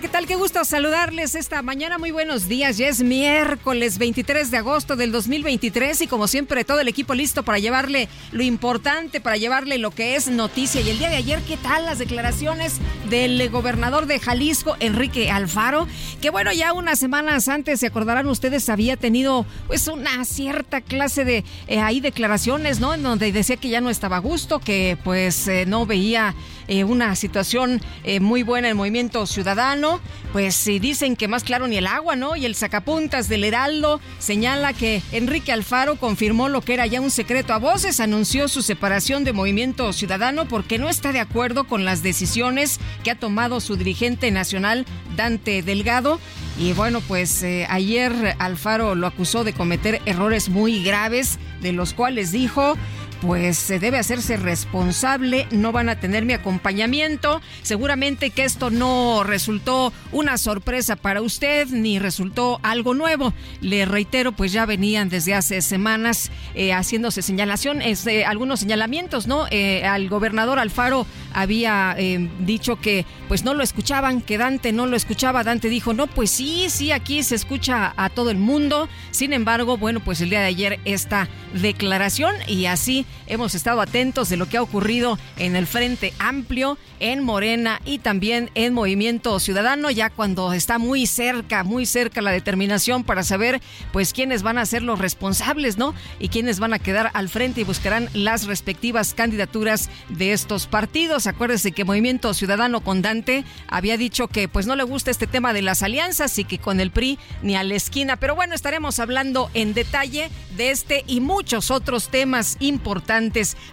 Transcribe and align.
¿Qué 0.00 0.05
tal? 0.16 0.26
Qué 0.26 0.36
gusto 0.36 0.64
saludarles 0.64 1.34
esta 1.34 1.60
mañana. 1.60 1.98
Muy 1.98 2.10
buenos 2.10 2.48
días. 2.48 2.78
Ya 2.78 2.88
es 2.88 3.02
miércoles 3.02 3.98
23 3.98 4.50
de 4.50 4.56
agosto 4.56 4.96
del 4.96 5.12
2023 5.12 6.00
y 6.00 6.06
como 6.06 6.26
siempre 6.26 6.64
todo 6.64 6.80
el 6.80 6.88
equipo 6.88 7.12
listo 7.12 7.42
para 7.42 7.58
llevarle 7.58 8.08
lo 8.32 8.42
importante, 8.42 9.20
para 9.20 9.36
llevarle 9.36 9.76
lo 9.76 9.90
que 9.90 10.16
es 10.16 10.28
noticia. 10.28 10.80
Y 10.80 10.88
el 10.88 10.98
día 10.98 11.10
de 11.10 11.16
ayer, 11.16 11.42
¿qué 11.42 11.58
tal 11.58 11.84
las 11.84 11.98
declaraciones 11.98 12.78
del 13.10 13.50
gobernador 13.50 14.06
de 14.06 14.18
Jalisco, 14.18 14.76
Enrique 14.80 15.30
Alfaro? 15.30 15.86
Que 16.22 16.30
bueno, 16.30 16.50
ya 16.50 16.72
unas 16.72 16.98
semanas 16.98 17.48
antes, 17.48 17.80
se 17.80 17.86
acordarán 17.88 18.26
ustedes, 18.26 18.70
había 18.70 18.96
tenido 18.96 19.44
pues 19.66 19.86
una 19.86 20.24
cierta 20.24 20.80
clase 20.80 21.26
de 21.26 21.44
eh, 21.66 21.80
ahí 21.80 22.00
declaraciones, 22.00 22.80
¿no? 22.80 22.94
En 22.94 23.02
donde 23.02 23.32
decía 23.32 23.56
que 23.56 23.68
ya 23.68 23.82
no 23.82 23.90
estaba 23.90 24.16
a 24.16 24.20
gusto, 24.20 24.60
que 24.60 24.96
pues 25.04 25.46
eh, 25.46 25.66
no 25.66 25.84
veía 25.84 26.34
eh, 26.68 26.84
una 26.84 27.14
situación 27.16 27.82
muy 28.20 28.42
buena 28.44 28.68
en 28.68 28.72
el 28.72 28.76
movimiento 28.76 29.26
ciudadano. 29.26 30.00
Pues 30.32 30.54
si 30.54 30.78
dicen 30.78 31.16
que 31.16 31.28
más 31.28 31.44
claro 31.44 31.66
ni 31.66 31.76
el 31.76 31.86
agua, 31.86 32.16
¿no? 32.16 32.36
Y 32.36 32.44
el 32.44 32.54
sacapuntas 32.54 33.28
del 33.28 33.44
Heraldo 33.44 34.00
señala 34.18 34.72
que 34.72 35.02
Enrique 35.12 35.52
Alfaro 35.52 35.96
confirmó 35.96 36.48
lo 36.48 36.60
que 36.60 36.74
era 36.74 36.86
ya 36.86 37.00
un 37.00 37.10
secreto 37.10 37.52
a 37.52 37.58
voces, 37.58 38.00
anunció 38.00 38.48
su 38.48 38.62
separación 38.62 39.24
de 39.24 39.32
movimiento 39.32 39.92
ciudadano 39.92 40.46
porque 40.46 40.78
no 40.78 40.88
está 40.88 41.12
de 41.12 41.20
acuerdo 41.20 41.64
con 41.64 41.84
las 41.84 42.02
decisiones 42.02 42.80
que 43.04 43.10
ha 43.10 43.18
tomado 43.18 43.60
su 43.60 43.76
dirigente 43.76 44.30
nacional, 44.30 44.84
Dante 45.16 45.62
Delgado. 45.62 46.20
Y 46.58 46.72
bueno, 46.72 47.00
pues 47.00 47.42
eh, 47.42 47.66
ayer 47.68 48.34
Alfaro 48.38 48.94
lo 48.94 49.06
acusó 49.06 49.44
de 49.44 49.52
cometer 49.52 50.00
errores 50.06 50.48
muy 50.48 50.82
graves, 50.82 51.38
de 51.60 51.72
los 51.72 51.92
cuales 51.92 52.32
dijo 52.32 52.76
pues 53.20 53.56
se 53.56 53.78
debe 53.78 53.98
hacerse 53.98 54.36
responsable, 54.36 55.46
no 55.50 55.72
van 55.72 55.88
a 55.88 55.98
tener 56.00 56.24
mi 56.24 56.32
acompañamiento. 56.32 57.40
Seguramente 57.62 58.30
que 58.30 58.44
esto 58.44 58.70
no 58.70 59.22
resultó 59.24 59.92
una 60.12 60.38
sorpresa 60.38 60.96
para 60.96 61.22
usted 61.22 61.68
ni 61.68 61.98
resultó 61.98 62.60
algo 62.62 62.94
nuevo. 62.94 63.32
Le 63.60 63.84
reitero, 63.84 64.32
pues 64.32 64.52
ya 64.52 64.66
venían 64.66 65.08
desde 65.08 65.34
hace 65.34 65.62
semanas 65.62 66.30
eh, 66.54 66.72
haciéndose 66.72 67.22
señalación, 67.22 67.80
eh, 67.82 68.24
algunos 68.26 68.60
señalamientos, 68.60 69.26
¿no? 69.26 69.46
Eh, 69.50 69.84
al 69.84 70.08
gobernador 70.08 70.58
Alfaro 70.58 71.06
había 71.32 71.94
eh, 71.98 72.28
dicho 72.40 72.76
que 72.76 73.04
pues 73.28 73.44
no 73.44 73.54
lo 73.54 73.62
escuchaban, 73.62 74.20
que 74.20 74.38
Dante 74.38 74.72
no 74.72 74.86
lo 74.86 74.96
escuchaba. 74.96 75.44
Dante 75.44 75.68
dijo, 75.68 75.94
no, 75.94 76.06
pues 76.06 76.30
sí, 76.30 76.66
sí, 76.68 76.92
aquí 76.92 77.22
se 77.22 77.34
escucha 77.34 77.92
a 77.96 78.10
todo 78.10 78.30
el 78.30 78.38
mundo. 78.38 78.88
Sin 79.10 79.32
embargo, 79.32 79.76
bueno, 79.76 80.00
pues 80.00 80.20
el 80.20 80.30
día 80.30 80.40
de 80.40 80.46
ayer 80.46 80.80
esta 80.84 81.28
declaración 81.54 82.34
y 82.46 82.66
así 82.66 83.05
hemos 83.26 83.54
estado 83.54 83.80
atentos 83.80 84.28
de 84.28 84.36
lo 84.36 84.48
que 84.48 84.56
ha 84.56 84.62
ocurrido 84.62 85.18
en 85.36 85.56
el 85.56 85.66
Frente 85.66 86.12
Amplio, 86.18 86.78
en 87.00 87.22
Morena 87.22 87.80
y 87.84 87.98
también 87.98 88.50
en 88.54 88.72
Movimiento 88.72 89.38
Ciudadano, 89.40 89.90
ya 89.90 90.10
cuando 90.10 90.52
está 90.52 90.78
muy 90.78 91.06
cerca, 91.06 91.64
muy 91.64 91.86
cerca 91.86 92.22
la 92.22 92.30
determinación 92.30 93.04
para 93.04 93.22
saber 93.22 93.60
pues 93.92 94.12
quiénes 94.12 94.42
van 94.42 94.58
a 94.58 94.66
ser 94.66 94.82
los 94.82 94.98
responsables, 94.98 95.76
¿no? 95.78 95.94
Y 96.18 96.28
quiénes 96.28 96.58
van 96.58 96.72
a 96.72 96.78
quedar 96.78 97.10
al 97.14 97.28
frente 97.28 97.60
y 97.60 97.64
buscarán 97.64 98.08
las 98.12 98.46
respectivas 98.46 99.14
candidaturas 99.14 99.90
de 100.08 100.32
estos 100.32 100.66
partidos. 100.66 101.26
Acuérdese 101.26 101.72
que 101.72 101.84
Movimiento 101.84 102.34
Ciudadano 102.34 102.80
con 102.80 103.02
Dante 103.02 103.44
había 103.68 103.96
dicho 103.96 104.28
que 104.28 104.48
pues 104.48 104.66
no 104.66 104.76
le 104.76 104.82
gusta 104.82 105.10
este 105.10 105.26
tema 105.26 105.52
de 105.52 105.62
las 105.62 105.82
alianzas 105.82 106.38
y 106.38 106.44
que 106.44 106.58
con 106.58 106.80
el 106.80 106.90
PRI 106.90 107.18
ni 107.42 107.56
a 107.56 107.64
la 107.64 107.74
esquina. 107.74 108.16
Pero 108.16 108.34
bueno, 108.34 108.54
estaremos 108.54 108.98
hablando 108.98 109.50
en 109.54 109.74
detalle 109.74 110.30
de 110.56 110.70
este 110.70 111.04
y 111.06 111.20
muchos 111.20 111.70
otros 111.70 112.08
temas 112.08 112.56
importantes. 112.60 112.95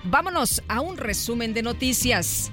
Vámonos 0.03 0.61
a 0.67 0.81
un 0.81 0.97
resumen 0.97 1.53
de 1.53 1.63
noticias. 1.63 2.51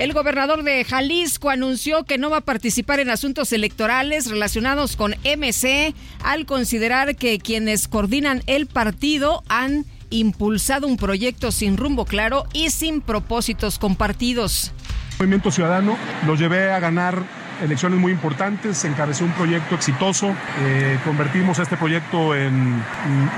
El 0.00 0.14
gobernador 0.14 0.62
de 0.62 0.82
Jalisco 0.82 1.50
anunció 1.50 2.04
que 2.04 2.16
no 2.16 2.30
va 2.30 2.38
a 2.38 2.40
participar 2.40 3.00
en 3.00 3.10
asuntos 3.10 3.52
electorales 3.52 4.30
relacionados 4.30 4.96
con 4.96 5.10
MC 5.24 5.94
al 6.24 6.46
considerar 6.46 7.16
que 7.16 7.38
quienes 7.38 7.86
coordinan 7.86 8.42
el 8.46 8.66
partido 8.66 9.42
han 9.48 9.84
impulsado 10.08 10.86
un 10.86 10.96
proyecto 10.96 11.52
sin 11.52 11.76
rumbo 11.76 12.06
claro 12.06 12.46
y 12.54 12.70
sin 12.70 13.02
propósitos 13.02 13.78
compartidos. 13.78 14.72
Movimiento 15.18 15.50
Ciudadano 15.50 15.98
lo 16.26 16.34
llevé 16.34 16.70
a 16.70 16.80
ganar 16.80 17.22
elecciones 17.62 17.98
muy 17.98 18.12
importantes, 18.12 18.84
encabezó 18.84 19.24
un 19.24 19.32
proyecto 19.32 19.74
exitoso, 19.74 20.34
eh, 20.60 20.98
convertimos 21.04 21.58
este 21.58 21.76
proyecto 21.76 22.34
en 22.34 22.82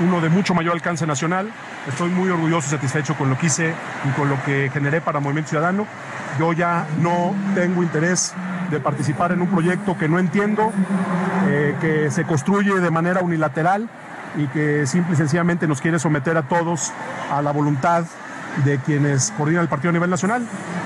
uno 0.01 0.21
de 0.21 0.29
mucho 0.29 0.53
mayor 0.53 0.73
alcance 0.73 1.05
nacional. 1.05 1.51
Estoy 1.87 2.09
muy 2.09 2.29
orgulloso 2.29 2.67
y 2.67 2.71
satisfecho 2.71 3.15
con 3.15 3.29
lo 3.29 3.37
que 3.37 3.47
hice 3.47 3.73
y 4.07 4.11
con 4.11 4.29
lo 4.29 4.41
que 4.43 4.69
generé 4.71 5.01
para 5.01 5.19
Movimiento 5.19 5.49
Ciudadano. 5.49 5.85
Yo 6.39 6.53
ya 6.53 6.87
no 6.99 7.35
tengo 7.53 7.83
interés 7.83 8.33
de 8.71 8.79
participar 8.79 9.31
en 9.31 9.41
un 9.41 9.47
proyecto 9.49 9.97
que 9.97 10.07
no 10.07 10.19
entiendo, 10.19 10.71
eh, 11.47 11.75
que 11.79 12.09
se 12.09 12.23
construye 12.23 12.73
de 12.79 12.91
manera 12.91 13.21
unilateral 13.21 13.89
y 14.35 14.47
que 14.47 14.87
simple 14.87 15.13
y 15.13 15.17
sencillamente 15.17 15.67
nos 15.67 15.79
quiere 15.79 15.99
someter 15.99 16.37
a 16.37 16.43
todos 16.43 16.91
a 17.31 17.41
la 17.41 17.51
voluntad 17.51 18.05
de 18.65 18.79
quienes 18.79 19.31
coordinan 19.37 19.63
el 19.63 19.69
partido 19.69 19.89
a 19.89 19.93
nivel 19.93 20.09
nacional. 20.09 20.45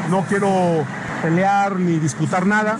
No 0.09 0.23
quiero 0.23 0.85
pelear 1.21 1.77
ni 1.77 1.99
disputar 1.99 2.45
nada. 2.45 2.77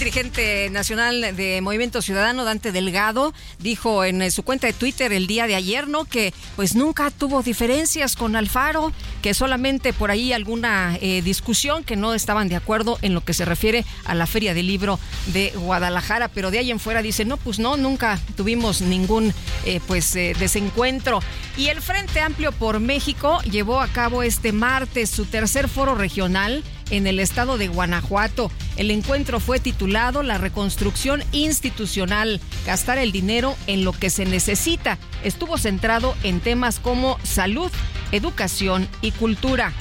El 0.00 0.04
dirigente 0.04 0.70
nacional 0.70 1.36
de 1.36 1.60
Movimiento 1.60 2.00
Ciudadano, 2.00 2.46
Dante 2.46 2.72
Delgado, 2.72 3.34
dijo 3.58 4.02
en 4.02 4.22
eh, 4.22 4.30
su 4.30 4.42
cuenta 4.42 4.66
de 4.66 4.72
Twitter 4.72 5.12
el 5.12 5.26
día 5.26 5.46
de 5.46 5.54
ayer, 5.54 5.88
¿no? 5.88 6.06
Que 6.06 6.32
pues 6.56 6.74
nunca 6.74 7.10
tuvo 7.10 7.42
diferencias 7.42 8.16
con 8.16 8.34
Alfaro, 8.34 8.94
que 9.20 9.34
solamente 9.34 9.92
por 9.92 10.10
ahí 10.10 10.32
alguna 10.32 10.96
eh, 11.02 11.20
discusión, 11.20 11.84
que 11.84 11.96
no 11.96 12.14
estaban 12.14 12.48
de 12.48 12.56
acuerdo 12.56 12.98
en 13.02 13.12
lo 13.12 13.22
que 13.22 13.34
se 13.34 13.44
refiere 13.44 13.84
a 14.06 14.14
la 14.14 14.26
Feria 14.26 14.54
del 14.54 14.68
Libro 14.68 14.98
de 15.34 15.50
Guadalajara, 15.54 16.28
pero 16.28 16.50
de 16.50 16.60
ahí 16.60 16.70
en 16.70 16.80
fuera 16.80 17.02
dice, 17.02 17.26
no, 17.26 17.36
pues 17.36 17.58
no, 17.58 17.76
nunca 17.76 18.18
tuvimos 18.38 18.80
ningún 18.80 19.34
eh, 19.66 19.80
pues 19.86 20.14
desencuentro. 20.14 21.20
Y 21.58 21.66
el 21.66 21.82
Frente 21.82 22.20
Amplio 22.20 22.52
por 22.52 22.80
México 22.80 23.42
llevó 23.42 23.82
a 23.82 23.88
cabo 23.88 24.22
este 24.22 24.52
martes 24.52 25.10
su 25.10 25.26
tercer 25.26 25.68
foro 25.68 25.94
regional 25.94 26.64
en 26.90 27.06
el 27.06 27.20
estado 27.20 27.58
de 27.58 27.68
Guanajuato. 27.68 28.50
El 28.76 28.90
encuentro 28.90 29.40
fue 29.40 29.58
titulado 29.58 30.22
La 30.22 30.38
reconstrucción 30.38 31.22
institucional, 31.32 32.40
gastar 32.66 32.98
el 32.98 33.12
dinero 33.12 33.56
en 33.66 33.84
lo 33.84 33.92
que 33.92 34.10
se 34.10 34.24
necesita. 34.24 34.98
Estuvo 35.24 35.58
centrado 35.58 36.14
en 36.22 36.40
temas 36.40 36.78
como 36.78 37.18
salud, 37.22 37.70
educación 38.12 38.88
y 39.02 39.12
cultura. 39.12 39.72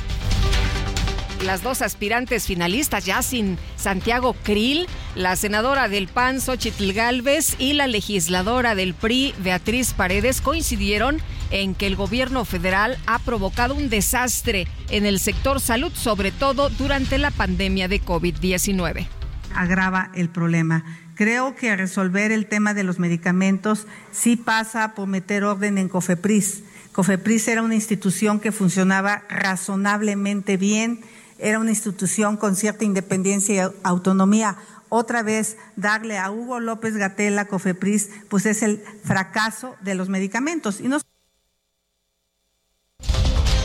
Las 1.45 1.63
dos 1.63 1.81
aspirantes 1.81 2.47
finalistas, 2.47 3.05
ya 3.05 3.21
sin 3.21 3.57
Santiago 3.77 4.35
Krill, 4.43 4.87
la 5.15 5.37
senadora 5.37 5.87
del 5.87 6.09
PAN, 6.09 6.41
Xochitl 6.41 6.91
Galvez, 6.91 7.55
y 7.59 7.73
la 7.73 7.87
legisladora 7.87 8.75
del 8.75 8.93
PRI, 8.93 9.33
Beatriz 9.39 9.93
Paredes, 9.93 10.41
coincidieron 10.41 11.21
en 11.51 11.75
que 11.75 11.87
el 11.87 11.95
gobierno 11.95 12.45
federal 12.45 12.97
ha 13.05 13.19
provocado 13.19 13.75
un 13.75 13.89
desastre 13.89 14.67
en 14.89 15.05
el 15.05 15.19
sector 15.19 15.59
salud, 15.59 15.91
sobre 15.93 16.31
todo 16.31 16.69
durante 16.69 17.17
la 17.17 17.31
pandemia 17.31 17.87
de 17.87 18.01
COVID-19. 18.01 19.07
Agrava 19.55 20.11
el 20.13 20.29
problema. 20.29 20.83
Creo 21.15 21.55
que 21.55 21.75
resolver 21.75 22.31
el 22.31 22.45
tema 22.45 22.73
de 22.73 22.83
los 22.83 22.99
medicamentos 22.99 23.87
sí 24.11 24.37
pasa 24.37 24.95
por 24.95 25.07
meter 25.07 25.43
orden 25.43 25.77
en 25.77 25.89
COFEPRIS. 25.89 26.63
COFEPRIS 26.93 27.47
era 27.49 27.61
una 27.61 27.75
institución 27.75 28.39
que 28.39 28.51
funcionaba 28.51 29.23
razonablemente 29.29 30.57
bien, 30.57 31.01
era 31.37 31.59
una 31.59 31.71
institución 31.71 32.37
con 32.37 32.55
cierta 32.55 32.85
independencia 32.85 33.55
y 33.55 33.71
autonomía 33.83 34.57
otra 34.89 35.21
vez 35.21 35.57
darle 35.75 36.17
a 36.17 36.31
Hugo 36.31 36.59
López 36.59 36.95
Gatela, 36.95 37.45
Cofepris, 37.45 38.09
pues 38.27 38.45
es 38.45 38.63
el 38.63 38.83
fracaso 39.03 39.75
de 39.81 39.95
los 39.95 40.09
medicamentos. 40.09 40.81
Y 40.81 40.87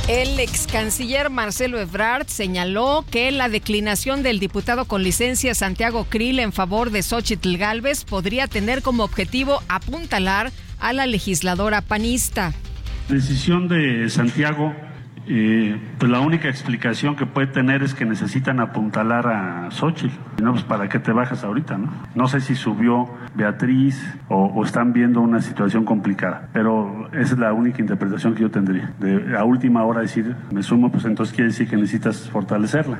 El 0.06 0.38
ex 0.38 0.66
canciller 0.66 1.30
Marcelo 1.30 1.80
Ebrard 1.80 2.26
señaló 2.26 3.06
que 3.10 3.30
la 3.30 3.48
declinación 3.48 4.22
del 4.22 4.38
diputado 4.38 4.84
con 4.84 5.02
licencia 5.02 5.54
Santiago 5.54 6.04
Krill 6.04 6.40
en 6.40 6.52
favor 6.52 6.90
de 6.90 7.02
Xochitl 7.02 7.56
Galvez 7.56 8.04
podría 8.04 8.46
tener 8.46 8.82
como 8.82 9.02
objetivo 9.02 9.62
apuntalar 9.66 10.52
a 10.78 10.92
la 10.92 11.06
legisladora 11.06 11.80
panista. 11.80 12.52
Decisión 13.08 13.66
de 13.66 14.10
Santiago 14.10 14.74
y 15.26 15.72
pues 15.98 16.10
la 16.10 16.20
única 16.20 16.48
explicación 16.48 17.16
que 17.16 17.26
puede 17.26 17.46
tener 17.46 17.82
es 17.82 17.94
que 17.94 18.04
necesitan 18.04 18.60
apuntalar 18.60 19.26
a 19.26 19.70
Xochitl. 19.70 20.14
No, 20.42 20.52
pues 20.52 20.64
para 20.64 20.88
qué 20.88 20.98
te 20.98 21.12
bajas 21.12 21.44
ahorita, 21.44 21.78
¿no? 21.78 21.92
No 22.14 22.28
sé 22.28 22.40
si 22.40 22.54
subió 22.54 23.08
Beatriz 23.34 24.02
o, 24.28 24.62
están 24.64 24.92
viendo 24.92 25.20
una 25.20 25.40
situación 25.40 25.84
complicada, 25.84 26.48
pero 26.52 27.08
esa 27.12 27.34
es 27.34 27.38
la 27.38 27.52
única 27.52 27.80
interpretación 27.80 28.34
que 28.34 28.42
yo 28.42 28.50
tendría. 28.50 28.92
De 28.98 29.36
a 29.36 29.44
última 29.44 29.84
hora 29.84 30.00
decir, 30.00 30.34
me 30.50 30.62
sumo, 30.62 30.90
pues 30.90 31.04
entonces 31.04 31.34
quiere 31.34 31.50
decir 31.50 31.68
que 31.68 31.76
necesitas 31.76 32.28
fortalecerla. 32.30 32.98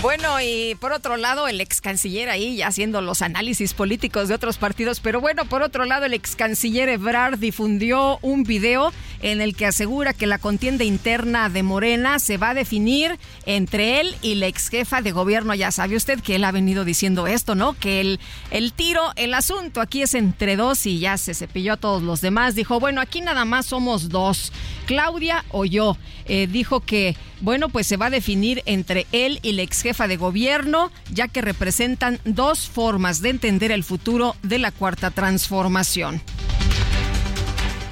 Bueno, 0.00 0.40
y 0.40 0.76
por 0.76 0.92
otro 0.92 1.16
lado, 1.16 1.48
el 1.48 1.60
ex 1.60 1.80
canciller 1.80 2.30
ahí 2.30 2.56
ya 2.56 2.68
haciendo 2.68 3.00
los 3.00 3.20
análisis 3.20 3.74
políticos 3.74 4.28
de 4.28 4.34
otros 4.34 4.56
partidos, 4.56 5.00
pero 5.00 5.20
bueno, 5.20 5.44
por 5.44 5.62
otro 5.62 5.84
lado, 5.86 6.06
el 6.06 6.14
ex 6.14 6.36
canciller 6.36 6.88
Ebrard 6.88 7.38
difundió 7.38 8.20
un 8.22 8.44
video 8.44 8.92
en 9.22 9.40
el 9.40 9.56
que 9.56 9.66
asegura 9.66 10.12
que 10.12 10.28
la 10.28 10.38
contienda 10.38 10.84
interna 10.84 11.48
de 11.48 11.64
Morena 11.64 12.20
se 12.20 12.36
va 12.36 12.50
a 12.50 12.54
definir 12.54 13.18
entre 13.44 14.00
él 14.00 14.14
y 14.22 14.36
la 14.36 14.46
ex 14.46 14.68
jefa 14.68 15.02
de 15.02 15.10
gobierno. 15.10 15.52
Ya 15.56 15.72
sabe 15.72 15.96
usted 15.96 16.20
que 16.20 16.36
él 16.36 16.44
ha 16.44 16.52
venido 16.52 16.84
diciendo 16.84 17.26
esto, 17.26 17.56
¿no? 17.56 17.72
Que 17.72 18.00
el, 18.00 18.20
el 18.52 18.72
tiro, 18.72 19.02
el 19.16 19.34
asunto 19.34 19.80
aquí 19.80 20.02
es 20.02 20.14
entre 20.14 20.54
dos 20.54 20.86
y 20.86 21.00
ya 21.00 21.18
se 21.18 21.34
cepilló 21.34 21.72
a 21.72 21.76
todos 21.76 22.04
los 22.04 22.20
demás. 22.20 22.54
Dijo, 22.54 22.78
bueno, 22.78 23.00
aquí 23.00 23.20
nada 23.20 23.44
más 23.44 23.66
somos 23.66 24.08
dos, 24.08 24.52
Claudia 24.88 25.44
o 25.50 25.66
yo. 25.66 25.98
Eh, 26.24 26.48
dijo 26.50 26.80
que, 26.80 27.14
bueno, 27.42 27.68
pues 27.68 27.86
se 27.86 27.98
va 27.98 28.06
a 28.06 28.10
definir 28.10 28.62
entre 28.64 29.06
él 29.12 29.38
y 29.42 29.52
la 29.52 29.60
ex 29.60 29.82
jefa 29.82 30.08
de 30.08 30.16
gobierno, 30.16 30.90
ya 31.12 31.28
que 31.28 31.42
representan 31.42 32.18
dos 32.24 32.70
formas 32.70 33.20
de 33.20 33.28
entender 33.28 33.70
el 33.70 33.84
futuro 33.84 34.34
de 34.42 34.58
la 34.58 34.72
cuarta 34.72 35.10
transformación. 35.10 36.22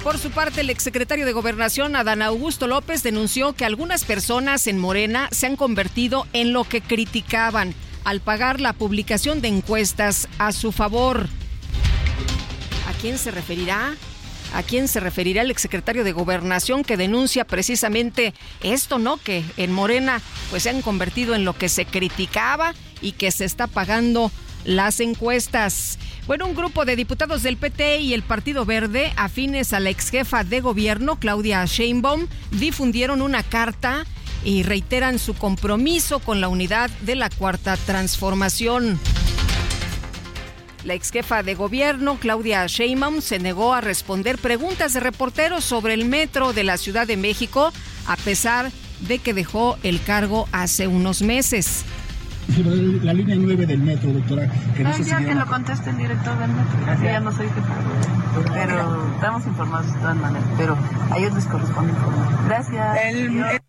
Por 0.03 0.17
su 0.17 0.31
parte, 0.31 0.61
el 0.61 0.71
exsecretario 0.71 1.27
de 1.27 1.33
Gobernación, 1.33 1.95
Adán 1.95 2.23
Augusto 2.23 2.65
López, 2.65 3.03
denunció 3.03 3.53
que 3.53 3.65
algunas 3.65 4.03
personas 4.03 4.65
en 4.65 4.79
Morena 4.79 5.29
se 5.31 5.45
han 5.45 5.55
convertido 5.55 6.25
en 6.33 6.51
lo 6.51 6.63
que 6.63 6.81
criticaban 6.81 7.75
al 8.05 8.21
pagar 8.21 8.59
la 8.59 8.73
publicación 8.73 9.39
de 9.41 9.49
encuestas 9.49 10.27
a 10.39 10.51
su 10.51 10.71
favor. 10.71 11.27
¿A 12.87 12.93
quién 13.01 13.19
se 13.19 13.29
referirá? 13.29 13.93
¿A 14.53 14.63
quién 14.63 14.87
se 14.87 14.99
referirá 14.99 15.41
el 15.41 15.51
exsecretario 15.51 16.03
de 16.03 16.11
Gobernación 16.11 16.83
que 16.83 16.97
denuncia 16.97 17.45
precisamente 17.45 18.33
esto, 18.61 18.97
¿no? 18.99 19.17
Que 19.17 19.43
en 19.57 19.71
Morena 19.71 20.21
pues 20.49 20.63
se 20.63 20.69
han 20.69 20.81
convertido 20.81 21.35
en 21.35 21.45
lo 21.45 21.53
que 21.53 21.69
se 21.69 21.85
criticaba 21.85 22.73
y 23.01 23.11
que 23.13 23.31
se 23.31 23.45
está 23.45 23.67
pagando 23.67 24.31
las 24.65 24.99
encuestas. 24.99 25.97
Bueno, 26.27 26.45
un 26.45 26.55
grupo 26.55 26.85
de 26.85 26.95
diputados 26.95 27.43
del 27.43 27.57
PT 27.57 28.01
y 28.01 28.13
el 28.13 28.21
Partido 28.21 28.65
Verde, 28.65 29.13
afines 29.15 29.73
a 29.73 29.79
la 29.79 29.89
ex 29.89 30.09
jefa 30.09 30.43
de 30.43 30.59
gobierno, 30.59 31.17
Claudia 31.17 31.63
Sheinbaum, 31.65 32.27
difundieron 32.51 33.21
una 33.21 33.43
carta 33.43 34.05
y 34.43 34.63
reiteran 34.63 35.19
su 35.19 35.33
compromiso 35.33 36.19
con 36.19 36.41
la 36.41 36.49
unidad 36.49 36.89
de 37.01 37.15
la 37.15 37.29
Cuarta 37.29 37.77
Transformación. 37.77 38.99
La 40.87 40.93
ex 40.93 41.11
jefa 41.11 41.43
de 41.43 41.53
gobierno, 41.53 42.15
Claudia 42.17 42.65
Sheinbaum, 42.65 43.19
se 43.19 43.39
negó 43.39 43.73
a 43.73 43.81
responder 43.81 44.37
preguntas 44.37 44.93
de 44.93 45.01
reporteros 45.01 45.65
sobre 45.65 45.93
el 45.93 46.05
metro 46.05 46.53
de 46.53 46.63
la 46.63 46.77
Ciudad 46.77 47.05
de 47.05 47.17
México, 47.17 47.73
a 48.07 48.15
pesar 48.15 48.71
de 49.01 49.19
que 49.19 49.33
dejó 49.33 49.77
el 49.83 50.01
cargo 50.01 50.47
hace 50.53 50.87
unos 50.87 51.21
meses. 51.21 51.83
La 53.03 53.13
línea 53.13 53.35
9 53.37 53.65
del 53.65 53.79
metro, 53.79 54.13
doctora. 54.13 54.49
Que 54.77 54.85
no, 54.85 54.97
ya 54.99 55.17
que 55.19 55.35
lo 55.35 55.45
conteste 55.45 55.89
el 55.89 55.97
director 55.97 56.39
del 56.39 56.51
metro. 56.51 56.79
Gracias. 56.85 57.11
Ya 57.11 57.19
no 57.19 57.35
soy 57.35 57.47
jefa. 57.47 57.75
Pero 58.53 59.13
estamos 59.15 59.45
informados 59.45 59.93
de 59.93 59.99
todas 59.99 60.15
maneras. 60.15 60.47
Pero 60.57 60.77
a 61.11 61.17
ellos 61.17 61.33
les 61.33 61.45
corresponde 61.47 61.91
informar. 61.91 62.45
Gracias. 62.47 63.61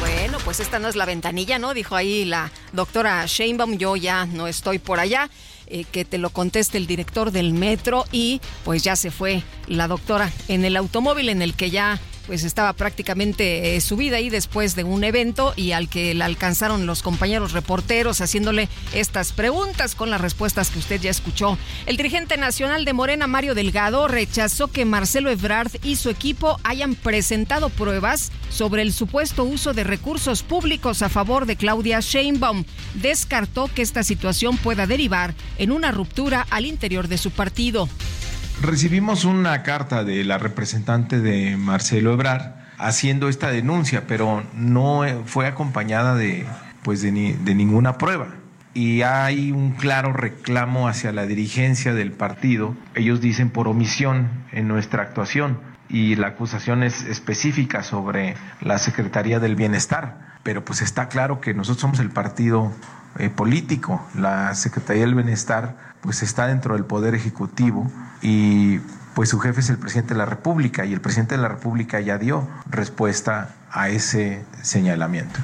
Bueno, 0.00 0.38
pues 0.42 0.60
esta 0.60 0.78
no 0.78 0.88
es 0.88 0.96
la 0.96 1.04
ventanilla, 1.04 1.58
¿no? 1.58 1.74
Dijo 1.74 1.94
ahí 1.96 2.24
la 2.24 2.50
doctora 2.72 3.26
Sheinbaum. 3.26 3.76
Yo 3.76 3.96
ya 3.96 4.24
no 4.24 4.46
estoy 4.46 4.78
por 4.78 4.98
allá. 4.98 5.28
Eh, 5.72 5.84
que 5.84 6.04
te 6.04 6.18
lo 6.18 6.30
conteste 6.30 6.78
el 6.78 6.88
director 6.88 7.30
del 7.30 7.52
metro 7.52 8.04
y 8.10 8.40
pues 8.64 8.82
ya 8.82 8.96
se 8.96 9.12
fue 9.12 9.44
la 9.68 9.86
doctora 9.86 10.28
en 10.48 10.64
el 10.64 10.76
automóvil 10.76 11.28
en 11.28 11.42
el 11.42 11.54
que 11.54 11.70
ya 11.70 12.00
pues 12.30 12.44
estaba 12.44 12.72
prácticamente 12.74 13.74
eh, 13.74 13.80
subida 13.80 14.18
ahí 14.18 14.30
después 14.30 14.76
de 14.76 14.84
un 14.84 15.02
evento 15.02 15.52
y 15.56 15.72
al 15.72 15.88
que 15.88 16.14
la 16.14 16.26
alcanzaron 16.26 16.86
los 16.86 17.02
compañeros 17.02 17.50
reporteros 17.50 18.20
haciéndole 18.20 18.68
estas 18.94 19.32
preguntas 19.32 19.96
con 19.96 20.10
las 20.10 20.20
respuestas 20.20 20.70
que 20.70 20.78
usted 20.78 21.00
ya 21.00 21.10
escuchó. 21.10 21.58
El 21.86 21.96
dirigente 21.96 22.36
nacional 22.36 22.84
de 22.84 22.92
Morena, 22.92 23.26
Mario 23.26 23.56
Delgado, 23.56 24.06
rechazó 24.06 24.68
que 24.68 24.84
Marcelo 24.84 25.28
Ebrard 25.28 25.72
y 25.82 25.96
su 25.96 26.08
equipo 26.08 26.60
hayan 26.62 26.94
presentado 26.94 27.68
pruebas 27.68 28.30
sobre 28.48 28.82
el 28.82 28.92
supuesto 28.92 29.42
uso 29.42 29.72
de 29.72 29.82
recursos 29.82 30.44
públicos 30.44 31.02
a 31.02 31.08
favor 31.08 31.46
de 31.46 31.56
Claudia 31.56 31.98
Sheinbaum. 31.98 32.62
Descartó 32.94 33.66
que 33.74 33.82
esta 33.82 34.04
situación 34.04 34.56
pueda 34.56 34.86
derivar 34.86 35.34
en 35.58 35.72
una 35.72 35.90
ruptura 35.90 36.46
al 36.50 36.64
interior 36.64 37.08
de 37.08 37.18
su 37.18 37.32
partido. 37.32 37.88
Recibimos 38.62 39.24
una 39.24 39.62
carta 39.62 40.04
de 40.04 40.22
la 40.22 40.36
representante 40.36 41.18
de 41.18 41.56
Marcelo 41.56 42.12
Ebrar 42.12 42.66
haciendo 42.76 43.30
esta 43.30 43.50
denuncia, 43.50 44.04
pero 44.06 44.44
no 44.52 45.02
fue 45.24 45.46
acompañada 45.46 46.14
de, 46.14 46.44
pues 46.82 47.00
de, 47.00 47.10
de 47.42 47.54
ninguna 47.54 47.96
prueba. 47.96 48.28
Y 48.74 49.00
hay 49.00 49.50
un 49.50 49.72
claro 49.72 50.12
reclamo 50.12 50.88
hacia 50.88 51.10
la 51.10 51.24
dirigencia 51.24 51.94
del 51.94 52.12
partido. 52.12 52.76
Ellos 52.94 53.22
dicen 53.22 53.48
por 53.48 53.66
omisión 53.66 54.28
en 54.52 54.68
nuestra 54.68 55.04
actuación 55.04 55.58
y 55.88 56.16
la 56.16 56.28
acusación 56.28 56.82
es 56.82 57.02
específica 57.04 57.82
sobre 57.82 58.34
la 58.60 58.78
Secretaría 58.78 59.40
del 59.40 59.56
Bienestar. 59.56 60.36
Pero 60.42 60.66
pues 60.66 60.82
está 60.82 61.08
claro 61.08 61.40
que 61.40 61.54
nosotros 61.54 61.80
somos 61.80 61.98
el 61.98 62.10
partido 62.10 62.72
eh, 63.18 63.30
político. 63.30 64.06
La 64.14 64.54
Secretaría 64.54 65.02
del 65.04 65.14
Bienestar 65.14 65.76
pues 66.02 66.22
está 66.22 66.46
dentro 66.46 66.74
del 66.74 66.84
Poder 66.84 67.14
Ejecutivo 67.14 67.90
y 68.22 68.78
pues 69.14 69.28
su 69.28 69.38
jefe 69.38 69.60
es 69.60 69.70
el 69.70 69.78
presidente 69.78 70.14
de 70.14 70.18
la 70.18 70.26
República 70.26 70.84
y 70.86 70.92
el 70.92 71.00
presidente 71.00 71.36
de 71.36 71.42
la 71.42 71.48
República 71.48 72.00
ya 72.00 72.18
dio 72.18 72.48
respuesta 72.68 73.54
a 73.70 73.88
ese 73.88 74.44
señalamiento. 74.62 75.40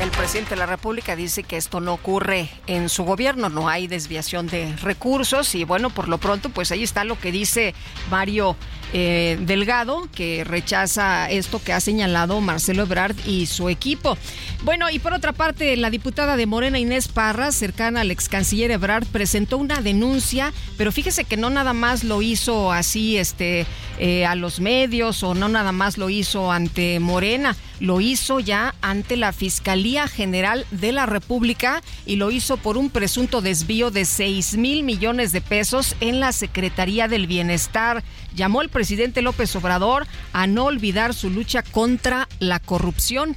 El 0.00 0.10
presidente 0.10 0.50
de 0.50 0.56
la 0.56 0.66
República 0.66 1.14
dice 1.14 1.42
que 1.42 1.58
esto 1.58 1.80
no 1.80 1.92
ocurre 1.92 2.48
en 2.66 2.88
su 2.88 3.04
gobierno, 3.04 3.50
no 3.50 3.68
hay 3.68 3.86
desviación 3.86 4.46
de 4.46 4.74
recursos 4.76 5.54
y 5.54 5.64
bueno, 5.64 5.90
por 5.90 6.08
lo 6.08 6.16
pronto 6.16 6.48
pues 6.48 6.72
ahí 6.72 6.82
está 6.82 7.04
lo 7.04 7.18
que 7.18 7.30
dice 7.30 7.74
Mario 8.10 8.56
eh, 8.92 9.38
Delgado, 9.40 10.08
que 10.14 10.44
rechaza 10.44 11.30
esto 11.30 11.62
que 11.62 11.72
ha 11.72 11.80
señalado 11.80 12.40
Marcelo 12.40 12.82
Ebrard 12.82 13.16
y 13.26 13.46
su 13.46 13.68
equipo. 13.68 14.18
Bueno, 14.62 14.90
y 14.90 14.98
por 14.98 15.14
otra 15.14 15.32
parte, 15.32 15.76
la 15.76 15.90
diputada 15.90 16.36
de 16.36 16.46
Morena 16.46 16.78
Inés 16.78 17.08
Parra, 17.08 17.52
cercana 17.52 18.00
al 18.00 18.10
ex 18.10 18.28
canciller 18.28 18.70
Ebrard, 18.70 19.06
presentó 19.06 19.58
una 19.58 19.80
denuncia, 19.80 20.52
pero 20.76 20.92
fíjese 20.92 21.24
que 21.24 21.36
no 21.36 21.50
nada 21.50 21.72
más 21.72 22.04
lo 22.04 22.20
hizo 22.20 22.72
así 22.72 23.16
este, 23.16 23.66
eh, 23.98 24.26
a 24.26 24.34
los 24.34 24.60
medios 24.60 25.22
o 25.22 25.34
no 25.34 25.48
nada 25.48 25.72
más 25.72 25.96
lo 25.96 26.10
hizo 26.10 26.50
ante 26.52 27.00
Morena, 27.00 27.56
lo 27.78 28.00
hizo 28.00 28.40
ya 28.40 28.74
ante 28.82 29.16
la 29.16 29.32
Fiscalía 29.32 30.08
General 30.08 30.66
de 30.70 30.92
la 30.92 31.06
República 31.06 31.82
y 32.06 32.16
lo 32.16 32.30
hizo 32.30 32.56
por 32.56 32.76
un 32.76 32.90
presunto 32.90 33.40
desvío 33.40 33.90
de 33.90 34.04
6 34.04 34.56
mil 34.56 34.82
millones 34.82 35.32
de 35.32 35.40
pesos 35.40 35.96
en 36.00 36.20
la 36.20 36.32
Secretaría 36.32 37.08
del 37.08 37.26
Bienestar. 37.26 38.02
Llamó 38.34 38.62
el 38.62 38.68
presidente 38.68 38.79
López 39.22 39.54
Obrador 39.56 40.06
a 40.32 40.46
no 40.46 40.64
olvidar 40.64 41.14
su 41.14 41.30
lucha 41.30 41.62
contra 41.62 42.28
la 42.38 42.60
corrupción. 42.60 43.36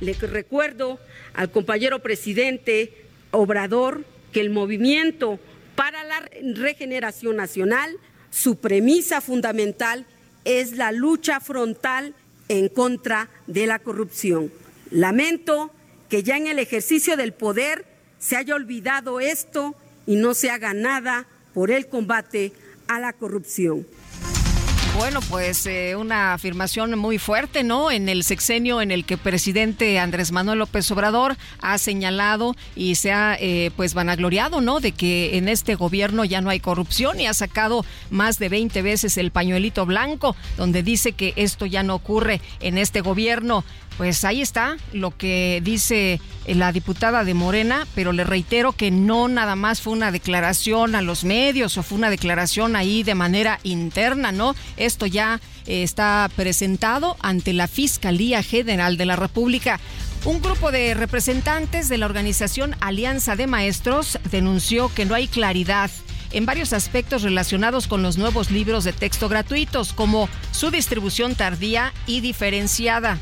Le 0.00 0.14
recuerdo 0.14 0.98
al 1.34 1.50
compañero 1.50 2.00
presidente 2.00 3.04
Obrador 3.30 4.04
que 4.32 4.40
el 4.40 4.50
movimiento 4.50 5.38
para 5.74 6.04
la 6.04 6.28
regeneración 6.54 7.36
nacional 7.36 7.96
su 8.30 8.56
premisa 8.56 9.20
fundamental 9.20 10.06
es 10.44 10.72
la 10.72 10.92
lucha 10.92 11.40
frontal 11.40 12.14
en 12.48 12.68
contra 12.68 13.28
de 13.46 13.66
la 13.66 13.78
corrupción. 13.78 14.52
Lamento 14.90 15.70
que 16.08 16.22
ya 16.22 16.36
en 16.36 16.46
el 16.46 16.58
ejercicio 16.58 17.16
del 17.16 17.32
poder 17.32 17.84
se 18.18 18.36
haya 18.36 18.54
olvidado 18.54 19.20
esto 19.20 19.74
y 20.06 20.16
no 20.16 20.34
se 20.34 20.50
haga 20.50 20.72
nada 20.72 21.26
por 21.52 21.70
el 21.70 21.88
combate 21.88 22.52
a 22.86 22.98
la 22.98 23.12
corrupción. 23.12 23.86
Bueno, 24.98 25.20
pues 25.30 25.64
eh, 25.66 25.94
una 25.94 26.34
afirmación 26.34 26.98
muy 26.98 27.18
fuerte, 27.18 27.62
¿no? 27.62 27.92
En 27.92 28.08
el 28.08 28.24
sexenio 28.24 28.82
en 28.82 28.90
el 28.90 29.04
que 29.04 29.14
el 29.14 29.20
presidente 29.20 29.96
Andrés 30.00 30.32
Manuel 30.32 30.58
López 30.58 30.90
Obrador 30.90 31.36
ha 31.60 31.78
señalado 31.78 32.56
y 32.74 32.96
se 32.96 33.12
ha 33.12 33.36
eh, 33.38 33.70
pues 33.76 33.94
vanagloriado, 33.94 34.60
¿no? 34.60 34.80
De 34.80 34.90
que 34.90 35.38
en 35.38 35.48
este 35.48 35.76
gobierno 35.76 36.24
ya 36.24 36.40
no 36.40 36.50
hay 36.50 36.58
corrupción 36.58 37.20
y 37.20 37.26
ha 37.26 37.32
sacado 37.32 37.84
más 38.10 38.40
de 38.40 38.48
20 38.48 38.82
veces 38.82 39.16
el 39.18 39.30
pañuelito 39.30 39.86
blanco, 39.86 40.34
donde 40.56 40.82
dice 40.82 41.12
que 41.12 41.32
esto 41.36 41.64
ya 41.64 41.84
no 41.84 41.94
ocurre 41.94 42.40
en 42.58 42.76
este 42.76 43.00
gobierno. 43.00 43.64
Pues 43.98 44.22
ahí 44.24 44.40
está 44.40 44.76
lo 44.92 45.16
que 45.16 45.60
dice 45.64 46.20
la 46.46 46.70
diputada 46.70 47.24
de 47.24 47.34
Morena, 47.34 47.84
pero 47.96 48.12
le 48.12 48.22
reitero 48.22 48.70
que 48.70 48.92
no 48.92 49.26
nada 49.26 49.56
más 49.56 49.80
fue 49.80 49.92
una 49.92 50.12
declaración 50.12 50.94
a 50.94 51.02
los 51.02 51.24
medios 51.24 51.76
o 51.76 51.82
fue 51.82 51.98
una 51.98 52.08
declaración 52.08 52.76
ahí 52.76 53.02
de 53.02 53.16
manera 53.16 53.58
interna, 53.64 54.30
¿no? 54.30 54.54
Esto 54.76 55.06
ya 55.06 55.40
eh, 55.66 55.82
está 55.82 56.30
presentado 56.36 57.16
ante 57.20 57.52
la 57.52 57.66
Fiscalía 57.66 58.44
General 58.44 58.96
de 58.96 59.04
la 59.04 59.16
República. 59.16 59.80
Un 60.24 60.40
grupo 60.40 60.70
de 60.70 60.94
representantes 60.94 61.88
de 61.88 61.98
la 61.98 62.06
organización 62.06 62.76
Alianza 62.78 63.34
de 63.34 63.48
Maestros 63.48 64.20
denunció 64.30 64.94
que 64.94 65.06
no 65.06 65.16
hay 65.16 65.26
claridad 65.26 65.90
en 66.30 66.46
varios 66.46 66.72
aspectos 66.72 67.22
relacionados 67.22 67.88
con 67.88 68.02
los 68.02 68.16
nuevos 68.16 68.52
libros 68.52 68.84
de 68.84 68.92
texto 68.92 69.28
gratuitos, 69.28 69.92
como 69.92 70.28
su 70.52 70.70
distribución 70.70 71.34
tardía 71.34 71.92
y 72.06 72.20
diferenciada. 72.20 73.18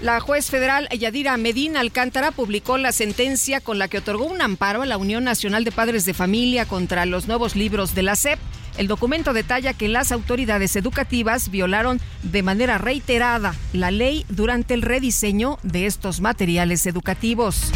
La 0.00 0.20
juez 0.20 0.48
federal 0.48 0.88
Yadira 0.96 1.36
Medina 1.36 1.80
Alcántara 1.80 2.30
publicó 2.30 2.78
la 2.78 2.92
sentencia 2.92 3.60
con 3.60 3.80
la 3.80 3.88
que 3.88 3.98
otorgó 3.98 4.26
un 4.26 4.40
amparo 4.40 4.82
a 4.82 4.86
la 4.86 4.96
Unión 4.96 5.24
Nacional 5.24 5.64
de 5.64 5.72
Padres 5.72 6.04
de 6.04 6.14
Familia 6.14 6.66
contra 6.66 7.04
los 7.04 7.26
nuevos 7.26 7.56
libros 7.56 7.96
de 7.96 8.02
la 8.02 8.14
SEP. 8.14 8.38
El 8.76 8.86
documento 8.86 9.32
detalla 9.32 9.74
que 9.74 9.88
las 9.88 10.12
autoridades 10.12 10.76
educativas 10.76 11.50
violaron 11.50 12.00
de 12.22 12.44
manera 12.44 12.78
reiterada 12.78 13.56
la 13.72 13.90
ley 13.90 14.24
durante 14.28 14.74
el 14.74 14.82
rediseño 14.82 15.58
de 15.64 15.86
estos 15.86 16.20
materiales 16.20 16.86
educativos. 16.86 17.72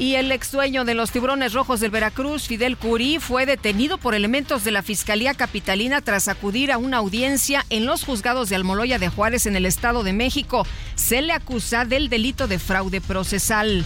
Y 0.00 0.14
el 0.14 0.32
ex 0.32 0.50
dueño 0.50 0.86
de 0.86 0.94
los 0.94 1.10
tiburones 1.10 1.52
rojos 1.52 1.78
del 1.80 1.90
Veracruz, 1.90 2.46
Fidel 2.46 2.78
Curí, 2.78 3.18
fue 3.18 3.44
detenido 3.44 3.98
por 3.98 4.14
elementos 4.14 4.64
de 4.64 4.70
la 4.70 4.82
Fiscalía 4.82 5.34
Capitalina 5.34 6.00
tras 6.00 6.26
acudir 6.26 6.72
a 6.72 6.78
una 6.78 6.96
audiencia 6.96 7.66
en 7.68 7.84
los 7.84 8.04
juzgados 8.04 8.48
de 8.48 8.56
Almoloya 8.56 8.98
de 8.98 9.10
Juárez 9.10 9.44
en 9.44 9.56
el 9.56 9.66
Estado 9.66 10.02
de 10.02 10.14
México. 10.14 10.66
Se 10.94 11.20
le 11.20 11.34
acusa 11.34 11.84
del 11.84 12.08
delito 12.08 12.48
de 12.48 12.58
fraude 12.58 13.02
procesal. 13.02 13.84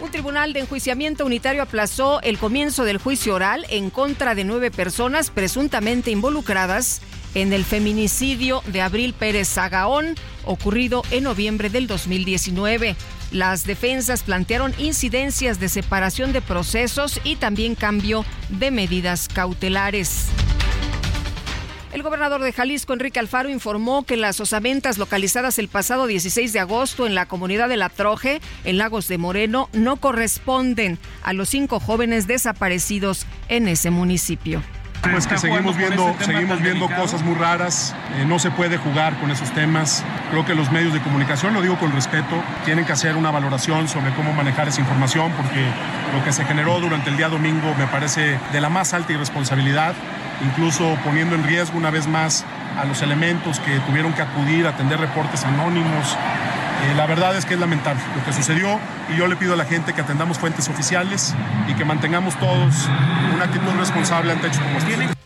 Un 0.00 0.10
tribunal 0.10 0.52
de 0.52 0.60
enjuiciamiento 0.60 1.24
unitario 1.24 1.62
aplazó 1.62 2.20
el 2.22 2.36
comienzo 2.36 2.82
del 2.82 2.98
juicio 2.98 3.36
oral 3.36 3.64
en 3.70 3.90
contra 3.90 4.34
de 4.34 4.42
nueve 4.42 4.72
personas 4.72 5.30
presuntamente 5.30 6.10
involucradas 6.10 7.00
en 7.34 7.52
el 7.52 7.64
feminicidio 7.64 8.62
de 8.66 8.80
Abril 8.80 9.12
Pérez 9.12 9.48
Zagaón, 9.48 10.14
ocurrido 10.44 11.02
en 11.10 11.24
noviembre 11.24 11.68
del 11.68 11.86
2019. 11.86 12.96
Las 13.32 13.64
defensas 13.64 14.22
plantearon 14.22 14.72
incidencias 14.78 15.58
de 15.58 15.68
separación 15.68 16.32
de 16.32 16.40
procesos 16.40 17.20
y 17.24 17.36
también 17.36 17.74
cambio 17.74 18.24
de 18.48 18.70
medidas 18.70 19.28
cautelares. 19.28 20.28
El 21.92 22.02
gobernador 22.02 22.42
de 22.42 22.52
Jalisco, 22.52 22.92
Enrique 22.92 23.20
Alfaro, 23.20 23.48
informó 23.48 24.04
que 24.04 24.16
las 24.16 24.40
osamentas 24.40 24.98
localizadas 24.98 25.60
el 25.60 25.68
pasado 25.68 26.08
16 26.08 26.52
de 26.52 26.58
agosto 26.58 27.06
en 27.06 27.14
la 27.14 27.26
comunidad 27.26 27.68
de 27.68 27.76
La 27.76 27.88
Troje, 27.88 28.40
en 28.64 28.78
Lagos 28.78 29.06
de 29.06 29.16
Moreno, 29.16 29.68
no 29.72 29.96
corresponden 29.96 30.98
a 31.22 31.32
los 31.32 31.50
cinco 31.50 31.78
jóvenes 31.78 32.26
desaparecidos 32.26 33.26
en 33.48 33.68
ese 33.68 33.90
municipio 33.90 34.60
pues 35.10 35.26
que 35.26 35.38
seguimos 35.38 35.76
viendo, 35.76 36.14
seguimos 36.20 36.60
viendo 36.60 36.88
cosas 36.88 37.22
muy 37.22 37.34
raras, 37.34 37.94
eh, 38.16 38.24
no 38.26 38.38
se 38.38 38.50
puede 38.50 38.76
jugar 38.76 39.14
con 39.16 39.30
esos 39.30 39.50
temas. 39.52 40.04
Creo 40.30 40.44
que 40.44 40.54
los 40.54 40.70
medios 40.70 40.92
de 40.92 41.00
comunicación, 41.00 41.54
lo 41.54 41.62
digo 41.62 41.78
con 41.78 41.92
respeto, 41.92 42.42
tienen 42.64 42.84
que 42.84 42.92
hacer 42.92 43.16
una 43.16 43.30
valoración 43.30 43.88
sobre 43.88 44.12
cómo 44.12 44.32
manejar 44.32 44.68
esa 44.68 44.80
información, 44.80 45.32
porque 45.36 45.64
lo 46.16 46.24
que 46.24 46.32
se 46.32 46.44
generó 46.44 46.80
durante 46.80 47.10
el 47.10 47.16
día 47.16 47.28
domingo 47.28 47.74
me 47.78 47.86
parece 47.86 48.38
de 48.52 48.60
la 48.60 48.68
más 48.68 48.94
alta 48.94 49.12
irresponsabilidad, 49.12 49.94
incluso 50.44 50.96
poniendo 51.04 51.34
en 51.34 51.44
riesgo 51.44 51.78
una 51.78 51.90
vez 51.90 52.06
más 52.06 52.44
a 52.78 52.84
los 52.84 53.02
elementos 53.02 53.60
que 53.60 53.78
tuvieron 53.80 54.12
que 54.12 54.22
acudir 54.22 54.66
a 54.66 54.70
atender 54.70 54.98
reportes 54.98 55.44
anónimos, 55.44 56.16
eh, 56.84 56.94
la 56.96 57.06
verdad 57.06 57.36
es 57.36 57.44
que 57.44 57.54
es 57.54 57.60
lamentable 57.60 58.00
lo 58.16 58.24
que 58.24 58.32
sucedió 58.32 58.78
y 59.12 59.16
yo 59.16 59.26
le 59.26 59.36
pido 59.36 59.54
a 59.54 59.56
la 59.56 59.64
gente 59.64 59.92
que 59.92 60.00
atendamos 60.00 60.38
fuentes 60.38 60.68
oficiales 60.68 61.34
y 61.68 61.74
que 61.74 61.84
mantengamos 61.84 62.38
todos 62.38 62.88
una 63.34 63.44
actitud 63.44 63.70
responsable 63.78 64.32
ante 64.32 64.48
hechos 64.48 64.60
como 64.60 64.78
este. 64.78 65.23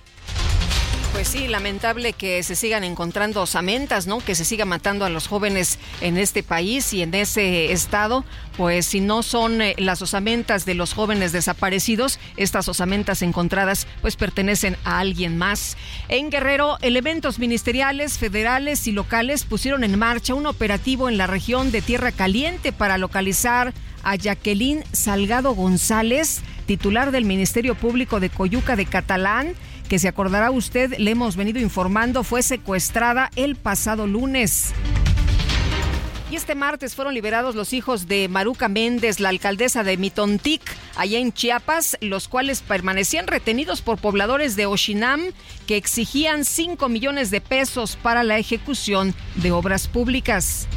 Pues 1.19 1.27
sí, 1.31 1.49
lamentable 1.49 2.13
que 2.13 2.45
se 2.45 2.55
sigan 2.55 2.85
encontrando 2.85 3.43
osamentas, 3.43 4.07
¿no? 4.07 4.21
Que 4.21 4.37
se 4.37 4.45
siga 4.45 4.65
matando 4.65 5.05
a 5.05 5.09
los 5.09 5.27
jóvenes 5.27 5.81
en 6.01 6.17
este 6.17 6.45
país 6.45 6.93
y 6.93 7.03
en 7.03 7.13
ese 7.13 7.73
estado. 7.73 8.25
Pues 8.57 8.87
si 8.87 9.01
no 9.01 9.25
son 9.25 9.61
eh, 9.61 9.75
las 9.79 10.01
osamentas 10.01 10.65
de 10.65 10.75
los 10.75 10.95
jóvenes 10.95 11.33
desaparecidos, 11.33 12.21
estas 12.37 12.69
osamentas 12.69 13.23
encontradas 13.23 13.89
pues 14.01 14.15
pertenecen 14.15 14.77
a 14.85 15.01
alguien 15.01 15.37
más. 15.37 15.77
En 16.09 16.31
Guerrero, 16.31 16.79
elementos 16.83 17.41
ministeriales, 17.41 18.17
federales 18.17 18.87
y 18.87 18.93
locales 18.93 19.43
pusieron 19.43 19.83
en 19.83 19.99
marcha 19.99 20.35
un 20.35 20.47
operativo 20.47 21.09
en 21.09 21.19
la 21.19 21.27
región 21.27 21.73
de 21.73 21.83
Tierra 21.83 22.13
Caliente 22.13 22.71
para 22.71 22.97
localizar 22.97 23.75
a 24.05 24.15
Jacqueline 24.15 24.85
Salgado 24.93 25.53
González, 25.57 26.43
titular 26.67 27.11
del 27.11 27.25
Ministerio 27.25 27.75
Público 27.75 28.21
de 28.21 28.31
Coyuca 28.31 28.77
de 28.77 28.87
Catalán 28.87 29.57
que 29.88 29.99
se 29.99 30.09
acordará 30.09 30.50
usted, 30.50 30.95
le 30.99 31.11
hemos 31.11 31.37
venido 31.37 31.59
informando, 31.59 32.23
fue 32.23 32.42
secuestrada 32.42 33.30
el 33.37 33.57
pasado 33.57 34.07
lunes. 34.07 34.73
Y 36.30 36.37
este 36.37 36.54
martes 36.54 36.95
fueron 36.95 37.14
liberados 37.14 37.54
los 37.54 37.73
hijos 37.73 38.07
de 38.07 38.28
Maruca 38.28 38.68
Méndez, 38.68 39.18
la 39.18 39.30
alcaldesa 39.30 39.83
de 39.83 39.97
Mitontic, 39.97 40.61
allá 40.97 41.18
en 41.18 41.33
Chiapas, 41.33 41.97
los 42.02 42.28
cuales 42.28 42.61
permanecían 42.61 43.26
retenidos 43.26 43.80
por 43.80 43.99
pobladores 43.99 44.54
de 44.54 44.66
Oshinam 44.66 45.23
que 45.66 45.78
exigían 45.78 46.45
5 46.45 46.87
millones 46.90 47.30
de 47.30 47.40
pesos 47.40 47.97
para 47.97 48.25
la 48.25 48.38
ejecución 48.38 49.14
de 49.37 49.52
obras 49.52 49.88
públicas. 49.88 50.68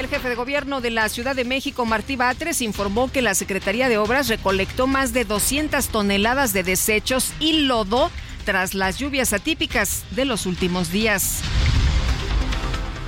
El 0.00 0.08
jefe 0.08 0.30
de 0.30 0.34
gobierno 0.34 0.80
de 0.80 0.88
la 0.88 1.10
Ciudad 1.10 1.36
de 1.36 1.44
México, 1.44 1.84
Martí 1.84 2.16
Batres, 2.16 2.62
informó 2.62 3.12
que 3.12 3.20
la 3.20 3.34
Secretaría 3.34 3.90
de 3.90 3.98
Obras 3.98 4.28
recolectó 4.28 4.86
más 4.86 5.12
de 5.12 5.26
200 5.26 5.88
toneladas 5.88 6.54
de 6.54 6.62
desechos 6.62 7.34
y 7.38 7.64
lodo 7.64 8.10
tras 8.46 8.72
las 8.72 8.98
lluvias 8.98 9.34
atípicas 9.34 10.04
de 10.12 10.24
los 10.24 10.46
últimos 10.46 10.90
días. 10.90 11.42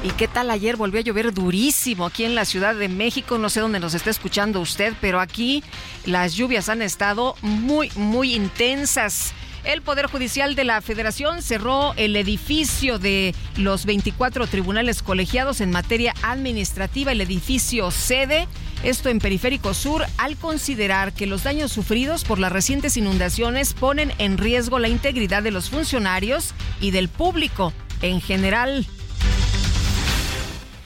¿Y 0.05 0.11
qué 0.11 0.29
tal 0.29 0.51
ayer? 0.51 0.77
Volvió 0.77 1.01
a 1.01 1.03
llover 1.03 1.33
durísimo 1.33 2.05
aquí 2.05 2.25
en 2.25 2.35
la 2.35 2.45
Ciudad 2.45 2.75
de 2.75 2.91
México. 2.91 3.39
No 3.39 3.49
sé 3.49 3.61
dónde 3.61 3.81
nos 3.81 3.95
está 3.95 4.11
escuchando 4.11 4.61
usted, 4.61 4.93
pero 5.01 5.19
aquí 5.19 5.65
las 6.05 6.35
lluvias 6.35 6.69
han 6.69 6.83
estado 6.83 7.37
muy, 7.41 7.91
muy 7.97 8.35
intensas. 8.35 9.33
El 9.65 9.81
Poder 9.81 10.07
Judicial 10.07 10.57
de 10.57 10.65
la 10.65 10.81
Federación 10.81 11.41
cerró 11.41 11.95
el 11.97 12.17
edificio 12.17 12.99
de 12.99 13.33
los 13.57 13.87
24 13.87 14.49
tribunales 14.49 15.03
colegiados 15.03 15.61
en 15.61 15.71
materia 15.71 16.15
administrativa, 16.23 17.13
el 17.13 17.21
edificio 17.21 17.93
sede, 17.93 18.49
esto 18.83 19.09
en 19.09 19.21
Periférico 19.21 19.73
Sur, 19.73 20.05
al 20.19 20.37
considerar 20.37 21.13
que 21.13 21.29
los 21.29 21.45
daños 21.45 21.71
sufridos 21.71 22.25
por 22.25 22.41
las 22.41 22.51
recientes 22.51 22.97
inundaciones 22.97 23.75
ponen 23.75 24.13
en 24.19 24.37
riesgo 24.37 24.81
la 24.81 24.89
integridad 24.89 25.45
de 25.45 25.53
los 25.53 25.71
funcionarios 25.71 26.55
y 26.81 26.91
del 26.91 27.09
público 27.09 27.73
en 28.01 28.21
general. 28.21 28.85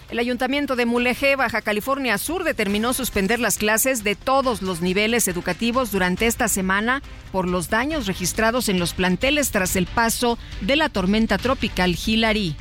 El 0.08 0.20
Ayuntamiento 0.20 0.76
de 0.76 0.86
Mulegé, 0.86 1.34
Baja 1.34 1.62
California 1.62 2.16
Sur, 2.16 2.44
determinó 2.44 2.92
suspender 2.92 3.40
las 3.40 3.58
clases 3.58 4.04
de 4.04 4.14
todos 4.14 4.62
los 4.62 4.80
niveles 4.80 5.26
educativos 5.26 5.90
durante 5.90 6.28
esta 6.28 6.46
semana 6.46 7.02
por 7.32 7.48
los 7.48 7.70
daños 7.70 8.06
registrados 8.06 8.68
en 8.68 8.78
los 8.78 8.94
planteles 8.94 9.50
tras 9.50 9.75
el 9.75 9.86
paso 9.86 10.38
de 10.60 10.76
la 10.76 10.90
tormenta 10.90 11.38
tropical 11.38 11.96
Hillary. 11.96 12.54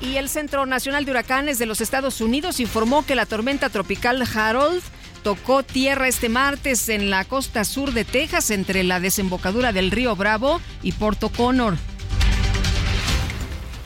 Y 0.00 0.16
el 0.16 0.28
Centro 0.28 0.66
Nacional 0.66 1.04
de 1.04 1.12
Huracanes 1.12 1.60
de 1.60 1.66
los 1.66 1.80
Estados 1.80 2.20
Unidos 2.20 2.58
informó 2.58 3.06
que 3.06 3.14
la 3.14 3.26
tormenta 3.26 3.68
tropical 3.68 4.20
Harold 4.34 4.82
tocó 5.22 5.62
tierra 5.62 6.08
este 6.08 6.28
martes 6.28 6.88
en 6.88 7.10
la 7.10 7.24
costa 7.24 7.64
sur 7.64 7.92
de 7.92 8.04
Texas 8.04 8.50
entre 8.50 8.82
la 8.82 8.98
desembocadura 8.98 9.72
del 9.72 9.92
río 9.92 10.16
Bravo 10.16 10.60
y 10.82 10.90
Porto 10.90 11.28
Connor. 11.28 11.76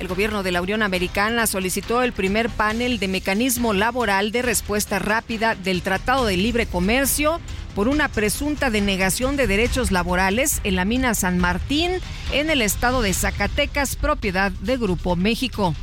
El 0.00 0.08
gobierno 0.08 0.42
de 0.42 0.52
la 0.52 0.60
Unión 0.60 0.82
Americana 0.82 1.46
solicitó 1.46 2.02
el 2.02 2.12
primer 2.12 2.50
panel 2.50 2.98
de 2.98 3.08
mecanismo 3.08 3.72
laboral 3.72 4.32
de 4.32 4.42
respuesta 4.42 4.98
rápida 4.98 5.54
del 5.54 5.82
Tratado 5.82 6.26
de 6.26 6.36
Libre 6.36 6.66
Comercio 6.66 7.40
por 7.74 7.88
una 7.88 8.08
presunta 8.08 8.70
denegación 8.70 9.36
de 9.36 9.46
derechos 9.46 9.92
laborales 9.92 10.60
en 10.64 10.76
la 10.76 10.84
mina 10.84 11.14
San 11.14 11.38
Martín 11.38 11.92
en 12.32 12.50
el 12.50 12.62
estado 12.62 13.02
de 13.02 13.14
Zacatecas, 13.14 13.96
propiedad 13.96 14.52
de 14.52 14.76
Grupo 14.76 15.16
México. 15.16 15.74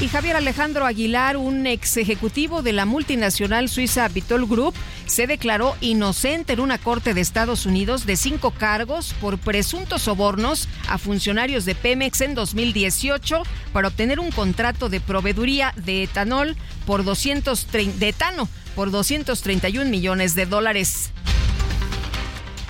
Y 0.00 0.08
Javier 0.08 0.36
Alejandro 0.36 0.86
Aguilar, 0.86 1.36
un 1.36 1.66
ex 1.66 1.96
ejecutivo 1.96 2.62
de 2.62 2.72
la 2.72 2.84
multinacional 2.84 3.68
suiza 3.68 4.08
Vitol 4.08 4.46
Group, 4.46 4.74
se 5.06 5.26
declaró 5.26 5.76
inocente 5.80 6.54
en 6.54 6.60
una 6.60 6.78
corte 6.78 7.14
de 7.14 7.20
Estados 7.20 7.66
Unidos 7.66 8.06
de 8.06 8.16
cinco 8.16 8.50
cargos 8.50 9.14
por 9.20 9.38
presuntos 9.38 10.02
sobornos 10.02 10.68
a 10.88 10.98
funcionarios 10.98 11.64
de 11.64 11.74
Pemex 11.74 12.20
en 12.20 12.34
2018 12.34 13.42
para 13.72 13.88
obtener 13.88 14.20
un 14.20 14.30
contrato 14.30 14.88
de 14.88 15.00
proveeduría 15.00 15.72
de 15.76 16.04
etanol 16.04 16.56
por 16.86 17.04
230 17.04 17.98
de 17.98 18.08
etano 18.08 18.48
por 18.74 18.90
231 18.90 19.88
millones 19.90 20.34
de 20.34 20.46
dólares. 20.46 21.10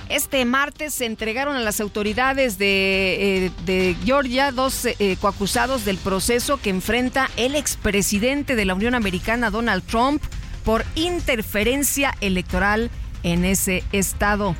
Este 0.07 0.45
martes 0.45 0.93
se 0.93 1.05
entregaron 1.05 1.55
a 1.55 1.61
las 1.61 1.81
autoridades 1.81 2.59
de, 2.59 3.51
eh, 3.65 3.95
Georgia 4.05 4.51
dos 4.51 4.85
eh, 4.85 5.17
coacusados 5.19 5.83
del 5.83 5.97
proceso 5.97 6.57
que 6.57 6.69
enfrenta 6.69 7.31
el 7.37 7.55
expresidente 7.55 8.55
de 8.55 8.65
la 8.65 8.75
Unión 8.75 8.93
Americana, 8.93 9.49
Donald 9.49 9.83
Trump, 9.83 10.21
por 10.65 10.83
interferencia 10.95 12.13
electoral 12.19 12.89
en 13.23 13.45
ese 13.45 13.83
estado. 13.91 14.55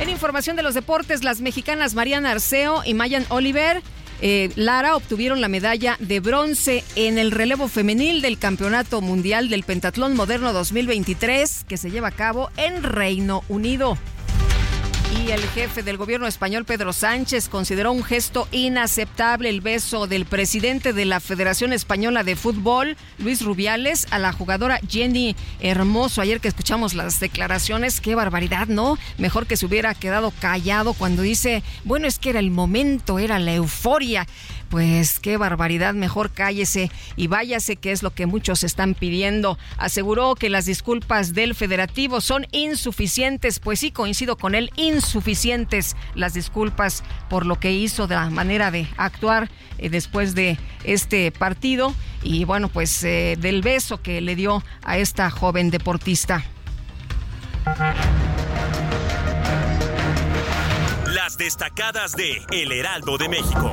En 0.00 0.08
información 0.08 0.56
de 0.56 0.62
los 0.62 0.74
deportes, 0.74 1.22
las 1.22 1.40
mexicanas 1.42 1.94
Mariana 1.94 2.30
Arceo 2.32 2.82
y 2.84 2.94
Mayan 2.94 3.26
Oliver 3.28 3.82
eh, 4.22 4.50
Lara 4.54 4.96
obtuvieron 4.96 5.40
la 5.40 5.48
medalla 5.48 5.96
de 5.98 6.20
bronce 6.20 6.84
en 6.94 7.18
el 7.18 7.30
relevo 7.30 7.68
femenil 7.68 8.20
del 8.20 8.38
Campeonato 8.38 9.00
Mundial 9.00 9.48
del 9.48 9.62
Pentatlón 9.62 10.14
Moderno 10.14 10.52
2023 10.52 11.64
que 11.68 11.76
se 11.76 11.90
lleva 11.90 12.08
a 12.08 12.12
cabo 12.12 12.50
en 12.56 12.82
Reino 12.82 13.42
Unido. 13.48 13.96
Y 15.18 15.32
el 15.32 15.42
jefe 15.48 15.82
del 15.82 15.96
gobierno 15.96 16.26
español, 16.28 16.64
Pedro 16.64 16.92
Sánchez, 16.92 17.48
consideró 17.48 17.90
un 17.90 18.04
gesto 18.04 18.46
inaceptable 18.52 19.48
el 19.48 19.60
beso 19.60 20.06
del 20.06 20.24
presidente 20.24 20.92
de 20.92 21.04
la 21.04 21.18
Federación 21.18 21.72
Española 21.72 22.22
de 22.22 22.36
Fútbol, 22.36 22.96
Luis 23.18 23.42
Rubiales, 23.42 24.06
a 24.12 24.20
la 24.20 24.32
jugadora 24.32 24.78
Jenny 24.88 25.34
Hermoso. 25.58 26.20
Ayer 26.20 26.40
que 26.40 26.48
escuchamos 26.48 26.94
las 26.94 27.18
declaraciones, 27.18 28.00
qué 28.00 28.14
barbaridad, 28.14 28.68
¿no? 28.68 28.98
Mejor 29.18 29.46
que 29.46 29.56
se 29.56 29.66
hubiera 29.66 29.94
quedado 29.94 30.32
callado 30.40 30.92
cuando 30.92 31.22
dice, 31.22 31.64
bueno, 31.84 32.06
es 32.06 32.18
que 32.18 32.30
era 32.30 32.38
el 32.38 32.52
momento, 32.52 33.18
era 33.18 33.38
la 33.40 33.54
euforia. 33.54 34.26
Pues 34.70 35.18
qué 35.18 35.36
barbaridad, 35.36 35.94
mejor 35.94 36.30
cállese 36.30 36.92
y 37.16 37.26
váyase, 37.26 37.74
que 37.74 37.90
es 37.90 38.04
lo 38.04 38.12
que 38.12 38.26
muchos 38.26 38.62
están 38.62 38.94
pidiendo. 38.94 39.58
Aseguró 39.78 40.36
que 40.36 40.48
las 40.48 40.64
disculpas 40.64 41.34
del 41.34 41.56
federativo 41.56 42.20
son 42.20 42.46
insuficientes, 42.52 43.58
pues 43.58 43.80
sí, 43.80 43.90
coincido 43.90 44.36
con 44.36 44.54
él, 44.54 44.70
insuficientes 44.76 45.96
las 46.14 46.34
disculpas 46.34 47.02
por 47.28 47.46
lo 47.46 47.58
que 47.58 47.72
hizo 47.72 48.06
de 48.06 48.14
la 48.14 48.30
manera 48.30 48.70
de 48.70 48.86
actuar 48.96 49.50
eh, 49.78 49.90
después 49.90 50.36
de 50.36 50.56
este 50.84 51.32
partido 51.32 51.92
y 52.22 52.44
bueno, 52.44 52.68
pues 52.68 53.02
eh, 53.02 53.36
del 53.40 53.62
beso 53.62 54.00
que 54.00 54.20
le 54.20 54.36
dio 54.36 54.62
a 54.84 54.98
esta 54.98 55.30
joven 55.30 55.70
deportista. 55.70 56.44
Las 61.06 61.36
destacadas 61.36 62.12
de 62.12 62.40
El 62.52 62.70
Heraldo 62.70 63.18
de 63.18 63.28
México. 63.28 63.72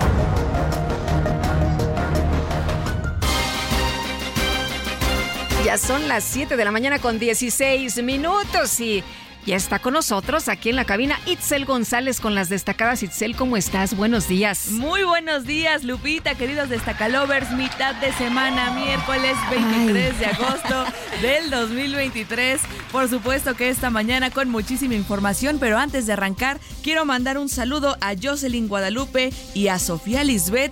Ya 5.67 5.77
son 5.77 6.07
las 6.07 6.23
7 6.23 6.55
de 6.55 6.63
la 6.63 6.71
mañana 6.71 6.99
con 6.99 7.19
16 7.19 8.01
minutos 8.01 8.79
y 8.79 9.03
ya 9.45 9.57
está 9.57 9.79
con 9.79 9.93
nosotros 9.93 10.47
aquí 10.47 10.69
en 10.69 10.77
la 10.77 10.85
cabina 10.85 11.19
Itzel 11.25 11.65
González 11.65 12.21
con 12.21 12.35
las 12.35 12.47
destacadas. 12.47 13.03
Itzel, 13.03 13.35
¿cómo 13.35 13.57
estás? 13.57 13.93
Buenos 13.93 14.29
días. 14.29 14.69
Muy 14.71 15.03
buenos 15.03 15.45
días, 15.45 15.83
Lupita, 15.83 16.35
queridos 16.35 16.69
destacalovers. 16.69 17.51
Mitad 17.51 17.95
de 17.95 18.13
semana, 18.13 18.71
miércoles 18.71 19.35
23 19.49 20.19
de 20.19 20.25
agosto 20.25 20.85
del 21.21 21.49
2023. 21.49 22.61
Por 22.91 23.09
supuesto 23.09 23.55
que 23.55 23.67
esta 23.67 23.89
mañana 23.89 24.31
con 24.31 24.49
muchísima 24.49 24.95
información, 24.95 25.59
pero 25.59 25.77
antes 25.77 26.05
de 26.05 26.13
arrancar, 26.13 26.59
quiero 26.81 27.03
mandar 27.03 27.37
un 27.37 27.49
saludo 27.49 27.97
a 27.99 28.15
Jocelyn 28.21 28.69
Guadalupe 28.69 29.33
y 29.53 29.67
a 29.67 29.79
Sofía 29.79 30.23
Lisbeth 30.23 30.71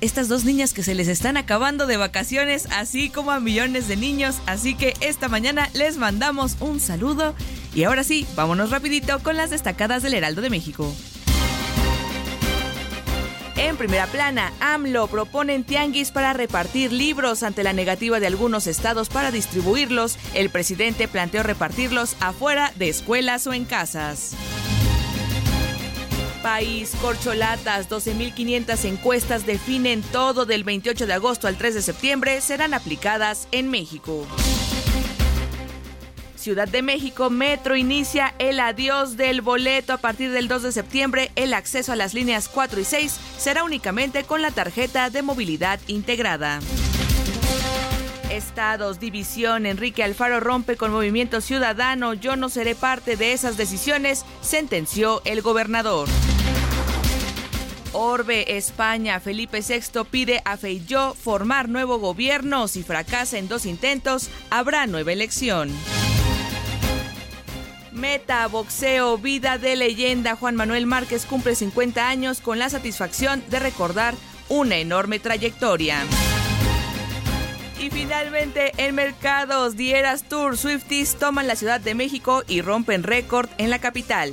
estas 0.00 0.28
dos 0.28 0.44
niñas 0.44 0.72
que 0.72 0.82
se 0.82 0.94
les 0.94 1.08
están 1.08 1.36
acabando 1.36 1.86
de 1.86 1.96
vacaciones, 1.96 2.68
así 2.70 3.10
como 3.10 3.30
a 3.30 3.40
millones 3.40 3.88
de 3.88 3.96
niños. 3.96 4.36
Así 4.46 4.74
que 4.74 4.94
esta 5.00 5.28
mañana 5.28 5.68
les 5.74 5.96
mandamos 5.96 6.56
un 6.60 6.80
saludo. 6.80 7.34
Y 7.74 7.84
ahora 7.84 8.04
sí, 8.04 8.26
vámonos 8.36 8.70
rapidito 8.70 9.18
con 9.20 9.36
las 9.36 9.50
destacadas 9.50 10.02
del 10.02 10.14
Heraldo 10.14 10.42
de 10.42 10.50
México. 10.50 10.94
En 13.56 13.76
primera 13.76 14.06
plana, 14.06 14.52
AMLO 14.60 15.06
proponen 15.06 15.64
tianguis 15.64 16.10
para 16.10 16.32
repartir 16.32 16.92
libros 16.92 17.42
ante 17.42 17.62
la 17.62 17.72
negativa 17.72 18.20
de 18.20 18.26
algunos 18.26 18.66
estados 18.66 19.08
para 19.08 19.30
distribuirlos. 19.30 20.18
El 20.34 20.50
presidente 20.50 21.08
planteó 21.08 21.42
repartirlos 21.42 22.16
afuera 22.20 22.72
de 22.76 22.88
escuelas 22.88 23.46
o 23.46 23.52
en 23.52 23.64
casas. 23.64 24.34
País, 26.44 26.92
corcholatas, 27.00 27.88
12.500 27.88 28.84
encuestas 28.84 29.46
definen 29.46 30.02
todo 30.02 30.44
del 30.44 30.62
28 30.62 31.06
de 31.06 31.14
agosto 31.14 31.48
al 31.48 31.56
3 31.56 31.76
de 31.76 31.80
septiembre 31.80 32.42
serán 32.42 32.74
aplicadas 32.74 33.48
en 33.50 33.70
México. 33.70 34.26
Ciudad 36.36 36.68
de 36.68 36.82
México, 36.82 37.30
Metro 37.30 37.76
inicia 37.76 38.34
el 38.38 38.60
adiós 38.60 39.16
del 39.16 39.40
boleto 39.40 39.94
a 39.94 39.96
partir 39.96 40.32
del 40.32 40.46
2 40.46 40.64
de 40.64 40.72
septiembre. 40.72 41.30
El 41.34 41.54
acceso 41.54 41.92
a 41.92 41.96
las 41.96 42.12
líneas 42.12 42.50
4 42.50 42.78
y 42.78 42.84
6 42.84 43.18
será 43.38 43.64
únicamente 43.64 44.24
con 44.24 44.42
la 44.42 44.50
tarjeta 44.50 45.08
de 45.08 45.22
movilidad 45.22 45.80
integrada. 45.86 46.60
Estados, 48.36 48.98
división, 48.98 49.66
Enrique 49.66 50.02
Alfaro 50.02 50.40
rompe 50.40 50.76
con 50.76 50.90
Movimiento 50.90 51.40
Ciudadano, 51.40 52.14
yo 52.14 52.36
no 52.36 52.48
seré 52.48 52.74
parte 52.74 53.16
de 53.16 53.32
esas 53.32 53.56
decisiones, 53.56 54.24
sentenció 54.40 55.22
el 55.24 55.40
gobernador. 55.40 56.08
Orbe, 57.92 58.56
España, 58.56 59.20
Felipe 59.20 59.60
VI 59.60 60.04
pide 60.10 60.42
a 60.44 60.56
Feijó 60.56 61.14
formar 61.14 61.68
nuevo 61.68 61.98
gobierno. 61.98 62.66
Si 62.66 62.82
fracasa 62.82 63.38
en 63.38 63.46
dos 63.46 63.66
intentos, 63.66 64.28
habrá 64.50 64.88
nueva 64.88 65.12
elección. 65.12 65.70
Meta, 67.92 68.48
boxeo, 68.48 69.16
vida 69.16 69.58
de 69.58 69.76
leyenda. 69.76 70.34
Juan 70.34 70.56
Manuel 70.56 70.86
Márquez 70.86 71.24
cumple 71.24 71.54
50 71.54 72.08
años 72.08 72.40
con 72.40 72.58
la 72.58 72.68
satisfacción 72.68 73.44
de 73.48 73.60
recordar 73.60 74.14
una 74.48 74.76
enorme 74.76 75.20
trayectoria. 75.20 76.00
Y 77.78 77.90
finalmente, 77.90 78.72
en 78.76 78.94
mercados, 78.94 79.76
Dieras 79.76 80.22
Tour 80.24 80.56
Swifties 80.56 81.16
toman 81.16 81.46
la 81.46 81.56
Ciudad 81.56 81.80
de 81.80 81.94
México 81.94 82.42
y 82.46 82.60
rompen 82.60 83.02
récord 83.02 83.48
en 83.58 83.70
la 83.70 83.78
capital. 83.78 84.32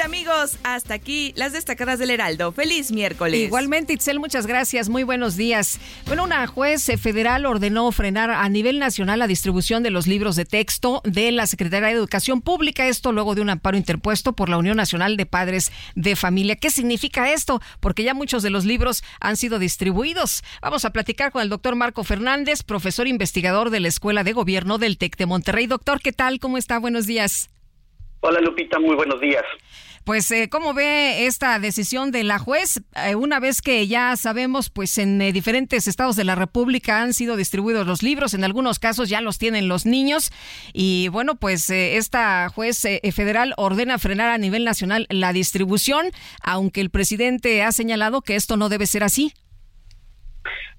Amigos, 0.00 0.58
hasta 0.62 0.94
aquí 0.94 1.32
las 1.36 1.52
destacadas 1.52 1.98
del 1.98 2.10
Heraldo. 2.10 2.50
Feliz 2.52 2.90
miércoles. 2.90 3.38
Igualmente, 3.40 3.92
Itzel, 3.92 4.18
muchas 4.18 4.46
gracias. 4.46 4.88
Muy 4.88 5.02
buenos 5.02 5.36
días. 5.36 5.78
Bueno, 6.06 6.24
una 6.24 6.46
juez 6.46 6.90
federal 7.00 7.46
ordenó 7.46 7.90
frenar 7.92 8.30
a 8.30 8.48
nivel 8.48 8.78
nacional 8.78 9.18
la 9.18 9.26
distribución 9.26 9.82
de 9.82 9.90
los 9.90 10.06
libros 10.06 10.34
de 10.34 10.44
texto 10.44 11.02
de 11.04 11.30
la 11.30 11.46
Secretaría 11.46 11.88
de 11.88 11.94
Educación 11.94 12.40
Pública. 12.40 12.88
Esto 12.88 13.12
luego 13.12 13.34
de 13.34 13.42
un 13.42 13.50
amparo 13.50 13.76
interpuesto 13.76 14.32
por 14.32 14.48
la 14.48 14.58
Unión 14.58 14.76
Nacional 14.76 15.16
de 15.16 15.26
Padres 15.26 15.70
de 15.94 16.16
Familia. 16.16 16.56
¿Qué 16.56 16.70
significa 16.70 17.32
esto? 17.32 17.60
Porque 17.80 18.02
ya 18.02 18.14
muchos 18.14 18.42
de 18.42 18.50
los 18.50 18.64
libros 18.64 19.04
han 19.20 19.36
sido 19.36 19.58
distribuidos. 19.58 20.42
Vamos 20.62 20.84
a 20.84 20.90
platicar 20.90 21.32
con 21.32 21.42
el 21.42 21.48
doctor 21.48 21.76
Marco 21.76 22.02
Fernández, 22.02 22.62
profesor 22.62 23.06
investigador 23.06 23.70
de 23.70 23.80
la 23.80 23.88
Escuela 23.88 24.24
de 24.24 24.32
Gobierno 24.32 24.78
del 24.78 24.98
TEC 24.98 25.16
de 25.16 25.26
Monterrey. 25.26 25.66
Doctor, 25.66 26.00
¿qué 26.00 26.12
tal? 26.12 26.40
¿Cómo 26.40 26.58
está? 26.58 26.78
Buenos 26.78 27.06
días. 27.06 27.50
Hola 28.24 28.40
Lupita, 28.40 28.78
muy 28.78 28.94
buenos 28.94 29.20
días. 29.20 29.42
Pues, 30.04 30.30
eh, 30.30 30.48
¿cómo 30.48 30.74
ve 30.74 31.26
esta 31.26 31.58
decisión 31.58 32.12
de 32.12 32.22
la 32.22 32.38
juez? 32.38 32.80
Eh, 32.94 33.16
una 33.16 33.40
vez 33.40 33.62
que 33.62 33.88
ya 33.88 34.14
sabemos, 34.14 34.70
pues 34.70 34.96
en 34.98 35.20
eh, 35.20 35.32
diferentes 35.32 35.88
estados 35.88 36.14
de 36.14 36.22
la 36.22 36.36
República 36.36 37.02
han 37.02 37.14
sido 37.14 37.34
distribuidos 37.36 37.84
los 37.84 38.04
libros, 38.04 38.34
en 38.34 38.44
algunos 38.44 38.78
casos 38.78 39.08
ya 39.08 39.20
los 39.20 39.38
tienen 39.38 39.66
los 39.66 39.86
niños. 39.86 40.30
Y 40.72 41.08
bueno, 41.08 41.34
pues 41.34 41.68
esta 41.70 42.48
juez 42.48 42.82
federal 43.12 43.54
ordena 43.56 43.98
frenar 43.98 44.28
a 44.30 44.38
nivel 44.38 44.64
nacional 44.64 45.08
la 45.10 45.32
distribución, 45.32 46.06
aunque 46.44 46.80
el 46.80 46.90
presidente 46.90 47.64
ha 47.64 47.72
señalado 47.72 48.22
que 48.22 48.36
esto 48.36 48.56
no 48.56 48.68
debe 48.68 48.86
ser 48.86 49.02
así. 49.02 49.32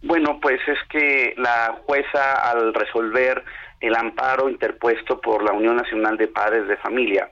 Bueno, 0.02 0.40
pues 0.42 0.60
es 0.68 0.80
que 0.90 1.34
la 1.38 1.78
jueza 1.86 2.50
al 2.50 2.74
resolver 2.74 3.44
el 3.84 3.96
amparo 3.96 4.50
interpuesto 4.50 5.20
por 5.20 5.44
la 5.44 5.52
Unión 5.52 5.76
Nacional 5.76 6.18
de 6.18 6.30
Padres 6.30 6.70
de 6.70 6.78
Familia 6.78 7.30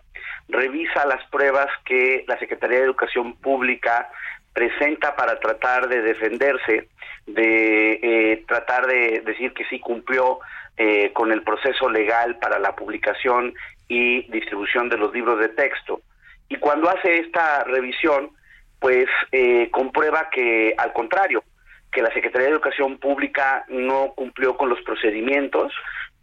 revisa 0.49 1.05
las 1.05 1.23
pruebas 1.29 1.67
que 1.85 2.25
la 2.27 2.37
Secretaría 2.39 2.79
de 2.79 2.83
Educación 2.83 3.37
Pública 3.37 4.09
presenta 4.53 5.15
para 5.15 5.39
tratar 5.39 5.87
de 5.87 6.01
defenderse, 6.01 6.89
de 7.25 7.99
eh, 8.03 8.43
tratar 8.45 8.85
de 8.85 9.21
decir 9.25 9.53
que 9.53 9.63
sí 9.69 9.79
cumplió 9.79 10.39
eh, 10.75 11.13
con 11.13 11.31
el 11.31 11.41
proceso 11.43 11.89
legal 11.89 12.37
para 12.39 12.59
la 12.59 12.75
publicación 12.75 13.53
y 13.87 14.23
distribución 14.29 14.89
de 14.89 14.97
los 14.97 15.13
libros 15.13 15.39
de 15.39 15.49
texto. 15.49 16.01
Y 16.49 16.57
cuando 16.57 16.89
hace 16.89 17.19
esta 17.19 17.63
revisión, 17.63 18.31
pues 18.79 19.07
eh, 19.31 19.69
comprueba 19.71 20.29
que 20.29 20.75
al 20.77 20.91
contrario, 20.91 21.45
que 21.93 22.01
la 22.01 22.13
Secretaría 22.13 22.47
de 22.47 22.53
Educación 22.53 22.97
Pública 22.97 23.65
no 23.69 24.13
cumplió 24.15 24.57
con 24.57 24.69
los 24.69 24.81
procedimientos, 24.81 25.73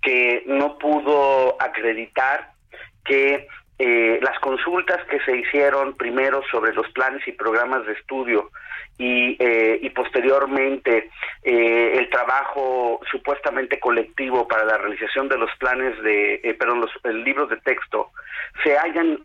que 0.02 0.42
no 0.46 0.78
pudo 0.78 1.60
acreditar 1.60 2.52
que 3.04 3.46
eh, 3.80 4.18
las 4.22 4.38
consultas 4.40 5.04
que 5.06 5.20
se 5.20 5.36
hicieron 5.36 5.94
primero 5.96 6.42
sobre 6.50 6.74
los 6.74 6.90
planes 6.90 7.26
y 7.28 7.32
programas 7.32 7.86
de 7.86 7.92
estudio 7.92 8.50
y, 8.98 9.36
eh, 9.38 9.78
y 9.80 9.90
posteriormente 9.90 11.10
eh, 11.44 11.96
el 11.96 12.10
trabajo 12.10 13.00
supuestamente 13.08 13.78
colectivo 13.78 14.48
para 14.48 14.64
la 14.64 14.78
realización 14.78 15.28
de 15.28 15.38
los 15.38 15.50
planes 15.60 16.00
de, 16.02 16.56
perdón, 16.58 16.80
los 16.80 17.14
libros 17.24 17.50
de 17.50 17.58
texto, 17.58 18.10
se 18.64 18.76
hayan 18.76 19.18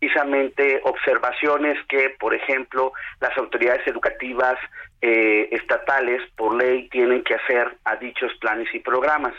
precisamente 0.00 0.80
observaciones 0.84 1.78
que, 1.86 2.16
por 2.18 2.34
ejemplo, 2.34 2.92
las 3.20 3.36
autoridades 3.36 3.86
educativas 3.86 4.56
estatales 5.02 6.20
por 6.36 6.54
ley 6.54 6.88
tienen 6.88 7.22
que 7.22 7.34
hacer 7.34 7.74
a 7.84 7.96
dichos 7.96 8.32
planes 8.40 8.68
y 8.74 8.80
programas. 8.80 9.34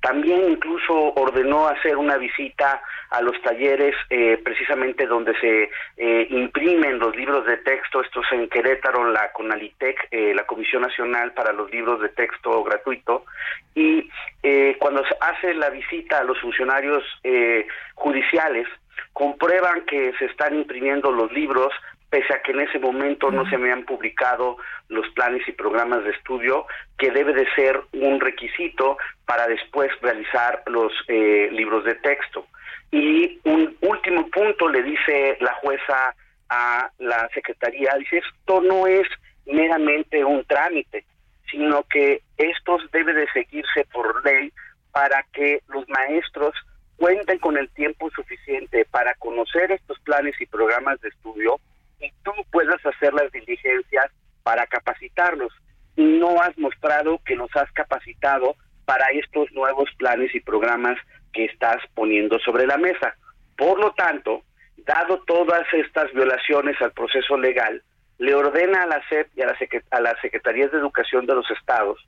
También 0.00 0.50
incluso 0.50 0.94
ordenó 1.14 1.68
hacer 1.68 1.96
una 1.96 2.16
visita 2.16 2.82
a 3.10 3.20
los 3.20 3.40
talleres 3.42 3.94
eh, 4.08 4.40
precisamente 4.42 5.06
donde 5.06 5.38
se 5.40 5.70
eh, 5.98 6.26
imprimen 6.30 6.98
los 6.98 7.14
libros 7.14 7.44
de 7.44 7.58
texto, 7.58 8.00
estos 8.00 8.24
en 8.32 8.48
Querétaro, 8.48 9.10
la 9.10 9.30
CONALITEC, 9.32 10.08
eh, 10.10 10.32
la 10.34 10.46
Comisión 10.46 10.82
Nacional 10.82 11.32
para 11.32 11.52
los 11.52 11.70
Libros 11.70 12.00
de 12.00 12.08
Texto 12.10 12.62
Gratuito, 12.64 13.24
y 13.74 14.08
cuando 14.78 15.04
se 15.04 15.14
hace 15.20 15.54
la 15.54 15.68
visita 15.68 16.18
a 16.18 16.24
los 16.24 16.40
funcionarios 16.40 17.04
judiciales, 17.94 18.66
comprueban 19.12 19.84
que 19.86 20.12
se 20.18 20.26
están 20.26 20.54
imprimiendo 20.54 21.10
los 21.10 21.32
libros 21.32 21.72
pese 22.10 22.34
a 22.34 22.42
que 22.42 22.50
en 22.50 22.60
ese 22.60 22.78
momento 22.78 23.30
no 23.30 23.48
se 23.48 23.56
me 23.56 23.72
han 23.72 23.84
publicado 23.84 24.58
los 24.88 25.08
planes 25.10 25.46
y 25.46 25.52
programas 25.52 26.02
de 26.04 26.10
estudio, 26.10 26.66
que 26.98 27.12
debe 27.12 27.32
de 27.32 27.46
ser 27.54 27.80
un 27.92 28.20
requisito 28.20 28.98
para 29.24 29.46
después 29.46 29.90
realizar 30.02 30.62
los 30.66 30.92
eh, 31.06 31.48
libros 31.52 31.84
de 31.84 31.94
texto. 31.94 32.46
Y 32.90 33.38
un 33.44 33.76
último 33.82 34.28
punto 34.28 34.68
le 34.68 34.82
dice 34.82 35.38
la 35.40 35.54
jueza 35.54 36.14
a 36.48 36.90
la 36.98 37.28
Secretaría, 37.32 37.94
dice, 37.96 38.18
esto 38.18 38.60
no 38.60 38.88
es 38.88 39.06
meramente 39.46 40.24
un 40.24 40.44
trámite, 40.44 41.04
sino 41.48 41.84
que 41.84 42.22
esto 42.36 42.78
debe 42.92 43.14
de 43.14 43.28
seguirse 43.32 43.84
por 43.92 44.24
ley 44.24 44.52
para 44.90 45.24
que 45.32 45.60
los 45.68 45.88
maestros 45.88 46.54
cuenten 47.00 47.38
con 47.38 47.56
el 47.56 47.70
tiempo 47.70 48.10
suficiente 48.10 48.84
para 48.90 49.14
conocer 49.14 49.72
estos 49.72 49.98
planes 50.00 50.38
y 50.38 50.44
programas 50.44 51.00
de 51.00 51.08
estudio 51.08 51.58
y 51.98 52.12
tú 52.22 52.30
puedas 52.52 52.84
hacer 52.84 53.14
las 53.14 53.32
diligencias 53.32 54.10
para 54.42 54.66
capacitarlos. 54.66 55.50
Y 55.96 56.04
no 56.04 56.42
has 56.42 56.56
mostrado 56.58 57.18
que 57.24 57.36
los 57.36 57.48
has 57.56 57.72
capacitado 57.72 58.54
para 58.84 59.06
estos 59.12 59.50
nuevos 59.52 59.88
planes 59.96 60.34
y 60.34 60.40
programas 60.40 60.98
que 61.32 61.46
estás 61.46 61.78
poniendo 61.94 62.38
sobre 62.40 62.66
la 62.66 62.76
mesa. 62.76 63.14
Por 63.56 63.80
lo 63.80 63.92
tanto, 63.94 64.42
dado 64.76 65.22
todas 65.24 65.66
estas 65.72 66.12
violaciones 66.12 66.76
al 66.82 66.92
proceso 66.92 67.38
legal, 67.38 67.82
le 68.18 68.34
ordena 68.34 68.82
a 68.82 68.86
la 68.86 69.02
SEP 69.08 69.28
y 69.36 69.40
a, 69.40 69.46
la 69.46 69.56
a 69.90 70.00
las 70.00 70.20
Secretarías 70.20 70.70
de 70.70 70.76
Educación 70.78 71.24
de 71.24 71.34
los 71.34 71.50
estados 71.50 71.98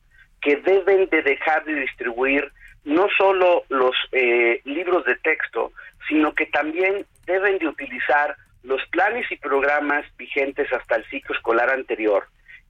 que 0.42 0.56
deben 0.56 1.08
de 1.08 1.22
dejar 1.22 1.64
de 1.64 1.76
distribuir 1.76 2.52
no 2.84 3.08
solo 3.16 3.64
los 3.68 3.94
eh, 4.12 4.60
libros 4.64 5.04
de 5.04 5.16
texto, 5.16 5.72
sino 6.08 6.34
que 6.34 6.46
también 6.46 7.06
deben 7.26 7.58
de 7.58 7.68
utilizar 7.68 8.36
los 8.62 8.80
planes 8.88 9.30
y 9.30 9.36
programas 9.36 10.04
vigentes 10.16 10.72
hasta 10.72 10.96
el 10.96 11.04
ciclo 11.06 11.34
escolar 11.34 11.70
anterior. 11.70 12.26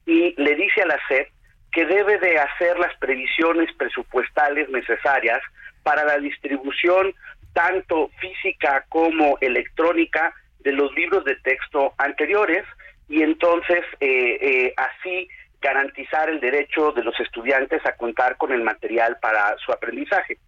Y 0.07 0.35
le 0.41 0.55
dice 0.55 0.83
a 0.83 0.87
la 0.87 0.99
SEP 1.09 1.29
que 1.71 1.87
debe 1.87 2.19
de 2.19 2.39
hacer 2.39 2.79
las 2.79 2.97
previsiones 2.99 3.73
presupuestales 3.77 4.69
necesarias 4.69 5.41
para 5.83 6.05
la 6.05 6.19
distribución 6.19 7.15
tanto 7.55 8.11
física 8.21 8.85
como 8.89 9.39
electrónica 9.41 10.35
de 10.61 10.73
los 10.73 10.95
libros 10.95 11.25
de 11.25 11.37
texto 11.37 11.93
anteriores 11.99 12.65
y 13.09 13.23
entonces 13.23 13.85
eh, 14.01 14.39
eh, 14.41 14.75
así 14.77 15.29
garantizar 15.63 16.29
el 16.29 16.41
derecho 16.41 16.93
de 16.93 17.05
los 17.05 17.19
estudiantes 17.21 17.85
a 17.87 17.97
contar 17.97 18.37
con 18.37 18.53
el 18.53 18.63
material 18.63 19.17
para 19.23 19.57
su 19.65 19.73
aprendizaje. 19.73 20.39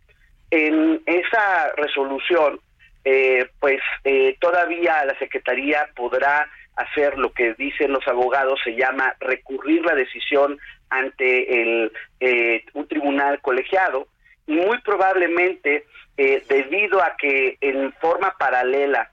En 0.51 1.01
esa 1.07 1.73
resolución 1.77 2.61
eh, 3.05 3.51
pues 3.61 3.81
eh, 4.05 4.37
todavía 4.41 5.05
la 5.05 5.19
Secretaría 5.19 5.91
podrá 5.95 6.49
hacer 6.77 7.19
lo 7.19 7.33
que 7.33 7.53
dicen 7.55 7.93
los 7.93 8.07
abogados, 8.09 8.59
se 8.65 8.75
llama 8.75 9.15
recurrir 9.21 9.85
la 9.85 9.95
decisión 9.95 10.59
ante 10.89 11.63
el, 11.63 11.93
eh, 12.21 12.65
un 12.73 12.89
tribunal 12.89 13.41
colegiado 13.43 14.09
y 14.47 14.55
muy 14.55 14.79
probablemente 14.81 15.85
debido 16.17 17.03
a 17.03 17.17
que 17.17 17.59
en 17.61 17.93
forma 17.95 18.37
paralela 18.39 19.11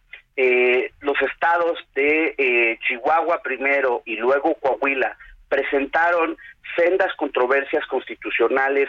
los 0.99 1.19
estados 1.21 1.79
de 1.95 2.77
Chihuahua 2.87 3.41
primero 3.41 4.03
y 4.05 4.17
luego 4.17 4.53
Coahuila 4.55 5.17
presentaron 5.51 6.37
sendas 6.77 7.13
controversias 7.17 7.85
constitucionales 7.87 8.87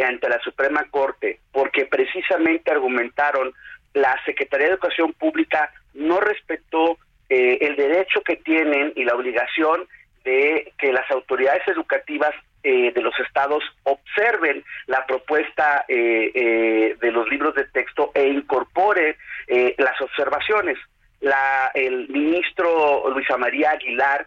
ante 0.00 0.28
la 0.28 0.40
Suprema 0.40 0.84
Corte 0.90 1.40
porque 1.50 1.86
precisamente 1.86 2.70
argumentaron 2.70 3.52
la 3.94 4.16
Secretaría 4.24 4.68
de 4.68 4.74
Educación 4.74 5.12
Pública 5.12 5.72
no 5.94 6.20
respetó 6.20 6.98
eh, 7.28 7.58
el 7.62 7.74
derecho 7.74 8.20
que 8.22 8.36
tienen 8.36 8.92
y 8.94 9.04
la 9.04 9.14
obligación 9.14 9.88
de 10.24 10.72
que 10.78 10.92
las 10.92 11.10
autoridades 11.10 11.66
educativas 11.66 12.32
eh, 12.62 12.92
de 12.92 13.02
los 13.02 13.18
estados 13.20 13.62
observen 13.82 14.64
la 14.86 15.04
propuesta 15.06 15.84
eh, 15.88 16.96
de 17.00 17.10
los 17.10 17.28
libros 17.28 17.56
de 17.56 17.64
texto 17.64 18.12
e 18.14 18.28
incorpore 18.28 19.16
las 19.76 20.00
observaciones. 20.00 20.78
La, 21.20 21.70
el 21.74 22.08
ministro 22.08 23.10
Luisa 23.10 23.36
María 23.36 23.72
Aguilar 23.72 24.26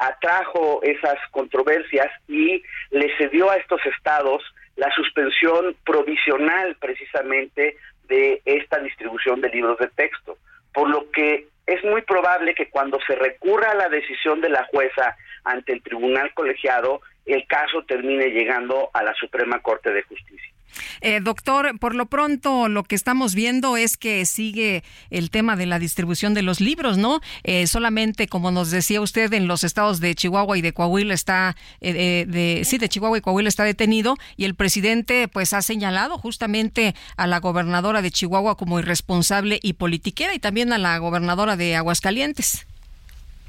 atrajo 0.00 0.80
esas 0.82 1.16
controversias 1.30 2.08
y 2.28 2.62
le 2.90 3.16
cedió 3.18 3.50
a 3.50 3.56
estos 3.56 3.80
estados 3.86 4.42
la 4.76 4.90
suspensión 4.94 5.76
provisional 5.84 6.76
precisamente 6.80 7.76
de 8.08 8.40
esta 8.44 8.78
distribución 8.78 9.40
de 9.40 9.48
libros 9.50 9.78
de 9.78 9.88
texto, 9.88 10.38
por 10.72 10.88
lo 10.88 11.10
que 11.10 11.48
es 11.66 11.84
muy 11.84 12.02
probable 12.02 12.54
que 12.54 12.70
cuando 12.70 12.98
se 13.06 13.16
recurra 13.16 13.72
a 13.72 13.74
la 13.74 13.88
decisión 13.88 14.40
de 14.40 14.50
la 14.50 14.64
jueza 14.64 15.16
ante 15.44 15.72
el 15.72 15.82
tribunal 15.82 16.32
colegiado, 16.34 17.00
el 17.24 17.46
caso 17.46 17.82
termine 17.84 18.30
llegando 18.30 18.90
a 18.94 19.02
la 19.02 19.14
Suprema 19.14 19.60
Corte 19.60 19.90
de 19.92 20.02
Justicia. 20.02 20.55
Eh, 21.00 21.20
doctor, 21.20 21.78
por 21.78 21.94
lo 21.94 22.06
pronto 22.06 22.68
lo 22.68 22.84
que 22.84 22.94
estamos 22.94 23.34
viendo 23.34 23.76
es 23.76 23.96
que 23.96 24.24
sigue 24.26 24.82
el 25.10 25.30
tema 25.30 25.56
de 25.56 25.66
la 25.66 25.78
distribución 25.78 26.34
de 26.34 26.42
los 26.42 26.60
libros, 26.60 26.98
¿no? 26.98 27.20
Eh, 27.44 27.66
solamente, 27.66 28.28
como 28.28 28.50
nos 28.50 28.70
decía 28.70 29.00
usted, 29.00 29.32
en 29.32 29.48
los 29.48 29.64
estados 29.64 30.00
de 30.00 30.14
Chihuahua 30.14 30.58
y 30.58 30.62
de 30.62 30.72
Coahuila 30.72 31.14
está, 31.14 31.56
eh, 31.80 32.24
de, 32.26 32.62
sí, 32.64 32.78
de 32.78 32.88
Chihuahua 32.88 33.18
y 33.18 33.20
Coahuila 33.20 33.48
está 33.48 33.64
detenido 33.64 34.16
y 34.36 34.44
el 34.44 34.54
presidente 34.54 35.28
pues 35.28 35.52
ha 35.52 35.62
señalado 35.62 36.18
justamente 36.18 36.94
a 37.16 37.26
la 37.26 37.40
gobernadora 37.40 38.02
de 38.02 38.10
Chihuahua 38.10 38.56
como 38.56 38.78
irresponsable 38.78 39.58
y 39.62 39.74
politiquera 39.74 40.34
y 40.34 40.38
también 40.38 40.72
a 40.72 40.78
la 40.78 40.98
gobernadora 40.98 41.56
de 41.56 41.76
Aguascalientes. 41.76 42.66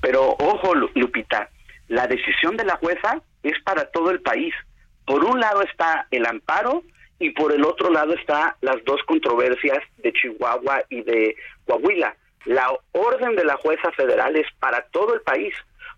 Pero 0.01 0.35
ojo, 0.39 0.75
Lupita, 0.75 1.49
la 1.87 2.07
decisión 2.07 2.57
de 2.57 2.65
la 2.65 2.77
jueza 2.77 3.21
es 3.43 3.53
para 3.63 3.89
todo 3.91 4.11
el 4.11 4.21
país. 4.21 4.53
Por 5.05 5.23
un 5.23 5.39
lado 5.39 5.61
está 5.61 6.07
el 6.11 6.25
amparo 6.25 6.83
y 7.19 7.31
por 7.31 7.51
el 7.51 7.65
otro 7.65 7.89
lado 7.91 8.13
está 8.13 8.57
las 8.61 8.83
dos 8.85 9.01
controversias 9.03 9.79
de 9.97 10.13
Chihuahua 10.13 10.83
y 10.89 11.01
de 11.01 11.35
Coahuila. 11.65 12.15
La 12.45 12.71
orden 12.91 13.35
de 13.35 13.43
la 13.43 13.57
jueza 13.57 13.91
federal 13.91 14.35
es 14.35 14.47
para 14.59 14.83
todo 14.91 15.13
el 15.13 15.21
país, 15.21 15.53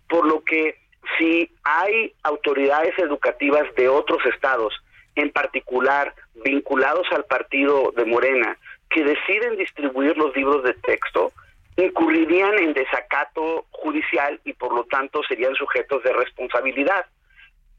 por 0.07 0.25
lo 0.25 0.43
que 0.43 0.77
si 1.17 1.51
hay 1.63 2.13
autoridades 2.23 2.97
educativas 2.97 3.63
de 3.75 3.89
otros 3.89 4.25
estados, 4.25 4.73
en 5.15 5.31
particular 5.31 6.13
vinculados 6.35 7.07
al 7.11 7.25
partido 7.25 7.91
de 7.95 8.05
Morena, 8.05 8.57
que 8.89 9.03
deciden 9.03 9.57
distribuir 9.57 10.17
los 10.17 10.35
libros 10.35 10.63
de 10.63 10.73
texto, 10.73 11.31
incurrirían 11.77 12.57
en 12.59 12.73
desacato 12.73 13.65
judicial 13.71 14.39
y 14.43 14.53
por 14.53 14.73
lo 14.73 14.83
tanto 14.85 15.21
serían 15.23 15.55
sujetos 15.55 16.03
de 16.03 16.13
responsabilidad. 16.13 17.05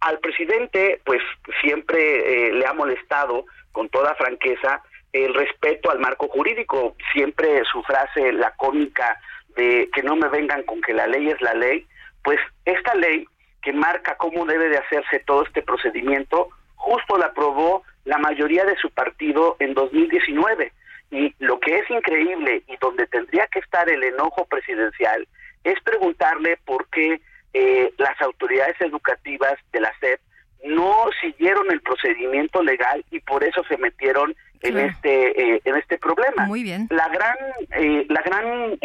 Al 0.00 0.18
presidente, 0.18 1.00
pues 1.04 1.20
siempre 1.60 2.48
eh, 2.48 2.52
le 2.54 2.66
ha 2.66 2.72
molestado, 2.72 3.44
con 3.72 3.88
toda 3.88 4.14
franqueza, 4.14 4.82
el 5.12 5.34
respeto 5.34 5.90
al 5.90 5.98
marco 5.98 6.28
jurídico. 6.28 6.96
Siempre 7.12 7.62
su 7.70 7.82
frase 7.82 8.32
lacónica 8.32 9.20
de 9.56 9.88
que 9.92 10.02
no 10.02 10.16
me 10.16 10.28
vengan 10.28 10.62
con 10.62 10.80
que 10.80 10.94
la 10.94 11.06
ley 11.06 11.28
es 11.28 11.40
la 11.40 11.54
ley, 11.54 11.86
pues 12.22 12.38
esta 12.64 12.94
ley 12.94 13.26
que 13.62 13.72
marca 13.72 14.16
cómo 14.16 14.46
debe 14.46 14.68
de 14.68 14.78
hacerse 14.78 15.20
todo 15.20 15.42
este 15.44 15.62
procedimiento, 15.62 16.48
justo 16.76 17.18
la 17.18 17.26
aprobó 17.26 17.82
la 18.04 18.18
mayoría 18.18 18.64
de 18.64 18.76
su 18.76 18.90
partido 18.90 19.56
en 19.58 19.74
2019. 19.74 20.72
Y 21.10 21.34
lo 21.40 21.58
que 21.60 21.76
es 21.76 21.90
increíble 21.90 22.62
y 22.68 22.76
donde 22.78 23.06
tendría 23.06 23.46
que 23.48 23.58
estar 23.58 23.88
el 23.90 24.02
enojo 24.02 24.46
presidencial 24.46 25.26
es 25.64 25.78
preguntarle 25.82 26.56
por 26.64 26.88
qué 26.88 27.20
eh, 27.52 27.92
las 27.98 28.20
autoridades 28.20 28.76
educativas 28.80 29.54
de 29.72 29.80
la 29.80 29.92
SEP 30.00 30.20
no 30.64 31.08
siguieron 31.20 31.70
el 31.70 31.80
procedimiento 31.80 32.62
legal 32.62 33.04
y 33.10 33.20
por 33.20 33.42
eso 33.42 33.64
se 33.64 33.76
metieron 33.78 34.34
en 34.60 34.78
este 34.78 35.54
eh, 35.54 35.62
en 35.64 35.76
este 35.76 35.98
problema. 35.98 36.46
Muy 36.46 36.62
bien. 36.62 36.86
La 36.90 37.08
gran 37.08 37.36
eh, 37.76 38.06
la 38.08 38.20
gran 38.22 38.78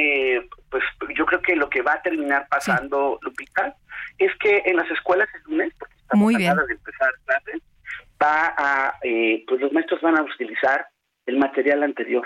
pues 0.70 0.84
yo 1.18 1.26
creo 1.26 1.42
que 1.42 1.56
lo 1.56 1.70
que 1.70 1.82
va 1.82 1.94
a 1.94 2.02
terminar 2.02 2.48
pasando 2.50 3.20
Lupita 3.22 3.76
es 4.18 4.32
que 4.40 4.64
en 4.66 4.78
las 4.78 4.90
escuelas 4.90 5.28
el 5.36 5.52
lunes 5.52 5.74
porque 5.78 5.96
estamos 5.96 6.24
Muy 6.24 6.36
bien. 6.38 6.56
de 6.56 6.74
empezar 6.74 7.10
clases 7.26 7.62
va 8.22 8.54
a 8.58 9.00
pues 9.48 9.62
los 9.62 9.74
maestros 9.74 10.02
van 10.02 10.18
a 10.18 10.24
utilizar 10.24 10.88
el 11.26 11.38
material 11.38 11.84
anterior. 11.84 12.26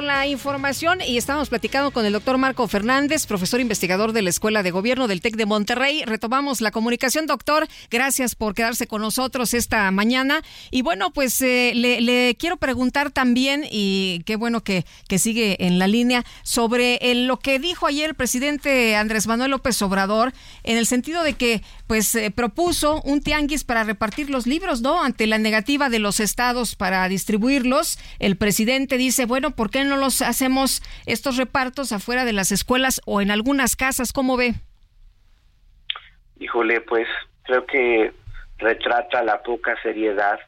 Con 0.00 0.06
la 0.06 0.26
información 0.26 1.02
y 1.06 1.18
estamos 1.18 1.50
platicando 1.50 1.90
con 1.90 2.06
el 2.06 2.14
doctor 2.14 2.38
Marco 2.38 2.66
Fernández, 2.66 3.26
profesor 3.26 3.60
investigador 3.60 4.14
de 4.14 4.22
la 4.22 4.30
Escuela 4.30 4.62
de 4.62 4.70
Gobierno 4.70 5.08
del 5.08 5.20
TEC 5.20 5.36
de 5.36 5.44
Monterrey. 5.44 6.04
Retomamos 6.06 6.62
la 6.62 6.70
comunicación, 6.70 7.26
doctor. 7.26 7.68
Gracias 7.90 8.34
por 8.34 8.54
quedarse 8.54 8.86
con 8.86 9.02
nosotros 9.02 9.52
esta 9.52 9.90
mañana. 9.90 10.42
Y 10.70 10.80
bueno, 10.80 11.10
pues 11.10 11.42
eh, 11.42 11.72
le, 11.74 12.34
quiero 12.36 12.56
preguntar 12.56 13.10
también, 13.10 13.66
y 13.70 14.22
qué 14.24 14.36
bueno 14.36 14.62
que, 14.62 14.86
que 15.06 15.18
sigue 15.18 15.66
en 15.66 15.78
la 15.78 15.86
línea, 15.86 16.24
sobre 16.44 16.98
lo 17.14 17.38
que 17.38 17.58
dijo 17.58 17.86
ayer 17.86 18.08
el 18.08 18.14
presidente 18.14 18.96
Andrés 18.96 19.26
Manuel 19.26 19.50
López 19.50 19.82
Obrador, 19.82 20.32
en 20.62 20.78
el 20.78 20.86
sentido 20.86 21.22
de 21.22 21.34
que 21.34 21.62
pues 21.90 22.14
eh, 22.14 22.30
propuso 22.30 23.02
un 23.02 23.20
tianguis 23.20 23.64
para 23.64 23.82
repartir 23.82 24.30
los 24.30 24.46
libros, 24.46 24.80
¿no? 24.80 25.02
Ante 25.02 25.26
la 25.26 25.38
negativa 25.38 25.88
de 25.88 25.98
los 25.98 26.20
estados 26.20 26.76
para 26.76 27.08
distribuirlos, 27.08 27.98
el 28.20 28.36
presidente 28.36 28.96
dice, 28.96 29.26
bueno, 29.26 29.56
¿por 29.56 29.72
qué 29.72 29.82
no 29.82 29.96
los 29.96 30.22
hacemos 30.22 30.82
estos 31.06 31.36
repartos 31.36 31.90
afuera 31.90 32.24
de 32.24 32.32
las 32.32 32.52
escuelas 32.52 33.00
o 33.06 33.20
en 33.20 33.32
algunas 33.32 33.74
casas? 33.74 34.12
¿Cómo 34.12 34.36
ve? 34.36 34.54
Híjole, 36.38 36.80
pues 36.80 37.08
creo 37.42 37.66
que 37.66 38.12
retrata 38.58 39.24
la 39.24 39.42
poca 39.42 39.74
seriedad 39.82 40.38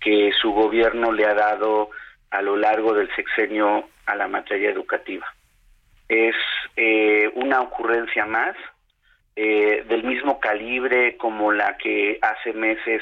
que 0.00 0.30
su 0.40 0.52
gobierno 0.52 1.10
le 1.10 1.26
ha 1.26 1.34
dado 1.34 1.90
a 2.30 2.40
lo 2.40 2.56
largo 2.56 2.94
del 2.94 3.12
sexenio 3.16 3.88
a 4.06 4.14
la 4.14 4.28
materia 4.28 4.70
educativa. 4.70 5.26
Es 6.08 6.36
eh, 6.76 7.32
una 7.34 7.62
ocurrencia 7.62 8.26
más 8.26 8.54
eh, 9.40 9.84
del 9.88 10.02
mismo 10.02 10.40
calibre 10.40 11.16
como 11.16 11.52
la 11.52 11.76
que 11.76 12.18
hace 12.20 12.52
meses 12.52 13.00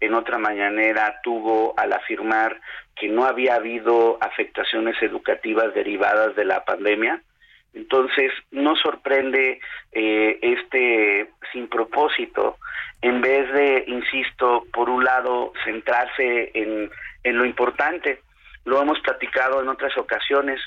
en 0.00 0.14
otra 0.14 0.36
mañanera 0.36 1.20
tuvo 1.22 1.74
al 1.78 1.92
afirmar 1.92 2.60
que 2.96 3.06
no 3.06 3.24
había 3.24 3.54
habido 3.54 4.18
afectaciones 4.20 5.00
educativas 5.00 5.72
derivadas 5.74 6.34
de 6.34 6.44
la 6.44 6.64
pandemia. 6.64 7.22
Entonces, 7.72 8.32
no 8.50 8.74
sorprende 8.74 9.60
eh, 9.92 10.38
este 10.42 11.30
sin 11.52 11.68
propósito, 11.68 12.56
en 13.00 13.20
vez 13.20 13.48
de, 13.52 13.84
insisto, 13.86 14.64
por 14.72 14.90
un 14.90 15.04
lado, 15.04 15.52
centrarse 15.64 16.50
en, 16.52 16.90
en 17.22 17.38
lo 17.38 17.44
importante. 17.44 18.22
Lo 18.64 18.82
hemos 18.82 18.98
platicado 19.02 19.62
en 19.62 19.68
otras 19.68 19.96
ocasiones. 19.96 20.60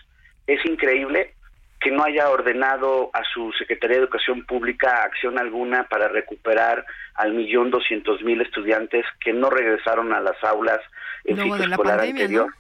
Es 0.48 0.64
increíble 0.64 1.34
que 1.80 1.92
no 1.92 2.04
haya 2.04 2.30
ordenado 2.30 3.10
a 3.14 3.24
su 3.34 3.52
Secretaría 3.54 3.98
de 3.98 4.04
Educación 4.04 4.46
Pública 4.46 5.04
acción 5.04 5.40
alguna 5.40 5.86
para 5.86 6.08
recuperar 6.08 6.86
al 7.16 7.34
millón 7.34 7.72
doscientos 7.72 8.22
mil 8.22 8.42
estudiantes 8.42 9.06
que 9.20 9.34
no 9.34 9.50
regresaron 9.50 10.14
a 10.14 10.20
las 10.20 10.42
aulas 10.44 10.80
en 11.24 11.38
Luego 11.38 11.56
ciclo 11.56 11.64
de 11.64 11.68
la 11.68 11.76
escolar 11.76 11.98
pandemia, 11.98 12.24
anterior. 12.24 12.48
¿no? 12.48 12.60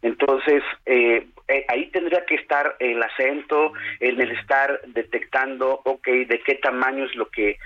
Entonces, 0.00 0.62
eh, 0.86 1.26
eh, 1.48 1.64
ahí 1.68 1.90
tendría 1.90 2.24
que 2.24 2.36
estar 2.36 2.76
el 2.78 3.02
acento 3.02 3.72
en 3.98 4.20
el 4.20 4.30
estar 4.32 4.80
detectando, 4.86 5.80
ok, 5.84 6.06
de 6.06 6.40
qué 6.44 6.54
tamaño 6.56 7.04
es 7.04 7.16
lo 7.16 7.28
que 7.30 7.58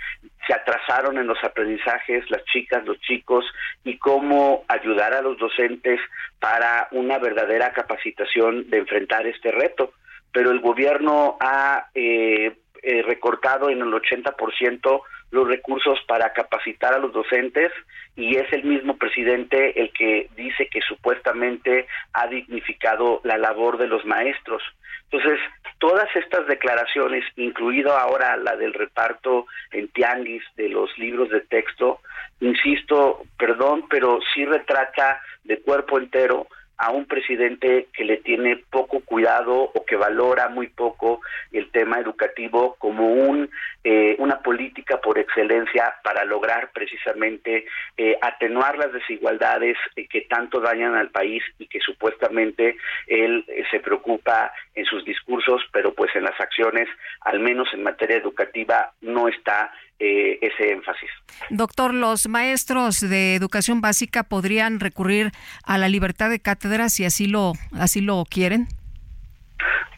se 0.46 0.55
atrasaron 0.55 1.18
en 1.18 1.26
los 1.26 1.42
aprendizajes 1.44 2.31
las 2.31 2.44
chicas, 2.46 2.85
los 2.87 2.98
chicos, 3.00 3.44
y 3.85 3.98
cómo 3.98 4.64
ayudar 4.68 5.12
a 5.14 5.20
los 5.20 5.37
docentes 5.38 6.00
para 6.40 6.88
una 6.92 7.18
verdadera 7.18 7.72
capacitación 7.72 8.70
de 8.70 8.78
enfrentar 8.78 9.26
este 9.26 9.50
reto. 9.50 9.92
Pero 10.33 10.51
el 10.51 10.61
gobierno 10.61 11.37
ha 11.40 11.88
eh, 11.95 12.57
eh, 12.83 13.03
recortado 13.03 13.71
en 13.71 13.81
el 13.81 13.92
80% 13.92 15.03
los 15.31 15.49
recursos 15.49 15.99
para 16.07 16.33
capacitar 16.33 16.95
a 16.95 16.99
los 16.99 17.12
docentes 17.12 17.73
y 18.16 18.37
es 18.37 18.53
el 18.53 18.64
mismo 18.64 18.97
presidente 18.97 19.81
el 19.81 19.92
que 19.92 20.29
dice 20.37 20.68
que 20.68 20.81
supuestamente 20.83 21.87
ha 22.12 22.27
dignificado 22.27 23.21
la 23.25 23.38
labor 23.38 23.79
de 23.79 23.87
los 23.87 24.05
maestros. 24.05 24.62
Entonces, 25.11 25.40
todas 25.79 26.09
estas 26.16 26.47
declaraciones, 26.47 27.25
incluido 27.37 27.97
ahora 27.97 28.37
la 28.37 28.57
del 28.57 28.75
reparto 28.75 29.47
en 29.71 29.88
tianguis 29.88 30.42
de 30.57 30.68
los 30.68 30.97
libros 30.99 31.31
de 31.31 31.40
texto, 31.40 32.01
insisto, 32.40 33.23
perdón, 33.38 33.87
pero 33.88 34.18
sí 34.35 34.45
retrata 34.45 35.21
de 35.45 35.61
cuerpo 35.61 35.99
entero 35.99 36.47
a 36.78 36.90
un 36.90 37.06
presidente 37.06 37.88
que 37.92 38.04
le 38.04 38.16
tiene 38.18 38.56
poco 38.70 39.00
cuidado 39.00 39.70
o 39.74 39.85
que 39.85 39.96
valora 39.96 40.48
muy 40.48 40.68
poco 40.68 41.20
el 41.52 41.70
tema 41.70 41.98
educativo 41.98 42.76
como 42.78 43.12
un 43.12 43.50
eh, 43.85 44.14
una 44.20 44.38
política 44.40 45.00
por 45.00 45.18
excelencia 45.18 45.96
para 46.04 46.24
lograr 46.24 46.70
precisamente 46.72 47.66
eh, 47.96 48.16
atenuar 48.22 48.78
las 48.78 48.92
desigualdades 48.92 49.76
eh, 49.96 50.06
que 50.06 50.20
tanto 50.20 50.61
dañan 50.61 50.94
al 50.94 51.11
país 51.11 51.42
y 51.58 51.66
que 51.66 51.80
supuestamente 51.80 52.76
él 53.08 53.44
se 53.72 53.80
preocupa 53.80 54.52
en 54.76 54.85
sus 54.85 55.04
discursos, 55.04 55.62
pero 55.72 55.92
pues 55.94 56.14
en 56.14 56.22
las 56.22 56.40
acciones, 56.40 56.88
al 57.22 57.40
menos 57.40 57.74
en 57.74 57.82
materia 57.82 58.16
educativa, 58.16 58.92
no 59.00 59.26
está 59.26 59.72
eh, 59.98 60.38
ese 60.40 60.72
énfasis. 60.72 61.11
Doctor, 61.50 61.94
¿los 61.94 62.28
maestros 62.28 63.00
de 63.00 63.35
educación 63.35 63.81
básica 63.81 64.24
podrían 64.24 64.81
recurrir 64.81 65.31
a 65.64 65.78
la 65.78 65.88
libertad 65.88 66.31
de 66.31 66.40
cátedra 66.40 66.88
si 66.88 67.05
así 67.05 67.26
lo, 67.26 67.52
así 67.78 68.00
lo 68.00 68.24
quieren? 68.28 68.66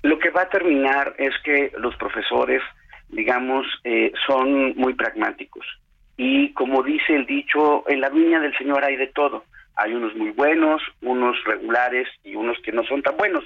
Lo 0.02 0.18
que 0.18 0.30
va 0.30 0.42
a 0.42 0.48
terminar 0.50 1.14
es 1.18 1.32
que 1.42 1.72
los 1.78 1.96
profesores, 1.96 2.62
digamos, 3.08 3.66
eh, 3.84 4.12
son 4.26 4.76
muy 4.76 4.94
pragmáticos. 4.94 5.64
Y 6.16 6.52
como 6.52 6.82
dice 6.82 7.14
el 7.14 7.26
dicho, 7.26 7.88
en 7.88 8.00
la 8.00 8.10
viña 8.10 8.40
del 8.40 8.56
Señor 8.56 8.84
hay 8.84 8.96
de 8.96 9.08
todo. 9.08 9.44
Hay 9.76 9.92
unos 9.94 10.14
muy 10.14 10.30
buenos, 10.30 10.82
unos 11.02 11.42
regulares 11.44 12.06
y 12.22 12.34
unos 12.34 12.58
que 12.62 12.72
no 12.72 12.84
son 12.84 13.02
tan 13.02 13.16
buenos. 13.16 13.44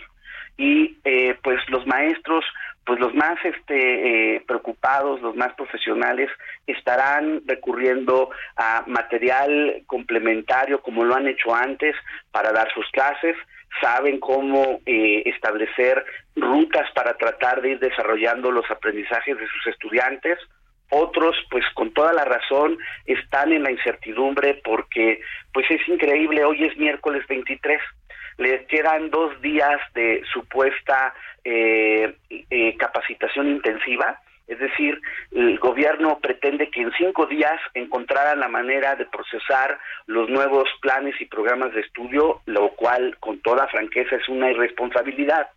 Y 0.58 0.98
eh, 1.04 1.38
pues 1.42 1.60
los 1.70 1.86
maestros, 1.86 2.44
pues 2.84 3.00
los 3.00 3.14
más 3.14 3.38
este, 3.44 4.34
eh, 4.34 4.42
preocupados, 4.46 5.22
los 5.22 5.34
más 5.34 5.54
profesionales, 5.54 6.28
estarán 6.66 7.40
recurriendo 7.46 8.30
a 8.56 8.84
material 8.86 9.82
complementario 9.86 10.82
como 10.82 11.04
lo 11.04 11.14
han 11.14 11.28
hecho 11.28 11.54
antes 11.54 11.96
para 12.30 12.52
dar 12.52 12.68
sus 12.74 12.86
clases 12.90 13.36
saben 13.80 14.18
cómo 14.18 14.80
eh, 14.86 15.22
establecer 15.26 16.04
rutas 16.36 16.90
para 16.94 17.16
tratar 17.16 17.60
de 17.60 17.70
ir 17.70 17.78
desarrollando 17.78 18.50
los 18.50 18.68
aprendizajes 18.70 19.38
de 19.38 19.46
sus 19.46 19.66
estudiantes. 19.66 20.38
Otros, 20.90 21.36
pues 21.50 21.64
con 21.74 21.92
toda 21.92 22.12
la 22.12 22.24
razón, 22.24 22.78
están 23.04 23.52
en 23.52 23.62
la 23.62 23.70
incertidumbre 23.70 24.60
porque, 24.64 25.20
pues 25.52 25.70
es 25.70 25.86
increíble, 25.86 26.44
hoy 26.44 26.64
es 26.64 26.76
miércoles 26.78 27.26
23, 27.28 27.80
les 28.38 28.66
quedan 28.66 29.10
dos 29.10 29.40
días 29.42 29.80
de 29.94 30.22
supuesta 30.32 31.12
eh, 31.44 32.14
eh, 32.30 32.76
capacitación 32.78 33.48
intensiva 33.48 34.20
Es 34.46 34.58
decir, 34.58 34.98
el 35.32 35.58
gobierno 35.58 36.18
pretende 36.20 36.70
que 36.70 36.80
en 36.80 36.92
cinco 36.96 37.26
días 37.26 37.60
encontraran 37.74 38.40
la 38.40 38.48
manera 38.48 38.96
de 38.96 39.04
procesar 39.04 39.78
los 40.06 40.30
nuevos 40.30 40.68
planes 40.80 41.20
y 41.20 41.26
programas 41.26 41.74
de 41.74 41.82
estudio, 41.82 42.40
lo 42.46 42.70
cual, 42.70 43.18
con 43.20 43.40
toda 43.40 43.68
franqueza, 43.68 44.16
es 44.16 44.26
una 44.28 44.50
irresponsabilidad. 44.50 45.48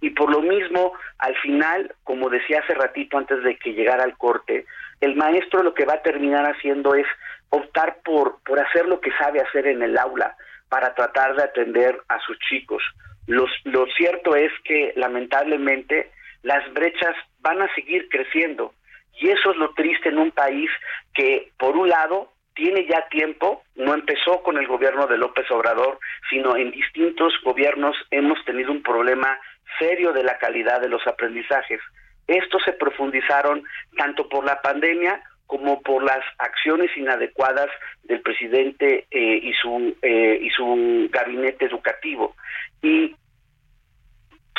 Y 0.00 0.10
por 0.10 0.30
lo 0.30 0.40
mismo, 0.40 0.94
al 1.18 1.36
final, 1.36 1.94
como 2.02 2.28
decía 2.28 2.60
hace 2.60 2.74
ratito 2.74 3.18
antes 3.18 3.42
de 3.44 3.56
que 3.56 3.72
llegara 3.72 4.02
al 4.02 4.16
corte, 4.16 4.64
el 5.00 5.14
maestro 5.14 5.62
lo 5.62 5.74
que 5.74 5.84
va 5.84 5.94
a 5.94 6.02
terminar 6.02 6.44
haciendo 6.44 6.94
es 6.94 7.06
optar 7.50 7.98
por, 8.04 8.38
por 8.44 8.58
hacer 8.58 8.86
lo 8.86 9.00
que 9.00 9.12
sabe 9.12 9.40
hacer 9.40 9.68
en 9.68 9.82
el 9.82 9.96
aula 9.96 10.36
para 10.70 10.94
tratar 10.94 11.36
de 11.36 11.42
atender 11.42 12.00
a 12.08 12.18
sus 12.20 12.38
chicos. 12.48 12.82
lo 13.26 13.86
cierto 13.96 14.34
es 14.34 14.50
que 14.64 14.94
lamentablemente 14.96 16.10
las 16.42 16.72
brechas 16.72 17.14
van 17.40 17.60
a 17.60 17.74
seguir 17.74 18.08
creciendo. 18.08 18.72
Y 19.20 19.28
eso 19.28 19.50
es 19.50 19.56
lo 19.56 19.74
triste 19.74 20.08
en 20.08 20.18
un 20.18 20.30
país 20.30 20.70
que, 21.12 21.50
por 21.58 21.76
un 21.76 21.88
lado, 21.90 22.32
tiene 22.54 22.86
ya 22.86 23.06
tiempo, 23.08 23.62
no 23.74 23.94
empezó 23.94 24.42
con 24.42 24.56
el 24.56 24.66
gobierno 24.66 25.06
de 25.06 25.18
López 25.18 25.50
Obrador, 25.50 25.98
sino 26.28 26.56
en 26.56 26.70
distintos 26.70 27.34
gobiernos 27.44 27.96
hemos 28.10 28.42
tenido 28.44 28.72
un 28.72 28.82
problema 28.82 29.38
serio 29.78 30.12
de 30.12 30.24
la 30.24 30.38
calidad 30.38 30.80
de 30.80 30.88
los 30.88 31.06
aprendizajes. 31.06 31.80
Estos 32.26 32.62
se 32.64 32.72
profundizaron 32.72 33.64
tanto 33.96 34.28
por 34.28 34.44
la 34.44 34.60
pandemia 34.62 35.22
como 35.50 35.82
por 35.82 36.04
las 36.04 36.24
acciones 36.38 36.96
inadecuadas 36.96 37.66
del 38.04 38.20
presidente 38.20 39.08
eh, 39.10 39.40
y 39.42 39.52
su 39.54 39.96
eh, 40.00 40.38
y 40.40 40.48
su 40.50 41.08
gabinete 41.10 41.64
educativo. 41.64 42.36
Y 42.80 43.16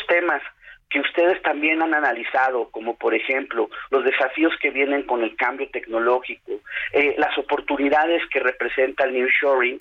temas 0.09 0.41
que 0.89 0.99
ustedes 0.99 1.41
también 1.43 1.81
han 1.81 1.93
analizado, 1.93 2.69
como 2.71 2.97
por 2.97 3.15
ejemplo 3.15 3.69
los 3.89 4.03
desafíos 4.03 4.51
que 4.61 4.69
vienen 4.69 5.03
con 5.03 5.23
el 5.23 5.33
cambio 5.37 5.69
tecnológico, 5.71 6.59
eh, 6.91 7.15
las 7.17 7.37
oportunidades 7.37 8.21
que 8.29 8.41
representa 8.41 9.05
el 9.05 9.13
New 9.13 9.29
Shoring, 9.29 9.79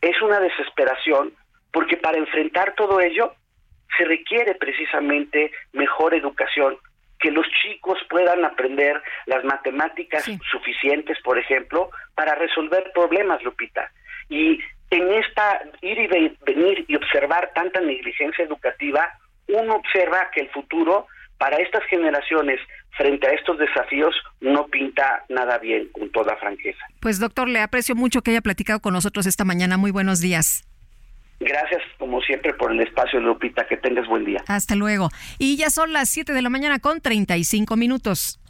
es 0.00 0.22
una 0.22 0.40
desesperación 0.40 1.34
porque 1.70 1.98
para 1.98 2.16
enfrentar 2.16 2.74
todo 2.76 3.02
ello 3.02 3.34
se 3.98 4.06
requiere 4.06 4.54
precisamente 4.54 5.52
mejor 5.74 6.14
educación, 6.14 6.78
que 7.26 7.32
los 7.32 7.46
chicos 7.60 7.98
puedan 8.08 8.44
aprender 8.44 9.02
las 9.26 9.42
matemáticas 9.42 10.24
suficientes, 10.48 11.18
por 11.24 11.36
ejemplo, 11.36 11.90
para 12.14 12.36
resolver 12.36 12.92
problemas, 12.94 13.42
Lupita. 13.42 13.90
Y 14.28 14.60
en 14.90 15.12
esta 15.12 15.60
ir 15.82 15.98
y 15.98 16.36
venir 16.46 16.84
y 16.86 16.94
observar 16.94 17.50
tanta 17.52 17.80
negligencia 17.80 18.44
educativa, 18.44 19.10
uno 19.48 19.74
observa 19.74 20.30
que 20.32 20.42
el 20.42 20.50
futuro 20.50 21.08
para 21.36 21.56
estas 21.56 21.82
generaciones 21.90 22.60
frente 22.96 23.26
a 23.26 23.32
estos 23.32 23.58
desafíos 23.58 24.14
no 24.40 24.68
pinta 24.68 25.24
nada 25.28 25.58
bien, 25.58 25.88
con 25.88 26.08
toda 26.12 26.36
franqueza. 26.36 26.86
Pues 27.00 27.18
doctor, 27.18 27.48
le 27.48 27.58
aprecio 27.58 27.96
mucho 27.96 28.22
que 28.22 28.30
haya 28.30 28.40
platicado 28.40 28.78
con 28.78 28.94
nosotros 28.94 29.26
esta 29.26 29.44
mañana. 29.44 29.76
Muy 29.76 29.90
buenos 29.90 30.20
días. 30.20 30.62
Gracias, 31.38 31.82
como 31.98 32.20
siempre, 32.22 32.54
por 32.54 32.72
el 32.72 32.80
espacio, 32.80 33.20
Lupita. 33.20 33.66
Que 33.66 33.76
tengas 33.76 34.06
buen 34.06 34.24
día. 34.24 34.42
Hasta 34.46 34.74
luego. 34.74 35.10
Y 35.38 35.56
ya 35.56 35.70
son 35.70 35.92
las 35.92 36.08
7 36.08 36.32
de 36.32 36.42
la 36.42 36.50
mañana 36.50 36.78
con 36.78 37.00
35 37.00 37.76
minutos. 37.76 38.38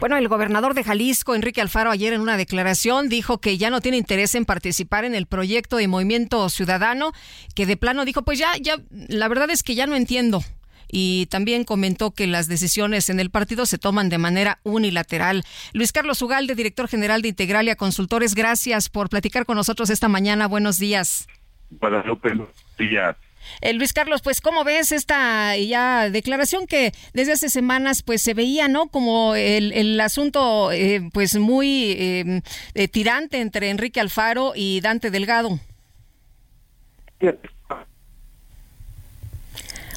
Bueno, 0.00 0.16
el 0.16 0.28
gobernador 0.28 0.74
de 0.74 0.84
Jalisco, 0.84 1.34
Enrique 1.34 1.60
Alfaro, 1.60 1.90
ayer 1.90 2.12
en 2.12 2.20
una 2.20 2.36
declaración 2.36 3.08
dijo 3.08 3.40
que 3.40 3.58
ya 3.58 3.68
no 3.68 3.80
tiene 3.80 3.96
interés 3.96 4.36
en 4.36 4.44
participar 4.44 5.04
en 5.04 5.16
el 5.16 5.26
proyecto 5.26 5.76
de 5.76 5.88
Movimiento 5.88 6.48
Ciudadano, 6.50 7.12
que 7.56 7.66
de 7.66 7.76
plano 7.76 8.04
dijo, 8.04 8.22
pues 8.22 8.38
ya, 8.38 8.56
ya, 8.60 8.76
la 8.90 9.26
verdad 9.26 9.50
es 9.50 9.64
que 9.64 9.74
ya 9.74 9.88
no 9.88 9.96
entiendo. 9.96 10.44
Y 10.90 11.26
también 11.26 11.64
comentó 11.64 12.12
que 12.12 12.28
las 12.28 12.46
decisiones 12.46 13.10
en 13.10 13.18
el 13.18 13.30
partido 13.30 13.66
se 13.66 13.76
toman 13.76 14.08
de 14.08 14.18
manera 14.18 14.60
unilateral. 14.62 15.44
Luis 15.72 15.92
Carlos 15.92 16.22
Ugalde, 16.22 16.54
director 16.54 16.86
general 16.86 17.20
de 17.20 17.28
Integralia 17.28 17.74
Consultores, 17.74 18.36
gracias 18.36 18.88
por 18.88 19.08
platicar 19.08 19.46
con 19.46 19.56
nosotros 19.56 19.90
esta 19.90 20.08
mañana. 20.08 20.46
Buenos 20.46 20.78
días. 20.78 21.26
Buenos 21.70 22.48
días. 22.78 23.16
Eh, 23.60 23.72
Luis 23.72 23.92
Carlos, 23.92 24.22
pues 24.22 24.40
cómo 24.40 24.64
ves 24.64 24.92
esta 24.92 25.56
ya 25.56 26.10
declaración 26.10 26.66
que 26.66 26.92
desde 27.12 27.32
hace 27.32 27.48
semanas 27.48 28.02
pues 28.02 28.22
se 28.22 28.34
veía, 28.34 28.68
¿no? 28.68 28.88
Como 28.88 29.34
el, 29.34 29.98
asunto 30.00 30.70
eh, 30.72 31.08
pues 31.12 31.36
muy 31.36 31.92
em, 31.98 32.42
eh, 32.74 32.88
tirante 32.88 33.40
entre 33.40 33.70
Enrique 33.70 34.00
Alfaro 34.00 34.52
y 34.54 34.80
Dante 34.80 35.10
Delgado. 35.10 35.58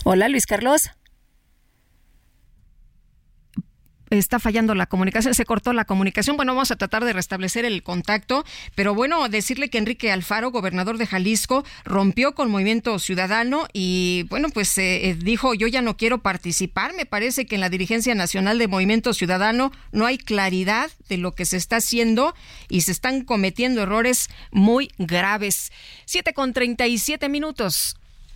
Hola, 0.03 0.27
Luis 0.27 0.45
Carlos 0.45 0.89
está 4.17 4.39
fallando 4.39 4.75
la 4.75 4.85
comunicación, 4.85 5.33
se 5.33 5.45
cortó 5.45 5.73
la 5.73 5.85
comunicación. 5.85 6.35
Bueno, 6.35 6.53
vamos 6.53 6.71
a 6.71 6.75
tratar 6.75 7.05
de 7.05 7.13
restablecer 7.13 7.65
el 7.65 7.81
contacto, 7.81 8.45
pero 8.75 8.93
bueno, 8.93 9.27
decirle 9.29 9.69
que 9.69 9.77
Enrique 9.77 10.11
Alfaro, 10.11 10.51
gobernador 10.51 10.97
de 10.97 11.07
Jalisco, 11.07 11.63
rompió 11.85 12.35
con 12.35 12.51
Movimiento 12.51 12.99
Ciudadano 12.99 13.67
y 13.73 14.25
bueno, 14.29 14.49
pues 14.49 14.77
eh, 14.77 15.09
eh, 15.09 15.15
dijo, 15.15 15.53
yo 15.53 15.67
ya 15.67 15.81
no 15.81 15.97
quiero 15.97 16.19
participar. 16.19 16.93
Me 16.93 17.05
parece 17.05 17.45
que 17.45 17.55
en 17.55 17.61
la 17.61 17.69
dirigencia 17.69 18.13
nacional 18.13 18.59
de 18.59 18.67
Movimiento 18.67 19.13
Ciudadano 19.13 19.71
no 19.91 20.05
hay 20.05 20.17
claridad 20.17 20.91
de 21.07 21.17
lo 21.17 21.33
que 21.33 21.45
se 21.45 21.57
está 21.57 21.77
haciendo 21.77 22.35
y 22.67 22.81
se 22.81 22.91
están 22.91 23.23
cometiendo 23.23 23.81
errores 23.81 24.29
muy 24.51 24.91
graves. 24.97 25.71
Siete 26.05 26.33
con 26.33 26.53
treinta 26.53 26.87
y 26.87 26.97
siete 26.97 27.29
minutos. 27.29 27.95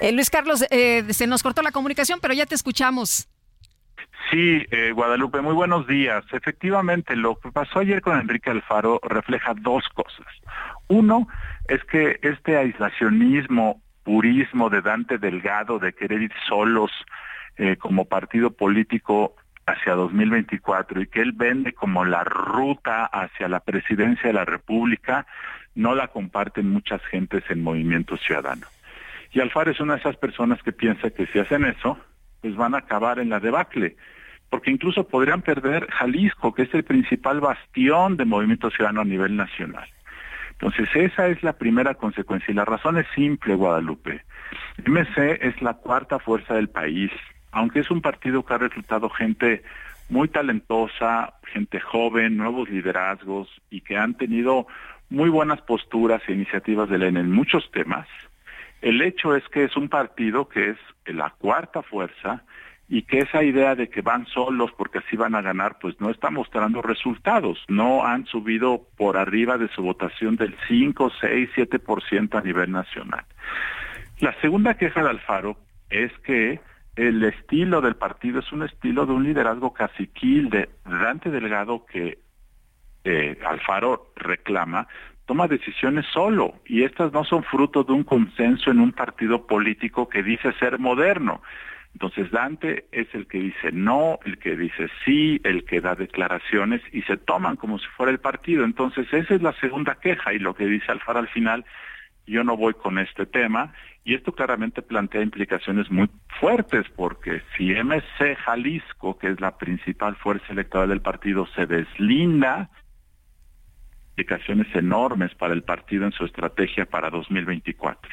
Eh, 0.00 0.12
Luis 0.12 0.30
Carlos, 0.30 0.64
eh, 0.70 1.04
se 1.12 1.26
nos 1.26 1.42
cortó 1.42 1.62
la 1.62 1.72
comunicación, 1.72 2.20
pero 2.20 2.32
ya 2.32 2.46
te 2.46 2.54
escuchamos. 2.54 3.28
Sí, 4.30 4.64
eh, 4.70 4.92
Guadalupe, 4.92 5.40
muy 5.40 5.54
buenos 5.54 5.86
días. 5.86 6.24
Efectivamente, 6.32 7.16
lo 7.16 7.38
que 7.38 7.50
pasó 7.50 7.80
ayer 7.80 8.00
con 8.00 8.18
Enrique 8.18 8.50
Alfaro 8.50 9.00
refleja 9.02 9.54
dos 9.54 9.88
cosas. 9.94 10.26
Uno 10.86 11.26
es 11.66 11.82
que 11.84 12.20
este 12.22 12.56
aislacionismo, 12.56 13.82
purismo 14.04 14.70
de 14.70 14.82
Dante 14.82 15.18
Delgado 15.18 15.78
de 15.78 15.92
querer 15.92 16.22
ir 16.22 16.32
solos 16.48 16.90
como 17.80 18.04
partido 18.04 18.52
político 18.52 19.34
hacia 19.66 19.94
2024 19.94 21.02
y 21.02 21.08
que 21.08 21.20
él 21.20 21.32
vende 21.32 21.72
como 21.72 22.04
la 22.04 22.22
ruta 22.22 23.04
hacia 23.06 23.48
la 23.48 23.58
presidencia 23.58 24.28
de 24.28 24.32
la 24.32 24.44
República, 24.44 25.26
no 25.74 25.96
la 25.96 26.06
comparten 26.06 26.70
muchas 26.70 27.02
gentes 27.06 27.42
en 27.48 27.64
Movimiento 27.64 28.16
Ciudadano. 28.16 28.68
Y 29.32 29.40
Alfaro 29.40 29.70
es 29.70 29.80
una 29.80 29.94
de 29.94 30.00
esas 30.00 30.16
personas 30.16 30.62
que 30.62 30.72
piensa 30.72 31.10
que 31.10 31.26
si 31.26 31.38
hacen 31.38 31.64
eso, 31.64 31.98
pues 32.40 32.56
van 32.56 32.74
a 32.74 32.78
acabar 32.78 33.18
en 33.18 33.28
la 33.28 33.40
debacle, 33.40 33.96
porque 34.50 34.70
incluso 34.70 35.06
podrían 35.06 35.42
perder 35.42 35.86
Jalisco, 35.90 36.54
que 36.54 36.62
es 36.62 36.74
el 36.74 36.84
principal 36.84 37.40
bastión 37.40 38.16
de 38.16 38.24
Movimiento 38.24 38.70
Ciudadano 38.70 39.02
a 39.02 39.04
nivel 39.04 39.36
nacional. 39.36 39.88
Entonces, 40.52 40.88
esa 40.94 41.28
es 41.28 41.42
la 41.42 41.52
primera 41.52 41.94
consecuencia 41.94 42.50
y 42.50 42.54
la 42.54 42.64
razón 42.64 42.98
es 42.98 43.06
simple, 43.14 43.54
Guadalupe. 43.54 44.24
MC 44.84 45.38
es 45.40 45.60
la 45.62 45.74
cuarta 45.74 46.18
fuerza 46.18 46.54
del 46.54 46.68
país, 46.68 47.12
aunque 47.52 47.80
es 47.80 47.90
un 47.90 48.00
partido 48.00 48.44
que 48.44 48.54
ha 48.54 48.58
reclutado 48.58 49.08
gente 49.08 49.62
muy 50.08 50.28
talentosa, 50.28 51.34
gente 51.44 51.80
joven, 51.80 52.36
nuevos 52.36 52.68
liderazgos 52.70 53.48
y 53.70 53.82
que 53.82 53.96
han 53.96 54.14
tenido 54.14 54.66
muy 55.10 55.28
buenas 55.28 55.60
posturas 55.62 56.22
e 56.26 56.32
iniciativas 56.32 56.88
de 56.88 56.98
la 56.98 57.06
en 57.06 57.30
muchos 57.30 57.70
temas, 57.70 58.06
El 58.80 59.02
hecho 59.02 59.34
es 59.34 59.46
que 59.48 59.64
es 59.64 59.76
un 59.76 59.88
partido 59.88 60.48
que 60.48 60.70
es 60.70 60.78
la 61.06 61.30
cuarta 61.30 61.82
fuerza 61.82 62.44
y 62.88 63.02
que 63.02 63.18
esa 63.18 63.42
idea 63.42 63.74
de 63.74 63.90
que 63.90 64.00
van 64.00 64.26
solos 64.26 64.70
porque 64.76 64.98
así 64.98 65.16
van 65.16 65.34
a 65.34 65.42
ganar, 65.42 65.78
pues 65.78 66.00
no 66.00 66.10
está 66.10 66.30
mostrando 66.30 66.80
resultados. 66.80 67.62
No 67.68 68.06
han 68.06 68.24
subido 68.26 68.86
por 68.96 69.18
arriba 69.18 69.58
de 69.58 69.68
su 69.68 69.82
votación 69.82 70.36
del 70.36 70.56
5, 70.68 71.12
6, 71.20 71.50
7% 71.54 72.38
a 72.38 72.40
nivel 72.40 72.72
nacional. 72.72 73.24
La 74.20 74.32
segunda 74.40 74.74
queja 74.74 75.02
de 75.02 75.10
Alfaro 75.10 75.58
es 75.90 76.12
que 76.20 76.60
el 76.96 77.22
estilo 77.22 77.80
del 77.80 77.96
partido 77.96 78.40
es 78.40 78.50
un 78.52 78.62
estilo 78.62 79.06
de 79.06 79.12
un 79.12 79.22
liderazgo 79.22 79.72
caciquil 79.72 80.50
de 80.50 80.68
Dante 80.84 81.30
Delgado 81.30 81.84
que 81.84 82.18
eh, 83.04 83.38
Alfaro 83.46 84.12
reclama, 84.16 84.88
toma 85.28 85.46
decisiones 85.46 86.06
solo 86.06 86.54
y 86.64 86.84
estas 86.84 87.12
no 87.12 87.22
son 87.22 87.44
fruto 87.44 87.84
de 87.84 87.92
un 87.92 88.02
consenso 88.02 88.70
en 88.70 88.80
un 88.80 88.92
partido 88.92 89.46
político 89.46 90.08
que 90.08 90.22
dice 90.22 90.54
ser 90.54 90.78
moderno. 90.78 91.42
Entonces 91.92 92.30
Dante 92.30 92.86
es 92.92 93.08
el 93.14 93.26
que 93.26 93.38
dice 93.38 93.70
no, 93.70 94.18
el 94.24 94.38
que 94.38 94.56
dice 94.56 94.88
sí, 95.04 95.38
el 95.44 95.64
que 95.64 95.82
da 95.82 95.94
declaraciones 95.94 96.80
y 96.92 97.02
se 97.02 97.18
toman 97.18 97.56
como 97.56 97.78
si 97.78 97.86
fuera 97.88 98.10
el 98.10 98.20
partido. 98.20 98.64
Entonces 98.64 99.06
esa 99.12 99.34
es 99.34 99.42
la 99.42 99.52
segunda 99.60 99.96
queja 99.96 100.32
y 100.32 100.38
lo 100.38 100.54
que 100.54 100.64
dice 100.64 100.90
Alfaro 100.90 101.18
al 101.18 101.28
final, 101.28 101.66
yo 102.26 102.42
no 102.42 102.56
voy 102.56 102.72
con 102.72 102.98
este 102.98 103.26
tema 103.26 103.74
y 104.04 104.14
esto 104.14 104.32
claramente 104.32 104.80
plantea 104.80 105.20
implicaciones 105.20 105.90
muy 105.90 106.08
fuertes 106.40 106.86
porque 106.96 107.42
si 107.54 107.74
MC 107.74 108.34
Jalisco, 108.46 109.18
que 109.18 109.28
es 109.28 109.40
la 109.42 109.58
principal 109.58 110.16
fuerza 110.16 110.46
electoral 110.54 110.88
del 110.88 111.02
partido, 111.02 111.46
se 111.54 111.66
deslinda, 111.66 112.70
implicaciones 114.18 114.66
enormes 114.74 115.32
para 115.36 115.54
el 115.54 115.62
partido 115.62 116.04
en 116.04 116.12
su 116.12 116.24
estrategia 116.24 116.86
para 116.86 117.08
2024. 117.08 118.10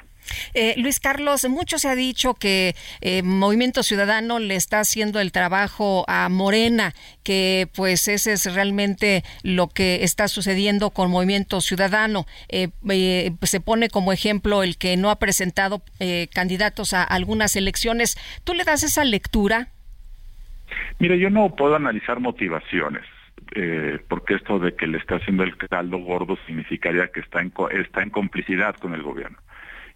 Eh, 0.53 0.73
Luis 0.77 0.99
Carlos, 0.99 1.47
mucho 1.49 1.77
se 1.77 1.87
ha 1.87 1.95
dicho 1.95 2.33
que 2.35 2.75
eh, 3.01 3.21
Movimiento 3.23 3.83
Ciudadano 3.83 4.39
le 4.39 4.55
está 4.55 4.79
haciendo 4.79 5.19
el 5.19 5.31
trabajo 5.31 6.03
a 6.07 6.29
Morena, 6.29 6.93
que 7.23 7.67
pues 7.75 8.07
ese 8.07 8.33
es 8.33 8.53
realmente 8.53 9.23
lo 9.43 9.67
que 9.67 10.03
está 10.03 10.27
sucediendo 10.27 10.91
con 10.91 11.09
Movimiento 11.09 11.61
Ciudadano. 11.61 12.25
Eh, 12.49 12.69
se 13.41 13.59
pone 13.59 13.89
como 13.89 14.13
ejemplo 14.13 14.63
el 14.63 14.77
que 14.77 14.97
no 14.97 15.09
ha 15.09 15.17
presentado 15.17 15.81
candidatos 16.33 16.93
a 16.93 17.03
algunas 17.03 17.55
elecciones. 17.55 18.17
¿Tú 18.43 18.53
le 18.53 18.63
das 18.63 18.83
esa 18.83 19.03
lectura? 19.03 19.69
Mire, 20.99 21.19
yo 21.19 21.29
no 21.29 21.55
puedo 21.55 21.75
analizar 21.75 22.19
motivaciones. 22.19 23.03
Porque 24.07 24.35
esto 24.35 24.59
de 24.59 24.75
que 24.75 24.87
le 24.87 24.97
está 24.97 25.15
haciendo 25.15 25.43
el 25.43 25.55
caldo 25.57 25.97
gordo 25.97 26.37
significaría 26.45 27.07
que 27.07 27.21
está 27.21 27.41
en, 27.41 27.53
está 27.71 28.01
en 28.01 28.09
complicidad 28.09 28.75
con 28.75 28.93
el 28.93 29.03
gobierno. 29.03 29.37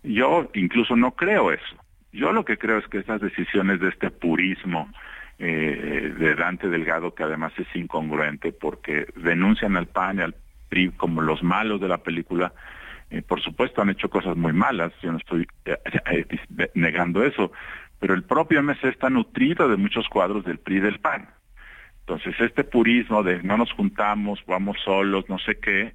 Yo 0.04 0.50
incluso 0.54 0.96
no 0.96 1.12
creo 1.12 1.52
eso. 1.52 1.76
Yo 2.12 2.32
lo 2.32 2.46
que 2.46 2.58
creo 2.58 2.78
es 2.78 2.88
que 2.88 3.00
esas 3.00 3.22
decisiones 3.22 3.80
de 3.80 3.90
este 3.90 4.10
purismo 4.10 4.90
eh, 5.38 6.14
de 6.18 6.36
Dante 6.36 6.70
Delgado, 6.70 7.14
que 7.14 7.24
además 7.24 7.54
es 7.58 7.68
incongruente 7.76 8.52
porque 8.52 9.08
denuncian 9.16 9.78
al 9.78 9.88
PAN 9.88 10.18
y 10.18 10.22
al 10.22 10.36
PRI 10.70 10.92
como 10.92 11.22
los 11.22 11.44
malos 11.44 11.80
de 11.80 11.88
la 11.88 12.00
película, 12.00 12.54
eh, 13.10 13.22
por 13.22 13.42
supuesto 13.42 13.82
han 13.82 13.90
hecho 13.90 14.10
cosas 14.10 14.36
muy 14.36 14.54
malas, 14.54 14.92
yo 15.02 15.12
no 15.12 15.18
estoy 15.18 15.48
eh, 15.66 16.26
negando 16.74 17.24
eso, 17.24 17.52
pero 18.00 18.14
el 18.14 18.24
propio 18.24 18.62
MC 18.62 18.86
está 18.86 19.10
nutrido 19.10 19.68
de 19.70 19.78
muchos 19.78 20.08
cuadros 20.10 20.44
del 20.46 20.60
PRI 20.60 20.78
y 20.78 20.82
del 20.82 21.00
PAN. 21.00 21.30
Entonces 22.10 22.40
este 22.42 22.64
purismo 22.64 23.22
de 23.22 23.44
no 23.44 23.56
nos 23.56 23.72
juntamos, 23.72 24.44
vamos 24.48 24.78
solos, 24.84 25.26
no 25.30 25.38
sé 25.38 25.60
qué, 25.60 25.94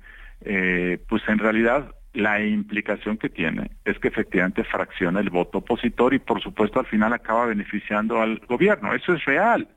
pues 1.09 1.23
en 1.27 1.39
realidad 1.39 1.93
la 2.13 2.41
implicación 2.41 3.19
que 3.19 3.29
tiene 3.29 3.73
es 3.85 3.99
que 3.99 4.09
efectivamente 4.09 4.63
fracciona 4.63 5.19
el 5.19 5.31
voto 5.31 5.59
opositor 5.59 6.15
y 6.15 6.21
por 6.21 6.41
supuesto 6.41 6.79
al 6.79 6.87
final 6.87 7.13
acaba 7.13 7.47
beneficiando 7.47 8.23
al 8.23 8.39
gobierno. 8.47 8.95
Eso 8.95 9.15
es 9.15 9.25
real. 9.25 9.69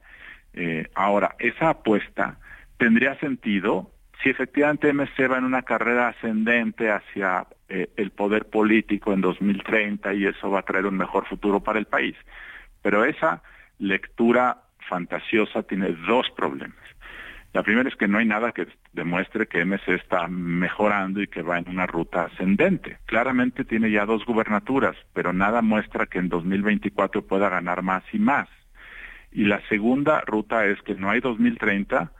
Eh, 0.54 0.88
ahora, 0.94 1.36
esa 1.40 1.70
apuesta 1.70 2.38
tendría 2.78 3.20
sentido 3.20 3.92
si 4.22 4.30
efectivamente 4.30 4.94
MC 4.94 5.30
va 5.30 5.40
en 5.40 5.46
una 5.46 5.64
carrera 5.64 6.10
ascendente 6.10 6.92
hacia 6.92 7.48
eh, 7.70 7.90
el 7.98 8.12
poder 8.12 8.46
político 8.46 9.14
en 9.14 9.22
2030 9.22 10.14
y 10.14 10.26
eso 10.26 10.52
va 10.52 10.60
a 10.60 10.64
traer 10.66 10.86
un 10.86 10.98
mejor 10.98 11.26
futuro 11.26 11.60
para 11.62 11.80
el 11.80 11.86
país. 11.86 12.16
Pero 12.84 13.04
esa 13.04 13.42
lectura 13.80 14.67
fantasiosa 14.88 15.64
tiene 15.64 15.90
dos 16.08 16.28
problemas. 16.36 16.76
La 17.54 17.64
primera 17.64 17.90
es 17.90 17.96
que 17.96 18.08
no 18.08 18.20
hay 18.20 18.26
nada 18.26 18.52
que 18.52 18.68
demuestre 18.94 19.48
que 19.48 19.66
MC 19.66 19.96
está 19.96 20.28
mejorando 20.28 21.22
y 21.22 21.28
que 21.28 21.42
va 21.42 21.58
en 21.58 21.70
una 21.70 21.88
ruta 21.88 22.26
ascendente. 22.26 23.00
Claramente 23.06 23.64
tiene 23.64 23.90
ya 23.90 24.06
dos 24.06 24.26
gubernaturas, 24.26 24.96
pero 25.14 25.34
nada 25.34 25.62
muestra 25.62 26.06
que 26.06 26.20
en 26.20 26.30
2024 26.30 27.26
pueda 27.26 27.50
ganar 27.50 27.82
más 27.82 28.04
y 28.14 28.20
más. 28.20 28.48
Y 29.32 29.46
la 29.46 29.62
segunda 29.70 30.22
ruta 30.22 30.66
es 30.66 30.82
que 30.84 30.96
no 30.96 31.10
hay 31.10 31.20
2030 31.20 32.12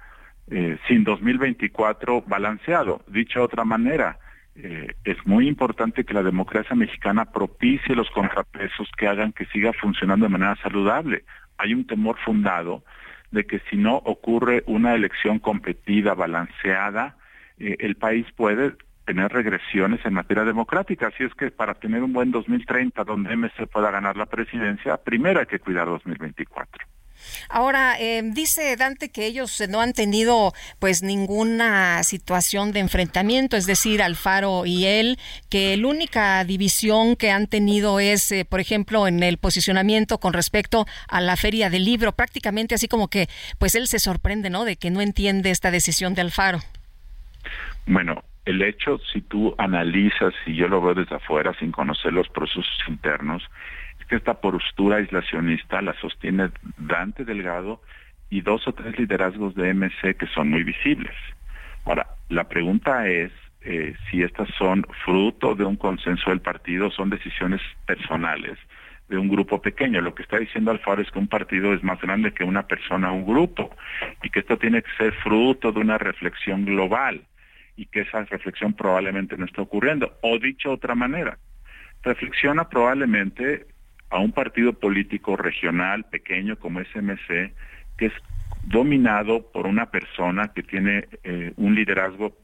eh, 0.50 0.78
sin 0.88 1.04
2024 1.04 2.22
balanceado. 2.22 3.02
Dicho 3.08 3.40
de 3.40 3.46
otra 3.46 3.66
manera, 3.66 4.18
eh, 4.56 4.96
es 5.04 5.18
muy 5.26 5.48
importante 5.48 6.04
que 6.04 6.14
la 6.14 6.24
democracia 6.24 6.76
mexicana 6.76 7.26
propicie 7.26 7.96
los 7.96 8.10
contrapesos 8.10 8.90
que 8.98 9.08
hagan 9.08 9.34
que 9.34 9.46
siga 9.48 9.72
funcionando 9.74 10.26
de 10.26 10.32
manera 10.32 10.56
saludable. 10.64 11.26
Hay 11.58 11.74
un 11.74 11.86
temor 11.86 12.18
fundado 12.24 12.84
de 13.32 13.46
que 13.46 13.60
si 13.70 13.78
no 13.78 13.96
ocurre 13.96 14.64
una 14.68 14.94
elección 14.94 15.40
competida, 15.40 16.14
balanceada, 16.14 17.18
eh, 17.60 17.76
el 17.80 17.96
país 17.96 18.26
puede 18.36 18.74
tener 19.06 19.32
regresiones 19.32 20.06
en 20.06 20.14
materia 20.14 20.44
democrática. 20.44 21.08
Así 21.08 21.24
es 21.24 21.34
que 21.34 21.50
para 21.52 21.74
tener 21.76 22.04
un 22.04 22.14
buen 22.14 22.32
2030 22.32 23.04
donde 23.04 23.36
MC 23.36 23.68
pueda 23.68 23.90
ganar 23.92 24.18
la 24.18 24.26
presidencia, 24.26 24.98
primero 24.98 25.40
hay 25.40 25.46
que 25.46 25.60
cuidar 25.60 25.88
2024. 25.88 26.86
Ahora, 27.50 28.00
eh, 28.00 28.22
dice 28.24 28.76
Dante 28.76 29.10
que 29.10 29.26
ellos 29.26 29.62
no 29.70 29.82
han 29.82 29.94
tenido 29.94 30.54
pues 30.80 31.04
ninguna 31.04 32.04
situación 32.04 32.72
de 32.72 32.80
enfrentamiento, 32.80 33.58
es 33.58 33.66
decir, 33.66 34.02
Alfaro 34.02 34.66
y 34.66 34.86
él, 34.86 35.18
que 35.50 35.76
la 35.78 35.88
única 35.88 36.44
división 36.44 37.16
que 37.16 37.32
han 37.32 37.48
tenido 37.48 38.00
es, 38.00 38.32
eh, 38.32 38.46
por 38.46 38.60
ejemplo, 38.60 39.08
en 39.08 39.24
el 39.24 39.38
posicionamiento 39.38 40.20
con 40.20 40.34
respecto 40.34 40.86
a 41.08 41.22
la 41.22 41.36
feria 41.36 41.70
del 41.70 41.86
libro, 41.86 42.12
prácticamente 42.12 42.76
así 42.76 42.88
como 42.88 43.08
que 43.08 43.28
pues 43.58 43.76
él 43.76 43.88
se 43.88 44.00
sorprende, 44.00 44.50
¿no? 44.50 44.66
De 44.66 44.76
que 44.76 44.92
no 44.92 45.02
entiende 45.02 45.52
esta 45.52 45.72
decisión 45.72 46.14
de 46.14 46.22
Alfaro. 46.22 46.60
Bueno, 47.86 48.24
el 48.46 48.62
hecho, 48.62 49.00
si 49.12 49.22
tú 49.22 49.56
analizas, 49.58 50.34
y 50.46 50.56
yo 50.56 50.68
lo 50.68 50.82
veo 50.82 50.94
desde 50.94 51.16
afuera 51.16 51.54
sin 51.60 51.72
conocer 51.72 52.14
los 52.14 52.30
procesos 52.30 52.66
internos, 52.88 53.44
que 54.08 54.16
esta 54.16 54.36
postura 54.36 54.98
aislacionista 54.98 55.82
la 55.82 55.94
sostiene 56.00 56.50
Dante 56.78 57.26
Delgado 57.26 57.82
y 58.30 58.42
dos 58.42 58.68
o 58.68 58.74
tres 58.74 58.98
liderazgos 58.98 59.56
de 59.56 59.74
MC 59.74 60.16
que 60.18 60.28
son 60.28 60.50
muy 60.50 60.64
visibles. 60.64 61.14
Ahora, 61.86 62.08
la 62.30 62.46
pregunta 62.46 63.08
es 63.08 63.32
eh, 63.62 63.96
si 64.10 64.22
estas 64.22 64.50
son 64.58 64.86
fruto 65.04 65.56
de 65.56 65.66
un 65.66 65.76
consenso 65.76 66.30
del 66.30 66.42
partido, 66.42 66.92
son 66.92 67.10
decisiones 67.10 67.62
personales 67.86 68.58
de 69.10 69.18
un 69.18 69.30
grupo 69.30 69.62
pequeño. 69.62 70.02
Lo 70.02 70.14
que 70.14 70.24
está 70.24 70.38
diciendo 70.38 70.72
Alfaro 70.72 71.02
es 71.02 71.12
que 71.12 71.20
un 71.20 71.28
partido 71.28 71.74
es 71.74 71.84
más 71.84 72.00
grande 72.02 72.34
que 72.34 72.44
una 72.44 72.68
persona 72.68 73.12
o 73.12 73.16
un 73.16 73.26
grupo 73.26 73.76
y 74.24 74.30
que 74.30 74.40
esto 74.40 74.58
tiene 74.58 74.82
que 74.82 74.92
ser 74.98 75.14
fruto 75.16 75.72
de 75.72 75.80
una 75.80 75.98
reflexión 75.98 76.66
global 76.66 77.22
y 77.76 77.86
que 77.86 78.02
esa 78.02 78.24
reflexión 78.24 78.74
probablemente 78.74 79.38
no 79.38 79.46
está 79.46 79.62
ocurriendo. 79.62 80.18
O 80.22 80.40
dicho 80.40 80.70
de 80.70 80.76
otra 80.76 80.96
manera, 80.96 81.38
reflexiona 82.04 82.68
probablemente 82.70 83.66
a 84.10 84.20
un 84.20 84.32
partido 84.32 84.74
político 84.74 85.36
regional 85.36 86.06
pequeño 86.06 86.58
como 86.58 86.80
SMC, 86.82 87.54
que 87.98 88.06
es 88.08 88.14
dominado 88.64 89.52
por 89.52 89.68
una 89.68 89.90
persona 89.92 90.50
que 90.54 90.64
tiene 90.64 91.08
eh, 91.24 91.54
un 91.58 91.76
liderazgo 91.76 92.38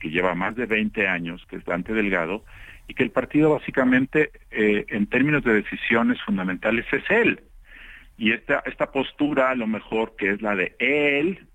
que 0.00 0.10
lleva 0.10 0.34
más 0.34 0.56
de 0.56 0.66
20 0.66 1.06
años, 1.06 1.44
que 1.48 1.56
es 1.56 1.64
Dante 1.64 1.92
Delgado, 1.92 2.44
y 2.88 2.94
que 2.94 3.02
el 3.02 3.10
partido 3.10 3.50
básicamente, 3.50 4.30
eh, 4.50 4.84
en 4.88 5.06
términos 5.06 5.42
de 5.44 5.54
decisiones 5.54 6.20
fundamentales, 6.22 6.86
es 6.92 7.04
él. 7.10 7.40
Y 8.16 8.32
esta, 8.32 8.62
esta 8.66 8.92
postura, 8.92 9.50
a 9.50 9.54
lo 9.54 9.66
mejor 9.66 10.14
que 10.16 10.30
es 10.30 10.42
la 10.42 10.54
de 10.54 10.76
él, 10.78 11.46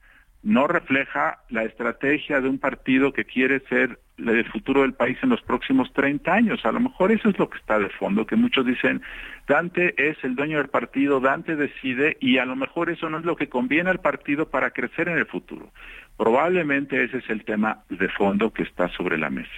no 0.43 0.67
refleja 0.67 1.39
la 1.49 1.63
estrategia 1.63 2.39
de 2.41 2.49
un 2.49 2.59
partido 2.59 3.11
que 3.11 3.25
quiere 3.25 3.59
ser 3.67 3.99
el 4.17 4.45
futuro 4.51 4.81
del 4.81 4.93
país 4.93 5.17
en 5.21 5.29
los 5.29 5.41
próximos 5.41 5.91
30 5.93 6.31
años. 6.31 6.65
A 6.65 6.71
lo 6.71 6.79
mejor 6.79 7.11
eso 7.11 7.29
es 7.29 7.39
lo 7.39 7.49
que 7.49 7.57
está 7.57 7.79
de 7.79 7.89
fondo, 7.89 8.25
que 8.25 8.35
muchos 8.35 8.65
dicen, 8.65 9.01
Dante 9.47 9.93
es 9.97 10.17
el 10.23 10.35
dueño 10.35 10.57
del 10.57 10.69
partido, 10.69 11.19
Dante 11.19 11.55
decide 11.55 12.17
y 12.19 12.37
a 12.37 12.45
lo 12.45 12.55
mejor 12.55 12.89
eso 12.89 13.09
no 13.09 13.19
es 13.19 13.25
lo 13.25 13.35
que 13.35 13.49
conviene 13.49 13.89
al 13.89 13.99
partido 13.99 14.49
para 14.49 14.71
crecer 14.71 15.09
en 15.09 15.17
el 15.17 15.25
futuro. 15.25 15.71
Probablemente 16.19 17.01
ese 17.01 17.19
es 17.19 17.29
el 17.29 17.45
tema 17.45 17.85
de 17.89 18.09
fondo 18.09 18.51
que 18.51 18.63
está 18.63 18.89
sobre 18.89 19.17
la 19.17 19.29
mesa. 19.29 19.49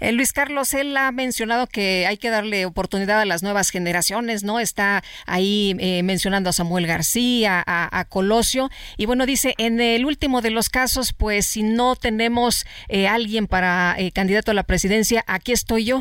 Eh, 0.00 0.10
Luis 0.10 0.32
Carlos, 0.32 0.74
él 0.74 0.96
ha 0.96 1.12
mencionado 1.12 1.68
que 1.68 2.04
hay 2.04 2.16
que 2.16 2.30
darle 2.30 2.66
oportunidad 2.66 3.20
a 3.20 3.24
las 3.24 3.44
nuevas 3.44 3.70
generaciones, 3.70 4.42
¿no? 4.42 4.58
Está 4.58 5.04
ahí 5.28 5.76
eh, 5.78 6.02
mencionando 6.02 6.50
a 6.50 6.52
Samuel 6.52 6.88
García, 6.88 7.62
a, 7.64 8.04
Colosio, 8.08 8.70
y 8.96 9.06
bueno, 9.06 9.24
dice, 9.24 9.54
en 9.56 9.80
el 9.80 10.04
último 10.04 10.42
de 10.42 10.50
los 10.50 10.68
casos, 10.68 11.12
pues 11.12 11.46
si 11.46 11.62
no 11.62 11.94
tenemos 11.94 12.66
eh, 12.88 13.06
alguien 13.06 13.46
para 13.46 13.96
candidato 14.12 14.50
a 14.50 14.54
la 14.54 14.64
presidencia, 14.64 15.22
aquí 15.28 15.52
estoy 15.52 15.84
yo. 15.84 16.00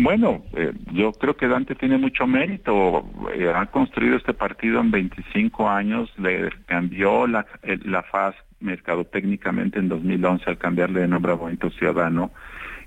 Bueno, 0.00 0.44
eh, 0.52 0.72
yo 0.92 1.10
creo 1.10 1.36
que 1.36 1.48
Dante 1.48 1.74
tiene 1.74 1.98
mucho 1.98 2.24
mérito. 2.24 3.04
Eh, 3.34 3.52
ha 3.52 3.66
construido 3.66 4.16
este 4.16 4.32
partido 4.32 4.80
en 4.80 4.92
25 4.92 5.68
años, 5.68 6.08
le 6.18 6.50
cambió 6.66 7.26
la, 7.26 7.44
la 7.84 8.04
faz 8.04 8.36
mercadotécnicamente 8.60 9.80
en 9.80 9.88
2011 9.88 10.50
al 10.50 10.56
cambiarle 10.56 11.00
de 11.00 11.08
nombre 11.08 11.32
a 11.32 11.34
Movimiento 11.34 11.70
Ciudadano 11.70 12.30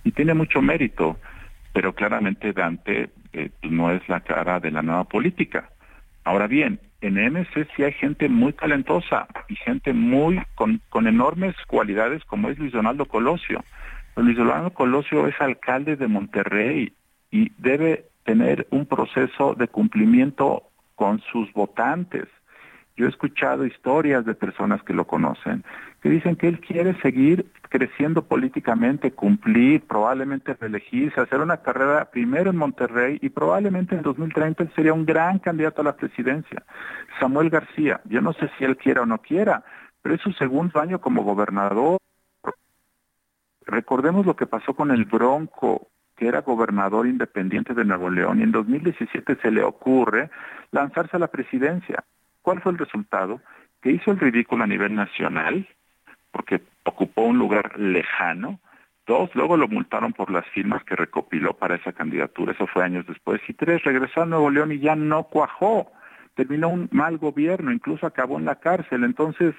y 0.05 0.13
tiene 0.13 0.33
mucho 0.33 0.61
mérito, 0.61 1.17
pero 1.73 1.93
claramente 1.93 2.53
Dante 2.53 3.09
eh, 3.33 3.49
no 3.63 3.91
es 3.91 4.07
la 4.07 4.21
cara 4.21 4.61
de 4.61 4.71
la 4.71 4.81
nueva 4.81 5.03
política. 5.03 5.69
Ahora 6.23 6.47
bien, 6.47 6.79
en 7.01 7.15
MC 7.15 7.67
sí 7.75 7.83
hay 7.83 7.91
gente 7.91 8.29
muy 8.29 8.53
talentosa 8.53 9.27
y 9.49 9.57
gente 9.57 9.91
muy 9.91 10.41
con, 10.55 10.79
con 10.87 11.07
enormes 11.07 11.57
cualidades 11.67 12.23
como 12.23 12.49
es 12.49 12.57
Luis 12.57 12.71
Donaldo 12.71 13.03
Colosio. 13.03 13.65
Luis 14.17 14.37
Donaldo 14.37 14.71
Colosio 14.71 15.27
es 15.27 15.39
alcalde 15.39 15.95
de 15.95 16.07
Monterrey 16.07 16.93
y 17.31 17.51
debe 17.57 18.05
tener 18.23 18.67
un 18.69 18.85
proceso 18.85 19.55
de 19.55 19.67
cumplimiento 19.67 20.63
con 20.95 21.21
sus 21.31 21.51
votantes. 21.53 22.27
Yo 22.97 23.05
he 23.05 23.09
escuchado 23.09 23.65
historias 23.65 24.25
de 24.25 24.35
personas 24.35 24.83
que 24.83 24.93
lo 24.93 25.07
conocen, 25.07 25.63
que 26.01 26.09
dicen 26.09 26.35
que 26.35 26.49
él 26.49 26.59
quiere 26.59 26.93
seguir 27.01 27.49
creciendo 27.69 28.23
políticamente, 28.23 29.11
cumplir, 29.11 29.81
probablemente 29.87 30.53
reelegirse, 30.53 31.21
hacer 31.21 31.39
una 31.39 31.57
carrera 31.57 32.11
primero 32.11 32.49
en 32.49 32.57
Monterrey 32.57 33.17
y 33.21 33.29
probablemente 33.29 33.95
en 33.95 34.01
2030 34.01 34.63
él 34.63 34.71
sería 34.75 34.93
un 34.93 35.05
gran 35.05 35.39
candidato 35.39 35.81
a 35.81 35.85
la 35.85 35.95
presidencia. 35.95 36.63
Samuel 37.19 37.49
García, 37.49 38.01
yo 38.05 38.19
no 38.21 38.33
sé 38.33 38.51
si 38.57 38.65
él 38.65 38.75
quiera 38.75 39.03
o 39.03 39.05
no 39.05 39.19
quiera, 39.19 39.63
pero 40.01 40.15
es 40.15 40.21
su 40.21 40.33
segundo 40.33 40.81
año 40.81 40.99
como 40.99 41.23
gobernador. 41.23 41.97
Recordemos 43.65 44.25
lo 44.25 44.35
que 44.35 44.47
pasó 44.47 44.73
con 44.73 44.91
el 44.91 45.05
Bronco, 45.05 45.87
que 46.15 46.27
era 46.27 46.41
gobernador 46.41 47.07
independiente 47.07 47.73
de 47.73 47.85
Nuevo 47.85 48.09
León, 48.09 48.39
y 48.39 48.43
en 48.43 48.51
2017 48.51 49.37
se 49.41 49.51
le 49.51 49.63
ocurre 49.63 50.29
lanzarse 50.71 51.17
a 51.17 51.19
la 51.19 51.27
presidencia. 51.27 52.03
¿Cuál 52.41 52.61
fue 52.61 52.71
el 52.71 52.77
resultado? 52.77 53.41
Que 53.81 53.91
hizo 53.91 54.11
el 54.11 54.19
ridículo 54.19 54.63
a 54.63 54.67
nivel 54.67 54.95
nacional, 54.95 55.67
porque 56.31 56.61
ocupó 56.83 57.23
un 57.23 57.37
lugar 57.37 57.79
lejano. 57.79 58.59
Dos, 59.07 59.33
luego 59.35 59.57
lo 59.57 59.67
multaron 59.67 60.13
por 60.13 60.31
las 60.31 60.45
firmas 60.49 60.83
que 60.83 60.95
recopiló 60.95 61.53
para 61.53 61.75
esa 61.75 61.91
candidatura, 61.91 62.53
eso 62.53 62.67
fue 62.67 62.83
años 62.83 63.05
después. 63.07 63.41
Y 63.47 63.53
tres, 63.53 63.83
regresó 63.83 64.21
a 64.21 64.25
Nuevo 64.25 64.49
León 64.49 64.71
y 64.71 64.79
ya 64.79 64.95
no 64.95 65.23
cuajó. 65.23 65.91
Terminó 66.35 66.69
un 66.69 66.87
mal 66.91 67.17
gobierno, 67.17 67.71
incluso 67.71 68.05
acabó 68.05 68.37
en 68.37 68.45
la 68.45 68.55
cárcel. 68.55 69.03
Entonces, 69.03 69.53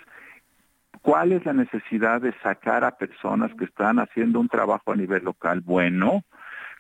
¿cuál 1.03 1.32
es 1.32 1.44
la 1.44 1.53
necesidad 1.53 2.20
de 2.20 2.32
sacar 2.42 2.84
a 2.84 2.96
personas 2.96 3.53
que 3.59 3.64
están 3.64 3.98
haciendo 3.98 4.40
un 4.40 4.48
trabajo 4.48 4.92
a 4.92 4.96
nivel 4.96 5.24
local 5.24 5.61
bueno? 5.61 6.24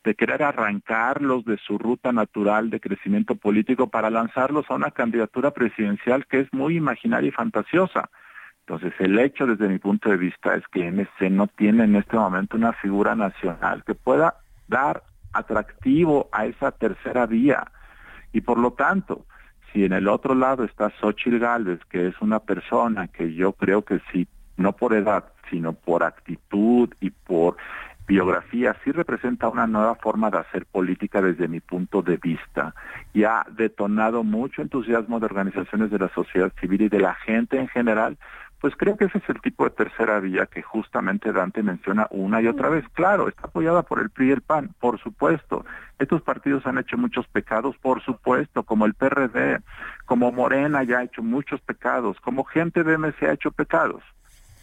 de 0.04 0.14
querer 0.14 0.42
arrancarlos 0.42 1.44
de 1.44 1.58
su 1.58 1.78
ruta 1.78 2.12
natural 2.12 2.70
de 2.70 2.80
crecimiento 2.80 3.36
político 3.36 3.88
para 3.88 4.10
lanzarlos 4.10 4.68
a 4.68 4.74
una 4.74 4.90
candidatura 4.90 5.52
presidencial 5.52 6.26
que 6.26 6.40
es 6.40 6.52
muy 6.52 6.76
imaginaria 6.76 7.28
y 7.28 7.32
fantasiosa. 7.32 8.10
Entonces, 8.66 8.92
el 9.00 9.18
hecho 9.18 9.46
desde 9.46 9.68
mi 9.68 9.78
punto 9.78 10.08
de 10.08 10.16
vista 10.16 10.54
es 10.54 10.66
que 10.68 10.90
MC 10.90 11.30
no 11.30 11.46
tiene 11.46 11.84
en 11.84 11.96
este 11.96 12.16
momento 12.16 12.56
una 12.56 12.72
figura 12.72 13.14
nacional 13.14 13.84
que 13.84 13.94
pueda 13.94 14.36
dar 14.68 15.02
atractivo 15.32 16.28
a 16.32 16.46
esa 16.46 16.72
tercera 16.72 17.26
vía. 17.26 17.64
Y 18.32 18.40
por 18.40 18.58
lo 18.58 18.72
tanto, 18.72 19.26
si 19.72 19.84
en 19.84 19.92
el 19.92 20.08
otro 20.08 20.34
lado 20.34 20.64
está 20.64 20.90
Xochitl 21.00 21.38
Gálvez, 21.38 21.80
que 21.90 22.08
es 22.08 22.14
una 22.20 22.40
persona 22.40 23.08
que 23.08 23.34
yo 23.34 23.52
creo 23.52 23.82
que 23.82 24.00
sí, 24.12 24.26
no 24.56 24.72
por 24.72 24.94
edad, 24.94 25.24
sino 25.50 25.72
por 25.72 26.02
actitud 26.02 26.90
y 27.00 27.10
por 27.10 27.56
biografía 28.06 28.76
sí 28.84 28.92
representa 28.92 29.48
una 29.48 29.66
nueva 29.66 29.94
forma 29.94 30.30
de 30.30 30.38
hacer 30.38 30.66
política 30.66 31.22
desde 31.22 31.48
mi 31.48 31.60
punto 31.60 32.02
de 32.02 32.16
vista. 32.16 32.74
Y 33.14 33.24
ha 33.24 33.46
detonado 33.50 34.24
mucho 34.24 34.60
entusiasmo 34.60 35.20
de 35.20 35.26
organizaciones 35.26 35.90
de 35.90 35.98
la 35.98 36.08
sociedad 36.08 36.52
civil 36.60 36.82
y 36.82 36.88
de 36.88 37.00
la 37.00 37.14
gente 37.14 37.58
en 37.58 37.68
general, 37.68 38.18
pues 38.62 38.76
creo 38.76 38.96
que 38.96 39.06
ese 39.06 39.18
es 39.18 39.28
el 39.28 39.40
tipo 39.40 39.64
de 39.64 39.70
tercera 39.70 40.20
vía 40.20 40.46
que 40.46 40.62
justamente 40.62 41.32
Dante 41.32 41.64
menciona 41.64 42.06
una 42.10 42.40
y 42.40 42.46
otra 42.46 42.68
vez. 42.68 42.84
Claro, 42.92 43.26
está 43.26 43.48
apoyada 43.48 43.82
por 43.82 43.98
el 43.98 44.08
PRI 44.08 44.28
y 44.28 44.30
el 44.30 44.40
PAN, 44.40 44.70
por 44.78 45.00
supuesto. 45.00 45.66
Estos 45.98 46.22
partidos 46.22 46.64
han 46.64 46.78
hecho 46.78 46.96
muchos 46.96 47.26
pecados, 47.26 47.76
por 47.78 48.00
supuesto, 48.04 48.62
como 48.62 48.86
el 48.86 48.94
PRD, 48.94 49.60
como 50.04 50.30
Morena 50.30 50.84
ya 50.84 50.98
ha 50.98 51.02
hecho 51.02 51.24
muchos 51.24 51.60
pecados, 51.60 52.20
como 52.20 52.44
gente 52.44 52.84
de 52.84 52.98
MC 52.98 53.24
ha 53.24 53.32
hecho 53.32 53.50
pecados. 53.50 54.04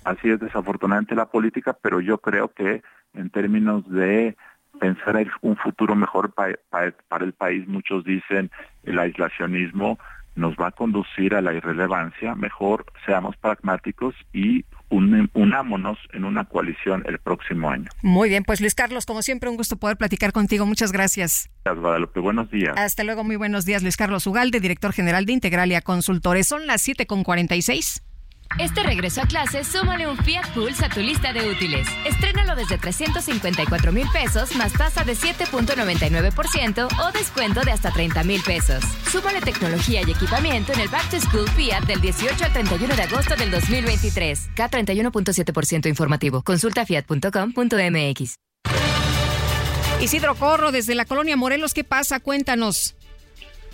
Así 0.06 0.30
es 0.30 0.40
desafortunadamente 0.40 1.14
la 1.14 1.26
política, 1.26 1.74
pero 1.74 2.00
yo 2.00 2.20
creo 2.20 2.54
que 2.54 2.82
en 3.14 3.30
términos 3.30 3.84
de 3.92 4.38
pensar 4.80 5.18
en 5.18 5.30
un 5.42 5.58
futuro 5.58 5.94
mejor 5.94 6.34
para 6.34 7.26
el 7.26 7.34
país, 7.34 7.68
muchos 7.68 8.06
dicen 8.06 8.50
el 8.84 8.98
aislacionismo 8.98 10.00
nos 10.36 10.56
va 10.56 10.68
a 10.68 10.72
conducir 10.72 11.36
a 11.36 11.42
la 11.42 11.54
irrelevancia, 11.54 12.36
mejor 12.36 12.86
seamos 13.06 13.36
pragmáticos 13.38 14.16
y 14.34 14.66
unámonos 14.90 15.98
en 16.14 16.26
una 16.26 16.46
coalición 16.46 17.04
el 17.06 17.20
próximo 17.20 17.70
año. 17.70 17.90
Muy 18.02 18.30
bien, 18.30 18.44
pues 18.44 18.60
Luis 18.60 18.74
Carlos, 18.74 19.06
como 19.06 19.22
siempre, 19.22 19.50
un 19.50 19.58
gusto 19.58 19.78
poder 19.78 19.98
platicar 19.98 20.32
contigo. 20.32 20.66
Muchas 20.66 20.92
gracias. 20.92 21.50
Gracias, 21.64 21.82
Guadalupe. 21.82 22.20
Buenos 22.20 22.50
días. 22.50 22.76
Hasta 22.78 23.04
luego, 23.04 23.24
muy 23.24 23.36
buenos 23.36 23.66
días. 23.66 23.84
Luis 23.84 23.98
Carlos 23.98 24.26
Ugalde, 24.26 24.60
director 24.60 24.92
general 24.92 25.26
de 25.26 25.34
Integralia 25.34 25.82
Consultores. 25.82 26.48
Son 26.48 26.66
las 26.66 26.88
7.46. 26.88 28.02
Este 28.58 28.84
regreso 28.84 29.22
a 29.22 29.26
clase, 29.26 29.64
súmale 29.64 30.08
un 30.08 30.18
Fiat 30.18 30.48
Pulse 30.54 30.86
a 30.86 30.90
tu 30.90 31.00
lista 31.00 31.32
de 31.32 31.50
útiles. 31.50 31.88
Estrénalo 32.06 32.56
desde 32.56 32.78
354 32.78 33.92
mil 33.92 34.08
pesos 34.12 34.56
más 34.56 34.74
tasa 34.74 35.04
de 35.04 35.14
7.99% 35.14 36.88
o 37.02 37.12
descuento 37.12 37.62
de 37.62 37.72
hasta 37.72 37.92
30 37.92 38.24
mil 38.24 38.42
pesos. 38.44 38.84
Súmale 39.10 39.42
tecnología 39.42 40.02
y 40.06 40.12
equipamiento 40.12 40.74
en 40.74 40.82
el 40.82 40.90
Back 40.90 41.10
to 41.10 41.20
School 41.22 41.50
Fiat 41.52 41.86
del 41.86 42.02
18 42.02 42.44
al 42.44 42.54
31 42.54 42.96
de 42.96 43.04
agosto 43.04 43.36
del 43.36 43.52
2023. 43.52 44.50
K31.7% 44.56 45.88
informativo. 45.88 46.42
Consulta 46.42 46.86
fiat.com.mx. 46.86 48.36
Isidro 50.02 50.36
Corro, 50.36 50.72
desde 50.72 50.96
la 50.96 51.04
colonia 51.04 51.36
Morelos, 51.36 51.74
¿qué 51.74 51.84
pasa? 51.84 52.22
Cuéntanos. 52.22 52.96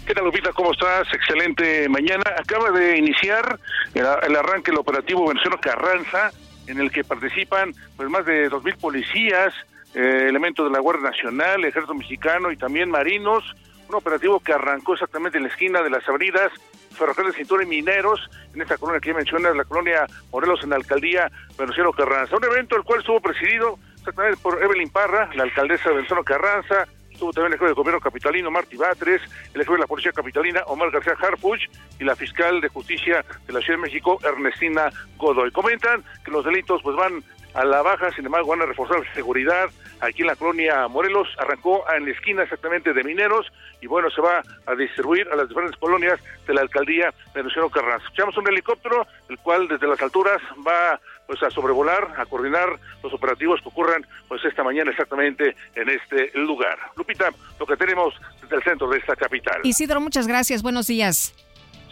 ¿Qué 0.06 0.14
tal, 0.14 0.26
Lupita? 0.26 0.54
¿Cómo 0.54 0.72
estás? 0.72 1.12
Excelente 1.12 1.90
mañana. 1.90 2.24
Acaba 2.38 2.70
de 2.70 2.96
iniciar 2.96 3.60
el, 3.96 4.36
arranque 4.36 4.70
del 4.70 4.80
operativo 4.80 5.28
Venezuela 5.28 5.58
Carranza, 5.60 6.32
en 6.68 6.80
el 6.80 6.92
que 6.92 7.04
participan 7.04 7.74
pues 7.98 8.08
más 8.08 8.24
de 8.24 8.48
2.000 8.52 8.78
policías, 8.78 9.52
eh, 9.96 10.28
elementos 10.30 10.64
de 10.68 10.72
la 10.72 10.80
Guardia 10.80 11.10
Nacional, 11.10 11.66
Ejército 11.66 11.96
Mexicano 11.96 12.52
y 12.52 12.58
también 12.58 12.92
marinos. 12.92 13.44
Un 13.90 13.96
operativo 13.96 14.40
que 14.40 14.54
arrancó 14.54 14.94
exactamente 14.94 15.38
en 15.38 15.46
la 15.46 15.50
esquina 15.50 15.82
de 15.82 15.90
las 15.90 16.08
avenidas 16.08 16.52
Ferrocarril 16.92 17.32
de 17.32 17.38
Cintura 17.38 17.64
y 17.64 17.68
Mineros, 17.68 18.30
en 18.54 18.62
esta 18.62 18.78
colonia 18.78 19.02
que 19.02 19.10
ya 19.10 19.16
mencionas, 19.16 19.56
la 19.56 19.66
colonia 19.66 20.06
Morelos 20.32 20.64
en 20.64 20.70
la 20.70 20.76
alcaldía 20.76 21.32
Venezuela 21.58 21.90
Carranza. 21.98 22.38
Un 22.38 22.44
evento 22.44 22.76
el 22.76 22.84
cual 22.84 23.00
estuvo 23.00 23.20
presidido 23.22 23.80
exactamente 23.98 24.38
por 24.38 24.64
Evelyn 24.64 24.90
Parra, 24.90 25.32
la 25.34 25.44
alcaldesa 25.44 25.90
de 25.90 25.96
Venezuela 25.96 26.24
Carranza, 26.24 26.88
Estuvo 27.16 27.32
también 27.32 27.54
el 27.54 27.60
jefe 27.60 27.70
de 27.70 27.76
gobierno 27.76 28.02
capitalino 28.02 28.52
Martí 28.52 28.76
Batres, 28.76 29.22
el 29.54 29.62
jefe 29.62 29.72
de 29.72 29.80
la 29.80 29.88
policía 29.88 30.12
capitalina 30.12 30.64
Omar 30.66 30.92
García 30.92 31.16
Harfuch 31.18 31.62
y 31.98 32.04
la 32.04 32.14
fiscal 32.14 32.60
de 32.60 32.68
justicia 32.68 33.24
de 33.48 33.54
la 33.54 33.62
Ciudad 33.62 33.80
de 33.80 33.84
México 33.84 34.20
Ernestina 34.22 34.92
Godoy. 35.16 35.50
Comentan 35.52 36.04
que 36.26 36.32
los 36.32 36.44
delitos 36.44 36.82
pues 36.84 36.98
van 36.98 37.24
a 37.54 37.64
la 37.64 37.82
baja, 37.82 38.12
sin 38.12 38.26
embargo 38.26 38.50
van 38.50 38.64
a 38.64 38.66
reforzar 38.66 39.00
la 39.00 39.14
seguridad 39.14 39.70
aquí 40.02 40.24
en 40.24 40.28
la 40.28 40.36
colonia 40.36 40.90
Morelos, 40.90 41.30
arrancó 41.38 41.86
en 41.96 42.04
la 42.04 42.12
esquina 42.12 42.44
exactamente 42.44 42.92
de 42.92 43.02
Mineros 43.02 43.50
y 43.80 43.88
bueno, 43.88 44.10
se 44.10 44.20
va 44.20 44.42
a 44.66 44.76
distribuir 44.76 45.30
a 45.30 45.38
las 45.38 45.48
diferentes 45.48 45.80
colonias 45.80 46.20
de 46.46 46.54
la 46.54 46.62
alcaldía 46.62 47.14
de 47.34 47.44
Luciano 47.44 47.70
Carranza. 47.70 48.04
Escuchamos 48.04 48.36
un 48.38 48.50
helicóptero, 48.50 49.08
el 49.30 49.38
cual 49.40 49.70
desde 49.70 49.88
las 49.88 50.02
alturas 50.02 50.42
va 50.68 51.00
pues 51.28 51.42
a 51.44 51.50
sobrevolar, 51.50 52.14
a 52.18 52.26
coordinar 52.26 52.80
los 53.04 53.14
operativos 53.14 53.62
que 53.62 53.70
ocurran 53.70 54.06
pues 54.28 54.44
esta 54.46 54.64
mañana 54.64 54.92
exactamente 54.92 55.56
en 55.76 55.90
este 55.90 56.32
lugar. 56.36 56.78
Lupita, 56.96 57.30
lo 57.60 57.66
que 57.66 57.78
tenemos 57.78 58.14
desde 58.42 58.56
el 58.56 58.64
centro 58.64 58.90
de 58.90 59.00
esta 59.00 59.16
capital. 59.16 59.62
Isidro, 59.64 60.02
muchas 60.02 60.28
gracias, 60.28 60.62
buenos 60.62 60.88
días. 60.88 61.34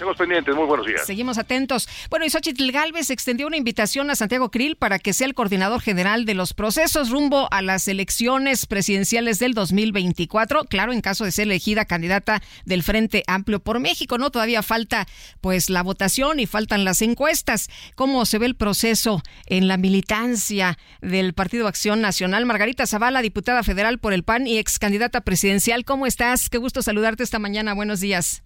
Seguimos 0.04 0.18
pendientes, 0.18 0.54
muy 0.54 0.66
buenos 0.66 0.86
días. 0.86 1.06
Seguimos 1.06 1.38
atentos. 1.38 1.88
Bueno, 2.10 2.26
y 2.26 2.72
Galvez 2.72 3.10
extendió 3.10 3.48
una 3.48 3.56
invitación 3.56 4.10
a 4.10 4.16
Santiago 4.16 4.52
Krill 4.52 4.76
para 4.76 5.00
que 5.00 5.14
sea 5.14 5.28
el 5.28 5.34
coordinador 5.34 5.80
general 5.80 6.26
de 6.26 6.34
los 6.34 6.54
procesos 6.54 7.10
rumbo 7.10 7.48
a 7.52 7.62
las 7.62 7.88
elecciones 7.88 8.66
presidenciales 8.66 9.40
del 9.40 9.54
2024. 9.54 10.66
Claro, 10.66 10.92
en 10.92 11.00
caso 11.00 11.24
de 11.24 11.32
ser 11.32 11.44
elegida 11.44 11.86
candidata 11.86 12.42
del 12.66 12.84
Frente 12.84 13.24
Amplio 13.28 13.62
por 13.62 13.80
México, 13.80 14.18
¿no? 14.18 14.30
Todavía 14.30 14.62
falta 14.62 15.08
pues 15.40 15.70
la 15.70 15.84
votación 15.84 16.42
y 16.42 16.48
faltan 16.48 16.84
las 16.84 17.02
encuestas. 17.02 17.70
¿Cómo 17.96 18.26
se 18.26 18.40
ve 18.40 18.48
el 18.48 18.56
proceso 18.56 19.24
en 19.46 19.70
la 19.70 19.78
militancia 19.78 20.78
del 21.02 21.34
Partido 21.34 21.70
Acción 21.70 22.02
Nacional? 22.02 22.46
Margarita 22.46 22.86
Zavala, 22.88 23.22
diputada 23.22 23.64
federal 23.64 24.00
por 24.00 24.12
el 24.12 24.24
PAN 24.24 24.48
y 24.48 24.58
ex 24.58 24.80
candidata 24.80 25.22
presidencial. 25.22 25.86
¿Cómo 25.86 26.08
estás? 26.08 26.50
Qué 26.50 26.58
gusto 26.58 26.82
saludarte 26.82 27.24
esta 27.24 27.40
mañana. 27.40 27.74
Buenos 27.74 28.02
días. 28.02 28.44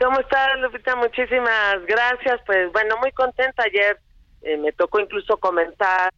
¿Cómo 0.00 0.18
estás, 0.18 0.58
Lupita? 0.60 0.96
Muchísimas 0.96 1.84
gracias. 1.86 2.40
Pues 2.46 2.72
bueno, 2.72 2.96
muy 3.02 3.12
contenta. 3.12 3.64
Ayer 3.64 3.98
eh, 4.40 4.56
me 4.56 4.72
tocó 4.72 4.98
incluso 4.98 5.36
comentar 5.36 6.10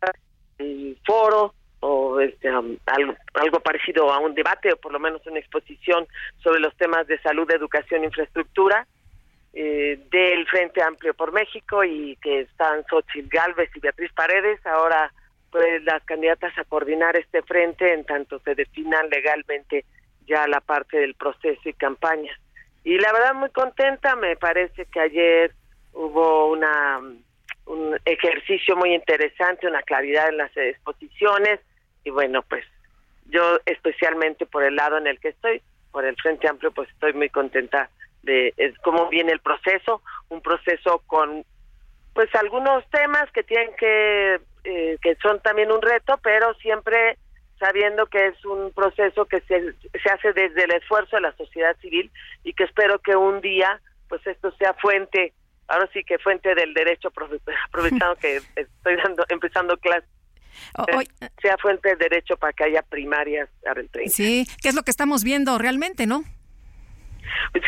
el 0.59 0.97
foro 1.05 1.53
o 1.81 2.13
pues 2.13 2.33
um, 2.45 2.77
algo, 3.35 3.59
parecido 3.59 4.13
a 4.13 4.21
un 4.21 4.37
debate 4.37 4.73
o 4.73 4.77
por 4.77 4.93
lo 4.93 5.01
menos 5.01 5.27
una 5.27 5.41
exposición 5.41 6.07
sobre 6.45 6.61
los 6.61 6.77
temas 6.77 7.09
de 7.09 7.19
salud, 7.23 7.51
educación, 7.51 8.05
infraestructura 8.05 8.87
eh, 9.53 9.99
del 10.13 10.47
Frente 10.47 10.81
Amplio 10.81 11.13
por 11.15 11.33
México 11.33 11.83
y 11.83 12.15
que 12.23 12.43
están 12.43 12.85
Xochitl 12.89 13.29
Galvez 13.29 13.71
y 13.75 13.81
Beatriz 13.81 14.13
Paredes, 14.13 14.65
ahora 14.65 15.13
pues 15.51 15.83
las 15.83 16.05
candidatas 16.05 16.57
a 16.57 16.63
coordinar 16.65 17.17
este 17.17 17.43
frente 17.43 17.93
en 17.93 18.05
tanto 18.05 18.39
se 18.45 18.55
definan 18.55 19.11
legalmente 19.11 19.85
ya 20.25 20.47
la 20.47 20.61
parte 20.61 20.99
del 20.99 21.17
proceso 21.17 21.69
y 21.69 21.73
campaña. 21.73 22.33
Y 22.85 22.99
la 22.99 23.13
verdad 23.13 23.35
muy 23.35 23.51
contenta, 23.51 24.17
me 24.17 24.37
parece 24.37 24.87
que 24.87 25.01
ayer 25.01 25.53
hubo 25.93 26.51
una 26.51 27.01
un 27.67 27.97
ejercicio 28.05 28.77
muy 28.77 28.95
interesante, 28.95 29.67
una 29.67 29.83
claridad 29.83 30.29
en 30.29 30.39
las 30.39 30.57
exposiciones. 30.57 31.61
Y 32.05 32.11
bueno, 32.11 32.43
pues 32.43 32.65
yo 33.27 33.59
especialmente 33.67 34.47
por 34.47 34.65
el 34.65 34.77
lado 34.77 34.99
en 34.99 35.07
el 35.07 35.21
que 35.21 35.29
estoy, 35.29 35.63
por 35.91 36.05
el 36.05 36.17
Frente 36.17 36.49
Amplio, 36.49 36.73
pues 36.73 36.89
estoy 36.91 37.13
muy 37.13 37.29
contenta 37.29 37.89
de 38.23 38.55
cómo 38.83 39.09
viene 39.09 39.33
el 39.33 39.41
proceso, 39.41 40.03
un 40.29 40.41
proceso 40.41 41.03
con 41.07 41.45
pues 42.15 42.33
algunos 42.35 42.89
temas 42.91 43.31
que 43.33 43.43
tienen 43.43 43.75
que 43.77 44.41
eh, 44.65 44.99
que 45.03 45.17
son 45.17 45.41
también 45.41 45.73
un 45.73 45.83
reto, 45.83 46.19
pero 46.23 46.55
siempre 46.55 47.17
sabiendo 47.63 48.07
que 48.07 48.27
es 48.27 48.45
un 48.45 48.73
proceso 48.73 49.25
que 49.27 49.41
se, 49.43 49.73
se 49.73 50.11
hace 50.11 50.33
desde 50.33 50.65
el 50.65 50.73
esfuerzo 50.73 51.15
de 51.17 51.23
la 51.23 51.37
sociedad 51.37 51.77
civil 51.81 52.11
y 52.43 52.55
que 52.55 52.65
espero 52.65 52.99
que 52.99 53.15
un 53.15 53.41
día 53.41 53.81
pues 54.09 54.27
esto 54.27 54.53
sea 54.57 54.75
fuente 54.75 55.33
ahora 55.69 55.89
sí 55.93 56.03
que 56.03 56.19
fuente 56.19 56.55
del 56.57 56.75
derecho 56.75 57.09
aprovechando 57.69 58.17
que 58.21 58.37
estoy 58.57 58.97
dando 58.97 59.25
empezando 59.29 59.77
clases 59.77 60.09
sea 61.41 61.57
fuente 61.59 61.91
del 61.91 61.99
derecho 61.99 62.37
para 62.37 62.53
que 62.53 62.65
haya 62.65 62.83
primarias 62.83 63.49
el 63.65 63.89
30. 63.89 64.11
Sí, 64.13 64.47
¿qué 64.61 64.69
es 64.69 64.75
lo 64.75 64.83
que 64.83 64.91
estamos 64.91 65.25
viendo 65.25 65.57
realmente, 65.57 66.07
no? 66.07 66.25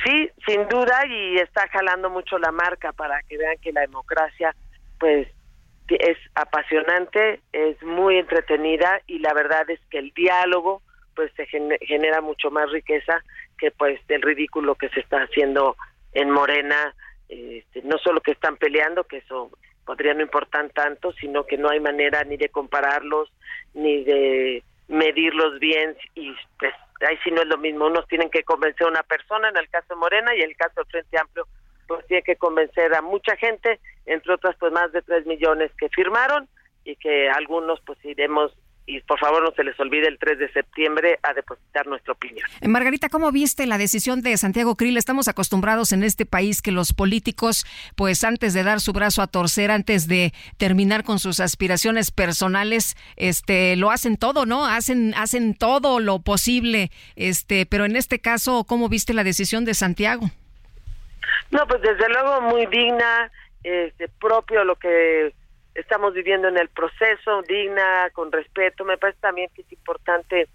Sí, 0.05 0.31
sin 0.47 0.69
duda 0.69 1.07
y 1.07 1.39
está 1.39 1.67
jalando 1.69 2.11
mucho 2.11 2.39
la 2.39 2.53
marca 2.53 2.93
para 2.93 3.23
que 3.23 3.39
vean 3.39 3.57
que 3.63 3.73
la 3.73 3.81
democracia 3.83 4.55
pues 4.99 5.29
es 5.89 6.19
apasionante, 6.35 7.41
es 7.53 7.83
muy 7.83 8.17
entretenida 8.17 9.01
y 9.07 9.19
la 9.19 9.35
verdad 9.35 9.69
es 9.69 9.81
que 9.91 9.99
el 9.99 10.13
diálogo 10.13 10.83
pues 11.15 11.31
se 11.37 11.47
genera 11.47 12.21
mucho 12.21 12.51
más 12.51 12.71
riqueza 12.71 13.23
que 13.59 13.71
pues 13.71 14.05
del 14.09 14.23
ridículo 14.23 14.75
que 14.75 14.89
se 14.91 15.01
está 15.01 15.19
haciendo 15.19 15.77
en 16.13 16.31
Morena, 16.31 16.95
este, 17.29 17.83
no 17.83 17.99
solo 17.99 18.21
que 18.21 18.33
están 18.33 18.57
peleando, 18.57 19.05
que 19.05 19.19
eso 19.19 19.51
podría 19.85 20.15
no 20.15 20.23
importar 20.23 20.71
tanto, 20.71 21.13
sino 21.13 21.45
que 21.45 21.59
no 21.59 21.69
hay 21.69 21.81
manera 21.81 22.25
ni 22.25 22.37
de 22.37 22.49
compararlos, 22.49 23.33
ni 23.75 24.03
de 24.05 24.63
medirlos 24.89 25.59
bien 25.61 25.97
y 26.15 26.35
pues 26.59 26.75
ahí 27.09 27.19
sí 27.23 27.31
no 27.31 27.43
es 27.43 27.49
lo 27.49 27.59
mismo, 27.59 27.87
unos 27.87 28.07
tienen 28.09 28.31
que 28.31 28.43
convencer 28.43 28.87
a 28.87 28.91
una 28.91 29.03
persona 29.03 29.49
en 29.49 29.57
el 29.57 29.69
caso 29.69 29.95
de 29.95 30.01
Morena 30.01 30.35
y 30.35 30.41
en 30.41 30.51
el 30.51 30.57
caso 30.57 30.75
del 30.77 30.87
Frente 30.87 31.19
Amplio 31.19 31.47
pues 31.87 32.07
tiene 32.07 32.23
que 32.23 32.37
convencer 32.37 32.95
a 32.95 33.03
mucha 33.03 33.37
gente, 33.37 33.81
entre 34.07 34.35
otras 34.35 34.57
pues 34.59 34.73
más 34.73 34.93
de 34.93 35.03
tres 35.03 35.27
millones 35.27 35.71
que 35.79 35.89
firmaron 35.89 36.49
y 36.85 36.97
que 36.97 37.29
algunos 37.31 37.81
pues 37.83 37.99
iremos 38.05 38.53
y 38.87 39.01
por 39.01 39.19
favor 39.19 39.43
no 39.43 39.51
se 39.53 39.65
les 39.65 39.79
olvide 39.81 40.09
el 40.09 40.19
3 40.19 40.39
de 40.39 40.53
septiembre 40.53 41.19
a 41.23 41.33
depositar 41.33 41.87
nuestra 41.87 42.13
opinión. 42.13 42.47
Eh, 42.61 42.69
Margarita, 42.69 43.09
¿cómo 43.09 43.33
viste 43.33 43.67
la 43.67 43.79
decisión 43.79 44.21
de 44.21 44.37
Santiago 44.37 44.77
Krill? 44.77 44.97
Estamos 44.97 45.29
acostumbrados 45.29 45.93
en 45.93 46.03
este 46.03 46.27
país 46.27 46.61
que 46.61 46.71
los 46.71 46.93
políticos, 46.93 47.65
pues 47.97 48.25
antes 48.25 48.53
de 48.53 48.63
dar 48.63 48.81
su 48.81 48.93
brazo 48.93 49.23
a 49.23 49.27
torcer, 49.27 49.71
antes 49.71 50.07
de 50.07 50.33
terminar 50.59 51.03
con 51.05 51.19
sus 51.19 51.41
aspiraciones 51.41 52.11
personales, 52.11 52.97
este, 53.17 53.77
lo 53.77 53.91
hacen 53.91 54.17
todo, 54.17 54.45
¿no? 54.45 54.67
Hacen, 54.67 55.15
hacen 55.15 55.55
todo 55.55 55.99
lo 55.99 56.21
posible, 56.21 56.91
este, 57.17 57.65
pero 57.67 57.87
en 57.87 57.97
este 57.97 58.19
caso, 58.19 58.65
¿cómo 58.65 58.89
viste 58.89 59.15
la 59.15 59.25
decisión 59.25 59.65
de 59.65 59.75
Santiago? 59.75 60.31
No, 61.55 61.69
pues 61.69 61.83
desde 61.83 62.09
luego 62.09 62.41
muy 62.41 62.67
digna, 62.67 63.31
este, 63.63 64.09
propio 64.09 64.65
lo 64.65 64.75
que 64.75 65.33
estamos 65.77 66.13
viviendo 66.13 66.49
en 66.49 66.59
el 66.59 66.69
proceso, 66.69 67.43
digna, 67.43 68.11
con 68.13 68.33
respeto. 68.33 68.85
Me 68.85 68.99
parece 68.99 69.21
también 69.21 69.49
que 69.55 69.63
es 69.63 69.73
importante, 69.73 70.49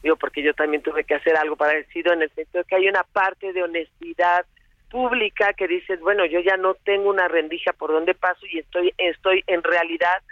digo, 0.00 0.14
porque 0.14 0.44
yo 0.44 0.54
también 0.54 0.80
tuve 0.80 1.02
que 1.02 1.16
hacer 1.16 1.36
algo 1.36 1.56
parecido 1.56 2.12
en 2.12 2.22
el 2.22 2.30
sentido 2.30 2.62
de 2.62 2.68
que 2.68 2.76
hay 2.76 2.88
una 2.88 3.02
parte 3.02 3.52
de 3.52 3.64
honestidad 3.64 4.46
pública 4.92 5.54
que 5.54 5.66
dices, 5.66 5.98
bueno, 5.98 6.24
yo 6.24 6.38
ya 6.38 6.56
no 6.56 6.74
tengo 6.74 7.10
una 7.10 7.26
rendija 7.26 7.72
por 7.72 7.90
donde 7.90 8.14
paso 8.14 8.46
y 8.46 8.60
estoy, 8.60 8.94
estoy 8.96 9.42
en 9.48 9.60
realidad 9.60 10.22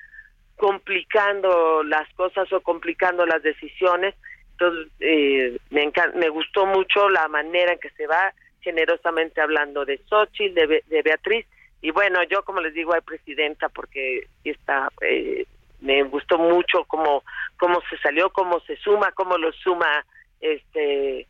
complicando 0.54 1.82
las 1.82 2.08
cosas 2.14 2.52
o 2.52 2.60
complicando 2.60 3.26
las 3.26 3.42
decisiones. 3.42 4.14
Entonces, 4.52 4.86
eh, 5.00 5.58
me, 5.70 5.90
me 6.14 6.28
gustó 6.28 6.64
mucho 6.64 7.08
la 7.08 7.26
manera 7.26 7.72
en 7.72 7.80
que 7.80 7.90
se 7.90 8.06
va 8.06 8.32
generosamente 8.62 9.40
hablando 9.40 9.84
de 9.84 9.98
Xochitl, 10.08 10.54
de, 10.54 10.84
de 10.86 11.02
Beatriz, 11.02 11.46
y 11.80 11.90
bueno, 11.90 12.22
yo 12.24 12.44
como 12.44 12.60
les 12.60 12.74
digo, 12.74 12.94
hay 12.94 13.00
presidenta 13.00 13.68
porque 13.68 14.28
está, 14.44 14.88
eh, 15.00 15.46
me 15.80 16.02
gustó 16.04 16.38
mucho 16.38 16.84
cómo, 16.84 17.24
cómo 17.58 17.82
se 17.90 17.98
salió, 17.98 18.30
cómo 18.30 18.60
se 18.60 18.76
suma, 18.76 19.12
cómo 19.12 19.36
lo 19.36 19.52
suma 19.52 20.04
este 20.40 21.26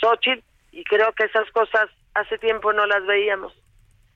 Xochitl, 0.00 0.42
y 0.72 0.84
creo 0.84 1.12
que 1.12 1.24
esas 1.24 1.50
cosas 1.50 1.88
hace 2.14 2.38
tiempo 2.38 2.72
no 2.72 2.86
las 2.86 3.04
veíamos 3.06 3.52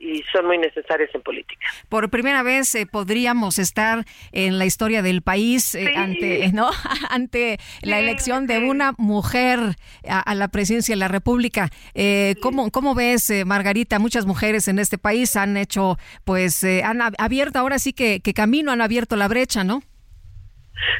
y 0.00 0.24
son 0.32 0.46
muy 0.46 0.58
necesarias 0.58 1.10
en 1.14 1.22
política. 1.22 1.66
Por 1.88 2.08
primera 2.08 2.42
vez 2.42 2.74
eh, 2.74 2.86
podríamos 2.86 3.58
estar 3.58 4.06
en 4.32 4.58
la 4.58 4.64
historia 4.64 5.02
del 5.02 5.20
país 5.22 5.74
eh, 5.74 5.92
ante 5.94 6.50
no 6.52 6.70
ante 7.10 7.58
la 7.82 7.98
elección 7.98 8.46
de 8.46 8.58
una 8.58 8.94
mujer 8.96 9.76
a, 10.08 10.34
la 10.34 10.48
presidencia 10.48 10.94
de 10.94 10.98
la 10.98 11.08
República. 11.08 11.68
Eh, 11.94 12.34
¿cómo, 12.40 12.70
¿Cómo 12.70 12.94
ves, 12.94 13.28
eh, 13.30 13.44
Margarita? 13.44 13.98
Muchas 13.98 14.24
mujeres 14.24 14.68
en 14.68 14.78
este 14.78 14.96
país 14.96 15.36
han 15.36 15.56
hecho, 15.56 15.98
pues, 16.24 16.64
han 16.64 17.02
abierto 17.18 17.58
ahora 17.58 17.78
sí 17.78 17.92
que, 17.92 18.20
que 18.20 18.32
camino, 18.32 18.72
han 18.72 18.80
abierto 18.80 19.16
la 19.16 19.28
brecha, 19.28 19.64
¿no? 19.64 19.82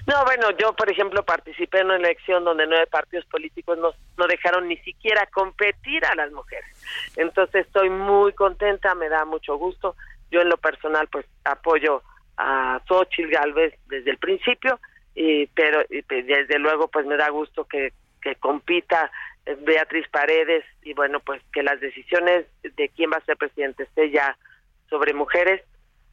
No, 0.06 0.24
bueno, 0.24 0.50
yo, 0.58 0.72
por 0.74 0.90
ejemplo, 0.90 1.24
participé 1.24 1.80
en 1.80 1.86
una 1.86 1.96
elección 1.96 2.44
donde 2.44 2.66
nueve 2.66 2.86
partidos 2.86 3.24
políticos 3.26 3.78
no, 3.78 3.92
no 4.16 4.26
dejaron 4.26 4.68
ni 4.68 4.76
siquiera 4.78 5.26
competir 5.26 6.04
a 6.04 6.14
las 6.14 6.30
mujeres. 6.32 6.68
Entonces, 7.16 7.66
estoy 7.66 7.90
muy 7.90 8.32
contenta, 8.32 8.94
me 8.94 9.08
da 9.08 9.24
mucho 9.24 9.56
gusto. 9.56 9.96
Yo, 10.30 10.40
en 10.40 10.48
lo 10.48 10.56
personal, 10.56 11.08
pues 11.08 11.26
apoyo 11.44 12.02
a 12.36 12.80
Xochitl 12.86 13.30
Galvez 13.30 13.74
desde 13.86 14.10
el 14.10 14.18
principio, 14.18 14.80
y, 15.14 15.46
pero 15.48 15.82
pues, 16.08 16.26
desde 16.26 16.58
luego, 16.58 16.88
pues 16.88 17.06
me 17.06 17.16
da 17.16 17.28
gusto 17.30 17.64
que, 17.64 17.92
que 18.22 18.36
compita 18.36 19.10
Beatriz 19.58 20.06
Paredes 20.08 20.64
y 20.82 20.94
bueno, 20.94 21.20
pues 21.20 21.42
que 21.52 21.62
las 21.62 21.80
decisiones 21.80 22.46
de 22.62 22.88
quién 22.90 23.10
va 23.10 23.16
a 23.16 23.24
ser 23.24 23.36
presidente 23.36 23.84
esté 23.84 24.10
ya 24.10 24.36
sobre 24.88 25.14
mujeres 25.14 25.62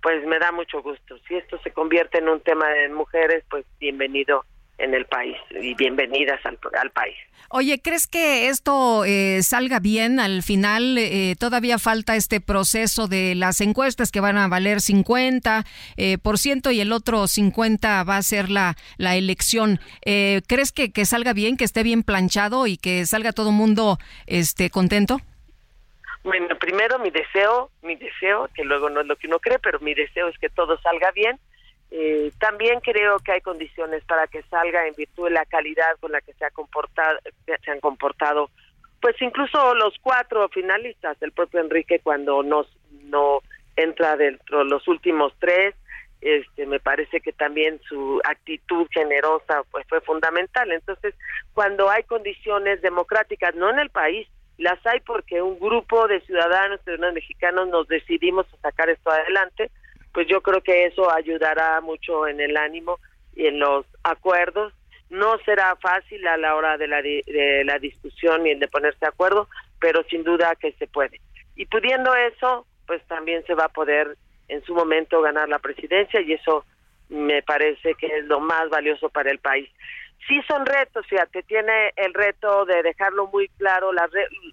pues 0.01 0.25
me 0.25 0.39
da 0.39 0.51
mucho 0.51 0.81
gusto. 0.81 1.17
Si 1.27 1.35
esto 1.35 1.59
se 1.63 1.71
convierte 1.71 2.19
en 2.19 2.29
un 2.29 2.41
tema 2.41 2.67
de 2.69 2.89
mujeres, 2.89 3.43
pues 3.49 3.65
bienvenido 3.79 4.43
en 4.77 4.93
el 4.93 5.05
país 5.05 5.35
y 5.49 5.73
bienvenidas 5.73 6.39
al, 6.45 6.57
país. 6.91 7.15
Oye, 7.49 7.81
¿crees 7.81 8.07
que 8.07 8.49
esto 8.49 9.05
eh, 9.05 9.41
salga 9.41 9.79
bien 9.79 10.19
al 10.19 10.43
final? 10.43 10.97
Eh, 10.97 11.35
todavía 11.39 11.79
falta 11.79 12.15
este 12.15 12.41
proceso 12.41 13.07
de 13.07 13.33
las 13.33 13.59
encuestas 13.61 14.11
que 14.11 14.19
van 14.19 14.37
a 14.37 14.47
valer 14.47 14.81
50 14.81 15.65
eh, 15.97 16.17
por 16.19 16.37
ciento 16.37 16.69
y 16.71 16.79
el 16.79 16.91
otro 16.91 17.27
50 17.27 18.03
va 18.03 18.17
a 18.17 18.21
ser 18.21 18.49
la, 18.49 18.75
la 18.97 19.15
elección. 19.15 19.79
¿Crees 20.03 20.71
que, 20.71 20.91
que 20.91 21.05
salga 21.05 21.33
bien, 21.33 21.57
que 21.57 21.63
esté 21.63 21.83
bien 21.83 22.03
planchado 22.03 22.67
y 22.67 22.77
que 22.77 23.05
salga 23.05 23.31
todo 23.31 23.49
el 23.49 23.55
mundo 23.55 23.97
este, 24.27 24.69
contento? 24.69 25.21
Bueno, 26.27 26.59
primero 26.59 26.99
mi 26.99 27.09
deseo, 27.09 27.71
mi 27.83 27.95
deseo, 27.95 28.49
que 28.53 28.65
luego 28.65 28.89
no 28.89 28.99
es 28.99 29.07
lo 29.07 29.15
que 29.15 29.27
uno 29.27 29.39
cree, 29.39 29.59
pero 29.59 29.79
mi 29.79 29.93
deseo 29.93 30.27
es 30.27 30.37
que 30.37 30.49
todo 30.49 30.77
salga 30.81 31.09
bien. 31.11 31.39
Eh, 31.89 32.33
también 32.37 32.81
creo 32.81 33.17
que 33.19 33.31
hay 33.31 33.39
condiciones 33.39 34.03
para 34.03 34.27
que 34.27 34.43
salga 34.49 34.85
en 34.85 34.93
virtud 34.95 35.23
de 35.23 35.31
la 35.31 35.45
calidad 35.45 35.97
con 36.01 36.11
la 36.11 36.19
que 36.19 36.33
se, 36.33 36.43
ha 36.43 36.49
comportado, 36.49 37.17
se 37.45 37.71
han 37.71 37.79
comportado, 37.79 38.49
pues 38.99 39.15
incluso 39.21 39.73
los 39.75 39.95
cuatro 40.01 40.49
finalistas, 40.49 41.15
el 41.21 41.31
propio 41.31 41.61
Enrique 41.61 42.01
cuando 42.03 42.43
nos, 42.43 42.67
no 43.03 43.39
entra 43.77 44.17
dentro 44.17 44.59
de 44.59 44.65
los 44.65 44.85
últimos 44.89 45.31
tres, 45.39 45.75
este, 46.19 46.65
me 46.65 46.81
parece 46.81 47.21
que 47.21 47.31
también 47.31 47.79
su 47.87 48.19
actitud 48.25 48.85
generosa 48.91 49.61
pues 49.71 49.87
fue 49.87 50.01
fundamental. 50.01 50.73
Entonces, 50.73 51.15
cuando 51.53 51.89
hay 51.89 52.03
condiciones 52.03 52.81
democráticas, 52.81 53.55
no 53.55 53.69
en 53.69 53.79
el 53.79 53.91
país, 53.91 54.27
las 54.57 54.83
hay 54.85 54.99
porque 55.01 55.41
un 55.41 55.59
grupo 55.59 56.07
de 56.07 56.19
ciudadanos, 56.21 56.81
ciudadanos 56.83 57.15
mexicanos 57.15 57.67
nos 57.69 57.87
decidimos 57.87 58.45
a 58.53 58.69
sacar 58.69 58.89
esto 58.89 59.11
adelante, 59.11 59.69
pues 60.13 60.27
yo 60.27 60.41
creo 60.41 60.61
que 60.61 60.85
eso 60.85 61.11
ayudará 61.11 61.79
mucho 61.81 62.27
en 62.27 62.39
el 62.39 62.57
ánimo 62.57 62.99
y 63.35 63.45
en 63.45 63.59
los 63.59 63.85
acuerdos. 64.03 64.73
No 65.09 65.37
será 65.45 65.75
fácil 65.75 66.27
a 66.27 66.37
la 66.37 66.55
hora 66.55 66.77
de 66.77 66.87
la, 66.87 67.01
de 67.01 67.63
la 67.65 67.79
discusión 67.79 68.45
y 68.47 68.55
de 68.55 68.67
ponerse 68.67 68.99
de 68.99 69.07
acuerdo, 69.07 69.47
pero 69.79 70.03
sin 70.09 70.23
duda 70.23 70.55
que 70.55 70.71
se 70.73 70.87
puede. 70.87 71.21
Y 71.55 71.65
pudiendo 71.67 72.13
eso, 72.15 72.65
pues 72.87 73.05
también 73.07 73.45
se 73.45 73.53
va 73.53 73.65
a 73.65 73.69
poder 73.69 74.17
en 74.47 74.63
su 74.63 74.73
momento 74.73 75.21
ganar 75.21 75.49
la 75.49 75.59
presidencia 75.59 76.21
y 76.21 76.33
eso 76.33 76.65
me 77.09 77.41
parece 77.43 77.93
que 77.95 78.07
es 78.07 78.25
lo 78.25 78.39
más 78.39 78.69
valioso 78.69 79.09
para 79.09 79.31
el 79.31 79.39
país. 79.39 79.69
Sí 80.27 80.41
son 80.47 80.65
retos, 80.65 81.05
fíjate, 81.07 81.43
tiene 81.43 81.93
el 81.95 82.13
reto 82.13 82.65
de 82.65 82.83
dejarlo 82.83 83.27
muy 83.27 83.47
claro, 83.57 83.91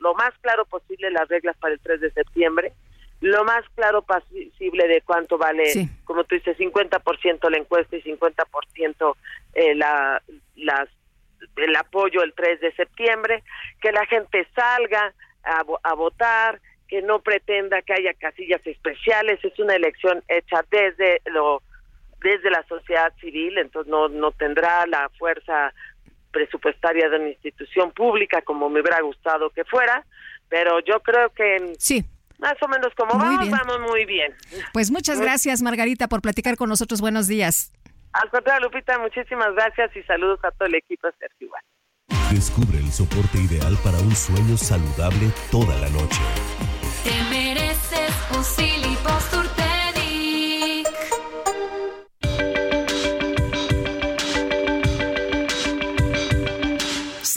lo 0.01 0.15
más 0.15 0.33
claro 0.41 0.65
posible 0.67 1.11
las 1.11 1.29
reglas 1.29 1.57
para 1.57 1.75
el 1.75 1.81
3 1.81 2.01
de 2.01 2.11
septiembre, 2.13 2.73
lo 3.21 3.43
más 3.45 3.65
claro 3.75 4.03
posible 4.03 4.87
de 4.87 5.01
cuánto 5.01 5.37
vale, 5.37 5.89
como 6.05 6.25
tú 6.25 6.37
dices, 6.37 6.57
50% 6.59 7.51
la 7.51 7.57
encuesta 7.57 7.97
y 7.97 8.03
50% 8.03 9.17
eh, 9.55 9.75
la, 9.75 10.23
las, 10.57 10.89
el 11.57 11.75
apoyo 11.75 12.23
el 12.23 12.35
3 12.35 12.61
de 12.61 12.73
septiembre, 12.75 13.43
que 13.81 13.91
la 13.91 14.07
gente 14.07 14.47
salga 14.55 15.13
a, 15.43 15.65
a 15.83 15.95
votar, 15.95 16.61
que 16.87 17.03
no 17.03 17.21
pretenda 17.21 17.83
que 17.83 17.95
haya 17.95 18.15
casillas 18.15 18.65
especiales, 18.65 19.45
es 19.45 19.59
una 19.59 19.75
elección 19.75 20.23
hecha 20.29 20.65
desde 20.71 21.21
lo 21.27 21.63
desde 22.25 22.51
la 22.51 22.65
sociedad 22.67 23.13
civil, 23.21 23.59
entonces 23.59 23.89
no 23.91 24.09
no 24.09 24.33
tendrá 24.33 24.87
la 24.87 25.09
fuerza 25.19 25.73
presupuestaria 26.33 27.09
de 27.09 27.17
una 27.17 27.29
institución 27.29 27.93
pública 27.93 28.43
como 28.43 28.69
me 28.69 28.81
hubiera 28.81 29.01
gustado 29.03 29.51
que 29.51 29.65
fuera, 29.65 30.05
pero 30.49 30.81
yo 30.81 31.01
creo 31.01 31.31
que 31.31 31.75
sí. 31.79 32.05
Más 32.39 32.55
o 32.63 32.69
menos 32.69 32.93
como 32.97 33.17
vamos, 33.17 33.49
vamos 33.49 33.81
muy 33.93 34.05
bien. 34.07 34.35
Pues 34.73 34.91
muchas 34.91 35.21
gracias, 35.21 35.63
Margarita, 35.63 36.09
por 36.09 36.21
platicar 36.21 36.57
con 36.57 36.69
nosotros. 36.69 37.01
Buenos 37.01 37.29
días. 37.29 37.73
Al 38.13 38.29
contrario, 38.29 38.67
Lupita, 38.67 38.99
muchísimas 38.99 39.55
gracias 39.55 39.95
y 39.97 40.03
saludos 40.03 40.41
a 40.43 40.51
todo 40.51 40.67
el 40.67 40.75
equipo 40.75 41.07
de 41.07 41.15
Sergio 41.19 41.51
Descubre 42.33 42.79
el 42.79 42.91
soporte 42.91 43.39
ideal 43.39 43.79
para 43.85 43.99
un 43.99 44.15
sueño 44.15 44.57
saludable 44.57 45.31
toda 45.53 45.77
la 45.79 45.89
noche. 45.91 46.21
Te 47.05 47.23
mereces 47.31 48.13
un 48.37 48.43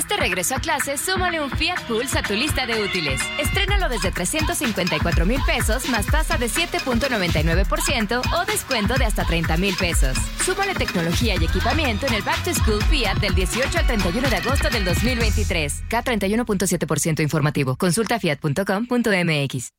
Este 0.00 0.16
regreso 0.16 0.54
a 0.54 0.60
clase, 0.60 0.96
súmale 0.96 1.42
un 1.42 1.50
Fiat 1.50 1.78
Pulse 1.86 2.18
a 2.18 2.22
tu 2.22 2.32
lista 2.32 2.64
de 2.64 2.82
útiles. 2.82 3.20
Estrénalo 3.38 3.86
desde 3.90 4.10
354 4.10 5.26
mil 5.26 5.38
pesos 5.46 5.86
más 5.90 6.06
tasa 6.06 6.38
de 6.38 6.46
7.99% 6.46 8.22
o 8.34 8.44
descuento 8.46 8.94
de 8.94 9.04
hasta 9.04 9.24
30 9.26 9.58
mil 9.58 9.76
pesos. 9.76 10.16
Súmale 10.42 10.74
tecnología 10.74 11.34
y 11.38 11.44
equipamiento 11.44 12.06
en 12.06 12.14
el 12.14 12.22
Back 12.22 12.42
to 12.44 12.54
School 12.54 12.82
Fiat 12.84 13.18
del 13.18 13.34
18 13.34 13.78
al 13.78 13.86
31 13.86 14.30
de 14.30 14.36
agosto 14.36 14.70
del 14.70 14.86
2023. 14.86 15.82
K31.7% 15.90 17.20
informativo. 17.20 17.76
Consulta 17.76 18.18
fiat.com.mx. 18.18 19.70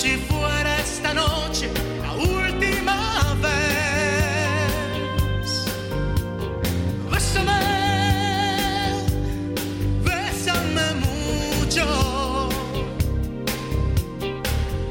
si 0.00 0.16
fuera 0.16 0.78
esta 0.78 1.12
noche 1.12 1.68
la 2.00 2.12
última 2.12 3.34
vez. 3.42 4.60
Bésame, 7.10 7.50
bésame 10.04 10.94
mucho, 11.00 12.48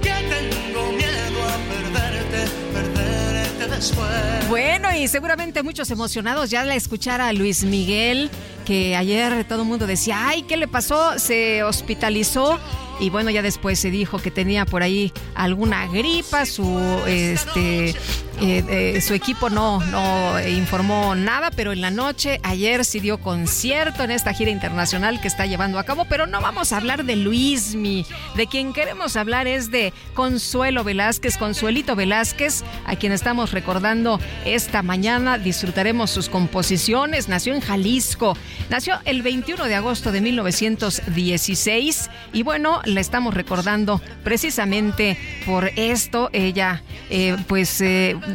que 0.01 0.09
tengo 0.09 0.91
miedo 0.91 1.39
a 1.41 1.57
perderte, 1.71 2.41
perderte 2.73 3.67
después. 3.75 4.49
Bueno, 4.49 4.93
y 4.93 5.07
seguramente 5.07 5.63
muchos 5.63 5.89
emocionados 5.89 6.49
ya 6.49 6.65
la 6.65 6.75
escuchar 6.75 7.21
a 7.21 7.31
Luis 7.31 7.63
Miguel 7.63 8.29
que 8.65 8.97
ayer 8.97 9.45
todo 9.47 9.61
el 9.61 9.67
mundo 9.69 9.87
decía, 9.87 10.27
ay, 10.27 10.41
¿qué 10.41 10.57
le 10.57 10.67
pasó? 10.67 11.17
Se 11.17 11.63
hospitalizó 11.63 12.59
y 12.99 13.09
bueno, 13.09 13.29
ya 13.29 13.41
después 13.41 13.79
se 13.79 13.91
dijo 13.91 14.19
que 14.19 14.31
tenía 14.31 14.65
por 14.65 14.83
ahí 14.83 15.11
alguna 15.35 15.87
gripa, 15.87 16.45
su 16.45 16.79
este 17.07 17.95
eh, 18.39 18.63
eh, 18.69 19.01
su 19.01 19.15
equipo 19.15 19.49
no, 19.49 19.79
no 19.79 20.39
informó 20.47 21.15
nada, 21.15 21.49
pero 21.49 21.73
en 21.73 21.81
la 21.81 21.89
noche, 21.89 22.39
ayer 22.43 22.85
sí 22.85 22.99
dio 22.99 23.17
concierto 23.17 24.03
en 24.03 24.11
esta 24.11 24.31
gira 24.31 24.51
internacional 24.51 25.19
que 25.19 25.27
está 25.27 25.47
llevando 25.47 25.79
a 25.79 25.83
cabo, 25.83 26.05
pero 26.05 26.27
no 26.27 26.39
vamos 26.39 26.71
a 26.71 26.77
hablar 26.77 27.03
de 27.03 27.15
Luismi, 27.15 28.05
de 28.35 28.45
quien 28.45 28.73
queremos 28.73 29.15
hablar 29.15 29.47
es 29.47 29.71
de 29.71 29.91
Consuelo 30.13 30.83
Velázquez, 30.83 31.35
Consuelito 31.37 31.95
Velázquez, 31.95 32.63
a 32.85 32.95
quien 32.95 33.11
estamos 33.11 33.53
recordando 33.53 34.19
esta 34.45 34.83
mañana, 34.83 35.39
disfrutaremos 35.39 36.11
sus 36.11 36.29
composiciones, 36.29 37.29
nació 37.29 37.55
en 37.55 37.61
Jalisco, 37.61 38.37
nació 38.69 38.99
el 39.05 39.23
21 39.23 39.65
de 39.65 39.75
agosto 39.75 40.11
de 40.11 40.21
1916 40.21 42.09
y 42.33 42.43
bueno, 42.43 42.81
la 42.85 43.01
estamos 43.01 43.33
recordando 43.33 43.99
precisamente 44.23 45.17
por 45.45 45.71
esto, 45.75 46.29
ella 46.33 46.83
eh, 47.09 47.35
pues 47.47 47.81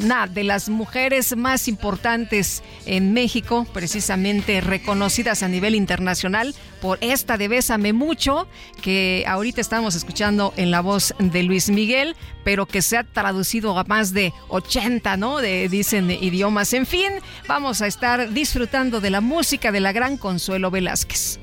una 0.01 0.27
de 0.27 0.45
las 0.45 0.69
mujeres 0.69 1.37
más 1.37 1.69
importantes 1.69 2.63
en 2.87 3.13
México, 3.13 3.67
precisamente 3.73 4.61
reconocidas 4.61 5.43
a 5.43 5.49
nivel 5.49 5.75
internacional 5.75 6.55
por 6.81 6.99
esta 7.01 7.37
de 7.37 7.49
Bésame 7.49 7.93
Mucho, 7.93 8.49
que 8.81 9.25
ahorita 9.27 9.61
estamos 9.61 9.95
escuchando 9.95 10.53
en 10.57 10.71
la 10.71 10.81
voz 10.81 11.15
de 11.19 11.43
Luis 11.43 11.71
Miguel, 11.71 12.17
pero 12.45 12.67
que 12.67 12.83
se 12.83 12.97
ha 12.97 13.05
traducido 13.05 13.79
a 13.79 13.85
más 13.85 14.13
de 14.13 14.33
80, 14.49 15.17
¿no? 15.17 15.39
De, 15.39 15.69
dicen 15.69 16.11
idiomas. 16.11 16.73
En 16.73 16.87
fin, 16.87 17.13
vamos 17.47 17.83
a 17.83 17.87
estar 17.87 18.33
disfrutando 18.33 19.01
de 19.01 19.11
la 19.11 19.21
música 19.21 19.73
de 19.73 19.81
la 19.81 19.93
gran 19.93 20.17
Consuelo 20.17 20.71
Velázquez. 20.71 21.39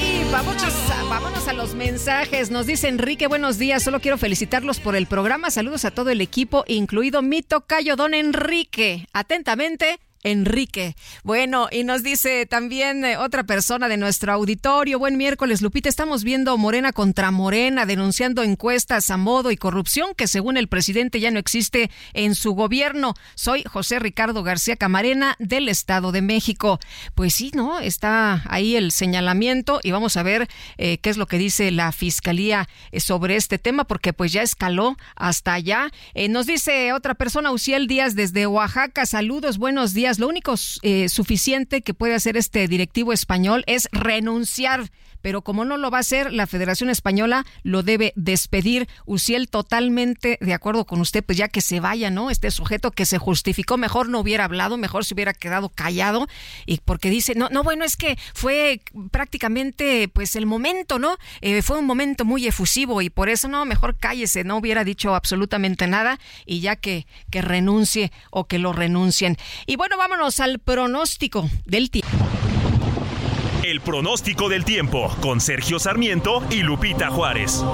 Y 0.00 0.32
vamos 0.32 0.62
vámonos 1.14 1.46
a 1.46 1.52
los 1.52 1.76
mensajes. 1.76 2.50
Nos 2.50 2.66
dice 2.66 2.88
Enrique, 2.88 3.28
buenos 3.28 3.56
días. 3.56 3.84
Solo 3.84 4.00
quiero 4.00 4.18
felicitarlos 4.18 4.80
por 4.80 4.96
el 4.96 5.06
programa. 5.06 5.48
Saludos 5.52 5.84
a 5.84 5.92
todo 5.92 6.10
el 6.10 6.20
equipo, 6.20 6.64
incluido 6.66 7.22
mi 7.22 7.40
tocayo 7.40 7.94
don 7.94 8.14
Enrique. 8.14 9.06
Atentamente, 9.12 10.00
Enrique. 10.24 10.96
Bueno, 11.22 11.68
y 11.70 11.84
nos 11.84 12.02
dice 12.02 12.46
también 12.46 13.04
eh, 13.04 13.18
otra 13.18 13.44
persona 13.44 13.88
de 13.88 13.98
nuestro 13.98 14.32
auditorio, 14.32 14.98
buen 14.98 15.18
miércoles, 15.18 15.60
Lupita, 15.60 15.90
estamos 15.90 16.24
viendo 16.24 16.56
Morena 16.56 16.92
contra 16.92 17.30
Morena, 17.30 17.84
denunciando 17.84 18.42
encuestas 18.42 19.10
a 19.10 19.18
modo 19.18 19.50
y 19.50 19.56
corrupción 19.58 20.14
que 20.16 20.26
según 20.26 20.56
el 20.56 20.66
presidente 20.66 21.20
ya 21.20 21.30
no 21.30 21.38
existe 21.38 21.90
en 22.14 22.34
su 22.34 22.54
gobierno. 22.54 23.14
Soy 23.34 23.64
José 23.64 23.98
Ricardo 23.98 24.42
García 24.42 24.76
Camarena 24.76 25.36
del 25.38 25.68
Estado 25.68 26.10
de 26.10 26.22
México. 26.22 26.80
Pues 27.14 27.34
sí, 27.34 27.50
¿no? 27.54 27.78
Está 27.78 28.42
ahí 28.48 28.76
el 28.76 28.92
señalamiento 28.92 29.78
y 29.82 29.90
vamos 29.90 30.16
a 30.16 30.22
ver 30.22 30.48
eh, 30.78 30.98
qué 30.98 31.10
es 31.10 31.18
lo 31.18 31.26
que 31.26 31.36
dice 31.36 31.70
la 31.70 31.92
Fiscalía 31.92 32.66
eh, 32.92 33.00
sobre 33.00 33.36
este 33.36 33.58
tema, 33.58 33.84
porque 33.84 34.14
pues 34.14 34.32
ya 34.32 34.42
escaló 34.42 34.96
hasta 35.16 35.52
allá. 35.52 35.90
nos 36.30 36.46
dice 36.46 36.94
otra 36.94 37.14
persona, 37.14 37.52
Uciel 37.52 37.86
Díaz 37.86 38.14
desde 38.14 38.46
Oaxaca, 38.46 39.04
saludos, 39.04 39.58
buenos 39.58 39.92
días 39.92 40.13
lo 40.18 40.28
único 40.28 40.54
eh, 40.82 41.08
suficiente 41.08 41.82
que 41.82 41.94
puede 41.94 42.14
hacer 42.14 42.36
este 42.36 42.68
directivo 42.68 43.12
español 43.12 43.64
es 43.66 43.88
renunciar 43.92 44.90
pero 45.24 45.40
como 45.40 45.64
no 45.64 45.78
lo 45.78 45.90
va 45.90 45.96
a 45.96 46.00
hacer, 46.02 46.34
la 46.34 46.46
Federación 46.46 46.90
Española 46.90 47.46
lo 47.62 47.82
debe 47.82 48.12
despedir. 48.14 48.90
Uciel, 49.06 49.48
totalmente 49.48 50.36
de 50.42 50.52
acuerdo 50.52 50.84
con 50.84 51.00
usted, 51.00 51.24
pues 51.24 51.38
ya 51.38 51.48
que 51.48 51.62
se 51.62 51.80
vaya, 51.80 52.10
¿no? 52.10 52.28
Este 52.28 52.50
sujeto 52.50 52.90
que 52.90 53.06
se 53.06 53.16
justificó, 53.16 53.78
mejor 53.78 54.10
no 54.10 54.20
hubiera 54.20 54.44
hablado, 54.44 54.76
mejor 54.76 55.06
se 55.06 55.14
hubiera 55.14 55.32
quedado 55.32 55.70
callado, 55.70 56.28
y 56.66 56.76
porque 56.84 57.08
dice, 57.08 57.34
no, 57.34 57.48
no, 57.48 57.62
bueno, 57.62 57.86
es 57.86 57.96
que 57.96 58.18
fue 58.34 58.82
prácticamente, 59.10 60.08
pues 60.08 60.36
el 60.36 60.44
momento, 60.44 60.98
¿no? 60.98 61.16
Eh, 61.40 61.62
fue 61.62 61.78
un 61.78 61.86
momento 61.86 62.26
muy 62.26 62.46
efusivo 62.46 63.00
y 63.00 63.08
por 63.08 63.30
eso, 63.30 63.48
no, 63.48 63.64
mejor 63.64 63.96
cállese, 63.96 64.44
no 64.44 64.58
hubiera 64.58 64.84
dicho 64.84 65.14
absolutamente 65.14 65.86
nada 65.86 66.20
y 66.44 66.60
ya 66.60 66.76
que, 66.76 67.06
que 67.30 67.40
renuncie 67.40 68.12
o 68.30 68.46
que 68.46 68.58
lo 68.58 68.74
renuncien. 68.74 69.38
Y 69.64 69.76
bueno, 69.76 69.96
vámonos 70.08 70.38
al 70.38 70.58
pronóstico 70.58 71.48
del 71.64 71.90
tiempo. 71.90 72.14
El 73.62 73.80
pronóstico 73.80 74.50
del 74.50 74.62
tiempo 74.62 75.10
con 75.22 75.40
Sergio 75.40 75.78
Sarmiento 75.78 76.44
y 76.50 76.62
Lupita 76.62 77.08
Juárez. 77.08 77.64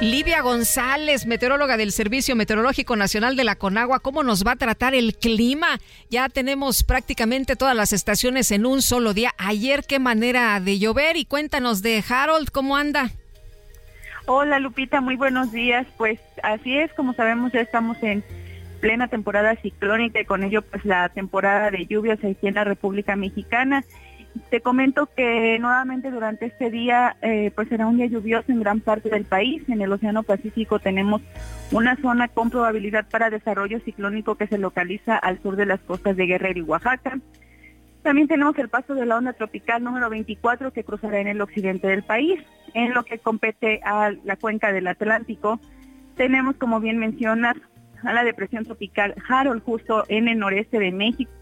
Livia 0.00 0.40
González, 0.40 1.26
meteoróloga 1.26 1.76
del 1.76 1.92
Servicio 1.92 2.34
Meteorológico 2.34 2.96
Nacional 2.96 3.36
de 3.36 3.44
la 3.44 3.54
Conagua, 3.54 4.00
¿cómo 4.00 4.24
nos 4.24 4.44
va 4.44 4.52
a 4.52 4.56
tratar 4.56 4.92
el 4.92 5.14
clima? 5.14 5.78
Ya 6.10 6.28
tenemos 6.28 6.82
prácticamente 6.82 7.54
todas 7.54 7.76
las 7.76 7.92
estaciones 7.92 8.50
en 8.50 8.66
un 8.66 8.82
solo 8.82 9.14
día. 9.14 9.32
Ayer, 9.38 9.84
qué 9.84 10.00
manera 10.00 10.58
de 10.58 10.80
llover 10.80 11.16
y 11.16 11.26
cuéntanos 11.26 11.80
de 11.80 12.02
Harold, 12.08 12.50
¿cómo 12.50 12.76
anda? 12.76 13.12
Hola 14.26 14.58
Lupita, 14.58 15.02
muy 15.02 15.16
buenos 15.16 15.52
días. 15.52 15.86
Pues 15.98 16.18
así 16.42 16.78
es, 16.78 16.90
como 16.94 17.12
sabemos 17.12 17.52
ya 17.52 17.60
estamos 17.60 18.02
en 18.02 18.24
plena 18.80 19.08
temporada 19.08 19.54
ciclónica 19.56 20.18
y 20.18 20.24
con 20.24 20.42
ello 20.42 20.62
pues 20.62 20.82
la 20.86 21.10
temporada 21.10 21.70
de 21.70 21.84
lluvias 21.86 22.18
aquí 22.24 22.48
en 22.48 22.54
la 22.54 22.64
República 22.64 23.16
Mexicana. 23.16 23.84
Te 24.48 24.62
comento 24.62 25.10
que 25.14 25.58
nuevamente 25.60 26.10
durante 26.10 26.46
este 26.46 26.70
día 26.70 27.16
eh, 27.20 27.52
pues 27.54 27.68
será 27.68 27.86
un 27.86 27.98
día 27.98 28.06
lluvioso 28.06 28.50
en 28.50 28.60
gran 28.60 28.80
parte 28.80 29.10
del 29.10 29.26
país. 29.26 29.62
En 29.68 29.82
el 29.82 29.92
Océano 29.92 30.22
Pacífico 30.22 30.78
tenemos 30.78 31.20
una 31.70 31.96
zona 31.96 32.28
con 32.28 32.48
probabilidad 32.48 33.06
para 33.10 33.28
desarrollo 33.28 33.78
ciclónico 33.80 34.36
que 34.36 34.46
se 34.46 34.56
localiza 34.56 35.18
al 35.18 35.40
sur 35.42 35.56
de 35.56 35.66
las 35.66 35.80
costas 35.80 36.16
de 36.16 36.24
Guerrero 36.24 36.60
y 36.60 36.62
Oaxaca. 36.62 37.18
También 38.04 38.28
tenemos 38.28 38.56
el 38.58 38.68
paso 38.68 38.94
de 38.94 39.06
la 39.06 39.16
onda 39.16 39.32
tropical 39.32 39.82
número 39.82 40.10
24 40.10 40.74
que 40.74 40.84
cruzará 40.84 41.20
en 41.20 41.26
el 41.26 41.40
occidente 41.40 41.88
del 41.88 42.02
país. 42.02 42.38
En 42.74 42.92
lo 42.92 43.02
que 43.04 43.18
compete 43.18 43.80
a 43.82 44.12
la 44.24 44.36
cuenca 44.36 44.72
del 44.72 44.86
Atlántico, 44.88 45.58
tenemos, 46.14 46.54
como 46.56 46.80
bien 46.80 46.98
mencionas, 46.98 47.56
a 48.02 48.12
la 48.12 48.22
depresión 48.22 48.64
tropical 48.64 49.14
Harold 49.26 49.62
justo 49.64 50.04
en 50.08 50.28
el 50.28 50.38
noreste 50.38 50.78
de 50.78 50.92
México 50.92 51.32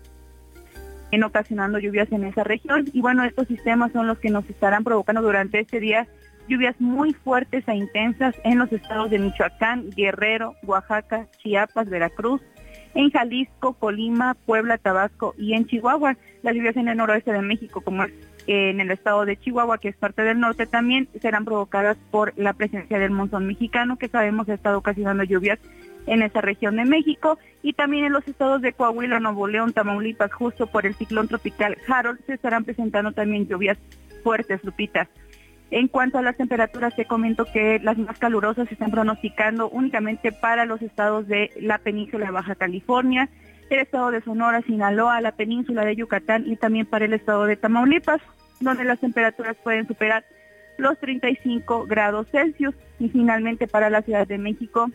en 1.10 1.24
ocasionando 1.24 1.80
lluvias 1.80 2.10
en 2.12 2.24
esa 2.24 2.44
región. 2.44 2.86
Y 2.92 3.00
bueno, 3.00 3.24
estos 3.24 3.48
sistemas 3.48 3.92
son 3.92 4.06
los 4.06 4.18
que 4.20 4.30
nos 4.30 4.48
estarán 4.48 4.84
provocando 4.84 5.20
durante 5.20 5.58
este 5.58 5.80
día 5.80 6.06
lluvias 6.48 6.80
muy 6.80 7.12
fuertes 7.12 7.66
e 7.66 7.74
intensas 7.74 8.34
en 8.44 8.58
los 8.58 8.72
estados 8.72 9.10
de 9.10 9.18
Michoacán, 9.18 9.90
Guerrero, 9.90 10.54
Oaxaca, 10.62 11.26
Chiapas, 11.38 11.90
Veracruz, 11.90 12.40
en 12.94 13.10
Jalisco, 13.10 13.74
Colima, 13.74 14.34
Puebla, 14.46 14.78
Tabasco 14.78 15.34
y 15.38 15.54
en 15.54 15.66
Chihuahua. 15.66 16.16
Las 16.42 16.54
lluvias 16.54 16.76
en 16.76 16.88
el 16.88 16.96
noroeste 16.96 17.32
de 17.32 17.42
México, 17.42 17.80
como 17.80 18.04
es 18.04 18.12
en 18.46 18.80
el 18.80 18.90
estado 18.90 19.24
de 19.24 19.36
Chihuahua, 19.36 19.78
que 19.78 19.88
es 19.88 19.96
parte 19.96 20.22
del 20.22 20.40
norte, 20.40 20.66
también 20.66 21.08
serán 21.20 21.44
provocadas 21.44 21.96
por 22.10 22.32
la 22.36 22.52
presencia 22.52 22.98
del 22.98 23.10
monzón 23.10 23.46
mexicano, 23.46 23.96
que 23.96 24.08
sabemos 24.08 24.48
ha 24.48 24.54
estado 24.54 24.78
ocasionando 24.78 25.22
lluvias 25.24 25.58
en 26.06 26.22
esa 26.22 26.40
región 26.40 26.76
de 26.76 26.84
México 26.84 27.38
y 27.62 27.74
también 27.74 28.04
en 28.04 28.12
los 28.12 28.26
estados 28.26 28.60
de 28.60 28.72
Coahuila, 28.72 29.20
Nuevo 29.20 29.46
León, 29.46 29.72
Tamaulipas, 29.72 30.32
justo 30.32 30.66
por 30.66 30.86
el 30.86 30.94
ciclón 30.94 31.28
tropical 31.28 31.76
Harold, 31.86 32.18
se 32.26 32.34
estarán 32.34 32.64
presentando 32.64 33.12
también 33.12 33.46
lluvias 33.46 33.78
fuertes, 34.24 34.62
Lupita. 34.64 35.08
En 35.72 35.88
cuanto 35.88 36.18
a 36.18 36.22
las 36.22 36.36
temperaturas, 36.36 36.94
te 36.94 37.06
comento 37.06 37.46
que 37.46 37.80
las 37.82 37.96
más 37.96 38.18
calurosas 38.18 38.68
se 38.68 38.74
están 38.74 38.90
pronosticando 38.90 39.70
únicamente 39.70 40.30
para 40.30 40.66
los 40.66 40.82
estados 40.82 41.26
de 41.26 41.50
la 41.58 41.78
península 41.78 42.26
de 42.26 42.30
Baja 42.30 42.54
California, 42.56 43.30
el 43.70 43.80
estado 43.80 44.10
de 44.10 44.20
Sonora, 44.20 44.60
Sinaloa, 44.60 45.22
la 45.22 45.32
península 45.32 45.86
de 45.86 45.96
Yucatán 45.96 46.44
y 46.46 46.56
también 46.56 46.84
para 46.84 47.06
el 47.06 47.14
estado 47.14 47.46
de 47.46 47.56
Tamaulipas, 47.56 48.20
donde 48.60 48.84
las 48.84 49.00
temperaturas 49.00 49.56
pueden 49.64 49.88
superar 49.88 50.26
los 50.76 50.98
35 50.98 51.86
grados 51.86 52.26
Celsius. 52.30 52.74
Y 52.98 53.08
finalmente 53.08 53.66
para 53.66 53.88
la 53.88 54.02
Ciudad 54.02 54.26
de 54.26 54.36
México, 54.36 54.90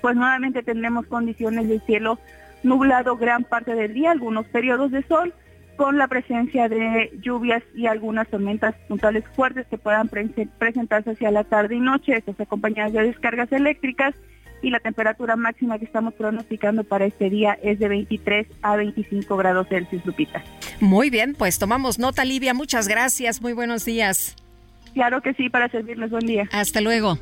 pues 0.00 0.16
nuevamente 0.16 0.62
tendremos 0.62 1.04
condiciones 1.04 1.68
de 1.68 1.80
cielo 1.80 2.18
nublado 2.62 3.18
gran 3.18 3.44
parte 3.44 3.74
del 3.74 3.92
día, 3.92 4.12
algunos 4.12 4.46
periodos 4.46 4.90
de 4.90 5.02
sol, 5.02 5.34
con 5.78 5.96
la 5.96 6.08
presencia 6.08 6.68
de 6.68 7.10
lluvias 7.22 7.62
y 7.74 7.86
algunas 7.86 8.26
tormentas 8.28 8.74
puntuales 8.88 9.24
fuertes 9.36 9.64
que 9.68 9.78
puedan 9.78 10.08
presentarse 10.08 11.12
hacia 11.12 11.30
la 11.30 11.44
tarde 11.44 11.76
y 11.76 11.80
noche, 11.80 12.16
estas 12.16 12.38
acompañadas 12.40 12.92
de 12.92 13.04
descargas 13.04 13.50
eléctricas 13.52 14.12
y 14.60 14.70
la 14.70 14.80
temperatura 14.80 15.36
máxima 15.36 15.78
que 15.78 15.84
estamos 15.84 16.14
pronosticando 16.14 16.82
para 16.82 17.06
este 17.06 17.30
día 17.30 17.56
es 17.62 17.78
de 17.78 17.86
23 17.86 18.48
a 18.60 18.74
25 18.74 19.36
grados 19.36 19.68
Celsius, 19.68 20.04
Lupita. 20.04 20.42
Muy 20.80 21.10
bien, 21.10 21.36
pues 21.38 21.60
tomamos 21.60 22.00
nota, 22.00 22.24
Livia. 22.24 22.54
Muchas 22.54 22.88
gracias. 22.88 23.40
Muy 23.40 23.52
buenos 23.52 23.84
días. 23.84 24.34
Claro 24.94 25.22
que 25.22 25.32
sí, 25.34 25.48
para 25.48 25.68
servirles. 25.68 26.10
Buen 26.10 26.26
día. 26.26 26.48
Hasta 26.50 26.80
luego. 26.80 27.18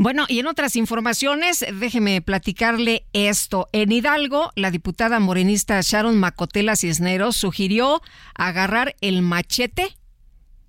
Bueno, 0.00 0.26
y 0.28 0.38
en 0.38 0.46
otras 0.46 0.76
informaciones, 0.76 1.66
déjeme 1.74 2.22
platicarle 2.22 3.04
esto. 3.12 3.68
En 3.72 3.90
Hidalgo, 3.90 4.52
la 4.54 4.70
diputada 4.70 5.18
morenista 5.18 5.80
Sharon 5.82 6.16
Macotela 6.16 6.76
Cisneros 6.76 7.34
sugirió 7.34 8.00
agarrar 8.36 8.94
el 9.00 9.22
machete. 9.22 9.96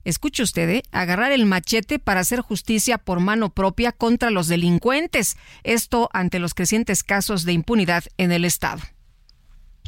Escuche 0.03 0.41
usted, 0.41 0.67
¿eh? 0.69 0.83
agarrar 0.91 1.31
el 1.31 1.45
machete 1.45 1.99
para 1.99 2.21
hacer 2.21 2.39
justicia 2.41 2.97
por 2.97 3.19
mano 3.19 3.51
propia 3.51 3.91
contra 3.91 4.31
los 4.31 4.47
delincuentes. 4.47 5.37
Esto 5.63 6.09
ante 6.11 6.39
los 6.39 6.55
crecientes 6.55 7.03
casos 7.03 7.45
de 7.45 7.53
impunidad 7.53 8.05
en 8.17 8.31
el 8.31 8.45
Estado. 8.45 8.81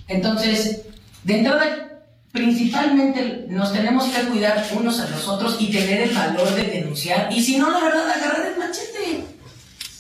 Entonces, 0.08 0.84
de 1.24 1.39
entrada, 1.39 1.91
principalmente 2.32 3.46
nos 3.50 3.74
tenemos 3.74 4.06
que 4.06 4.22
cuidar 4.24 4.66
unos 4.74 5.00
a 5.00 5.10
los 5.10 5.28
otros 5.28 5.58
y 5.60 5.72
tener 5.72 6.02
el 6.02 6.16
valor 6.16 6.54
de 6.56 6.64
denunciar. 6.64 7.32
Y 7.32 7.42
si 7.42 7.58
no, 7.58 7.70
la 7.70 7.80
verdad, 7.80 8.10
agarrar 8.10 8.48
el 8.48 8.58
machete. 8.58 9.26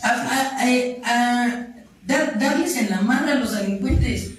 A, 0.03 1.67
darles 2.35 2.77
en 2.77 2.89
la 2.89 3.01
mano 3.01 3.31
a 3.31 3.35
los 3.35 3.51
delincuentes. 3.51 4.31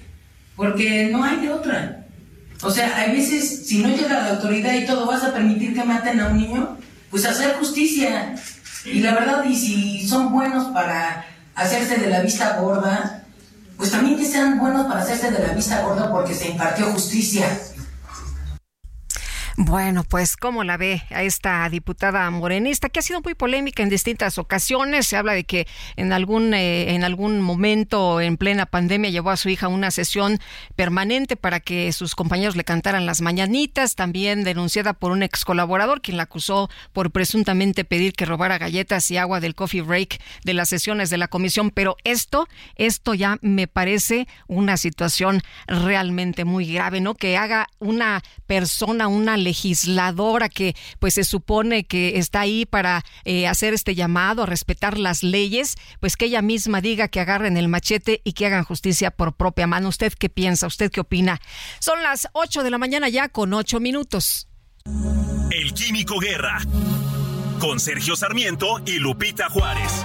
Porque 0.56 1.08
no 1.12 1.22
hay 1.22 1.40
de 1.40 1.50
otra. 1.50 2.06
O 2.62 2.70
sea, 2.70 2.96
hay 2.96 3.12
veces, 3.12 3.66
si 3.66 3.78
no 3.78 3.88
llega 3.88 4.22
la 4.22 4.30
autoridad 4.30 4.74
y 4.74 4.86
todo, 4.86 5.06
vas 5.06 5.24
a 5.24 5.32
permitir 5.32 5.74
que 5.74 5.84
maten 5.84 6.20
a 6.20 6.28
un 6.28 6.38
niño, 6.38 6.78
pues 7.10 7.26
hacer 7.26 7.54
justicia. 7.54 8.34
Y 8.84 9.00
la 9.00 9.14
verdad, 9.14 9.44
y 9.44 9.56
si 9.56 10.06
son 10.06 10.32
buenos 10.32 10.72
para 10.72 11.26
hacerse 11.54 11.96
de 11.96 12.08
la 12.08 12.20
vista 12.20 12.58
gorda, 12.58 13.24
pues 13.76 13.90
también 13.90 14.16
que 14.16 14.24
sean 14.24 14.58
buenos 14.58 14.86
para 14.86 15.02
hacerse 15.02 15.30
de 15.30 15.46
la 15.46 15.54
vista 15.54 15.82
gorda 15.82 16.10
porque 16.10 16.34
se 16.34 16.50
impartió 16.50 16.86
justicia. 16.86 17.46
Bueno, 19.56 20.02
pues 20.04 20.36
cómo 20.36 20.64
la 20.64 20.78
ve 20.78 21.02
a 21.10 21.22
esta 21.22 21.68
diputada 21.68 22.28
morenista 22.30 22.88
que 22.88 23.00
ha 23.00 23.02
sido 23.02 23.20
muy 23.20 23.34
polémica 23.34 23.82
en 23.82 23.90
distintas 23.90 24.38
ocasiones. 24.38 25.06
Se 25.06 25.16
habla 25.16 25.34
de 25.34 25.44
que 25.44 25.66
en 25.96 26.12
algún 26.12 26.54
eh, 26.54 26.94
en 26.94 27.04
algún 27.04 27.40
momento 27.40 28.20
en 28.20 28.38
plena 28.38 28.64
pandemia 28.64 29.10
llevó 29.10 29.30
a 29.30 29.36
su 29.36 29.50
hija 29.50 29.66
a 29.66 29.68
una 29.68 29.90
sesión 29.90 30.38
permanente 30.74 31.36
para 31.36 31.60
que 31.60 31.92
sus 31.92 32.14
compañeros 32.14 32.56
le 32.56 32.64
cantaran 32.64 33.04
las 33.04 33.20
mañanitas. 33.20 33.94
También 33.94 34.42
denunciada 34.42 34.94
por 34.94 35.12
un 35.12 35.22
ex 35.22 35.44
colaborador 35.44 36.00
quien 36.00 36.16
la 36.16 36.22
acusó 36.22 36.70
por 36.94 37.10
presuntamente 37.10 37.84
pedir 37.84 38.14
que 38.14 38.24
robara 38.24 38.56
galletas 38.56 39.10
y 39.10 39.18
agua 39.18 39.40
del 39.40 39.54
coffee 39.54 39.82
break 39.82 40.18
de 40.44 40.54
las 40.54 40.70
sesiones 40.70 41.10
de 41.10 41.18
la 41.18 41.28
comisión. 41.28 41.70
Pero 41.70 41.96
esto 42.04 42.48
esto 42.76 43.12
ya 43.12 43.38
me 43.42 43.68
parece 43.68 44.26
una 44.46 44.78
situación 44.78 45.42
realmente 45.66 46.46
muy 46.46 46.72
grave, 46.72 47.00
¿no? 47.00 47.14
Que 47.14 47.36
haga 47.36 47.68
una 47.78 48.22
persona 48.52 49.08
una 49.08 49.38
legisladora 49.38 50.50
que 50.50 50.76
pues 50.98 51.14
se 51.14 51.24
supone 51.24 51.84
que 51.84 52.18
está 52.18 52.40
ahí 52.40 52.66
para 52.66 53.02
eh, 53.24 53.48
hacer 53.48 53.72
este 53.72 53.94
llamado 53.94 54.42
a 54.42 54.46
respetar 54.46 54.98
las 54.98 55.22
leyes, 55.22 55.76
pues 56.00 56.18
que 56.18 56.26
ella 56.26 56.42
misma 56.42 56.82
diga 56.82 57.08
que 57.08 57.20
agarren 57.20 57.56
el 57.56 57.68
machete 57.68 58.20
y 58.24 58.34
que 58.34 58.44
hagan 58.44 58.64
justicia 58.64 59.10
por 59.10 59.36
propia 59.36 59.66
mano. 59.66 59.88
¿Usted 59.88 60.12
qué 60.12 60.28
piensa? 60.28 60.66
¿Usted 60.66 60.90
qué 60.90 61.00
opina? 61.00 61.40
Son 61.78 62.02
las 62.02 62.28
8 62.34 62.62
de 62.62 62.70
la 62.70 62.76
mañana 62.76 63.08
ya 63.08 63.30
con 63.30 63.54
8 63.54 63.80
minutos. 63.80 64.48
El 65.50 65.72
Químico 65.72 66.18
Guerra 66.18 66.58
con 67.58 67.80
Sergio 67.80 68.16
Sarmiento 68.16 68.82
y 68.84 68.98
Lupita 68.98 69.48
Juárez. 69.48 70.04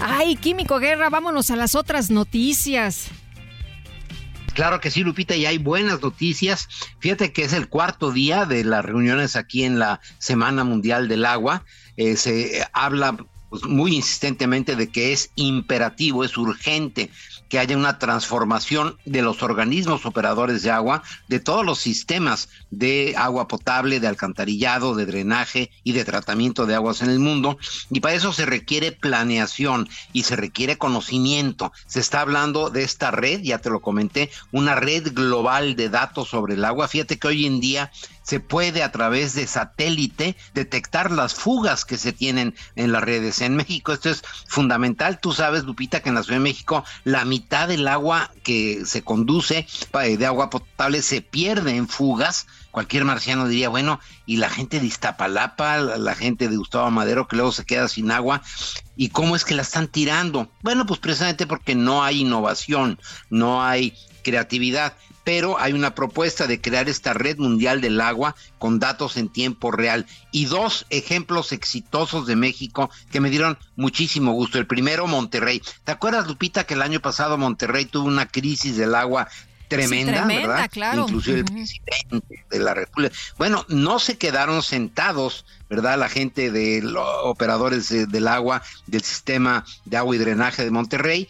Ay, 0.00 0.36
Químico 0.36 0.78
Guerra, 0.78 1.10
vámonos 1.10 1.50
a 1.50 1.56
las 1.56 1.74
otras 1.74 2.12
noticias. 2.12 3.10
Claro 4.54 4.80
que 4.80 4.92
sí, 4.92 5.02
Lupita, 5.02 5.34
y 5.34 5.46
hay 5.46 5.58
buenas 5.58 6.00
noticias. 6.00 6.68
Fíjate 7.00 7.32
que 7.32 7.42
es 7.42 7.52
el 7.52 7.68
cuarto 7.68 8.12
día 8.12 8.46
de 8.46 8.62
las 8.64 8.84
reuniones 8.84 9.34
aquí 9.34 9.64
en 9.64 9.80
la 9.80 10.00
Semana 10.18 10.62
Mundial 10.62 11.08
del 11.08 11.24
Agua. 11.24 11.64
Eh, 11.96 12.16
se 12.16 12.64
habla 12.72 13.16
pues, 13.50 13.64
muy 13.64 13.96
insistentemente 13.96 14.76
de 14.76 14.90
que 14.90 15.12
es 15.12 15.30
imperativo, 15.34 16.24
es 16.24 16.36
urgente 16.36 17.10
que 17.54 17.60
haya 17.60 17.76
una 17.76 18.00
transformación 18.00 18.98
de 19.04 19.22
los 19.22 19.44
organismos 19.44 20.06
operadores 20.06 20.64
de 20.64 20.72
agua, 20.72 21.04
de 21.28 21.38
todos 21.38 21.64
los 21.64 21.78
sistemas 21.78 22.48
de 22.72 23.14
agua 23.16 23.46
potable, 23.46 24.00
de 24.00 24.08
alcantarillado, 24.08 24.96
de 24.96 25.06
drenaje 25.06 25.70
y 25.84 25.92
de 25.92 26.04
tratamiento 26.04 26.66
de 26.66 26.74
aguas 26.74 27.00
en 27.00 27.10
el 27.10 27.20
mundo. 27.20 27.56
Y 27.90 28.00
para 28.00 28.16
eso 28.16 28.32
se 28.32 28.44
requiere 28.44 28.90
planeación 28.90 29.88
y 30.12 30.24
se 30.24 30.34
requiere 30.34 30.78
conocimiento. 30.78 31.72
Se 31.86 32.00
está 32.00 32.22
hablando 32.22 32.70
de 32.70 32.82
esta 32.82 33.12
red, 33.12 33.40
ya 33.42 33.58
te 33.58 33.70
lo 33.70 33.80
comenté, 33.80 34.32
una 34.50 34.74
red 34.74 35.14
global 35.14 35.76
de 35.76 35.90
datos 35.90 36.30
sobre 36.30 36.54
el 36.54 36.64
agua. 36.64 36.88
Fíjate 36.88 37.20
que 37.20 37.28
hoy 37.28 37.46
en 37.46 37.60
día 37.60 37.92
se 38.24 38.40
puede 38.40 38.82
a 38.82 38.90
través 38.90 39.34
de 39.34 39.46
satélite 39.46 40.36
detectar 40.54 41.12
las 41.12 41.34
fugas 41.34 41.84
que 41.84 41.96
se 41.96 42.12
tienen 42.12 42.54
en 42.74 42.90
las 42.90 43.04
redes. 43.04 43.40
En 43.40 43.54
México 43.54 43.92
esto 43.92 44.10
es 44.10 44.22
fundamental. 44.48 45.20
Tú 45.20 45.32
sabes, 45.32 45.64
Lupita, 45.64 46.00
que 46.00 46.08
en 46.08 46.16
la 46.16 46.22
Ciudad 46.22 46.38
de 46.38 46.44
México 46.44 46.84
la 47.04 47.24
mitad 47.24 47.68
del 47.68 47.86
agua 47.86 48.32
que 48.42 48.84
se 48.86 49.02
conduce 49.02 49.66
de 49.92 50.26
agua 50.26 50.50
potable 50.50 51.02
se 51.02 51.20
pierde 51.20 51.76
en 51.76 51.86
fugas. 51.86 52.46
Cualquier 52.70 53.04
marciano 53.04 53.46
diría, 53.46 53.68
bueno, 53.68 54.00
y 54.26 54.38
la 54.38 54.50
gente 54.50 54.80
de 54.80 54.86
Iztapalapa, 54.86 55.76
la, 55.78 55.96
la 55.96 56.14
gente 56.16 56.48
de 56.48 56.56
Gustavo 56.56 56.90
Madero, 56.90 57.28
que 57.28 57.36
luego 57.36 57.52
se 57.52 57.64
queda 57.64 57.86
sin 57.86 58.10
agua, 58.10 58.42
¿y 58.96 59.10
cómo 59.10 59.36
es 59.36 59.44
que 59.44 59.54
la 59.54 59.62
están 59.62 59.86
tirando? 59.86 60.50
Bueno, 60.62 60.84
pues 60.84 60.98
precisamente 60.98 61.46
porque 61.46 61.76
no 61.76 62.02
hay 62.02 62.22
innovación, 62.22 62.98
no 63.30 63.62
hay 63.62 63.94
creatividad 64.24 64.94
pero 65.24 65.58
hay 65.58 65.72
una 65.72 65.94
propuesta 65.94 66.46
de 66.46 66.60
crear 66.60 66.88
esta 66.88 67.14
red 67.14 67.38
mundial 67.38 67.80
del 67.80 68.00
agua 68.00 68.36
con 68.58 68.78
datos 68.78 69.16
en 69.16 69.28
tiempo 69.30 69.70
real 69.70 70.06
y 70.30 70.44
dos 70.44 70.86
ejemplos 70.90 71.52
exitosos 71.52 72.26
de 72.26 72.36
México 72.36 72.90
que 73.10 73.20
me 73.20 73.30
dieron 73.30 73.58
muchísimo 73.76 74.32
gusto. 74.32 74.58
El 74.58 74.66
primero, 74.66 75.06
Monterrey. 75.06 75.62
¿Te 75.84 75.92
acuerdas, 75.92 76.26
Lupita, 76.26 76.64
que 76.64 76.74
el 76.74 76.82
año 76.82 77.00
pasado 77.00 77.38
Monterrey 77.38 77.86
tuvo 77.86 78.06
una 78.06 78.26
crisis 78.28 78.76
del 78.76 78.94
agua 78.94 79.28
tremenda, 79.68 80.26
¿verdad? 80.26 80.70
Claro. 80.70 81.02
Inclusive 81.08 81.38
el 81.40 81.44
presidente 81.46 82.44
de 82.50 82.58
la 82.58 82.74
República. 82.74 83.14
Bueno, 83.38 83.64
no 83.68 83.98
se 83.98 84.18
quedaron 84.18 84.62
sentados, 84.62 85.46
¿verdad? 85.70 85.98
La 85.98 86.10
gente 86.10 86.50
de 86.50 86.82
los 86.82 87.04
operadores 87.24 87.88
de- 87.88 88.06
del 88.06 88.28
agua, 88.28 88.62
del 88.86 89.02
sistema 89.02 89.64
de 89.86 89.96
agua 89.96 90.14
y 90.14 90.18
drenaje 90.18 90.62
de 90.64 90.70
Monterrey. 90.70 91.28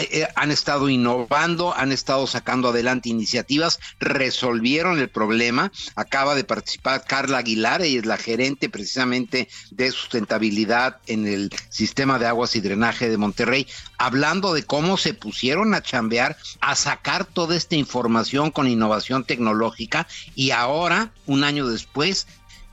Eh, 0.00 0.26
Han 0.36 0.50
estado 0.50 0.88
innovando, 0.88 1.74
han 1.74 1.92
estado 1.92 2.26
sacando 2.26 2.68
adelante 2.68 3.08
iniciativas, 3.08 3.78
resolvieron 4.00 4.98
el 4.98 5.08
problema. 5.08 5.72
Acaba 5.94 6.34
de 6.34 6.44
participar 6.44 7.04
Carla 7.04 7.38
Aguilar, 7.38 7.82
ella 7.82 8.00
es 8.00 8.06
la 8.06 8.16
gerente 8.16 8.68
precisamente 8.68 9.48
de 9.70 9.90
sustentabilidad 9.90 10.98
en 11.06 11.26
el 11.26 11.50
sistema 11.68 12.18
de 12.18 12.26
aguas 12.26 12.56
y 12.56 12.60
drenaje 12.60 13.08
de 13.08 13.18
Monterrey, 13.18 13.66
hablando 13.98 14.54
de 14.54 14.64
cómo 14.64 14.96
se 14.96 15.14
pusieron 15.14 15.74
a 15.74 15.82
chambear, 15.82 16.36
a 16.60 16.74
sacar 16.74 17.24
toda 17.24 17.56
esta 17.56 17.76
información 17.76 18.50
con 18.50 18.68
innovación 18.68 19.24
tecnológica 19.24 20.06
y 20.34 20.50
ahora, 20.50 21.12
un 21.26 21.44
año 21.44 21.66
después, 21.66 22.26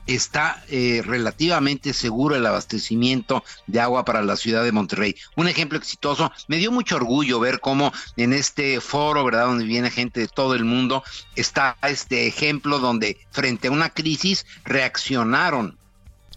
está 0.06 0.62
eh, 0.68 1.02
relativamente 1.04 1.92
seguro 1.92 2.36
el 2.36 2.46
abastecimiento 2.46 3.44
de 3.66 3.80
agua 3.80 4.04
para 4.04 4.22
la 4.22 4.36
ciudad 4.36 4.64
de 4.64 4.72
Monterrey. 4.72 5.16
Un 5.36 5.48
ejemplo 5.48 5.78
exitoso. 5.78 6.32
Me 6.48 6.56
dio 6.56 6.72
mucho 6.72 6.96
orgullo 6.96 7.40
ver 7.40 7.60
cómo 7.60 7.92
en 8.16 8.32
este 8.32 8.80
foro, 8.80 9.24
¿verdad? 9.24 9.46
Donde 9.46 9.64
viene 9.64 9.90
gente 9.90 10.20
de 10.20 10.28
todo 10.28 10.54
el 10.54 10.64
mundo, 10.64 11.02
está 11.36 11.76
este 11.82 12.26
ejemplo 12.26 12.78
donde 12.78 13.18
frente 13.30 13.68
a 13.68 13.72
una 13.72 13.90
crisis 13.90 14.46
reaccionaron 14.64 15.78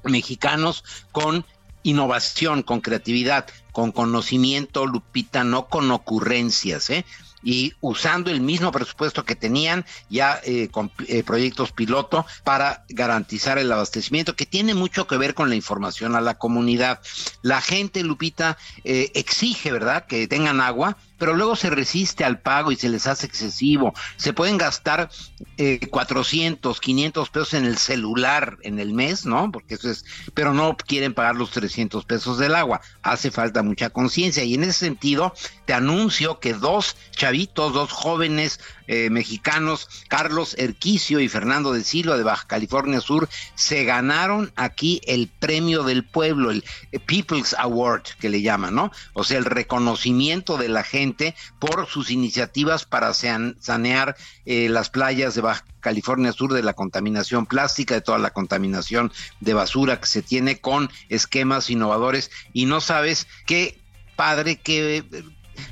mexicanos 0.04 0.84
con 1.12 1.46
innovación, 1.84 2.64
con 2.64 2.82
creatividad, 2.82 3.48
con 3.72 3.92
conocimiento, 3.92 4.86
Lupita, 4.86 5.44
no 5.44 5.68
con 5.68 5.92
ocurrencias, 5.92 6.90
¿eh? 6.90 7.06
Y 7.44 7.74
usando 7.82 8.32
el 8.32 8.42
mismo 8.42 8.72
presupuesto 8.72 9.26
que 9.26 9.36
tenían 9.36 9.86
ya 10.10 10.40
eh, 10.44 10.70
con 10.70 10.92
eh, 11.08 11.24
proyectos 11.24 11.72
piloto 11.72 12.26
para 12.44 12.86
garantizar 12.90 13.58
el 13.58 13.72
abastecimiento, 13.72 14.36
que 14.36 14.46
tiene 14.46 14.74
mucho 14.74 15.08
que 15.08 15.18
ver 15.18 15.34
con 15.34 15.50
la 15.50 15.56
información 15.56 16.16
a 16.16 16.22
la 16.22 16.36
comunidad. 16.36 17.00
La 17.42 17.62
gente, 17.62 18.04
Lupita, 18.04 18.58
eh, 18.84 19.12
exige, 19.14 19.72
¿verdad?, 19.72 20.06
que 20.06 20.28
tengan 20.28 20.62
agua, 20.62 20.98
pero 21.24 21.38
luego 21.38 21.56
se 21.56 21.70
resiste 21.70 22.26
al 22.26 22.42
pago 22.42 22.74
y 22.74 22.76
se 22.76 22.90
les 22.90 23.08
hace 23.08 23.28
excesivo. 23.28 23.94
Se 24.18 24.34
pueden 24.34 24.58
gastar 24.58 25.10
eh, 25.56 25.80
400, 25.90 26.82
500 26.82 27.30
pesos 27.30 27.54
en 27.54 27.64
el 27.64 27.78
celular 27.78 28.58
en 28.62 28.78
el 28.78 28.94
mes, 28.94 29.26
¿no? 29.26 29.50
Porque 29.50 29.76
eso 29.76 29.90
es, 29.90 30.04
pero 30.34 30.54
no 30.54 30.76
quieren 30.76 31.14
pagar 31.14 31.38
los 31.38 31.52
300 31.52 32.04
pesos 32.04 32.40
del 32.40 32.56
agua. 32.56 32.82
Hace 33.04 33.32
falta 33.32 33.64
mucha 33.64 33.90
conciencia 33.90 34.44
y 34.44 34.56
en 34.56 34.64
ese 34.64 34.74
sentido 34.74 35.34
te 35.64 35.72
anuncio 35.72 36.42
que 36.42 36.56
dos 36.56 36.98
chavitos, 37.12 37.72
dos 37.72 37.94
jóvenes 37.94 38.60
eh, 38.88 39.10
mexicanos, 39.10 39.88
Carlos 40.08 40.56
Erquicio 40.58 41.20
y 41.20 41.30
Fernando 41.30 41.74
de 41.74 41.84
Silva 41.84 42.18
de 42.18 42.24
Baja 42.24 42.48
California 42.48 43.02
Sur, 43.02 43.30
se 43.56 43.84
ganaron 43.86 44.52
aquí 44.56 45.02
el 45.06 45.28
premio 45.28 45.84
del 45.84 46.04
pueblo, 46.04 46.52
el 46.52 46.64
People's 47.06 47.56
Award 47.58 48.04
que 48.20 48.30
le 48.30 48.42
llaman, 48.42 48.76
¿no? 48.76 48.92
O 49.14 49.24
sea, 49.24 49.38
el 49.38 49.46
reconocimiento 49.46 50.58
de 50.58 50.70
la 50.70 50.84
gente 50.84 51.36
por 51.60 51.88
sus 51.88 52.12
iniciativas 52.12 52.86
para 52.86 53.14
sanear 53.14 54.16
eh, 54.46 54.70
las 54.70 54.90
playas 54.90 55.36
de 55.36 55.42
Baja 55.42 55.66
California 55.80 56.32
Sur 56.32 56.54
de 56.54 56.64
la 56.64 56.74
contaminación 56.74 57.46
plástica, 57.46 57.94
de 57.94 58.02
toda 58.02 58.18
la 58.18 58.32
contaminación 58.32 59.12
de 59.42 59.54
basura 59.54 60.00
que 60.00 60.08
se 60.08 60.22
tiene 60.22 60.60
con 60.60 60.90
esquemas 61.10 61.70
innovadores 61.70 62.32
y 62.54 62.66
no 62.66 62.82
sabes 62.82 63.28
qué 63.46 63.80
padre, 64.16 64.56
qué 64.56 65.04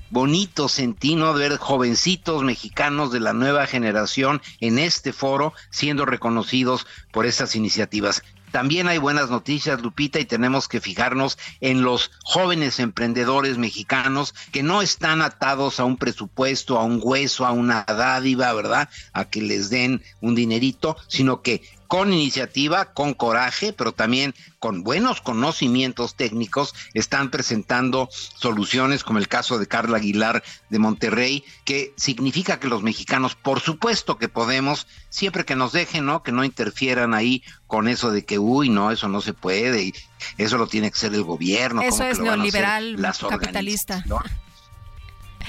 bonito 0.10 0.68
sentí 0.68 1.16
¿no? 1.16 1.34
ver 1.34 1.58
jovencitos 1.58 2.44
mexicanos 2.44 3.12
de 3.12 3.20
la 3.20 3.34
nueva 3.34 3.68
generación 3.68 4.42
en 4.60 4.80
este 4.80 5.14
foro 5.14 5.54
siendo 5.70 6.06
reconocidos 6.06 6.86
por 7.12 7.26
estas 7.26 7.56
iniciativas. 7.56 8.24
También 8.52 8.90
hay 8.90 8.98
buenas 8.98 9.30
noticias, 9.30 9.82
Lupita, 9.82 10.20
y 10.20 10.26
tenemos 10.26 10.68
que 10.68 10.82
fijarnos 10.82 11.38
en 11.62 11.84
los 11.84 12.12
jóvenes 12.24 12.80
emprendedores 12.80 13.58
mexicanos 13.58 14.36
que 14.52 14.62
no 14.62 14.82
están 14.82 15.22
atados 15.22 15.80
a 15.80 15.86
un 15.86 15.96
presupuesto, 15.96 16.78
a 16.78 16.84
un 16.84 17.00
hueso, 17.02 17.46
a 17.46 17.52
una 17.52 17.86
dádiva, 17.88 18.52
¿verdad? 18.54 18.90
A 19.14 19.26
que 19.26 19.42
les 19.42 19.70
den 19.70 20.04
un 20.20 20.36
dinerito, 20.36 20.98
sino 21.08 21.42
que 21.42 21.62
con 21.92 22.14
iniciativa, 22.14 22.94
con 22.94 23.14
coraje, 23.14 23.74
pero 23.74 23.92
también 23.92 24.34
con 24.60 24.82
buenos 24.82 25.20
conocimientos 25.20 26.16
técnicos, 26.16 26.74
están 26.94 27.32
presentando 27.32 28.08
soluciones 28.10 29.04
como 29.04 29.20
el 29.20 29.28
caso 29.28 29.60
de 29.60 29.68
Carla 29.68 29.98
Aguilar 29.98 30.42
de 30.70 30.80
Monterrey, 30.80 31.44
que 31.66 31.94
significa 31.98 32.62
que 32.62 32.70
los 32.70 32.82
mexicanos, 32.82 33.36
por 33.36 33.60
supuesto 33.60 34.18
que 34.18 34.30
podemos, 34.30 34.88
siempre 35.10 35.44
que 35.44 35.58
nos 35.58 35.74
dejen, 35.74 36.06
¿no? 36.06 36.24
Que 36.24 36.32
no 36.32 36.46
interfieran 36.46 37.14
ahí 37.14 37.44
con 37.68 37.90
eso 37.90 38.10
de 38.10 38.24
que, 38.24 38.40
uy, 38.40 38.70
no, 38.70 38.92
eso 38.92 39.10
no 39.10 39.20
se 39.20 39.34
puede, 39.34 39.84
y 39.84 39.94
eso 40.38 40.58
lo 40.58 40.68
tiene 40.68 40.92
que 40.92 40.98
ser 40.98 41.14
el 41.14 41.24
gobierno. 41.24 41.82
Eso 41.82 41.90
¿cómo 41.90 42.04
que 42.06 42.12
es 42.12 42.20
neoliberal, 42.20 42.96
capitalista. 43.28 43.98
eh, 43.98 44.30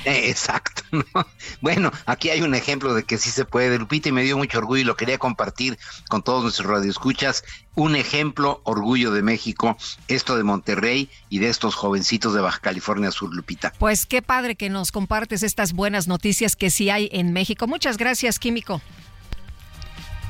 Exacto. 0.05 0.83
¿no? 0.93 1.27
Bueno, 1.61 1.91
aquí 2.07 2.31
hay 2.31 2.43
un 2.43 2.55
ejemplo 2.55 2.95
de 2.95 3.05
que 3.05 3.19
sí 3.19 3.31
se 3.31 3.45
puede, 3.45 3.79
Lupita, 3.79 4.09
y 4.09 4.13
me 4.13 4.23
dio 4.23 4.37
mucho 4.37 4.59
orgullo 4.59 4.81
y 4.81 4.85
lo 4.85 4.97
quería 4.97 5.19
compartir 5.19 5.79
con 6.09 6.23
todos 6.23 6.43
nuestros 6.43 6.69
radioescuchas. 6.69 7.45
Un 7.75 7.97
ejemplo, 7.97 8.61
orgullo 8.65 9.13
de 9.13 9.23
México, 9.23 9.77
esto 10.09 10.37
de 10.37 10.43
Monterrey 10.43 11.09
y 11.31 11.39
de 11.39 11.49
estos 11.49 11.75
jovencitos 11.75 12.35
de 12.35 12.41
Baja 12.41 12.61
California 12.61 13.11
Sur, 13.11 13.35
Lupita. 13.35 13.73
Pues 13.79 14.07
qué 14.07 14.21
padre 14.21 14.57
que 14.57 14.69
nos 14.69 14.93
compartes 14.93 15.43
estas 15.43 15.73
buenas 15.73 16.07
noticias 16.07 16.57
que 16.57 16.71
sí 16.71 16.91
hay 16.91 17.09
en 17.13 17.33
México. 17.33 17.67
Muchas 17.67 17.97
gracias, 17.97 18.39
Químico. 18.39 18.83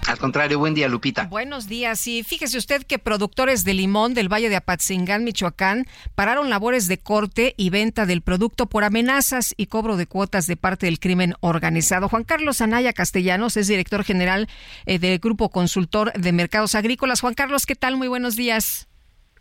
Al 0.06 0.18
contrario, 0.18 0.58
buen 0.58 0.74
día, 0.74 0.88
Lupita. 0.88 1.24
Buenos 1.24 1.68
días. 1.68 2.06
Y 2.06 2.22
fíjese 2.22 2.58
usted 2.58 2.82
que 2.82 2.98
productores 2.98 3.64
de 3.64 3.74
limón 3.74 4.14
del 4.14 4.30
Valle 4.30 4.48
de 4.48 4.56
Apatzingán, 4.56 5.24
Michoacán, 5.24 5.86
pararon 6.14 6.50
labores 6.50 6.88
de 6.88 6.98
corte 6.98 7.54
y 7.56 7.70
venta 7.70 8.04
del 8.04 8.20
producto 8.20 8.66
por 8.66 8.84
amenazas 8.84 9.54
y 9.56 9.66
cobro 9.66 9.96
de 9.96 10.06
cuotas 10.06 10.46
de 10.46 10.56
parte 10.56 10.86
del 10.86 10.98
crimen 10.98 11.34
organizado. 11.40 12.08
Juan 12.08 12.24
Carlos 12.24 12.60
Anaya 12.60 12.92
Castellanos 12.92 13.56
es 13.56 13.68
director 13.68 14.02
general 14.04 14.48
eh, 14.86 14.98
del 14.98 15.18
Grupo 15.18 15.50
Consultor 15.50 16.12
de 16.14 16.32
Mercados 16.32 16.74
Agrícolas. 16.74 17.20
Juan 17.20 17.34
Carlos, 17.34 17.64
¿qué 17.64 17.76
tal? 17.76 17.96
Muy 17.96 18.08
buenos 18.08 18.34
días. 18.34 18.88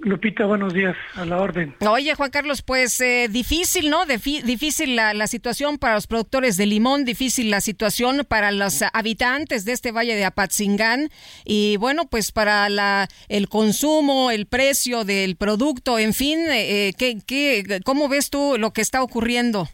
Lupita, 0.03 0.45
buenos 0.45 0.73
días, 0.73 0.95
a 1.15 1.25
la 1.25 1.37
orden. 1.37 1.75
Oye, 1.87 2.15
Juan 2.15 2.31
Carlos, 2.31 2.63
pues 2.63 2.99
eh, 3.01 3.27
difícil, 3.29 3.89
¿no? 3.91 4.05
Defi- 4.05 4.41
difícil 4.41 4.95
la, 4.95 5.13
la 5.13 5.27
situación 5.27 5.77
para 5.77 5.93
los 5.93 6.07
productores 6.07 6.57
de 6.57 6.65
limón, 6.65 7.05
difícil 7.05 7.51
la 7.51 7.61
situación 7.61 8.25
para 8.27 8.51
los 8.51 8.83
habitantes 8.93 9.63
de 9.63 9.73
este 9.73 9.91
valle 9.91 10.15
de 10.15 10.25
Apatzingán 10.25 11.09
y 11.45 11.77
bueno, 11.77 12.05
pues 12.09 12.31
para 12.31 12.67
la, 12.69 13.07
el 13.29 13.47
consumo, 13.47 14.31
el 14.31 14.47
precio 14.47 15.03
del 15.03 15.35
producto, 15.35 15.99
en 15.99 16.13
fin, 16.15 16.39
eh, 16.49 16.93
¿qué, 16.97 17.19
qué, 17.25 17.79
¿cómo 17.85 18.09
ves 18.09 18.31
tú 18.31 18.55
lo 18.57 18.73
que 18.73 18.81
está 18.81 19.03
ocurriendo? 19.03 19.69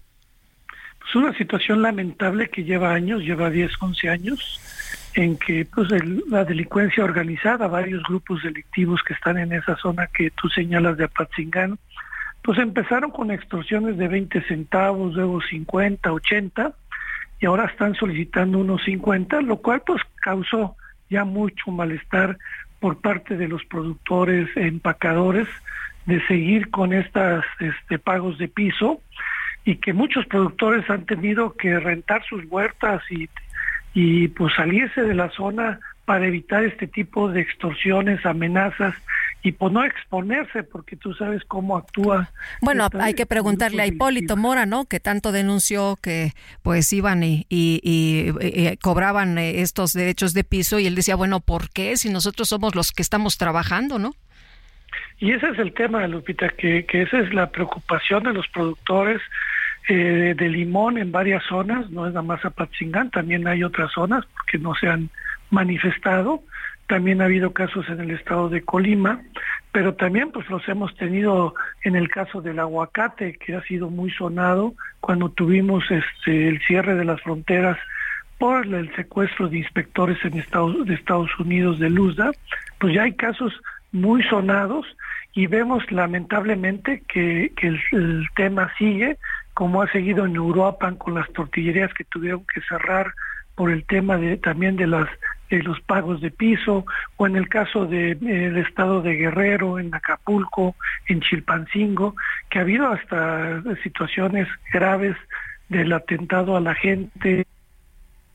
Es 1.07 1.15
una 1.15 1.37
situación 1.37 1.81
lamentable 1.81 2.49
que 2.49 2.65
lleva 2.65 2.93
años, 2.93 3.21
lleva 3.21 3.49
10, 3.49 3.71
11 3.79 4.09
años, 4.09 4.59
en 5.17 5.35
que 5.35 5.65
pues 5.65 5.87
la 6.29 6.45
delincuencia 6.45 7.03
organizada, 7.03 7.67
varios 7.67 8.03
grupos 8.03 8.43
delictivos 8.43 9.01
que 9.01 9.15
están 9.15 9.39
en 9.39 9.51
esa 9.51 9.75
zona 9.77 10.05
que 10.05 10.29
tú 10.29 10.47
señalas 10.47 10.95
de 10.95 11.05
Apatzingán, 11.05 11.79
pues 12.43 12.59
empezaron 12.59 13.09
con 13.09 13.31
extorsiones 13.31 13.97
de 13.97 14.07
20 14.07 14.43
centavos, 14.43 15.15
luego 15.15 15.41
50, 15.41 16.13
80, 16.13 16.71
y 17.39 17.47
ahora 17.47 17.65
están 17.65 17.95
solicitando 17.95 18.59
unos 18.59 18.83
50, 18.83 19.41
lo 19.41 19.57
cual 19.57 19.81
pues 19.87 20.03
causó 20.21 20.75
ya 21.09 21.25
mucho 21.25 21.71
malestar 21.71 22.37
por 22.79 23.01
parte 23.01 23.37
de 23.37 23.47
los 23.47 23.65
productores, 23.65 24.47
empacadores, 24.55 25.47
de 26.05 26.23
seguir 26.27 26.69
con 26.69 26.93
estas 26.93 27.43
este, 27.59 27.97
pagos 27.97 28.37
de 28.37 28.49
piso 28.49 29.01
y 29.65 29.77
que 29.77 29.93
muchos 29.93 30.27
productores 30.27 30.87
han 30.91 31.07
tenido 31.07 31.53
que 31.53 31.79
rentar 31.79 32.23
sus 32.23 32.45
huertas 32.45 33.01
y, 33.09 33.27
y 33.99 34.27
pues 34.27 34.53
salirse 34.53 35.01
de 35.01 35.15
la 35.15 35.31
zona 35.31 35.79
para 36.05 36.27
evitar 36.27 36.63
este 36.63 36.85
tipo 36.85 37.31
de 37.31 37.41
extorsiones, 37.41 38.23
amenazas 38.27 38.93
y 39.41 39.53
por 39.53 39.71
no 39.71 39.83
exponerse, 39.83 40.61
porque 40.61 40.95
tú 40.95 41.15
sabes 41.15 41.43
cómo 41.45 41.75
actúa. 41.75 42.29
Bueno, 42.61 42.89
hay 42.99 43.15
que 43.15 43.25
preguntarle 43.25 43.81
a 43.81 43.87
Hipólito 43.87 44.37
Mora, 44.37 44.67
¿no? 44.67 44.85
Que 44.85 44.99
tanto 44.99 45.31
denunció 45.31 45.97
que 45.99 46.33
pues 46.61 46.93
iban 46.93 47.23
y, 47.23 47.47
y, 47.49 48.77
cobraban 48.83 49.39
eh, 49.39 49.61
estos 49.61 49.93
derechos 49.93 50.35
de 50.35 50.43
piso 50.43 50.77
y 50.77 50.85
él 50.85 50.93
decía, 50.93 51.15
bueno, 51.15 51.39
¿por 51.39 51.71
qué? 51.71 51.97
Si 51.97 52.11
nosotros 52.11 52.49
somos 52.49 52.75
los 52.75 52.91
que 52.91 53.01
estamos 53.01 53.39
trabajando, 53.39 53.97
¿no? 53.97 54.11
Y 55.17 55.31
ese 55.31 55.47
es 55.47 55.57
el 55.57 55.73
tema, 55.73 56.05
Lupita, 56.05 56.49
que, 56.49 56.85
que 56.85 57.01
esa 57.01 57.17
es 57.17 57.33
la 57.33 57.49
preocupación 57.49 58.25
de 58.25 58.33
los 58.33 58.47
productores 58.49 59.19
eh, 59.87 60.35
de 60.37 60.49
limón 60.49 60.97
en 60.97 61.11
varias 61.11 61.43
zonas, 61.45 61.89
no 61.89 62.07
es 62.07 62.13
nada 62.13 62.25
más 62.25 62.43
Apatzingán, 62.43 63.11
también 63.11 63.47
hay 63.47 63.63
otras 63.63 63.91
zonas 63.91 64.25
porque 64.33 64.57
no 64.57 64.75
se 64.75 64.87
han 64.87 65.09
manifestado, 65.49 66.43
también 66.87 67.21
ha 67.21 67.25
habido 67.25 67.51
casos 67.51 67.87
en 67.89 67.99
el 68.01 68.11
estado 68.11 68.49
de 68.49 68.61
Colima, 68.61 69.21
pero 69.71 69.95
también 69.95 70.31
pues 70.31 70.49
los 70.49 70.67
hemos 70.67 70.95
tenido 70.95 71.53
en 71.83 71.95
el 71.95 72.09
caso 72.09 72.41
del 72.41 72.59
aguacate, 72.59 73.37
que 73.37 73.55
ha 73.55 73.61
sido 73.63 73.89
muy 73.89 74.11
sonado 74.11 74.73
cuando 74.99 75.29
tuvimos 75.29 75.83
este 75.89 76.47
el 76.47 76.59
cierre 76.61 76.95
de 76.95 77.05
las 77.05 77.21
fronteras 77.21 77.77
por 78.37 78.65
el 78.65 78.93
secuestro 78.95 79.49
de 79.49 79.57
inspectores 79.57 80.17
en 80.23 80.37
Estados, 80.37 80.85
de 80.85 80.93
Estados 80.93 81.29
Unidos 81.39 81.79
de 81.79 81.89
Luzda, 81.89 82.31
pues 82.79 82.93
ya 82.93 83.03
hay 83.03 83.13
casos 83.13 83.53
muy 83.91 84.23
sonados 84.23 84.85
y 85.33 85.47
vemos 85.47 85.83
lamentablemente 85.91 87.03
que, 87.07 87.51
el, 87.61 88.27
tema 88.35 88.71
sigue, 88.77 89.17
como 89.57 89.81
ha 89.81 89.91
seguido 89.91 90.27
en 90.27 90.35
Europa 90.35 90.93
con 90.99 91.15
las 91.15 91.27
tortillerías 91.33 91.91
que 91.95 92.03
tuvieron 92.03 92.45
que 92.45 92.61
cerrar 92.61 93.11
por 93.55 93.71
el 93.71 93.85
tema 93.85 94.15
de 94.15 94.37
también 94.37 94.75
de 94.75 94.85
las 94.85 95.09
de 95.49 95.63
los 95.63 95.81
pagos 95.81 96.21
de 96.21 96.29
piso 96.29 96.85
o 97.15 97.25
en 97.25 97.35
el 97.35 97.49
caso 97.49 97.87
del 97.87 98.19
de, 98.19 98.61
estado 98.61 99.01
de 99.01 99.15
Guerrero 99.15 99.79
en 99.79 99.95
Acapulco 99.95 100.75
en 101.07 101.21
Chilpancingo 101.21 102.15
que 102.51 102.59
ha 102.59 102.61
habido 102.61 102.87
hasta 102.87 103.63
situaciones 103.81 104.47
graves 104.71 105.17
del 105.69 105.91
atentado 105.91 106.55
a 106.55 106.61
la 106.61 106.75
gente 106.75 107.47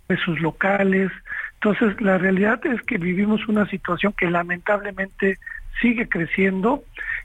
de 0.09 0.17
sus 0.17 0.41
locales. 0.41 1.13
Entonces, 1.55 2.01
la 2.01 2.19
realidad 2.19 2.67
es 2.67 2.83
que 2.83 2.99
vivimos 2.99 3.47
una 3.47 3.69
situación 3.69 4.13
que 4.19 4.29
lamentablemente 4.29 5.39
sigue 5.81 6.09
creciendo 6.09 6.83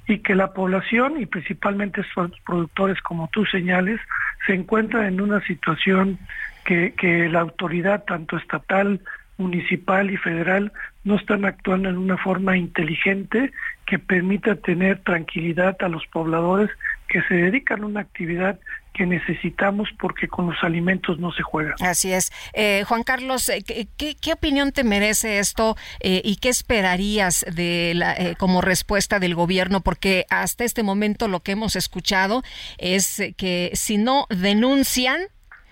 y 0.08 0.20
que 0.20 0.36
la 0.36 0.54
población 0.54 1.20
y 1.20 1.26
principalmente 1.26 2.02
estos 2.02 2.32
productores, 2.46 3.02
como 3.02 3.30
tú 3.32 3.46
señales, 3.46 4.00
se 4.46 4.54
encuentran 4.54 5.06
en 5.06 5.22
una 5.22 5.42
situación 5.42 6.18
que, 6.66 6.94
que 6.94 7.30
la 7.30 7.42
autoridad, 7.42 8.06
tanto 8.06 8.38
estatal, 8.38 9.02
municipal 9.38 10.10
y 10.10 10.18
federal, 10.18 10.72
no 11.04 11.16
están 11.16 11.46
actuando 11.46 11.90
en 11.90 11.98
una 11.98 12.18
forma 12.18 12.58
inteligente 12.58 13.52
que 13.86 14.00
permita 14.00 14.56
tener 14.56 15.00
tranquilidad 15.00 15.78
a 15.82 15.90
los 15.90 16.06
pobladores 16.08 16.70
que 17.08 17.22
se 17.24 17.36
dedican 17.36 17.84
a 17.84 17.86
una 17.86 18.02
actividad 18.02 18.60
que 18.98 19.06
necesitamos 19.06 19.90
porque 20.00 20.28
con 20.28 20.48
los 20.48 20.64
alimentos 20.64 21.20
no 21.20 21.32
se 21.32 21.44
juega. 21.44 21.76
Así 21.80 22.12
es. 22.12 22.32
Eh, 22.54 22.84
Juan 22.88 23.04
Carlos, 23.04 23.48
eh, 23.50 23.64
¿qué, 23.64 24.34
opinión 24.34 24.72
te 24.72 24.84
merece 24.84 25.40
esto 25.40 25.76
eh, 26.00 26.22
y 26.26 26.38
qué 26.38 26.50
esperarías 26.50 27.46
de 27.54 27.94
la, 27.96 28.36
como 28.38 28.62
respuesta 28.62 29.20
del 29.20 29.36
gobierno? 29.36 29.82
Porque 29.82 30.26
hasta 30.30 30.64
este 30.64 30.84
momento 30.84 31.28
lo 31.28 31.42
que 31.42 31.52
hemos 31.52 31.76
escuchado 31.76 32.42
es 32.78 33.22
que 33.38 33.72
si 33.74 33.98
no 33.98 34.26
denuncian, 34.30 35.22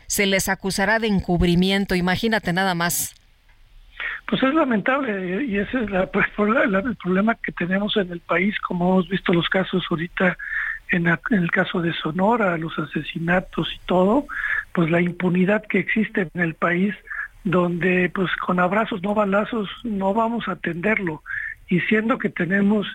se 0.07 0.27
les 0.27 0.47
acusará 0.47 0.99
de 0.99 1.07
encubrimiento. 1.07 1.95
Imagínate 1.95 2.53
nada 2.53 2.75
más. 2.75 3.15
Pues 4.27 4.41
es 4.41 4.53
lamentable 4.53 5.45
y 5.45 5.57
ese 5.57 5.83
es 5.83 5.89
pues, 6.11 6.25
el 6.37 6.95
problema 6.97 7.35
que 7.35 7.51
tenemos 7.51 7.97
en 7.97 8.11
el 8.11 8.19
país, 8.19 8.59
como 8.59 8.93
hemos 8.93 9.09
visto 9.09 9.33
los 9.33 9.49
casos 9.49 9.83
ahorita 9.89 10.37
en, 10.91 11.07
el 11.07 11.51
caso 11.51 11.81
de 11.81 11.93
Sonora, 11.93 12.57
los 12.57 12.77
asesinatos 12.77 13.67
y 13.73 13.79
todo, 13.85 14.27
pues 14.73 14.89
la 14.89 15.01
impunidad 15.01 15.63
que 15.65 15.79
existe 15.79 16.29
en 16.33 16.41
el 16.41 16.53
país, 16.53 16.95
donde 17.43 18.09
pues 18.13 18.31
con 18.37 18.59
abrazos, 18.59 19.01
no 19.03 19.13
balazos, 19.13 19.69
no 19.83 20.13
vamos 20.13 20.47
a 20.47 20.53
atenderlo. 20.53 21.23
Y 21.67 21.79
siendo 21.81 22.17
que 22.17 22.29
tenemos, 22.29 22.87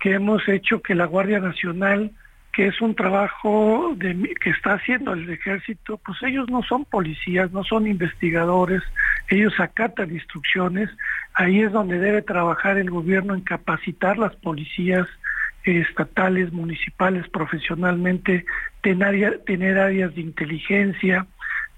que 0.00 0.12
hemos 0.12 0.46
hecho 0.48 0.82
que 0.82 0.94
la 0.94 1.06
Guardia 1.06 1.40
Nacional, 1.40 2.12
que 2.52 2.66
es 2.66 2.80
un 2.80 2.94
trabajo 2.94 3.94
que 3.98 4.50
está 4.50 4.74
haciendo 4.74 5.12
el 5.12 5.30
ejército, 5.30 5.98
pues 5.98 6.20
ellos 6.22 6.50
no 6.50 6.62
son 6.62 6.84
policías, 6.84 7.52
no 7.52 7.62
son 7.62 7.86
investigadores, 7.86 8.82
ellos 9.28 9.54
acatan 9.60 10.10
instrucciones, 10.10 10.90
ahí 11.34 11.60
es 11.60 11.70
donde 11.70 11.98
debe 11.98 12.22
trabajar 12.22 12.78
el 12.78 12.90
gobierno 12.90 13.34
en 13.34 13.42
capacitar 13.42 14.18
las 14.18 14.34
policías, 14.36 15.06
estatales, 15.76 16.52
municipales, 16.52 17.28
profesionalmente, 17.28 18.46
tener, 18.80 19.40
tener 19.44 19.78
áreas 19.78 20.14
de 20.14 20.22
inteligencia, 20.22 21.26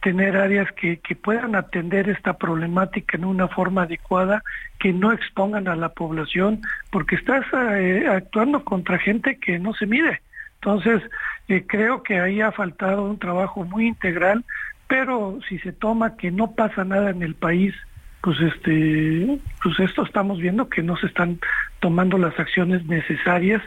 tener 0.02 0.36
áreas 0.36 0.68
que, 0.72 0.98
puedan 1.22 1.54
atender 1.54 2.08
esta 2.08 2.38
problemática 2.38 3.16
en 3.16 3.24
una 3.24 3.48
forma 3.48 3.82
adecuada, 3.82 4.42
que 4.78 4.92
no 4.92 5.12
expongan 5.12 5.68
a 5.68 5.76
la 5.76 5.90
población, 5.90 6.62
porque 6.90 7.16
estás 7.16 7.44
eh, 7.52 8.06
actuando 8.08 8.64
contra 8.64 8.98
gente 8.98 9.38
que 9.38 9.58
no 9.58 9.74
se 9.74 9.86
mide. 9.86 10.22
Entonces, 10.54 11.02
eh, 11.48 11.64
creo 11.66 12.02
que 12.02 12.20
ahí 12.20 12.40
ha 12.40 12.52
faltado 12.52 13.04
un 13.04 13.18
trabajo 13.18 13.64
muy 13.64 13.86
integral, 13.86 14.44
pero 14.88 15.38
si 15.48 15.58
se 15.58 15.72
toma 15.72 16.16
que 16.16 16.30
no 16.30 16.52
pasa 16.52 16.84
nada 16.84 17.10
en 17.10 17.22
el 17.22 17.34
país, 17.34 17.74
pues 18.22 18.38
este 18.40 19.38
pues 19.62 19.80
esto 19.80 20.04
estamos 20.04 20.38
viendo 20.38 20.68
que 20.68 20.82
no 20.82 20.96
se 20.96 21.06
están 21.06 21.40
tomando 21.80 22.18
las 22.18 22.38
acciones 22.38 22.84
necesarias 22.86 23.62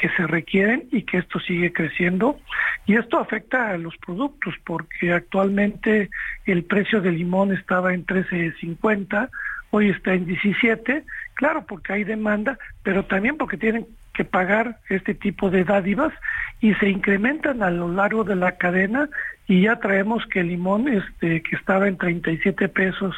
que 0.00 0.08
se 0.10 0.26
requieren 0.26 0.88
y 0.90 1.02
que 1.02 1.18
esto 1.18 1.38
sigue 1.40 1.74
creciendo. 1.74 2.38
Y 2.86 2.96
esto 2.96 3.18
afecta 3.18 3.70
a 3.70 3.76
los 3.76 3.96
productos 3.98 4.54
porque 4.64 5.12
actualmente 5.12 6.08
el 6.46 6.64
precio 6.64 7.02
del 7.02 7.18
limón 7.18 7.52
estaba 7.52 7.92
en 7.92 8.06
13.50 8.06 9.28
hoy 9.72 9.90
está 9.90 10.14
en 10.14 10.26
17 10.26 11.04
claro 11.34 11.64
porque 11.64 11.92
hay 11.92 12.02
demanda 12.02 12.58
pero 12.82 13.04
también 13.04 13.36
porque 13.36 13.56
tienen 13.56 13.86
que 14.14 14.24
pagar 14.24 14.78
este 14.88 15.14
tipo 15.14 15.50
de 15.50 15.64
dádivas 15.64 16.12
y 16.60 16.74
se 16.74 16.88
incrementan 16.88 17.62
a 17.62 17.70
lo 17.70 17.88
largo 17.90 18.24
de 18.24 18.36
la 18.36 18.56
cadena. 18.56 19.08
Y 19.46 19.62
ya 19.62 19.76
traemos 19.76 20.26
que 20.26 20.40
el 20.40 20.48
limón 20.48 20.88
este 20.88 21.42
que 21.42 21.56
estaba 21.56 21.88
en 21.88 21.96
37 21.96 22.68
pesos 22.68 23.16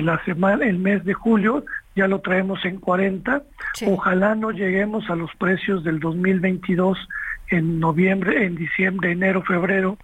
la 0.00 0.24
semana, 0.24 0.64
el 0.64 0.78
mes 0.78 1.04
de 1.04 1.12
julio 1.12 1.64
ya 1.94 2.08
lo 2.08 2.20
traemos 2.20 2.64
en 2.64 2.78
40. 2.78 3.42
Ojalá 3.86 4.34
no 4.34 4.50
lleguemos 4.50 5.10
a 5.10 5.16
los 5.16 5.30
precios 5.36 5.84
del 5.84 6.00
2022 6.00 6.98
en 7.48 7.80
noviembre, 7.80 8.46
en 8.46 8.56
diciembre, 8.56 9.12
enero, 9.12 9.42
febrero 9.42 9.98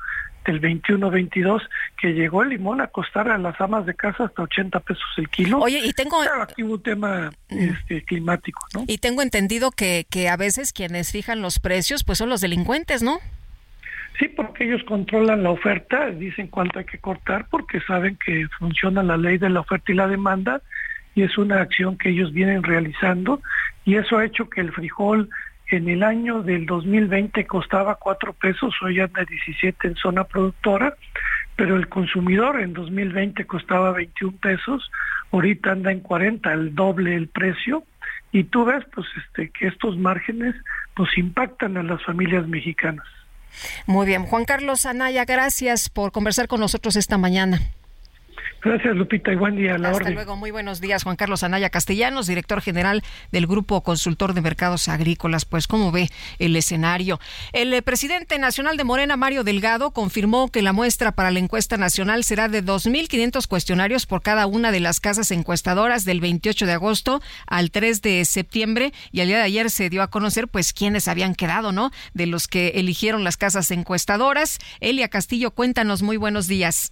del 0.45 0.61
21-22, 0.61 1.61
que 2.01 2.15
llegó 2.15 2.43
el 2.43 2.51
limón 2.51 2.81
a 2.81 2.87
costar 2.89 3.31
a 3.31 3.39
las 3.39 3.61
amas 3.61 3.85
de 3.87 3.95
casa 3.95 4.25
hasta 4.25 4.43
80 4.43 4.81
pesos 4.81 5.05
el 5.17 5.29
kilo. 5.29 5.59
Oye, 5.59 5.81
y 5.85 5.93
tengo... 5.93 6.21
aquí 6.41 6.63
un 6.63 6.83
tema 6.83 7.31
este, 7.49 8.03
climático, 8.05 8.67
¿no? 8.75 8.85
Y 8.87 8.99
tengo 8.99 9.23
entendido 9.23 9.71
que, 9.71 10.07
que 10.09 10.29
a 10.29 10.37
veces 10.37 10.73
quienes 10.73 11.13
fijan 11.13 11.43
los 11.43 11.59
precios, 11.59 12.03
pues 12.05 12.19
son 12.19 12.29
los 12.31 12.41
delincuentes, 12.41 13.03
¿no? 13.03 13.19
Sí, 14.19 14.29
porque 14.29 14.65
ellos 14.65 14.83
controlan 14.85 15.45
la 15.45 15.51
oferta, 15.51 16.11
dicen 16.11 16.49
cuánto 16.49 16.81
hay 16.81 16.85
que 16.85 16.99
cortar, 16.99 17.47
porque 17.51 17.81
saben 17.81 18.19
que 18.25 18.49
funciona 18.59 19.03
la 19.03 19.17
ley 19.17 19.39
de 19.39 19.49
la 19.49 19.61
oferta 19.61 19.93
y 19.93 19.95
la 19.95 20.09
demanda, 20.09 20.61
y 21.15 21.23
es 21.23 21.39
una 21.39 21.61
acción 21.61 21.97
que 21.97 22.11
ellos 22.11 22.33
vienen 22.33 22.65
realizando, 22.65 23.41
y 23.85 23.95
eso 23.95 24.19
ha 24.19 24.25
hecho 24.25 24.51
que 24.51 24.61
el 24.61 24.73
frijol 24.73 25.31
en 25.69 25.89
el 25.89 26.03
año 26.03 26.43
del 26.43 26.67
2020 26.67 27.47
costaba 27.47 27.95
4 27.95 28.33
pesos, 28.33 28.75
hoy 28.83 28.99
anda 28.99 29.25
17 29.25 29.87
en 29.87 29.95
zona 29.95 30.25
productora, 30.25 30.95
pero 31.55 31.77
el 31.77 31.89
consumidor 31.89 32.61
en 32.61 32.73
2020 32.73 33.45
costaba 33.47 33.93
21 33.93 34.37
pesos, 34.39 34.91
ahorita 35.31 35.73
anda 35.73 35.93
en 35.93 36.01
40, 36.01 36.53
el 36.53 36.75
doble 36.75 37.15
el 37.15 37.29
precio, 37.29 37.85
y 38.33 38.45
tú 38.45 38.65
ves 38.65 38.85
pues 38.93 39.07
este 39.17 39.51
que 39.51 39.69
estos 39.69 39.97
márgenes 39.97 40.57
pues 40.95 41.17
impactan 41.17 41.77
a 41.77 41.83
las 41.85 42.03
familias 42.03 42.49
mexicanas. 42.49 43.07
Muy 43.87 44.07
bien. 44.07 44.27
Juan 44.27 44.45
Carlos 44.45 44.87
Anaya, 44.87 45.25
gracias 45.25 45.89
por 45.89 46.13
conversar 46.13 46.49
con 46.49 46.61
nosotros 46.61 46.97
esta 46.97 47.19
mañana. 47.19 47.61
Gracias, 48.61 48.97
Lupita, 48.97 49.33
y 49.33 49.37
buen 49.37 49.55
día. 49.55 49.77
Hasta 49.77 50.11
luego, 50.11 50.35
muy 50.35 50.51
buenos 50.51 50.81
días. 50.81 51.05
Juan 51.05 51.15
Carlos 51.15 51.45
Anaya 51.45 51.71
Castellanos, 51.71 52.27
director 52.27 52.61
general 52.61 53.05
del 53.31 53.47
Grupo 53.47 53.83
Consultor 53.85 54.35
de 54.35 54.41
Mercados 54.41 54.89
Agrícolas. 54.89 55.45
Pues, 55.45 55.69
¿cómo 55.69 55.93
ve 55.93 56.11
el 56.41 56.57
escenario? 56.57 57.21
El 57.53 57.73
eh, 57.73 57.83
presidente 57.83 58.37
nacional 58.39 58.77
de 58.77 58.83
Morena, 58.83 59.17
Mario 59.17 59.45
Delgado, 59.45 59.93
confirmó 59.93 60.51
que 60.51 60.63
la 60.63 60.73
muestra 60.73 61.13
para 61.13 61.31
la 61.31 61.39
encuesta 61.39 61.77
nacional 61.77 62.25
será 62.25 62.49
de 62.49 62.65
2.500 62.65 63.47
cuestionarios 63.47 64.07
por 64.07 64.23
cada 64.23 64.47
una 64.47 64.73
de 64.73 64.81
las 64.81 64.99
casas 64.99 65.31
encuestadoras 65.31 66.05
del 66.05 66.21
28 66.21 66.67
de 66.67 66.73
agosto 66.73 67.23
al 67.47 67.71
3 67.71 68.03
de 68.03 68.25
septiembre. 68.25 68.93
Y 69.13 69.21
al 69.21 69.29
día 69.29 69.37
de 69.37 69.45
ayer 69.45 69.71
se 69.71 69.89
dio 69.89 70.03
a 70.03 70.11
conocer, 70.11 70.49
pues, 70.49 70.73
quiénes 70.73 71.07
habían 71.07 71.37
quedado, 71.37 71.71
¿no? 71.71 71.93
De 72.13 72.27
los 72.27 72.49
que 72.49 72.71
eligieron 72.71 73.23
las 73.23 73.37
casas 73.37 73.71
encuestadoras. 73.71 74.59
Elia 74.81 75.09
Castillo, 75.09 75.53
cuéntanos, 75.53 76.03
muy 76.03 76.17
buenos 76.17 76.49
días. 76.49 76.91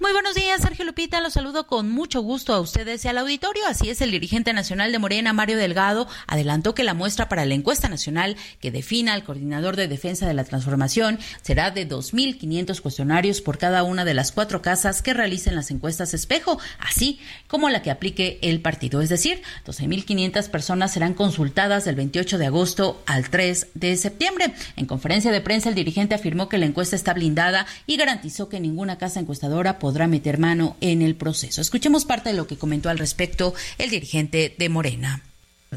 Muy 0.00 0.12
buenos 0.12 0.34
días, 0.34 0.60
Sergio 0.60 0.84
Lupita. 0.84 1.20
Los 1.20 1.32
saludo 1.32 1.66
con 1.66 1.90
mucho 1.90 2.20
gusto 2.20 2.52
a 2.52 2.60
ustedes 2.60 3.04
y 3.04 3.08
al 3.08 3.16
auditorio. 3.16 3.62
Así 3.66 3.88
es, 3.88 4.00
el 4.02 4.10
dirigente 4.10 4.52
nacional 4.52 4.92
de 4.92 4.98
Morena, 4.98 5.32
Mario 5.32 5.56
Delgado, 5.56 6.06
adelantó 6.26 6.74
que 6.74 6.84
la 6.84 6.94
muestra 6.94 7.28
para 7.28 7.46
la 7.46 7.54
encuesta 7.54 7.88
nacional 7.88 8.36
que 8.60 8.70
defina 8.70 9.14
al 9.14 9.24
coordinador 9.24 9.76
de 9.76 9.88
defensa 9.88 10.26
de 10.26 10.34
la 10.34 10.44
transformación 10.44 11.18
será 11.42 11.70
de 11.70 11.88
2.500 11.88 12.80
cuestionarios 12.80 13.40
por 13.40 13.56
cada 13.56 13.82
una 13.82 14.04
de 14.04 14.12
las 14.14 14.32
cuatro 14.32 14.60
casas 14.60 15.00
que 15.00 15.14
realicen 15.14 15.54
las 15.54 15.70
encuestas 15.70 16.12
espejo, 16.12 16.58
así 16.80 17.18
como 17.46 17.70
la 17.70 17.80
que 17.80 17.90
aplique 17.90 18.38
el 18.42 18.60
partido. 18.60 19.00
Es 19.00 19.08
decir, 19.08 19.42
12.500 19.64 20.50
personas 20.50 20.92
serán 20.92 21.14
consultadas 21.14 21.84
del 21.86 21.94
28 21.94 22.36
de 22.36 22.46
agosto 22.46 23.02
al 23.06 23.30
3 23.30 23.68
de 23.74 23.96
septiembre. 23.96 24.54
En 24.76 24.86
conferencia 24.86 25.32
de 25.32 25.40
prensa, 25.40 25.70
el 25.70 25.74
dirigente 25.74 26.14
afirmó 26.14 26.48
que 26.50 26.58
la 26.58 26.66
encuesta 26.66 26.94
está 26.94 27.14
blindada 27.14 27.66
y 27.86 27.96
garantizó 27.96 28.48
que 28.48 28.60
ninguna 28.60 28.98
casa 28.98 29.20
encuestadora 29.20 29.63
podrá 29.78 30.06
meter 30.06 30.38
mano 30.38 30.76
en 30.80 31.02
el 31.02 31.14
proceso. 31.14 31.60
Escuchemos 31.60 32.04
parte 32.04 32.30
de 32.30 32.36
lo 32.36 32.46
que 32.46 32.56
comentó 32.56 32.88
al 32.88 32.98
respecto 32.98 33.54
el 33.78 33.90
dirigente 33.90 34.54
de 34.56 34.68
Morena. 34.68 35.22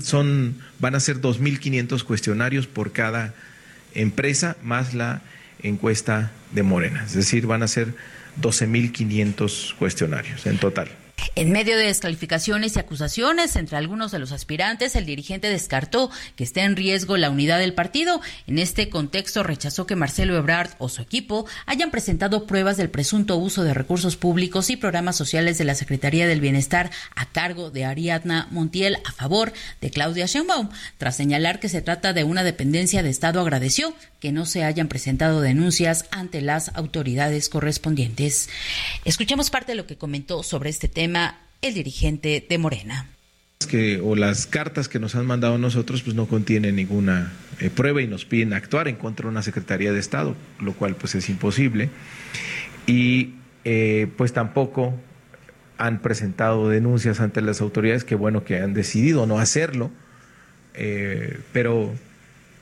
Son, 0.01 0.61
van 0.80 0.95
a 0.95 0.99
ser 0.99 1.22
2.500 1.22 2.03
cuestionarios 2.03 2.68
por 2.68 2.91
cada 2.91 3.34
empresa 3.93 4.57
más 4.61 4.93
la 4.93 5.22
encuesta 5.64 6.31
de 6.51 6.64
Morena. 6.64 7.03
Es 7.05 7.14
decir, 7.14 7.47
van 7.47 7.64
a 7.64 7.68
ser 7.68 7.95
12.500 8.39 9.76
cuestionarios 9.76 10.45
en 10.45 10.59
total. 10.59 10.89
En 11.35 11.52
medio 11.52 11.77
de 11.77 11.85
descalificaciones 11.85 12.76
y 12.76 12.80
acusaciones 12.80 13.56
entre 13.56 13.77
algunos 13.77 14.11
de 14.11 14.18
los 14.18 14.31
aspirantes, 14.31 14.95
el 14.95 15.06
dirigente 15.06 15.49
descartó 15.49 16.10
que 16.35 16.44
esté 16.44 16.61
en 16.61 16.76
riesgo 16.76 17.15
la 17.15 17.30
unidad 17.30 17.60
del 17.60 17.76
partido. 17.76 18.22
En 18.48 18.57
este 18.57 18.89
contexto 18.89 19.44
rechazó 19.44 19.85
que 19.85 19.95
Marcelo 19.95 20.35
Ebrard 20.35 20.72
o 20.80 20.89
su 20.89 21.02
equipo 21.02 21.45
hayan 21.68 21.91
presentado 21.91 22.48
pruebas 22.48 22.77
del 22.77 22.89
presunto 22.89 23.38
uso 23.38 23.64
de 23.64 23.76
recursos 23.76 24.15
públicos 24.15 24.69
y 24.72 24.77
programas 24.77 25.15
sociales 25.15 25.60
de 25.60 25.65
la 25.65 25.76
Secretaría 25.76 26.27
del 26.27 26.41
Bienestar 26.41 26.89
a 27.15 27.27
cargo 27.27 27.69
de 27.69 27.85
Ariadna 27.85 28.48
Montiel 28.49 28.98
a 29.06 29.11
favor 29.11 29.53
de 29.80 29.91
Claudia 29.91 30.26
Sheinbaum. 30.26 30.69
Tras 30.98 31.18
señalar 31.18 31.60
que 31.60 31.69
se 31.69 31.81
trata 31.81 32.14
de 32.14 32.23
una 32.23 32.44
dependencia 32.44 33.03
de 33.03 33.11
Estado, 33.11 33.41
agradeció 33.41 33.94
que 34.19 34.31
no 34.31 34.45
se 34.48 34.64
hayan 34.64 34.88
presentado 34.88 35.41
denuncias 35.41 36.06
ante 36.10 36.41
las 36.41 36.76
autoridades 36.76 37.49
correspondientes. 37.49 38.49
Escuchemos 39.06 39.52
parte 39.52 39.73
de 39.73 39.76
lo 39.76 39.85
que 39.85 39.98
comentó 39.98 40.41
sobre 40.41 40.72
este 40.72 40.88
tema 40.88 41.06
el 41.61 41.73
dirigente 41.73 42.45
de 42.47 42.57
Morena. 42.57 43.07
Que, 43.69 43.99
o 43.99 44.15
las 44.15 44.45
cartas 44.45 44.88
que 44.88 44.99
nos 44.99 45.15
han 45.15 45.25
mandado 45.25 45.57
nosotros 45.57 46.03
pues 46.03 46.15
no 46.15 46.27
contienen 46.27 46.75
ninguna 46.75 47.34
eh, 47.59 47.71
prueba 47.71 48.01
y 48.01 48.07
nos 48.07 48.23
piden 48.23 48.53
actuar 48.53 48.88
en 48.88 48.95
contra 48.95 49.23
de 49.23 49.31
una 49.31 49.41
Secretaría 49.41 49.91
de 49.91 49.99
Estado, 49.99 50.35
lo 50.59 50.73
cual 50.73 50.95
pues 50.95 51.15
es 51.15 51.27
imposible. 51.29 51.89
Y 52.85 53.34
eh, 53.65 54.07
pues 54.15 54.31
tampoco 54.31 54.93
han 55.77 56.01
presentado 56.01 56.69
denuncias 56.69 57.19
ante 57.19 57.41
las 57.41 57.59
autoridades, 57.61 58.03
que 58.03 58.15
bueno 58.15 58.43
que 58.43 58.59
han 58.59 58.73
decidido 58.73 59.25
no 59.25 59.39
hacerlo, 59.39 59.91
eh, 60.75 61.39
pero 61.51 61.93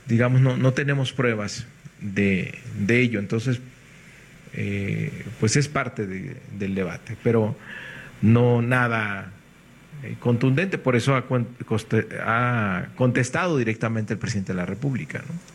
digamos 0.07 0.41
no, 0.41 0.55
no 0.57 0.73
tenemos 0.73 1.11
pruebas 1.11 1.65
de, 1.99 2.57
de 2.80 3.01
ello, 3.01 3.19
entonces 3.19 3.59
pues 5.41 5.57
es 5.57 5.67
parte 5.67 6.07
de, 6.07 6.38
del 6.57 6.76
debate, 6.76 7.17
pero 7.22 7.57
no 8.22 8.62
nada 8.62 9.32
eh, 10.04 10.16
contundente, 10.20 10.78
por 10.78 10.96
eso 10.96 11.16
ha, 11.16 12.86
contestado 12.96 13.58
directamente 13.58 14.14
el 14.14 14.20
presidente 14.20 14.54
de 14.54 14.58
la 14.58 14.66
República. 14.66 15.20
¿no? 15.20 15.55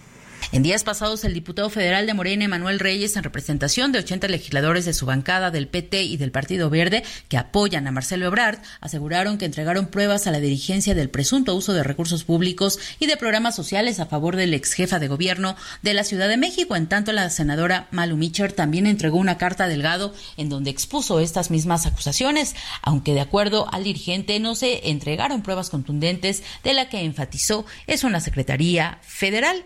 En 0.53 0.65
días 0.65 0.83
pasados, 0.83 1.23
el 1.23 1.33
diputado 1.33 1.71
federal 1.71 2.07
de 2.07 2.15
Morena, 2.15 2.49
Manuel 2.49 2.81
Reyes, 2.81 3.15
en 3.15 3.23
representación 3.23 3.93
de 3.93 4.01
80 4.01 4.27
legisladores 4.27 4.85
de 4.85 4.93
su 4.93 5.07
bancada 5.07 5.53
del 5.53 5.69
PT 5.69 6.03
y 6.03 6.17
del 6.17 6.33
Partido 6.33 6.69
Verde, 6.69 7.05
que 7.29 7.37
apoyan 7.37 7.87
a 7.87 7.93
Marcelo 7.93 8.27
Ebrard, 8.27 8.59
aseguraron 8.81 9.39
que 9.39 9.45
entregaron 9.45 9.87
pruebas 9.87 10.27
a 10.27 10.33
la 10.33 10.41
dirigencia 10.41 10.97
del 10.97 11.09
presunto 11.09 11.55
uso 11.55 11.73
de 11.73 11.85
recursos 11.85 12.25
públicos 12.25 12.81
y 12.99 13.07
de 13.07 13.17
programas 13.17 13.55
sociales 13.55 14.01
a 14.01 14.07
favor 14.07 14.35
del 14.35 14.53
ex 14.53 14.73
jefa 14.73 14.99
de 14.99 15.07
gobierno 15.07 15.55
de 15.83 15.95
la 15.95 16.03
Ciudad 16.03 16.29
de 16.29 16.37
México. 16.37 16.75
En 16.75 16.89
tanto, 16.89 17.13
la 17.13 17.31
senadora 17.31 17.87
Malu 17.93 18.17
Micher 18.17 18.53
también 18.53 18.89
entregó 18.89 19.19
una 19.19 19.39
carta 19.39 19.69
Delgado 19.69 20.13
en 20.37 20.49
donde 20.49 20.71
expuso 20.71 21.21
estas 21.21 21.53
mismas 21.53 21.87
acusaciones, 21.87 22.57
aunque 22.83 23.15
de 23.15 23.21
acuerdo 23.21 23.73
al 23.73 23.85
dirigente 23.85 24.41
no 24.41 24.57
se 24.57 24.91
entregaron 24.91 25.43
pruebas 25.43 25.71
contundentes 25.71 26.43
de 26.65 26.75
la 26.75 26.89
que 26.89 27.05
enfatizó 27.05 27.67
es 27.87 28.03
una 28.03 28.19
secretaría 28.19 28.99
federal. 29.03 29.65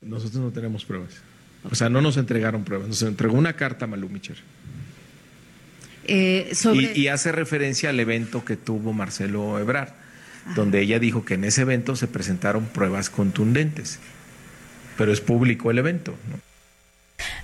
Nosotros 0.00 0.42
no 0.42 0.50
tenemos 0.50 0.84
pruebas. 0.84 1.22
O 1.64 1.74
sea, 1.74 1.88
no 1.88 2.00
nos 2.00 2.16
entregaron 2.16 2.64
pruebas. 2.64 2.88
Nos 2.88 3.02
entregó 3.02 3.36
una 3.36 3.54
carta 3.54 3.84
a 3.84 3.88
Malú 3.88 4.08
Micher. 4.08 4.36
Eh, 6.04 6.52
y, 6.94 7.08
hace 7.08 7.32
referencia 7.32 7.90
al 7.90 8.00
evento 8.00 8.44
que 8.44 8.56
tuvo 8.56 8.94
Marcelo 8.94 9.58
Ebrard, 9.58 9.90
donde 10.54 10.80
ella 10.80 10.98
dijo 10.98 11.24
que 11.24 11.34
en 11.34 11.44
ese 11.44 11.62
evento 11.62 11.96
se 11.96 12.06
presentaron 12.06 12.66
pruebas 12.66 13.10
contundentes. 13.10 13.98
Pero 14.96 15.12
es 15.12 15.20
público 15.20 15.70
el 15.70 15.78
evento. 15.78 16.16
¿no? 16.30 16.47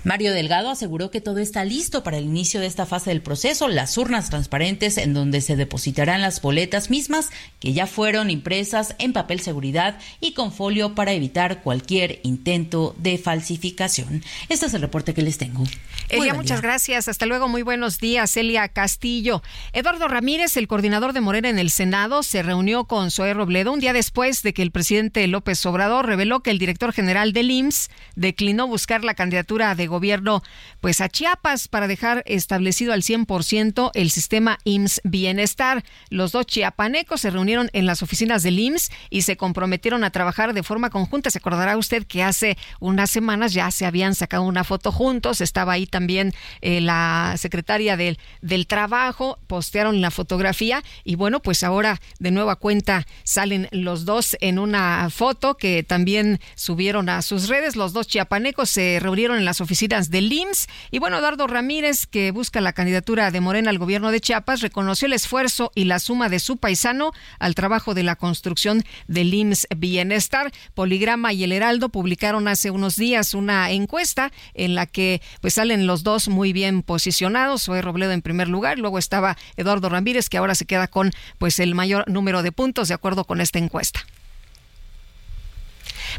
Mario 0.03 0.33
Delgado 0.33 0.69
aseguró 0.69 1.11
que 1.11 1.21
todo 1.21 1.39
está 1.39 1.65
listo 1.65 2.03
para 2.03 2.17
el 2.17 2.25
inicio 2.25 2.59
de 2.59 2.67
esta 2.67 2.85
fase 2.85 3.09
del 3.09 3.21
proceso, 3.21 3.67
las 3.67 3.97
urnas 3.97 4.29
transparentes 4.29 4.97
en 4.97 5.13
donde 5.13 5.41
se 5.41 5.55
depositarán 5.55 6.21
las 6.21 6.41
boletas 6.41 6.89
mismas 6.89 7.29
que 7.59 7.73
ya 7.73 7.87
fueron 7.87 8.29
impresas 8.29 8.95
en 8.99 9.13
papel 9.13 9.39
seguridad 9.39 9.97
y 10.21 10.33
con 10.33 10.51
folio 10.51 10.95
para 10.95 11.13
evitar 11.13 11.63
cualquier 11.63 12.19
intento 12.23 12.95
de 12.97 13.17
falsificación. 13.17 14.23
Este 14.49 14.67
es 14.67 14.73
el 14.73 14.81
reporte 14.81 15.13
que 15.13 15.21
les 15.21 15.37
tengo. 15.37 15.63
Elia, 16.09 16.33
muchas 16.33 16.61
gracias. 16.61 17.07
Hasta 17.07 17.25
luego. 17.25 17.47
Muy 17.47 17.63
buenos 17.63 17.99
días, 17.99 18.35
Elia 18.37 18.67
Castillo. 18.67 19.41
Eduardo 19.73 20.07
Ramírez, 20.07 20.55
el 20.57 20.67
coordinador 20.67 21.13
de 21.13 21.21
Morena 21.21 21.49
en 21.49 21.59
el 21.59 21.71
Senado, 21.71 22.23
se 22.23 22.43
reunió 22.43 22.85
con 22.85 23.11
Zoé 23.11 23.33
Robledo 23.33 23.73
un 23.73 23.79
día 23.79 23.93
después 23.93 24.43
de 24.43 24.53
que 24.53 24.61
el 24.61 24.71
presidente 24.71 25.25
López 25.27 25.65
Obrador 25.65 26.05
reveló 26.05 26.41
que 26.41 26.51
el 26.51 26.59
director 26.59 26.93
general 26.93 27.33
del 27.33 27.49
IMSS 27.49 27.89
declinó 28.15 28.67
buscar 28.67 29.03
la 29.03 29.15
candidatura 29.15 29.64
de 29.73 29.87
gobierno 29.87 30.43
pues 30.81 31.01
a 31.01 31.09
Chiapas 31.09 31.67
para 31.67 31.87
dejar 31.87 32.21
establecido 32.27 32.93
al 32.93 33.01
100% 33.01 33.91
el 33.93 34.11
sistema 34.11 34.59
IMSS 34.65 35.01
Bienestar. 35.03 35.83
Los 36.09 36.33
dos 36.33 36.45
chiapanecos 36.45 37.21
se 37.21 37.31
reunieron 37.31 37.69
en 37.73 37.85
las 37.85 38.03
oficinas 38.03 38.43
del 38.43 38.59
IMSS 38.59 38.91
y 39.09 39.23
se 39.23 39.37
comprometieron 39.37 40.03
a 40.03 40.11
trabajar 40.11 40.53
de 40.53 40.61
forma 40.61 40.89
conjunta. 40.89 41.31
Se 41.31 41.39
acordará 41.39 41.77
usted 41.77 42.05
que 42.05 42.21
hace 42.21 42.57
unas 42.79 43.09
semanas 43.09 43.53
ya 43.53 43.71
se 43.71 43.85
habían 43.85 44.13
sacado 44.13 44.43
una 44.43 44.63
foto 44.63 44.91
juntos, 44.91 45.41
estaba 45.41 45.73
ahí 45.73 45.87
también 45.87 46.33
eh, 46.61 46.81
la 46.81 47.35
secretaria 47.37 47.97
del, 47.97 48.19
del 48.41 48.67
Trabajo, 48.67 49.39
postearon 49.47 50.01
la 50.01 50.11
fotografía 50.11 50.83
y 51.03 51.15
bueno, 51.15 51.41
pues 51.41 51.63
ahora 51.63 52.01
de 52.19 52.31
nueva 52.31 52.57
cuenta 52.57 53.07
salen 53.23 53.69
los 53.71 54.05
dos 54.05 54.35
en 54.41 54.59
una 54.59 55.09
foto 55.09 55.55
que 55.55 55.83
también 55.83 56.39
subieron 56.55 57.09
a 57.09 57.21
sus 57.21 57.47
redes. 57.47 57.75
Los 57.75 57.93
dos 57.93 58.07
chiapanecos 58.07 58.69
se 58.69 58.99
reunieron 58.99 59.37
en 59.37 59.45
las 59.45 59.54
oficinas 59.61 60.09
del 60.09 60.31
IMSS. 60.31 60.67
Y 60.91 60.99
bueno, 60.99 61.17
Eduardo 61.17 61.47
Ramírez, 61.47 62.05
que 62.07 62.31
busca 62.31 62.61
la 62.61 62.73
candidatura 62.73 63.31
de 63.31 63.41
Morena 63.41 63.69
al 63.69 63.77
gobierno 63.77 64.11
de 64.11 64.21
Chiapas, 64.21 64.61
reconoció 64.61 65.05
el 65.05 65.13
esfuerzo 65.13 65.71
y 65.75 65.85
la 65.85 65.99
suma 65.99 66.29
de 66.29 66.39
su 66.39 66.57
paisano 66.57 67.11
al 67.39 67.55
trabajo 67.55 67.93
de 67.93 68.03
la 68.03 68.15
construcción 68.15 68.83
del 69.07 69.33
IMSS 69.33 69.67
Bienestar. 69.77 70.51
Poligrama 70.73 71.33
y 71.33 71.43
El 71.43 71.51
Heraldo 71.51 71.89
publicaron 71.89 72.47
hace 72.47 72.71
unos 72.71 72.95
días 72.95 73.33
una 73.33 73.71
encuesta 73.71 74.31
en 74.53 74.75
la 74.75 74.85
que 74.85 75.21
pues 75.41 75.55
salen 75.55 75.87
los 75.87 76.03
dos 76.03 76.27
muy 76.27 76.53
bien 76.53 76.81
posicionados. 76.81 77.63
Soy 77.63 77.81
Robledo 77.81 78.11
en 78.11 78.21
primer 78.21 78.47
lugar, 78.47 78.79
luego 78.79 78.99
estaba 78.99 79.37
Eduardo 79.57 79.89
Ramírez, 79.89 80.29
que 80.29 80.37
ahora 80.37 80.55
se 80.55 80.65
queda 80.65 80.87
con 80.87 81.11
pues 81.37 81.59
el 81.59 81.75
mayor 81.75 82.09
número 82.09 82.43
de 82.43 82.51
puntos 82.51 82.87
de 82.87 82.93
acuerdo 82.93 83.25
con 83.25 83.41
esta 83.41 83.59
encuesta. 83.59 84.05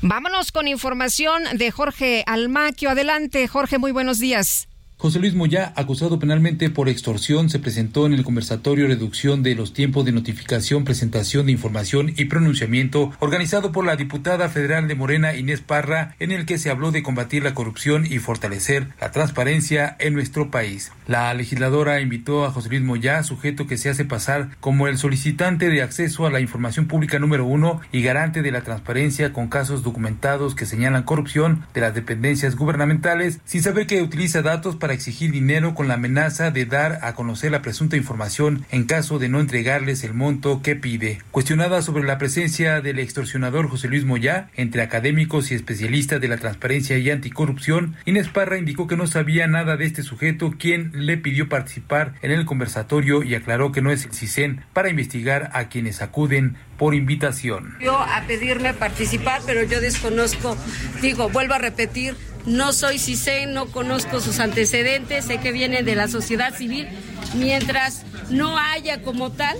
Vámonos 0.02 0.52
con 0.52 0.68
información 0.68 1.44
de 1.54 1.70
Jorge 1.70 2.22
Almaquio. 2.26 2.90
Adelante, 2.90 3.48
Jorge, 3.48 3.78
muy 3.78 3.92
buenos 3.92 4.18
días. 4.18 4.68
José 4.98 5.18
Luis 5.18 5.34
Moya, 5.34 5.74
acusado 5.76 6.18
penalmente 6.18 6.70
por 6.70 6.88
extorsión, 6.88 7.50
se 7.50 7.58
presentó 7.58 8.06
en 8.06 8.14
el 8.14 8.24
conversatorio 8.24 8.86
Reducción 8.86 9.42
de 9.42 9.54
los 9.54 9.74
tiempos 9.74 10.06
de 10.06 10.12
notificación, 10.12 10.84
presentación 10.84 11.44
de 11.44 11.52
información 11.52 12.14
y 12.16 12.24
pronunciamiento 12.24 13.12
organizado 13.18 13.72
por 13.72 13.84
la 13.84 13.96
diputada 13.96 14.48
federal 14.48 14.88
de 14.88 14.94
Morena 14.94 15.34
Inés 15.34 15.60
Parra, 15.60 16.14
en 16.18 16.32
el 16.32 16.46
que 16.46 16.56
se 16.56 16.70
habló 16.70 16.92
de 16.92 17.02
combatir 17.02 17.44
la 17.44 17.52
corrupción 17.52 18.06
y 18.06 18.20
fortalecer 18.20 18.88
la 18.98 19.10
transparencia 19.10 19.96
en 19.98 20.14
nuestro 20.14 20.50
país. 20.50 20.90
La 21.06 21.34
legisladora 21.34 22.00
invitó 22.00 22.46
a 22.46 22.50
José 22.50 22.70
Luis 22.70 22.80
Moya, 22.80 23.22
sujeto 23.22 23.66
que 23.66 23.76
se 23.76 23.90
hace 23.90 24.06
pasar 24.06 24.56
como 24.60 24.88
el 24.88 24.96
solicitante 24.96 25.68
de 25.68 25.82
acceso 25.82 26.24
a 26.24 26.30
la 26.30 26.40
información 26.40 26.88
pública 26.88 27.18
número 27.18 27.44
uno 27.44 27.82
y 27.92 28.00
garante 28.00 28.40
de 28.40 28.50
la 28.50 28.62
transparencia 28.62 29.34
con 29.34 29.48
casos 29.48 29.82
documentados 29.82 30.54
que 30.54 30.64
señalan 30.64 31.02
corrupción 31.02 31.66
de 31.74 31.82
las 31.82 31.94
dependencias 31.94 32.56
gubernamentales, 32.56 33.40
sin 33.44 33.62
saber 33.62 33.86
que 33.86 34.00
utiliza 34.00 34.40
datos 34.40 34.74
para 34.74 34.85
para 34.86 34.94
exigir 34.94 35.32
dinero 35.32 35.74
con 35.74 35.88
la 35.88 35.94
amenaza 35.94 36.52
de 36.52 36.64
dar 36.64 37.00
a 37.02 37.16
conocer 37.16 37.50
la 37.50 37.60
presunta 37.60 37.96
información 37.96 38.64
en 38.70 38.84
caso 38.84 39.18
de 39.18 39.28
no 39.28 39.40
entregarles 39.40 40.04
el 40.04 40.14
monto 40.14 40.62
que 40.62 40.76
pide. 40.76 41.18
Cuestionada 41.32 41.82
sobre 41.82 42.04
la 42.04 42.18
presencia 42.18 42.80
del 42.80 43.00
extorsionador 43.00 43.68
José 43.68 43.88
Luis 43.88 44.04
Moyá 44.04 44.48
entre 44.54 44.82
académicos 44.82 45.50
y 45.50 45.56
especialistas 45.56 46.20
de 46.20 46.28
la 46.28 46.36
transparencia 46.36 46.96
y 46.98 47.10
anticorrupción, 47.10 47.96
Inés 48.04 48.28
Parra 48.28 48.58
indicó 48.58 48.86
que 48.86 48.96
no 48.96 49.08
sabía 49.08 49.48
nada 49.48 49.76
de 49.76 49.86
este 49.86 50.04
sujeto, 50.04 50.54
quien 50.56 50.92
le 50.94 51.16
pidió 51.16 51.48
participar 51.48 52.14
en 52.22 52.30
el 52.30 52.44
conversatorio 52.44 53.24
y 53.24 53.34
aclaró 53.34 53.72
que 53.72 53.82
no 53.82 53.90
es 53.90 54.04
el 54.04 54.12
CISEN 54.12 54.60
para 54.72 54.88
investigar 54.88 55.50
a 55.52 55.68
quienes 55.68 56.00
acuden 56.00 56.58
por 56.78 56.94
invitación. 56.94 57.76
Yo 57.80 57.98
a 57.98 58.22
pedirme 58.28 58.72
participar, 58.72 59.42
pero 59.44 59.64
yo 59.64 59.80
desconozco, 59.80 60.56
digo, 61.02 61.28
vuelvo 61.28 61.54
a 61.54 61.58
repetir, 61.58 62.14
no 62.46 62.72
soy 62.72 62.98
CISEN, 62.98 63.52
no 63.52 63.66
conozco 63.66 64.20
sus 64.20 64.38
antecedentes, 64.38 65.24
sé 65.24 65.38
que 65.38 65.52
vienen 65.52 65.84
de 65.84 65.94
la 65.94 66.08
sociedad 66.08 66.54
civil, 66.54 66.88
mientras 67.34 68.02
no 68.30 68.56
haya 68.58 69.02
como 69.02 69.32
tal 69.32 69.56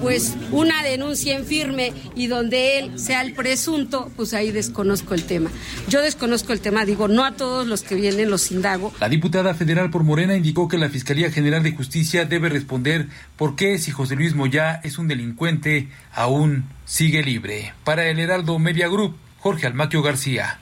pues 0.00 0.34
una 0.50 0.82
denuncia 0.82 1.36
en 1.36 1.44
firme 1.44 1.92
y 2.14 2.26
donde 2.26 2.78
él 2.78 2.98
sea 2.98 3.22
el 3.22 3.34
presunto, 3.34 4.10
pues 4.16 4.34
ahí 4.34 4.50
desconozco 4.50 5.14
el 5.14 5.24
tema. 5.24 5.50
Yo 5.88 6.00
desconozco 6.00 6.52
el 6.52 6.60
tema, 6.60 6.84
digo, 6.84 7.08
no 7.08 7.24
a 7.24 7.32
todos 7.32 7.66
los 7.66 7.82
que 7.82 7.94
vienen 7.94 8.30
los 8.30 8.50
indago. 8.50 8.92
La 9.00 9.08
diputada 9.08 9.54
federal 9.54 9.90
por 9.90 10.04
Morena 10.04 10.36
indicó 10.36 10.68
que 10.68 10.78
la 10.78 10.88
Fiscalía 10.88 11.30
General 11.30 11.62
de 11.62 11.72
Justicia 11.72 12.24
debe 12.24 12.48
responder 12.48 13.08
por 13.36 13.56
qué 13.56 13.78
si 13.78 13.90
José 13.90 14.16
Luis 14.16 14.34
Moyá 14.34 14.80
es 14.84 14.98
un 14.98 15.08
delincuente, 15.08 15.88
aún 16.12 16.64
sigue 16.84 17.22
libre. 17.22 17.74
Para 17.84 18.06
el 18.06 18.18
Heraldo 18.18 18.58
Media 18.58 18.88
Group, 18.88 19.16
Jorge 19.38 19.66
Almaquio 19.66 20.02
García. 20.02 20.61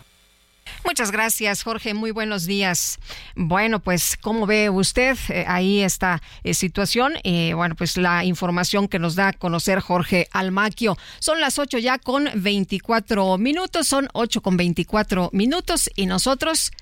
Muchas 0.85 1.11
gracias, 1.11 1.63
Jorge. 1.63 1.95
Muy 1.95 2.11
buenos 2.11 2.47
días. 2.47 2.99
Bueno, 3.35 3.81
pues, 3.81 4.17
¿cómo 4.21 4.47
ve 4.47 4.71
usted 4.71 5.17
eh, 5.29 5.45
ahí 5.47 5.81
esta 5.81 6.23
eh, 6.43 6.55
situación? 6.55 7.15
Eh, 7.25 7.53
bueno, 7.55 7.75
pues 7.75 7.97
la 7.97 8.25
información 8.25 8.89
que 8.89 8.99
nos 8.99 9.15
da 9.15 9.29
a 9.29 9.33
conocer 9.33 9.81
Jorge 9.81 10.29
Almaquio. 10.33 10.97
Son 11.19 11.41
las 11.41 11.59
8 11.59 11.79
ya 11.79 11.99
con 11.99 12.29
24 12.35 13.39
minutos, 13.39 13.87
son 13.87 14.09
8 14.13 14.41
con 14.41 14.57
24 14.57 15.31
minutos 15.33 15.91
y 15.97 16.07
nosotros... 16.07 16.73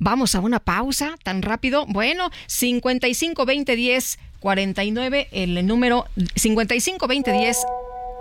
Vamos 0.00 0.34
a 0.34 0.40
una 0.40 0.58
pausa 0.58 1.14
tan 1.22 1.40
rápido. 1.40 1.86
Bueno, 1.86 2.28
55 2.48 3.46
20 3.46 3.76
10 3.76 4.18
49, 4.40 5.28
el 5.32 5.66
número 5.66 6.04
55 6.36 7.06
20 7.06 7.32
10 7.32 7.56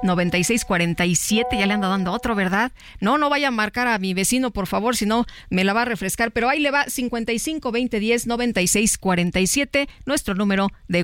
9647, 0.04 1.58
ya 1.58 1.66
le 1.66 1.74
ando 1.74 1.90
dando 1.90 2.12
otro, 2.12 2.36
¿verdad? 2.36 2.72
No, 3.00 3.18
no 3.18 3.30
vaya 3.30 3.48
a 3.48 3.52
marcar 3.52 3.88
a 3.88 3.98
mi 3.98 4.14
vecino, 4.14 4.52
por 4.52 4.68
favor, 4.68 4.96
si 4.96 5.06
no 5.06 5.26
me 5.50 5.64
la 5.64 5.74
va 5.74 5.84
a 5.84 5.86
refrescar, 5.86 6.32
pero 6.32 6.50
ahí 6.50 6.60
le 6.60 6.72
va 6.72 6.86
55 6.86 7.72
20 7.72 8.00
10 8.00 8.28
96 8.28 8.98
47, 8.98 9.90
nuestro 10.06 10.36
número 10.36 10.70
de 10.88 11.04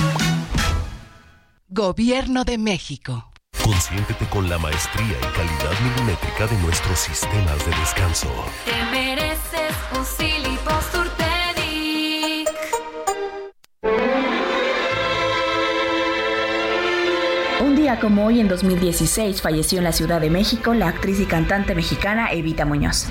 Gobierno 1.73 2.43
de 2.43 2.57
México. 2.57 3.31
Consiéntete 3.63 4.25
con 4.25 4.49
la 4.49 4.57
maestría 4.57 5.05
y 5.05 5.33
calidad 5.33 5.71
milimétrica 5.81 6.45
de 6.45 6.57
nuestros 6.63 6.99
sistemas 6.99 7.65
de 7.65 7.71
descanso. 7.79 8.27
Te 8.65 8.83
mereces 8.91 9.73
un. 9.95 10.05
Un 17.61 17.75
día 17.77 18.01
como 18.01 18.25
hoy 18.25 18.41
en 18.41 18.49
2016 18.49 19.41
falleció 19.41 19.77
en 19.77 19.85
la 19.85 19.93
Ciudad 19.93 20.19
de 20.19 20.29
México 20.29 20.73
la 20.73 20.89
actriz 20.89 21.21
y 21.21 21.25
cantante 21.25 21.73
mexicana 21.73 22.33
Evita 22.33 22.65
Muñoz. 22.65 23.05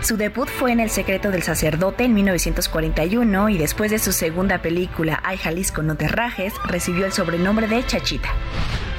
Su 0.00 0.16
debut 0.16 0.48
fue 0.48 0.72
en 0.72 0.80
El 0.80 0.90
secreto 0.90 1.30
del 1.30 1.42
sacerdote 1.42 2.04
en 2.04 2.14
1941 2.14 3.48
y 3.48 3.58
después 3.58 3.90
de 3.90 3.98
su 3.98 4.12
segunda 4.12 4.62
película 4.62 5.20
Ay 5.24 5.38
Jalisco 5.38 5.82
no 5.82 5.96
te 5.96 6.06
rajes 6.06 6.54
recibió 6.64 7.04
el 7.04 7.12
sobrenombre 7.12 7.66
de 7.66 7.84
Chachita. 7.84 8.32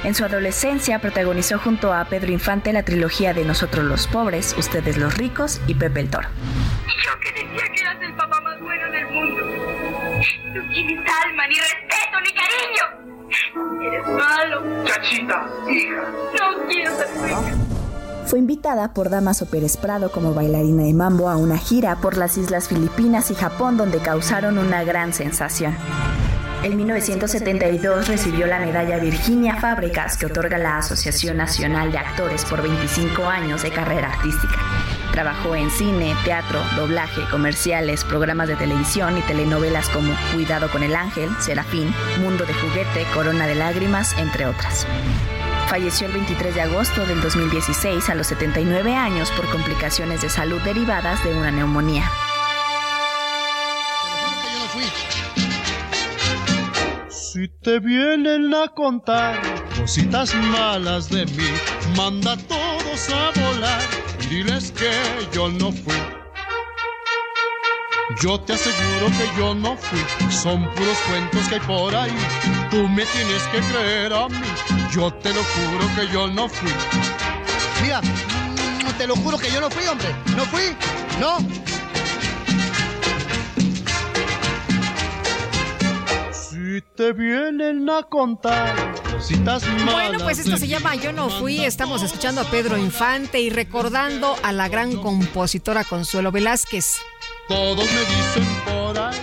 En 0.03 0.13
su 0.13 0.25
adolescencia 0.25 0.99
protagonizó 0.99 1.57
junto 1.57 1.93
a 1.93 2.05
Pedro 2.05 2.31
Infante 2.31 2.73
la 2.73 2.83
trilogía 2.83 3.33
de 3.33 3.45
Nosotros 3.45 3.85
los 3.85 4.07
pobres, 4.07 4.55
Ustedes 4.57 4.97
los 4.97 5.17
ricos 5.17 5.61
y 5.67 5.75
Pepe 5.75 6.01
el 6.01 6.09
Toro. 6.09 6.27
Yo 6.87 7.19
que 7.21 7.31
decía 7.31 7.71
que 7.73 7.81
eras 7.81 7.97
el 8.01 8.13
papá 8.15 8.41
más 8.41 8.59
bueno 8.59 8.91
del 8.91 9.07
mundo. 9.07 9.41
Tú 10.53 10.73
tienes 10.73 10.99
alma, 11.25 11.47
ni 11.47 11.55
respeto, 11.55 12.21
ni 12.23 12.33
cariño. 12.33 12.85
Eres 13.87 14.07
malo. 14.07 14.85
Chachita, 14.85 15.49
hija. 15.69 16.11
No 16.37 16.67
quiero 16.67 16.95
ser. 16.95 17.78
Fue 18.29 18.37
invitada 18.37 18.93
por 18.93 19.09
Damaso 19.09 19.47
Pérez 19.47 19.75
Prado 19.75 20.11
como 20.11 20.35
bailarina 20.35 20.83
de 20.83 20.93
mambo 20.93 21.29
a 21.29 21.35
una 21.35 21.57
gira 21.57 21.95
por 21.95 22.15
las 22.15 22.37
islas 22.37 22.67
Filipinas 22.67 23.31
y 23.31 23.33
Japón 23.33 23.75
donde 23.75 23.97
causaron 23.97 24.59
una 24.59 24.83
gran 24.83 25.13
sensación. 25.13 25.75
En 26.61 26.77
1972 26.77 28.07
recibió 28.07 28.45
la 28.45 28.59
medalla 28.59 28.99
Virginia 28.99 29.55
Fábricas 29.55 30.15
que 30.15 30.27
otorga 30.27 30.59
la 30.59 30.77
Asociación 30.77 31.37
Nacional 31.37 31.91
de 31.91 31.97
Actores 31.97 32.45
por 32.45 32.61
25 32.61 33.23
años 33.23 33.63
de 33.63 33.71
carrera 33.71 34.11
artística. 34.11 34.59
Trabajó 35.11 35.55
en 35.55 35.71
cine, 35.71 36.13
teatro, 36.23 36.61
doblaje, 36.75 37.21
comerciales, 37.31 38.03
programas 38.03 38.47
de 38.47 38.57
televisión 38.57 39.17
y 39.17 39.21
telenovelas 39.21 39.89
como 39.89 40.13
Cuidado 40.35 40.69
con 40.69 40.83
el 40.83 40.95
Ángel, 40.95 41.31
Serafín, 41.39 41.91
Mundo 42.21 42.45
de 42.45 42.53
Juguete, 42.53 43.07
Corona 43.11 43.47
de 43.47 43.55
Lágrimas, 43.55 44.15
entre 44.19 44.45
otras. 44.45 44.85
Falleció 45.69 46.07
el 46.07 46.13
23 46.13 46.55
de 46.55 46.61
agosto 46.61 47.05
del 47.05 47.21
2016 47.21 48.09
a 48.09 48.15
los 48.15 48.25
79 48.25 48.95
años 48.95 49.29
por 49.29 49.47
complicaciones 49.51 50.23
de 50.23 50.29
salud 50.29 50.59
derivadas 50.61 51.23
de 51.23 51.31
una 51.31 51.51
neumonía. 51.51 52.09
Si 57.07 57.47
te 57.61 57.79
vienen 57.79 58.51
a 58.55 58.67
contar 58.69 59.39
cositas 59.79 60.33
malas 60.33 61.07
de 61.07 61.27
mí, 61.27 61.49
manda 61.95 62.33
a 62.33 62.37
todos 62.37 63.09
a 63.11 63.31
volar, 63.39 63.81
diles 64.27 64.71
que 64.71 64.91
yo 65.31 65.49
no 65.49 65.71
fui. 65.71 66.18
Yo 68.17 68.39
te 68.39 68.53
aseguro 68.53 69.07
que 69.17 69.39
yo 69.39 69.53
no 69.53 69.77
fui, 69.77 69.99
son 70.31 70.63
puros 70.73 70.97
cuentos 71.07 71.47
que 71.47 71.55
hay 71.55 71.61
por 71.61 71.95
ahí. 71.95 72.11
Tú 72.71 72.87
me 72.87 73.05
tienes 73.05 73.43
que 73.51 73.59
creer 73.59 74.11
a 74.13 74.27
mí, 74.27 74.47
yo 74.91 75.13
te 75.13 75.29
lo 75.31 75.43
juro 75.43 75.85
que 75.95 76.11
yo 76.11 76.27
no 76.27 76.49
fui. 76.49 76.71
Mira, 77.83 78.01
te 78.97 79.07
lo 79.07 79.15
juro 79.15 79.37
que 79.37 79.49
yo 79.51 79.61
no 79.61 79.69
fui, 79.69 79.85
hombre. 79.85 80.07
No 80.35 80.43
fui, 80.45 80.75
no. 81.19 81.37
Si 86.33 86.81
te 86.97 87.13
vienen 87.13 87.89
a 87.89 88.03
contar 88.03 88.93
cositas 89.13 89.65
malas. 89.67 89.93
Bueno, 89.93 90.19
pues 90.23 90.39
esto 90.39 90.57
se 90.57 90.67
llama 90.67 90.95
Yo 90.95 91.13
no 91.13 91.29
fui. 91.29 91.63
Estamos 91.63 92.01
escuchando 92.03 92.41
a 92.41 92.43
Pedro 92.45 92.77
Infante 92.77 93.39
y 93.39 93.49
recordando 93.49 94.35
a 94.43 94.51
la 94.51 94.67
gran 94.67 94.97
compositora 94.97 95.83
Consuelo 95.83 96.31
Velázquez. 96.31 96.97
Todos 97.49 97.85
me 97.91 98.01
dicen 98.01 98.47
por 98.63 98.97
ahí 98.97 99.19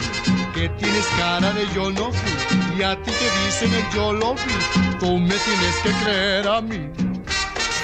que 0.53 0.69
tienes 0.71 1.07
cara 1.17 1.53
de 1.53 1.65
yo 1.75 1.91
no 1.93 2.11
fui. 2.11 2.79
Y 2.79 2.83
a 2.83 3.01
ti 3.01 3.13
te 3.13 3.47
dicen 3.47 3.73
el 3.73 3.95
yo 3.95 4.13
lo 4.13 4.35
vi. 4.35 4.99
Tú 4.99 5.17
me 5.17 5.35
tienes 5.35 5.77
que 5.83 5.91
creer 6.05 6.49
a 6.49 6.61
mí. 6.61 6.91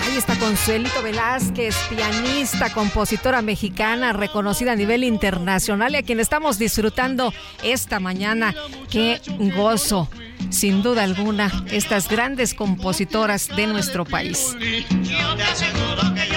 Ahí 0.04 0.16
está 0.16 0.34
Consuelito 0.36 1.00
Velázquez, 1.00 1.76
pianista, 1.88 2.72
compositora 2.72 3.40
mexicana, 3.40 4.12
reconocida 4.12 4.72
a 4.72 4.76
nivel 4.76 5.04
internacional 5.04 5.94
y 5.94 5.98
a 5.98 6.02
quien 6.02 6.18
estamos 6.18 6.58
disfrutando 6.58 7.32
esta 7.62 8.00
mañana. 8.00 8.52
Qué 8.90 9.20
gozo, 9.54 10.08
sin 10.50 10.82
duda 10.82 11.04
alguna, 11.04 11.64
estas 11.70 12.08
grandes 12.08 12.52
compositoras 12.52 13.48
de 13.54 13.68
nuestro 13.68 14.04
país. 14.04 14.56
Yo 15.02 15.36
te 15.36 15.42
aseguro 15.44 16.14
que 16.14 16.31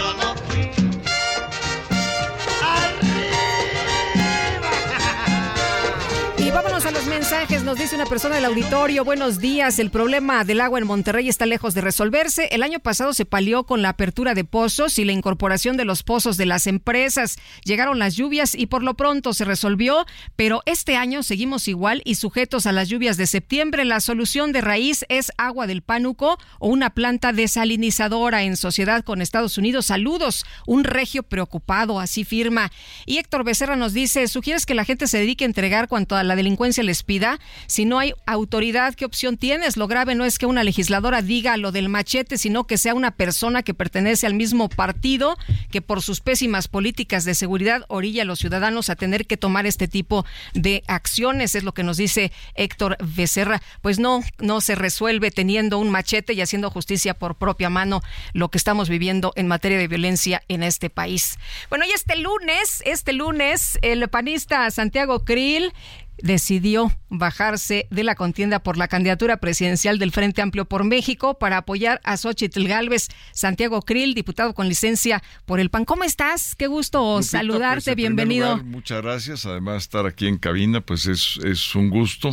A 6.85 6.91
los 6.91 7.07
mensajes. 7.07 7.63
Nos 7.63 7.79
dice 7.79 7.95
una 7.95 8.05
persona 8.05 8.35
del 8.35 8.45
auditorio. 8.45 9.03
Buenos 9.03 9.39
días. 9.39 9.79
El 9.79 9.89
problema 9.89 10.43
del 10.43 10.61
agua 10.61 10.77
en 10.77 10.85
Monterrey 10.85 11.27
está 11.27 11.47
lejos 11.47 11.73
de 11.73 11.81
resolverse. 11.81 12.47
El 12.51 12.61
año 12.61 12.79
pasado 12.79 13.15
se 13.15 13.25
palió 13.25 13.63
con 13.63 13.81
la 13.81 13.89
apertura 13.89 14.35
de 14.35 14.43
pozos 14.43 14.99
y 14.99 15.03
la 15.03 15.11
incorporación 15.11 15.77
de 15.77 15.85
los 15.85 16.03
pozos 16.03 16.37
de 16.37 16.45
las 16.45 16.67
empresas. 16.67 17.37
Llegaron 17.63 17.97
las 17.97 18.15
lluvias 18.15 18.53
y 18.53 18.67
por 18.67 18.83
lo 18.83 18.93
pronto 18.93 19.33
se 19.33 19.45
resolvió, 19.45 20.05
pero 20.35 20.61
este 20.67 20.95
año 20.95 21.23
seguimos 21.23 21.67
igual 21.67 22.03
y 22.05 22.15
sujetos 22.15 22.67
a 22.67 22.71
las 22.71 22.87
lluvias 22.87 23.17
de 23.17 23.25
septiembre. 23.25 23.83
La 23.83 23.99
solución 23.99 24.51
de 24.51 24.61
raíz 24.61 25.05
es 25.09 25.31
agua 25.39 25.65
del 25.65 25.81
pánuco 25.81 26.37
o 26.59 26.67
una 26.67 26.91
planta 26.91 27.33
desalinizadora 27.33 28.43
en 28.43 28.57
sociedad 28.57 29.03
con 29.03 29.23
Estados 29.23 29.57
Unidos. 29.57 29.87
Saludos. 29.87 30.45
Un 30.67 30.83
regio 30.83 31.23
preocupado, 31.23 31.99
así 31.99 32.25
firma. 32.25 32.71
Y 33.07 33.17
Héctor 33.17 33.43
Becerra 33.43 33.75
nos 33.75 33.93
dice, 33.93 34.27
¿sugieres 34.27 34.67
que 34.67 34.75
la 34.75 34.85
gente 34.85 35.07
se 35.07 35.17
dedique 35.17 35.45
a 35.45 35.47
entregar 35.47 35.87
cuanto 35.87 36.15
a 36.15 36.21
la 36.21 36.35
delincuencia 36.35 36.74
les 36.83 37.03
pida? 37.03 37.39
Si 37.67 37.85
no 37.85 37.99
hay 37.99 38.13
autoridad, 38.25 38.95
¿qué 38.95 39.05
opción 39.05 39.37
tienes? 39.37 39.77
Lo 39.77 39.87
grave 39.87 40.15
no 40.15 40.25
es 40.25 40.37
que 40.37 40.45
una 40.45 40.63
legisladora 40.63 41.21
diga 41.21 41.57
lo 41.57 41.71
del 41.71 41.89
machete, 41.89 42.37
sino 42.37 42.65
que 42.65 42.77
sea 42.77 42.93
una 42.93 43.11
persona 43.11 43.63
que 43.63 43.73
pertenece 43.73 44.25
al 44.27 44.33
mismo 44.33 44.69
partido 44.69 45.37
que 45.71 45.81
por 45.81 46.01
sus 46.01 46.21
pésimas 46.21 46.67
políticas 46.67 47.25
de 47.25 47.35
seguridad 47.35 47.83
orilla 47.87 48.23
a 48.23 48.25
los 48.25 48.39
ciudadanos 48.39 48.89
a 48.89 48.95
tener 48.95 49.25
que 49.25 49.37
tomar 49.37 49.65
este 49.65 49.87
tipo 49.87 50.25
de 50.53 50.83
acciones, 50.87 51.55
es 51.55 51.63
lo 51.63 51.73
que 51.73 51.83
nos 51.83 51.97
dice 51.97 52.31
Héctor 52.55 52.97
Becerra. 52.99 53.61
Pues 53.81 53.99
no, 53.99 54.21
no 54.39 54.61
se 54.61 54.75
resuelve 54.75 55.31
teniendo 55.31 55.77
un 55.77 55.89
machete 55.89 56.33
y 56.33 56.41
haciendo 56.41 56.69
justicia 56.69 57.13
por 57.13 57.35
propia 57.35 57.69
mano 57.69 58.01
lo 58.33 58.49
que 58.49 58.57
estamos 58.57 58.89
viviendo 58.89 59.33
en 59.35 59.47
materia 59.47 59.77
de 59.77 59.87
violencia 59.87 60.43
en 60.47 60.63
este 60.63 60.89
país. 60.89 61.37
Bueno, 61.69 61.85
y 61.85 61.91
este 61.91 62.15
lunes, 62.17 62.81
este 62.85 63.13
lunes, 63.13 63.79
el 63.81 64.07
panista 64.09 64.69
Santiago 64.71 65.23
Krill 65.25 65.73
decidió 66.21 66.91
bajarse 67.09 67.87
de 67.89 68.03
la 68.03 68.15
contienda 68.15 68.59
por 68.59 68.77
la 68.77 68.87
candidatura 68.87 69.37
presidencial 69.37 69.99
del 69.99 70.11
Frente 70.11 70.41
Amplio 70.41 70.65
por 70.65 70.83
México 70.83 71.37
para 71.37 71.57
apoyar 71.57 72.01
a 72.03 72.17
Xochitl 72.17 72.67
Galvez. 72.67 73.07
Santiago 73.31 73.81
Krill, 73.81 74.13
diputado 74.13 74.53
con 74.53 74.67
licencia 74.67 75.21
por 75.45 75.59
el 75.59 75.69
PAN. 75.69 75.85
¿Cómo 75.85 76.03
estás? 76.03 76.55
Qué 76.55 76.67
gusto 76.67 77.17
Lupita, 77.17 77.23
saludarte, 77.23 77.83
pues, 77.83 77.87
en 77.87 77.95
bienvenido. 77.95 78.49
lugar, 78.51 78.65
muchas 78.65 79.01
gracias. 79.01 79.45
Además, 79.45 79.83
estar 79.83 80.05
aquí 80.05 80.27
en 80.27 80.37
cabina, 80.37 80.81
pues 80.81 81.05
es, 81.07 81.39
es 81.43 81.75
un 81.75 81.89
gusto 81.89 82.29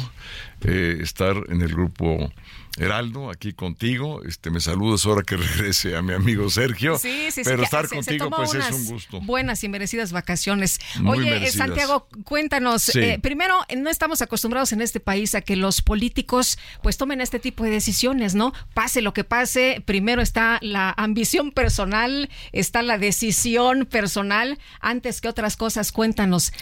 eh, 0.62 0.98
estar 1.00 1.36
en 1.48 1.60
el 1.62 1.68
grupo 1.68 2.32
Heraldo, 2.78 3.30
aquí 3.30 3.52
contigo. 3.52 4.22
Este, 4.24 4.50
me 4.50 4.60
saludas 4.60 5.04
ahora 5.04 5.22
que 5.22 5.36
regrese 5.38 5.96
a 5.96 6.02
mi 6.02 6.14
amigo 6.14 6.48
Sergio. 6.48 6.98
Sí, 6.98 7.26
sí, 7.30 7.32
sí, 7.32 7.40
pero 7.44 7.62
estar 7.62 7.86
se- 7.86 7.94
contigo, 7.96 8.30
pues 8.30 8.54
es 8.54 8.70
un 8.70 8.86
gusto. 8.86 9.20
Buenas 9.20 9.62
y 9.62 9.68
merecidas 9.68 10.12
vacaciones. 10.12 10.78
Muy 11.00 11.18
Oye, 11.18 11.28
eh, 11.28 11.32
merecidas. 11.34 11.66
Santiago, 11.66 12.08
cuéntanos. 12.24 12.82
Sí. 12.82 12.98
eh, 12.98 13.18
primero, 13.22 13.54
no 13.76 13.90
estamos 13.90 14.22
acostumbrados 14.22 14.72
en 14.72 14.80
este 14.80 15.00
país 15.00 15.34
a 15.34 15.42
que 15.42 15.56
los 15.56 15.82
políticos 15.82 16.58
pues 16.82 16.96
tomen 16.96 17.20
este 17.20 17.38
tipo 17.38 17.64
de 17.64 17.70
decisiones, 17.70 18.34
¿no? 18.34 18.52
Pase 18.74 19.02
lo 19.02 19.12
que 19.12 19.24
pase, 19.24 19.82
primero 19.84 20.22
está 20.22 20.58
la 20.62 20.94
ambición 20.96 21.52
personal, 21.52 22.30
está 22.52 22.82
la 22.82 22.96
decisión 22.98 23.84
personal, 23.86 24.58
antes 24.80 25.20
que 25.20 25.28
otras 25.28 25.56
cosas. 25.56 25.92
Cuéntanos. 25.92 26.52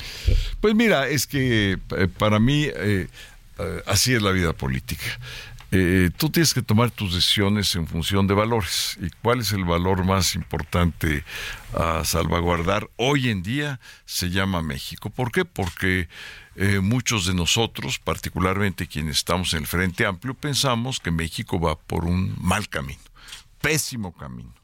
Pues 0.61 0.75
mira, 0.75 1.09
es 1.09 1.27
que 1.27 1.79
eh, 1.97 2.09
para 2.19 2.39
mí 2.41 2.67
eh, 2.75 3.07
así 3.87 4.15
es 4.15 4.23
la 4.23 4.31
vida 4.33 4.53
política. 4.53 5.05
Eh, 5.73 6.11
tú 6.17 6.31
tienes 6.31 6.53
que 6.53 6.63
tomar 6.63 6.91
tus 6.91 7.15
decisiones 7.15 7.75
en 7.77 7.87
función 7.87 8.27
de 8.27 8.35
valores. 8.35 8.99
¿Y 9.01 9.11
cuál 9.23 9.41
es 9.41 9.53
el 9.53 9.65
valor 9.65 10.05
más 10.05 10.35
importante 10.35 11.25
a 11.75 12.05
salvaguardar 12.05 12.91
hoy 12.97 13.29
en 13.29 13.43
día? 13.43 13.79
Se 14.05 14.31
llama 14.31 14.63
México. 14.63 15.11
¿Por 15.11 15.31
qué? 15.31 15.45
Porque 15.45 16.09
eh, 16.57 16.81
muchos 16.81 17.27
de 17.27 17.35
nosotros, 17.35 17.99
particularmente 17.99 18.89
quienes 18.89 19.19
estamos 19.19 19.55
en 19.55 19.61
el 19.61 19.67
Frente 19.67 20.07
Amplio, 20.07 20.35
pensamos 20.35 20.99
que 20.99 21.13
México 21.13 21.61
va 21.61 21.79
por 21.79 22.05
un 22.05 22.35
mal 22.41 22.69
camino, 22.69 23.01
pésimo 23.61 24.13
camino 24.13 24.55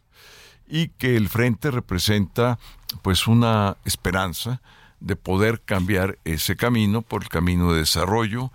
y 0.68 0.88
que 0.88 1.16
el 1.16 1.28
frente 1.28 1.70
representa 1.70 2.58
pues 3.02 3.26
una 3.26 3.76
esperanza 3.84 4.60
de 5.00 5.16
poder 5.16 5.60
cambiar 5.60 6.18
ese 6.24 6.56
camino 6.56 7.02
por 7.02 7.22
el 7.22 7.28
camino 7.28 7.72
de 7.72 7.80
desarrollo, 7.80 8.50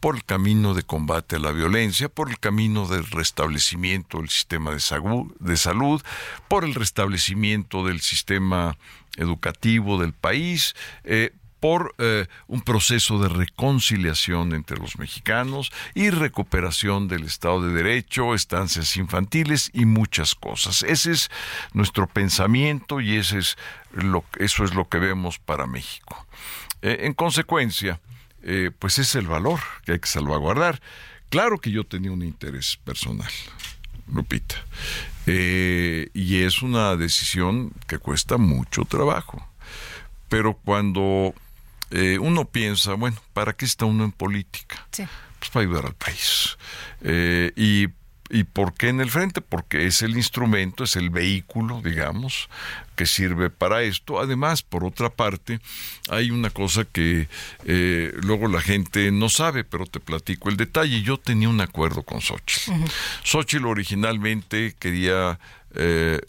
por 0.00 0.16
el 0.16 0.24
camino 0.24 0.74
de 0.74 0.82
combate 0.82 1.36
a 1.36 1.40
la 1.40 1.52
violencia, 1.52 2.08
por 2.08 2.30
el 2.30 2.38
camino 2.38 2.86
del 2.86 3.06
restablecimiento 3.06 4.18
del 4.18 4.28
sistema 4.28 4.70
de, 4.70 4.82
de 5.40 5.56
salud, 5.56 6.02
por 6.48 6.64
el 6.64 6.74
restablecimiento 6.74 7.84
del 7.84 8.00
sistema 8.00 8.76
educativo 9.16 9.98
del 9.98 10.12
país, 10.12 10.74
eh, 11.04 11.32
por 11.60 11.94
eh, 11.98 12.26
un 12.46 12.60
proceso 12.60 13.18
de 13.18 13.28
reconciliación 13.28 14.54
entre 14.54 14.78
los 14.78 14.98
mexicanos 14.98 15.72
y 15.94 16.10
recuperación 16.10 17.08
del 17.08 17.24
Estado 17.24 17.62
de 17.62 17.74
Derecho, 17.74 18.34
estancias 18.34 18.96
infantiles 18.96 19.70
y 19.72 19.84
muchas 19.84 20.34
cosas. 20.34 20.82
Ese 20.82 21.12
es 21.12 21.30
nuestro 21.72 22.06
pensamiento 22.06 23.00
y 23.00 23.16
ese 23.16 23.38
es 23.38 23.56
lo, 23.92 24.24
eso 24.38 24.64
es 24.64 24.74
lo 24.74 24.88
que 24.88 24.98
vemos 24.98 25.38
para 25.38 25.66
México. 25.66 26.26
Eh, 26.82 27.00
en 27.02 27.14
consecuencia, 27.14 28.00
eh, 28.42 28.70
pues 28.78 28.98
es 28.98 29.14
el 29.14 29.26
valor 29.26 29.60
que 29.84 29.92
hay 29.92 29.98
que 29.98 30.08
salvaguardar. 30.08 30.80
Claro 31.30 31.58
que 31.58 31.70
yo 31.70 31.84
tenía 31.84 32.12
un 32.12 32.22
interés 32.22 32.78
personal, 32.84 33.30
Lupita, 34.12 34.56
eh, 35.26 36.08
y 36.14 36.42
es 36.42 36.62
una 36.62 36.96
decisión 36.96 37.72
que 37.86 37.98
cuesta 37.98 38.38
mucho 38.38 38.84
trabajo. 38.84 39.46
Pero 40.28 40.54
cuando 40.54 41.34
eh, 41.90 42.18
uno 42.20 42.44
piensa, 42.44 42.94
bueno, 42.94 43.16
¿para 43.32 43.52
qué 43.54 43.64
está 43.64 43.84
uno 43.84 44.04
en 44.04 44.12
política? 44.12 44.86
Pues 45.38 45.50
para 45.50 45.64
ayudar 45.64 45.86
al 45.86 45.94
país. 45.94 46.56
Eh, 47.02 47.52
y, 47.56 47.88
¿Y 48.30 48.44
por 48.44 48.74
qué 48.74 48.88
en 48.88 49.00
el 49.00 49.10
frente? 49.10 49.40
Porque 49.40 49.86
es 49.86 50.02
el 50.02 50.16
instrumento, 50.16 50.84
es 50.84 50.96
el 50.96 51.08
vehículo, 51.08 51.80
digamos, 51.82 52.48
que 52.94 53.06
sirve 53.06 53.48
para 53.48 53.82
esto. 53.82 54.20
Además, 54.20 54.62
por 54.62 54.84
otra 54.84 55.08
parte, 55.08 55.60
hay 56.10 56.30
una 56.30 56.50
cosa 56.50 56.84
que 56.84 57.28
eh, 57.64 58.12
luego 58.22 58.48
la 58.48 58.60
gente 58.60 59.10
no 59.10 59.28
sabe, 59.28 59.64
pero 59.64 59.86
te 59.86 60.00
platico 60.00 60.50
el 60.50 60.56
detalle. 60.56 61.02
Yo 61.02 61.16
tenía 61.16 61.48
un 61.48 61.60
acuerdo 61.60 62.02
con 62.02 62.20
Xochitl. 62.20 62.72
Xochitl 63.24 63.66
originalmente 63.66 64.74
quería 64.78 65.38
eh, 65.74 66.20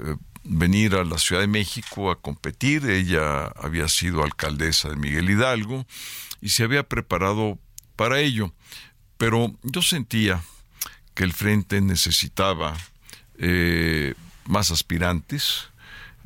venir 0.43 0.95
a 0.95 1.03
la 1.03 1.17
Ciudad 1.17 1.41
de 1.41 1.47
México 1.47 2.11
a 2.11 2.21
competir. 2.21 2.89
Ella 2.89 3.47
había 3.57 3.89
sido 3.89 4.23
alcaldesa 4.23 4.89
de 4.89 4.95
Miguel 4.95 5.29
Hidalgo 5.29 5.85
y 6.41 6.49
se 6.49 6.63
había 6.63 6.83
preparado 6.83 7.59
para 7.97 8.21
ello. 8.21 8.53
Pero 9.17 9.53
yo 9.63 9.81
sentía 9.81 10.41
que 11.19 11.25
el 11.25 11.33
frente 11.33 11.81
necesitaba 11.81 12.77
eh, 13.39 14.13
más 14.45 14.71
aspirantes. 14.71 15.67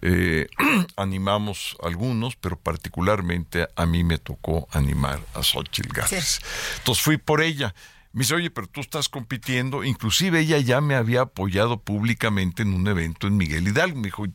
Eh, 0.03 0.48
animamos 0.98 1.76
algunos, 1.82 2.36
pero 2.36 2.60
particularmente 2.60 3.68
a 3.76 3.88
mí 3.88 4.03
me 4.03 4.20
tocó 4.20 4.68
animar 4.70 5.20
a 5.34 5.41
Xochitl 5.41 5.91
Gálvez. 5.91 6.41
Entonces 6.78 7.03
fui 7.03 7.18
por 7.18 7.41
ella. 7.41 7.74
Me 8.11 8.20
dice, 8.20 8.36
oye, 8.36 8.52
pero 8.52 8.68
tú 8.68 8.82
estás 8.82 9.10
compitiendo. 9.10 9.84
Inclusive 9.84 10.41
ella 10.41 10.60
ya 10.60 10.80
me 10.80 10.94
había 10.94 11.22
apoyado 11.22 11.82
públicamente 11.82 12.61
en 12.61 12.76
un 12.76 12.88
evento 12.88 13.26
en 13.26 13.36
Miguel 13.36 13.68
Hidalgo. 13.68 13.98
Me 13.98 14.10
dijo, 14.10 14.26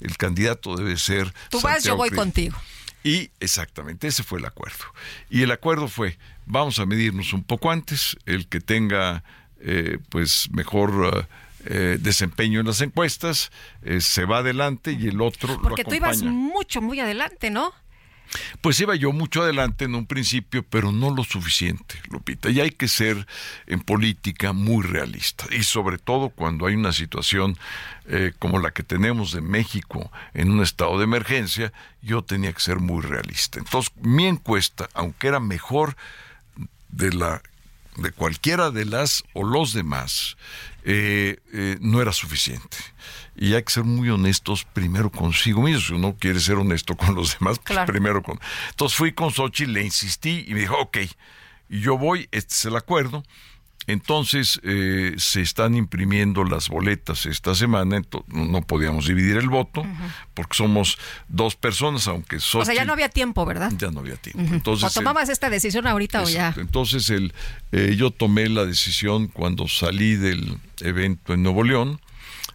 el 0.00 0.16
candidato 0.16 0.76
debe 0.76 0.96
ser. 0.96 1.30
Tú 1.50 1.60
vas, 1.60 1.84
yo 1.84 1.94
voy 1.94 2.08
Krill". 2.08 2.20
contigo. 2.20 2.56
Y 3.04 3.32
exactamente, 3.38 4.08
ese 4.08 4.22
fue 4.22 4.38
el 4.38 4.46
acuerdo. 4.46 4.86
Y 5.28 5.42
el 5.42 5.50
acuerdo 5.50 5.88
fue, 5.88 6.18
vamos 6.46 6.78
a 6.78 6.86
medirnos 6.86 7.34
un 7.34 7.44
poco 7.44 7.70
antes, 7.70 8.16
el 8.24 8.48
que 8.48 8.60
tenga 8.60 9.22
eh, 9.60 9.98
pues 10.10 10.48
mejor 10.52 11.26
eh, 11.68 11.98
desempeño 12.00 12.60
en 12.60 12.66
las 12.66 12.80
encuestas, 12.80 13.50
eh, 13.82 14.00
se 14.00 14.24
va 14.24 14.38
adelante 14.38 14.92
y 14.92 15.08
el 15.08 15.20
otro 15.20 15.60
Porque 15.60 15.82
lo 15.82 15.88
tú 15.88 15.96
ibas 15.96 16.22
mucho, 16.22 16.80
muy 16.80 17.00
adelante, 17.00 17.50
¿no? 17.50 17.72
Pues 18.60 18.78
iba 18.78 18.94
yo 18.94 19.12
mucho 19.12 19.42
adelante 19.42 19.84
en 19.84 19.96
un 19.96 20.06
principio, 20.06 20.62
pero 20.62 20.92
no 20.92 21.12
lo 21.12 21.24
suficiente, 21.24 22.00
Lupita. 22.08 22.50
Y 22.50 22.60
hay 22.60 22.70
que 22.70 22.86
ser 22.86 23.26
en 23.66 23.80
política 23.80 24.52
muy 24.52 24.84
realista. 24.84 25.46
Y 25.50 25.64
sobre 25.64 25.98
todo 25.98 26.28
cuando 26.28 26.66
hay 26.66 26.74
una 26.74 26.92
situación 26.92 27.56
eh, 28.06 28.32
como 28.38 28.60
la 28.60 28.70
que 28.70 28.84
tenemos 28.84 29.32
de 29.32 29.40
México 29.40 30.12
en 30.34 30.52
un 30.52 30.62
estado 30.62 30.98
de 30.98 31.04
emergencia, 31.04 31.72
yo 32.00 32.22
tenía 32.22 32.52
que 32.52 32.60
ser 32.60 32.78
muy 32.78 33.02
realista. 33.02 33.58
Entonces, 33.58 33.92
mi 33.96 34.26
encuesta, 34.26 34.88
aunque 34.94 35.26
era 35.28 35.40
mejor 35.40 35.96
de 36.88 37.12
la 37.12 37.42
de 37.96 38.10
cualquiera 38.12 38.70
de 38.70 38.84
las 38.84 39.24
o 39.32 39.44
los 39.44 39.72
demás, 39.72 40.36
eh, 40.84 41.38
eh, 41.52 41.76
no 41.80 42.00
era 42.02 42.12
suficiente. 42.12 42.76
Y 43.34 43.54
hay 43.54 43.62
que 43.62 43.72
ser 43.72 43.84
muy 43.84 44.08
honestos 44.08 44.64
primero 44.72 45.10
consigo 45.10 45.62
mismo. 45.62 45.80
Si 45.80 45.92
uno 45.92 46.16
quiere 46.18 46.40
ser 46.40 46.56
honesto 46.56 46.96
con 46.96 47.14
los 47.14 47.38
demás, 47.38 47.58
pues 47.58 47.66
Claro. 47.76 47.92
primero 47.92 48.22
con... 48.22 48.38
Entonces 48.70 48.96
fui 48.96 49.12
con 49.12 49.30
Xochitl, 49.30 49.72
le 49.72 49.82
insistí 49.84 50.44
y 50.46 50.54
me 50.54 50.60
dijo, 50.60 50.76
ok, 50.78 50.98
y 51.68 51.80
yo 51.80 51.98
voy, 51.98 52.28
este 52.32 52.54
es 52.54 52.64
el 52.66 52.76
acuerdo. 52.76 53.22
Entonces 53.86 54.60
eh, 54.64 55.14
se 55.16 55.40
están 55.42 55.74
imprimiendo 55.76 56.44
las 56.44 56.68
boletas 56.68 57.24
esta 57.26 57.54
semana, 57.54 58.00
no 58.28 58.62
podíamos 58.62 59.06
dividir 59.06 59.36
el 59.36 59.48
voto, 59.48 59.86
porque 60.34 60.56
somos 60.56 60.98
dos 61.28 61.54
personas, 61.56 62.08
aunque 62.08 62.40
Xochitl... 62.40 62.58
O 62.62 62.64
sea, 62.64 62.74
ya 62.74 62.84
no 62.84 62.92
había 62.92 63.08
tiempo, 63.08 63.44
¿verdad? 63.46 63.72
Ya 63.78 63.90
no 63.90 64.00
había 64.00 64.16
tiempo. 64.16 64.52
Entonces, 64.54 64.84
o 64.84 64.86
el- 64.88 64.94
tomabas 65.04 65.28
esta 65.28 65.50
decisión 65.50 65.86
ahorita 65.86 66.22
o 66.22 66.28
ya. 66.28 66.52
Entonces 66.56 67.10
el, 67.10 67.32
eh, 67.72 67.94
yo 67.96 68.10
tomé 68.10 68.48
la 68.48 68.64
decisión 68.64 69.28
cuando 69.28 69.68
salí 69.68 70.16
del 70.16 70.58
evento 70.80 71.32
en 71.34 71.42
Nuevo 71.44 71.62
León, 71.62 72.00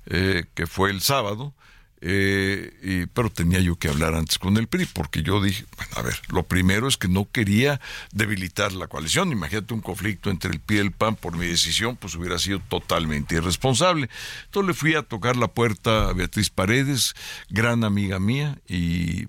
eh, 0.07 0.45
que 0.53 0.67
fue 0.67 0.89
el 0.91 1.01
sábado, 1.01 1.53
eh, 2.01 2.73
y- 2.81 3.05
pero 3.05 3.29
tenía 3.29 3.59
yo 3.59 3.75
que 3.75 3.87
hablar 3.87 4.15
antes 4.15 4.37
con 4.39 4.57
el 4.57 4.67
PRI, 4.67 4.87
porque 4.91 5.21
yo 5.23 5.41
dije, 5.41 5.65
bueno, 5.77 5.91
a 5.95 6.01
ver, 6.01 6.19
lo 6.29 6.43
primero 6.43 6.87
es 6.87 6.97
que 6.97 7.07
no 7.07 7.29
quería 7.31 7.79
debilitar 8.11 8.73
la 8.73 8.87
coalición. 8.87 9.31
Imagínate 9.31 9.73
un 9.73 9.81
conflicto 9.81 10.29
entre 10.29 10.51
el 10.51 10.59
PRI 10.59 10.77
y 10.77 10.79
el 10.79 10.91
PAN 10.91 11.15
por 11.15 11.37
mi 11.37 11.45
decisión, 11.45 11.95
pues 11.97 12.15
hubiera 12.15 12.39
sido 12.39 12.59
totalmente 12.59 13.35
irresponsable. 13.35 14.09
Entonces 14.45 14.67
le 14.67 14.73
fui 14.73 14.95
a 14.95 15.03
tocar 15.03 15.35
la 15.37 15.47
puerta 15.47 16.09
a 16.09 16.13
Beatriz 16.13 16.49
Paredes, 16.49 17.13
gran 17.49 17.83
amiga 17.83 18.19
mía, 18.19 18.57
y 18.67 19.27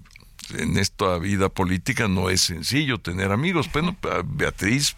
en 0.57 0.77
esta 0.79 1.19
vida 1.19 1.49
política 1.49 2.09
no 2.09 2.31
es 2.31 2.41
sencillo 2.43 2.99
tener 2.99 3.33
amigos. 3.33 3.71
Bueno, 3.73 3.97
Beatriz 4.25 4.97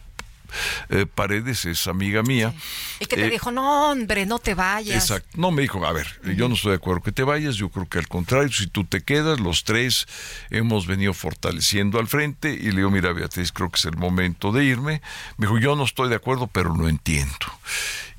eh, 0.88 1.06
Paredes 1.12 1.64
es 1.64 1.86
amiga 1.86 2.22
mía. 2.22 2.54
Y 3.00 3.06
que 3.06 3.16
te 3.16 3.26
Eh, 3.26 3.30
dijo, 3.30 3.50
no, 3.50 3.90
hombre, 3.90 4.26
no 4.26 4.38
te 4.38 4.54
vayas. 4.54 4.96
Exacto. 4.96 5.28
No, 5.34 5.50
me 5.50 5.62
dijo, 5.62 5.84
a 5.86 5.92
ver, 5.92 6.06
yo 6.36 6.48
no 6.48 6.54
estoy 6.54 6.70
de 6.70 6.76
acuerdo 6.76 7.02
que 7.02 7.12
te 7.12 7.22
vayas, 7.22 7.56
yo 7.56 7.68
creo 7.70 7.88
que 7.88 7.98
al 7.98 8.08
contrario, 8.08 8.50
si 8.52 8.66
tú 8.66 8.84
te 8.84 9.02
quedas, 9.02 9.40
los 9.40 9.64
tres 9.64 10.06
hemos 10.50 10.86
venido 10.86 11.14
fortaleciendo 11.14 11.98
al 11.98 12.06
frente 12.08 12.52
y 12.52 12.70
le 12.70 12.76
digo, 12.78 12.90
mira, 12.90 13.12
Beatriz, 13.12 13.52
creo 13.52 13.70
que 13.70 13.78
es 13.78 13.84
el 13.84 13.96
momento 13.96 14.52
de 14.52 14.64
irme. 14.64 15.02
Me 15.36 15.46
dijo, 15.46 15.58
yo 15.58 15.76
no 15.76 15.84
estoy 15.84 16.08
de 16.08 16.16
acuerdo, 16.16 16.46
pero 16.46 16.74
lo 16.74 16.88
entiendo. 16.88 17.34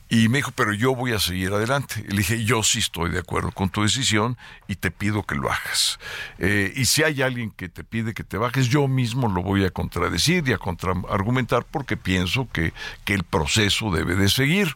Y 0.08 0.30
me 0.30 0.38
dijo, 0.38 0.52
pero 0.52 0.72
yo 0.72 0.94
voy 0.94 1.14
a 1.14 1.20
seguir 1.20 1.52
adelante. 1.52 2.06
Y 2.08 2.12
le 2.12 2.18
dije, 2.18 2.44
yo 2.44 2.62
sí 2.62 2.78
estoy 2.78 3.10
de 3.10 3.20
acuerdo 3.20 3.52
con 3.52 3.70
tu 3.70 3.82
decisión 3.82 4.38
y 4.68 4.76
te 4.76 4.92
pido 4.92 5.24
que 5.24 5.34
lo 5.34 5.52
hagas. 5.52 6.00
Eh, 6.38 6.72
y 6.76 6.86
si 6.86 7.02
hay 7.02 7.24
alguien 7.24 7.50
que 7.50 7.70
te 7.70 7.84
pide 7.84 8.14
que 8.14 8.24
te 8.24 8.38
bajes, 8.38 8.70
yo 8.70 8.88
mismo 8.88 9.28
lo 9.28 9.42
voy 9.42 9.66
a 9.66 9.72
contradecir 9.72 10.48
y 10.48 10.54
a 10.54 10.60
contraargumentar 10.60 11.66
porque 11.66 11.98
pienso 11.98 12.48
que, 12.54 12.72
que 13.04 13.16
el 13.16 13.24
proceso 13.24 13.90
debe 13.90 14.16
de 14.16 14.30
seguir. 14.30 14.76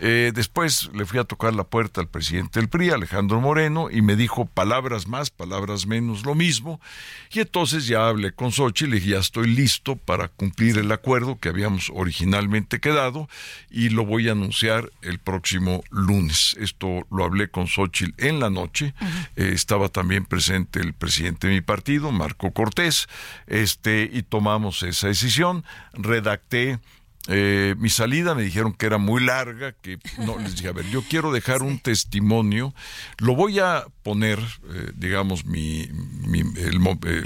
Eh, 0.00 0.32
después 0.34 0.90
le 0.94 1.04
fui 1.04 1.18
a 1.18 1.24
tocar 1.24 1.54
la 1.54 1.64
puerta 1.64 2.00
al 2.00 2.08
presidente 2.08 2.58
del 2.58 2.70
PRI, 2.70 2.90
Alejandro 2.90 3.42
Moreno, 3.42 3.90
y 3.90 4.00
me 4.00 4.16
dijo 4.16 4.46
palabras 4.46 5.06
más, 5.06 5.28
palabras 5.28 5.86
menos, 5.86 6.24
lo 6.24 6.34
mismo. 6.34 6.80
Y 7.30 7.40
entonces 7.40 7.86
ya 7.86 8.08
hablé 8.08 8.32
con 8.32 8.50
Xochitl 8.50 8.84
y 8.84 8.90
le 8.90 8.96
dije, 8.96 9.10
ya 9.10 9.18
estoy 9.18 9.46
listo 9.46 9.96
para 9.96 10.28
cumplir 10.28 10.78
el 10.78 10.90
acuerdo 10.90 11.38
que 11.38 11.50
habíamos 11.50 11.92
originalmente 11.94 12.80
quedado 12.80 13.28
y 13.70 13.90
lo 13.90 14.06
voy 14.06 14.30
a 14.30 14.32
anunciar 14.32 14.53
el 15.02 15.18
próximo 15.18 15.82
lunes. 15.90 16.56
Esto 16.60 17.06
lo 17.10 17.24
hablé 17.24 17.48
con 17.48 17.66
Xochitl 17.66 18.14
en 18.24 18.40
la 18.40 18.50
noche. 18.50 18.94
Eh, 19.36 19.50
estaba 19.52 19.88
también 19.88 20.24
presente 20.24 20.80
el 20.80 20.94
presidente 20.94 21.48
de 21.48 21.54
mi 21.54 21.60
partido, 21.60 22.12
Marco 22.12 22.52
Cortés, 22.52 23.08
este, 23.46 24.08
y 24.12 24.22
tomamos 24.22 24.82
esa 24.82 25.08
decisión. 25.08 25.64
Redacté 25.92 26.78
eh, 27.28 27.74
mi 27.78 27.88
salida 27.88 28.34
me 28.34 28.42
dijeron 28.42 28.72
que 28.74 28.86
era 28.86 28.98
muy 28.98 29.24
larga, 29.24 29.72
que 29.72 29.98
no 30.18 30.38
les 30.42 30.56
dije, 30.56 30.68
a 30.68 30.72
ver, 30.72 30.86
yo 30.90 31.02
quiero 31.08 31.32
dejar 31.32 31.62
un 31.62 31.78
testimonio, 31.78 32.74
lo 33.18 33.34
voy 33.34 33.58
a 33.60 33.84
poner, 34.02 34.38
eh, 34.38 34.90
digamos, 34.94 35.46
mi, 35.46 35.88
mi, 36.26 36.40
el 36.60 36.78
mo- 36.80 36.98
eh, 37.06 37.22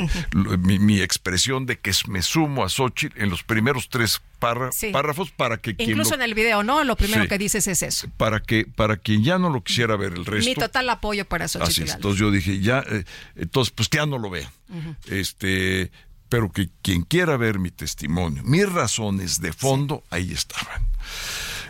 mi, 0.58 0.78
mi 0.78 1.00
expresión 1.00 1.66
de 1.66 1.78
que 1.78 1.90
me 2.08 2.22
sumo 2.22 2.64
a 2.64 2.68
Xochitl 2.68 3.20
en 3.20 3.30
los 3.30 3.42
primeros 3.42 3.88
tres 3.88 4.20
párra- 4.38 4.70
Sí. 4.70 4.90
párrafos 4.92 5.32
para 5.32 5.56
que 5.56 5.74
quien 5.74 5.90
Incluso 5.90 6.10
lo- 6.10 6.16
en 6.16 6.22
el 6.22 6.34
video, 6.34 6.62
¿no? 6.62 6.84
Lo 6.84 6.94
primero 6.94 7.22
Sí. 7.24 7.28
que 7.28 7.38
dices 7.38 7.66
es 7.66 7.82
eso. 7.82 8.08
para 8.16 8.38
que 8.40 8.66
para 8.66 8.96
quien 8.98 9.24
ya 9.24 9.38
no 9.38 9.50
lo 9.50 9.64
quisiera 9.64 9.96
ver 9.96 10.12
el 10.12 10.24
resto 10.24 10.48
Mi 10.48 10.54
total 10.54 10.88
apoyo 10.90 11.24
para 11.24 11.46
Así 11.46 11.58
Xochitl. 11.58 11.88
es. 11.88 11.94
Entonces 11.96 12.20
yo 12.20 12.30
dije, 12.30 12.60
ya, 12.60 12.84
eh, 12.88 13.04
entonces 13.34 13.72
pues 13.74 13.88
que 13.88 13.96
ya 13.98 14.06
no 14.06 14.18
lo 14.18 14.30
vean. 14.30 14.48
Este, 15.06 15.90
pero 16.28 16.50
que 16.50 16.68
quien 16.82 17.02
quiera 17.02 17.36
ver 17.36 17.58
mi 17.58 17.70
testimonio, 17.70 18.42
mis 18.44 18.70
razones 18.70 19.40
de 19.40 19.52
fondo, 19.52 20.04
ahí 20.10 20.32
estaban. 20.32 20.86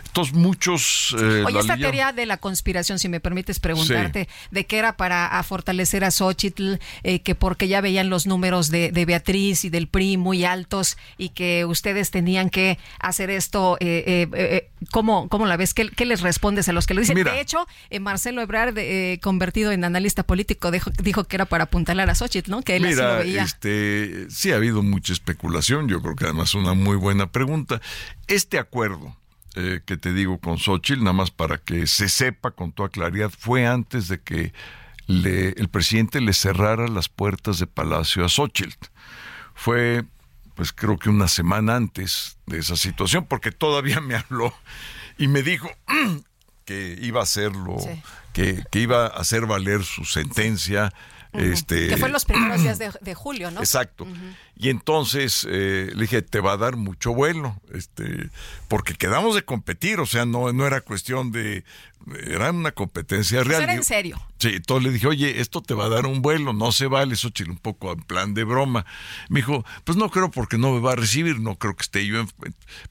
Entonces 0.09 0.33
muchos... 0.35 1.15
eh, 1.19 1.43
Oye, 1.45 1.59
esta 1.59 1.77
teoría 1.77 2.11
de 2.11 2.25
la 2.25 2.37
conspiración, 2.37 2.99
si 2.99 3.09
me 3.09 3.19
permites 3.19 3.59
preguntarte, 3.59 4.27
de 4.51 4.65
que 4.65 4.77
era 4.77 4.97
para 4.97 5.27
a 5.27 5.43
fortalecer 5.43 6.03
a 6.03 6.11
Xochitl, 6.11 6.75
eh, 7.03 7.21
que 7.21 7.35
porque 7.35 7.67
ya 7.67 7.79
veían 7.79 8.09
los 8.09 8.25
números 8.27 8.69
de, 8.69 8.91
de 8.91 9.05
Beatriz 9.05 9.65
y 9.65 9.69
del 9.69 9.87
PRI 9.87 10.17
muy 10.17 10.45
altos 10.45 10.97
y 11.17 11.29
que 11.29 11.63
ustedes 11.65 12.11
tenían 12.11 12.49
que 12.49 12.79
hacer 12.99 13.29
esto, 13.29 13.77
eh, 13.79 14.03
eh, 14.05 14.27
eh, 14.33 14.69
¿cómo, 14.91 15.29
cómo 15.29 15.45
la 15.45 15.57
ves? 15.57 15.73
¿Qué, 15.73 15.89
qué 15.89 16.05
les 16.05 16.21
respondes 16.21 16.67
a 16.69 16.73
los 16.73 16.87
que 16.87 16.93
lo 16.95 17.01
dicen? 17.01 17.15
Mira. 17.15 17.31
De 17.33 17.41
hecho, 17.41 17.65
Marcelo 18.01 18.41
Ebrard, 18.41 18.77
eh, 18.77 19.19
convertido 19.21 19.71
en 19.71 19.83
analista 19.83 20.23
político, 20.23 20.71
dijo, 20.71 20.89
dijo 21.01 21.23
que 21.25 21.35
era 21.35 21.45
para 21.45 21.65
apuntalar 21.65 22.09
a 22.09 22.15
Xochitl, 22.15 22.49
¿no? 22.51 22.61
Que 22.63 22.77
él 22.77 22.85
así 22.85 22.95
lo 22.95 23.01
Mira, 23.03 23.17
veía. 23.19 23.43
este, 23.43 24.25
sí 24.29 24.51
ha 24.51 24.55
habido 24.55 24.81
mucha 24.81 25.13
especulación, 25.13 25.87
yo 25.87 26.01
creo 26.01 26.15
que 26.15 26.25
además 26.25 26.55
una 26.55 26.73
muy 26.73 26.97
buena 26.97 27.31
pregunta. 27.31 27.79
Este 28.27 28.57
acuerdo 28.57 29.15
eh, 29.59 29.81
que 29.85 29.97
te 29.97 30.13
digo 30.13 30.39
con 30.39 30.57
Xochitl, 30.57 30.99
nada 31.03 31.13
más 31.13 31.31
para 31.31 31.57
que 31.57 31.85
se 31.87 32.07
sepa 32.09 32.51
con 32.51 32.71
toda 32.71 32.89
claridad, 32.89 33.31
fue 33.37 33.67
antes 33.67 34.07
de 34.07 34.21
que 34.21 34.53
le- 35.07 35.49
el 35.49 35.67
presidente 35.69 36.21
le 36.21 36.33
cerrara 36.33 36.87
las 36.87 37.09
puertas 37.09 37.59
de 37.59 37.67
Palacio 37.67 38.23
a 38.23 38.29
Xochitl. 38.29 38.87
Fue, 39.55 40.03
pues 40.55 40.71
creo 40.71 40.97
que 40.97 41.09
una 41.09 41.27
semana 41.27 41.75
antes 41.75 42.37
de 42.45 42.59
esa 42.59 42.75
situación, 42.77 43.25
porque 43.25 43.51
todavía 43.51 43.99
me 44.01 44.15
habló 44.15 44.53
y 45.17 45.27
me 45.27 45.43
dijo 45.43 45.69
que 46.65 46.97
iba 47.01 47.19
a 47.19 47.23
hacerlo, 47.23 47.75
que, 48.33 48.63
que 48.71 48.79
iba 48.79 49.05
a 49.05 49.07
hacer 49.07 49.45
valer 49.45 49.83
su 49.83 50.05
sentencia. 50.05 50.93
Este, 51.31 51.87
que 51.87 51.97
fue 51.97 52.07
en 52.07 52.13
los 52.13 52.25
primeros 52.25 52.61
días 52.61 52.79
de, 52.79 52.91
de 53.01 53.13
julio, 53.13 53.51
¿no? 53.51 53.59
Exacto. 53.59 54.07
Y 54.55 54.69
entonces 54.69 55.47
eh, 55.49 55.91
le 55.93 56.01
dije, 56.01 56.21
te 56.21 56.39
va 56.39 56.53
a 56.53 56.57
dar 56.57 56.75
mucho 56.75 57.13
vuelo, 57.13 57.61
este, 57.73 58.29
porque 58.67 58.95
quedamos 58.95 59.35
de 59.35 59.43
competir, 59.43 59.99
o 59.99 60.05
sea, 60.05 60.25
no, 60.25 60.51
no 60.51 60.65
era 60.65 60.81
cuestión 60.81 61.31
de, 61.31 61.63
era 62.27 62.51
una 62.51 62.71
competencia 62.71 63.39
Pues 63.39 63.47
real. 63.49 63.63
era 63.63 63.73
en 63.73 63.83
serio. 63.83 64.19
Sí, 64.39 64.49
entonces 64.55 64.83
le 64.85 64.91
dije, 64.91 65.07
oye, 65.07 65.39
esto 65.41 65.61
te 65.61 65.73
va 65.73 65.85
a 65.85 65.89
dar 65.89 66.05
un 66.05 66.21
vuelo, 66.21 66.53
no 66.53 66.71
se 66.71 66.87
vale, 66.87 67.15
Xochitl, 67.15 67.51
un 67.51 67.57
poco 67.57 67.91
en 67.91 68.01
plan 68.01 68.33
de 68.33 68.43
broma. 68.43 68.85
Me 69.29 69.39
dijo, 69.39 69.65
pues 69.83 69.97
no 69.97 70.09
creo 70.09 70.31
porque 70.31 70.57
no 70.57 70.71
me 70.71 70.79
va 70.79 70.93
a 70.93 70.95
recibir, 70.95 71.39
no 71.39 71.55
creo 71.55 71.75
que 71.75 71.83
esté 71.83 72.05
yo, 72.05 72.19
en... 72.19 72.29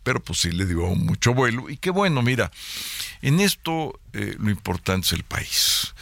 pero 0.02 0.22
pues 0.22 0.40
sí 0.40 0.52
le 0.52 0.66
dio 0.66 0.86
mucho 0.94 1.34
vuelo. 1.34 1.68
Y 1.70 1.78
qué 1.78 1.90
bueno, 1.90 2.22
mira, 2.22 2.50
en 3.22 3.40
esto 3.40 3.98
eh, 4.12 4.36
lo 4.38 4.50
importante 4.50 5.06
es 5.06 5.12
el 5.12 5.24
país. 5.24 5.94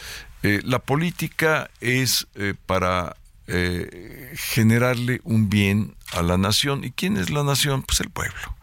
Eh, 0.43 0.61
la 0.63 0.79
política 0.79 1.69
es 1.81 2.27
eh, 2.35 2.53
para 2.65 3.15
eh, 3.47 4.33
generarle 4.35 5.21
un 5.23 5.49
bien 5.49 5.95
a 6.11 6.21
la 6.21 6.37
nación. 6.37 6.83
¿Y 6.83 6.91
quién 6.91 7.17
es 7.17 7.29
la 7.29 7.43
nación? 7.43 7.83
Pues 7.83 7.99
el 8.01 8.09
pueblo, 8.09 8.55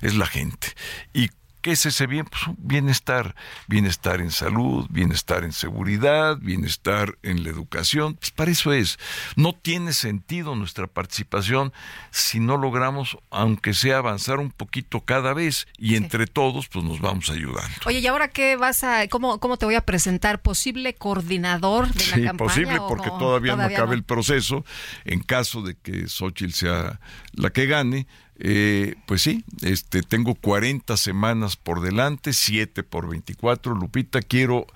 es 0.00 0.14
la 0.14 0.26
gente. 0.26 0.68
¿Y 1.12 1.30
qué 1.60 1.72
es 1.72 1.86
ese 1.86 2.06
bien? 2.06 2.26
Pues 2.26 2.46
un 2.46 2.56
bienestar, 2.58 3.34
bienestar 3.68 4.20
en 4.20 4.30
salud, 4.30 4.86
bienestar 4.90 5.44
en 5.44 5.52
seguridad, 5.52 6.38
bienestar 6.40 7.16
en 7.22 7.44
la 7.44 7.50
educación. 7.50 8.14
Pues 8.14 8.30
para 8.30 8.50
eso 8.50 8.72
es. 8.72 8.98
No 9.36 9.52
tiene 9.54 9.92
sentido 9.92 10.54
nuestra 10.56 10.86
participación 10.86 11.72
si 12.10 12.40
no 12.40 12.56
logramos, 12.56 13.18
aunque 13.30 13.74
sea 13.74 13.98
avanzar 13.98 14.38
un 14.38 14.50
poquito 14.50 15.00
cada 15.04 15.34
vez 15.34 15.66
y 15.78 15.96
entre 15.96 16.26
todos, 16.26 16.68
pues 16.68 16.84
nos 16.84 17.00
vamos 17.00 17.30
ayudando. 17.30 17.70
Oye, 17.86 17.98
¿y 18.00 18.06
ahora 18.06 18.28
qué 18.28 18.56
vas 18.56 18.84
a, 18.84 19.08
cómo, 19.08 19.38
cómo 19.40 19.56
te 19.56 19.66
voy 19.66 19.74
a 19.74 19.80
presentar? 19.82 20.40
¿Posible 20.42 20.94
coordinador 20.94 21.88
de 21.92 22.06
la 22.06 22.16
Sí, 22.16 22.24
campaña? 22.24 22.36
posible, 22.36 22.78
porque 22.88 23.08
no? 23.08 23.18
todavía, 23.18 23.56
no 23.56 23.62
acabe 23.64 23.94
el 23.94 24.02
proceso. 24.04 24.64
En 25.04 25.20
caso 25.22 25.62
de 25.62 25.74
que 25.76 26.08
Xochitl 26.08 26.52
sea 26.52 27.00
la 27.32 27.50
que 27.50 27.66
gane, 27.66 28.06
Eh, 28.42 28.94
pues 29.06 29.20
sí, 29.20 29.44
este, 29.60 30.00
tengo 30.02 30.34
40 30.34 30.96
semanas 30.96 31.56
por 31.56 31.82
delante, 31.82 32.32
7 32.32 32.82
por 32.82 33.06
24. 33.06 33.74
Lupita, 33.74 34.22
quiero 34.22 34.66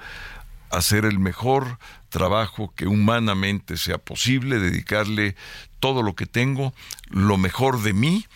hacer 0.71 1.07
el 1.07 1.19
mejor 1.19 1.79
trabajo 2.11 2.73
que 2.77 2.87
humanamente 2.87 3.79
sea 3.79 3.97
posible, 3.97 4.59
dedicarle 4.59 5.35
todo 5.81 6.03
lo 6.03 6.15
que 6.15 6.27
tengo, 6.27 6.75
lo 7.09 7.39
mejor 7.39 7.83
de 7.83 7.95
mí 7.95 8.27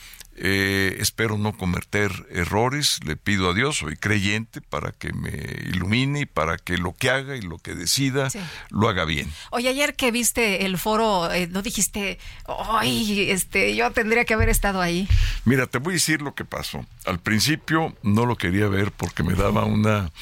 eh, 0.40 0.96
espero 1.00 1.36
no 1.36 1.52
cometer 1.52 2.12
errores, 2.30 3.00
le 3.04 3.16
pido 3.16 3.50
a 3.50 3.54
Dios, 3.54 3.78
soy 3.78 3.96
creyente, 3.96 4.60
para 4.60 4.92
que 4.92 5.12
me 5.12 5.30
ilumine 5.68 6.20
y 6.20 6.26
para 6.26 6.58
que 6.58 6.78
lo 6.78 6.94
que 6.94 7.10
haga 7.10 7.36
y 7.36 7.42
lo 7.42 7.58
que 7.58 7.74
decida 7.74 8.28
lo 8.70 8.88
haga 8.88 9.04
bien. 9.04 9.32
Oye, 9.50 9.68
ayer 9.68 9.96
que 9.96 10.12
viste 10.12 10.64
el 10.64 10.78
foro, 10.78 11.32
eh, 11.32 11.48
¿no 11.48 11.62
dijiste, 11.62 12.18
ay, 12.46 13.30
este, 13.30 13.74
yo 13.74 13.90
tendría 13.90 14.24
que 14.24 14.34
haber 14.34 14.48
estado 14.48 14.80
ahí? 14.80 15.08
Mira, 15.44 15.66
te 15.66 15.78
voy 15.78 15.92
a 15.92 15.94
decir 15.94 16.22
lo 16.22 16.34
que 16.34 16.44
pasó. 16.44 16.86
Al 17.04 17.18
principio 17.18 17.96
no 18.02 18.24
lo 18.24 18.36
quería 18.36 18.68
ver 18.68 18.92
porque 18.92 19.22
me 19.22 19.34
daba 19.34 19.64
una, 19.64 20.12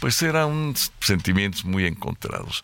pues 0.00 0.22
eran 0.22 0.74
sentimientos 1.00 1.64
muy 1.64 1.86
encontrados 1.86 2.62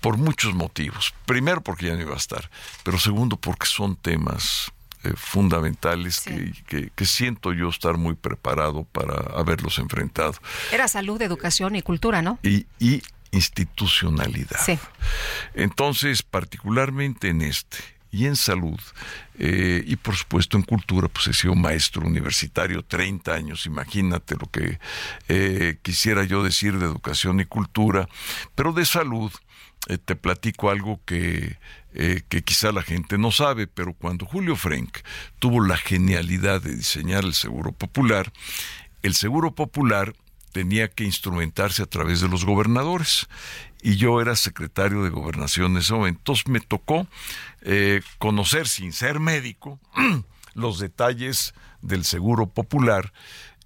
por 0.00 0.16
muchos 0.16 0.54
motivos. 0.54 1.14
Primero 1.26 1.62
porque 1.62 1.86
ya 1.86 1.94
no 1.94 2.02
iba 2.02 2.14
a 2.14 2.18
estar, 2.18 2.50
pero 2.82 2.98
segundo 2.98 3.36
porque 3.36 3.66
son 3.66 3.96
temas 3.96 4.71
eh, 5.04 5.12
fundamentales 5.16 6.20
que, 6.20 6.90
que, 6.94 7.04
siento 7.04 7.52
yo 7.52 7.68
estar 7.68 7.96
muy 7.96 8.14
preparado 8.14 8.84
para 8.84 9.14
haberlos 9.38 9.78
enfrentado. 9.78 10.34
Era 10.70 10.88
salud, 10.88 11.20
educación 11.20 11.76
y 11.76 11.82
cultura, 11.82 12.22
¿no? 12.22 12.38
Y, 12.42 12.66
y 12.78 13.02
institucionalidad. 13.32 14.60
Sí. 14.64 14.78
Entonces, 15.54 16.22
particularmente 16.22 17.28
en 17.28 17.42
este 17.42 17.78
y 18.12 18.26
en 18.26 18.36
salud, 18.36 18.78
eh, 19.38 19.82
y 19.86 19.96
por 19.96 20.14
supuesto 20.14 20.58
en 20.58 20.62
cultura, 20.62 21.08
pues 21.08 21.28
he 21.28 21.32
sido 21.32 21.54
maestro 21.54 22.06
universitario 22.06 22.84
30 22.84 23.32
años, 23.32 23.64
imagínate 23.64 24.36
lo 24.38 24.50
que 24.50 24.78
eh, 25.28 25.78
quisiera 25.80 26.22
yo 26.24 26.44
decir 26.44 26.78
de 26.78 26.84
educación 26.84 27.40
y 27.40 27.46
cultura, 27.46 28.06
pero 28.54 28.74
de 28.74 28.84
salud, 28.84 29.32
te 30.04 30.16
platico 30.16 30.70
algo 30.70 31.00
que 31.04 31.56
eh, 31.94 32.22
que 32.30 32.42
quizá 32.42 32.72
la 32.72 32.82
gente 32.82 33.18
no 33.18 33.30
sabe, 33.30 33.66
pero 33.66 33.92
cuando 33.92 34.24
Julio 34.24 34.56
Frank 34.56 35.00
tuvo 35.38 35.62
la 35.62 35.76
genialidad 35.76 36.62
de 36.62 36.74
diseñar 36.74 37.24
el 37.24 37.34
Seguro 37.34 37.72
Popular, 37.72 38.32
el 39.02 39.14
Seguro 39.14 39.54
Popular 39.54 40.14
tenía 40.52 40.88
que 40.88 41.04
instrumentarse 41.04 41.82
a 41.82 41.86
través 41.86 42.22
de 42.22 42.28
los 42.28 42.46
gobernadores. 42.46 43.26
Y 43.82 43.96
yo 43.96 44.22
era 44.22 44.36
secretario 44.36 45.02
de 45.02 45.10
gobernación 45.10 45.72
en 45.72 45.78
ese 45.78 45.92
momento. 45.92 46.20
Entonces 46.20 46.48
me 46.48 46.60
tocó 46.60 47.06
eh, 47.60 48.00
conocer, 48.18 48.68
sin 48.68 48.92
ser 48.92 49.20
médico, 49.20 49.78
los 50.54 50.78
detalles 50.78 51.52
del 51.82 52.04
Seguro 52.04 52.46
Popular. 52.46 53.12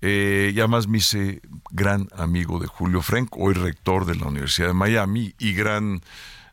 Eh, 0.03 0.53
y 0.55 0.59
además 0.59 0.89
me 0.89 0.99
hice 0.99 1.41
gran 1.71 2.09
amigo 2.17 2.59
de 2.59 2.67
Julio 2.67 3.03
Frank, 3.03 3.31
hoy 3.37 3.55
rector 3.55 4.05
de 4.05 4.17
la 4.17 4.27
Universidad 4.27 4.69
de 4.69 4.75
Miami 4.75 5.35
y 5.39 5.55
gran 5.55 6.03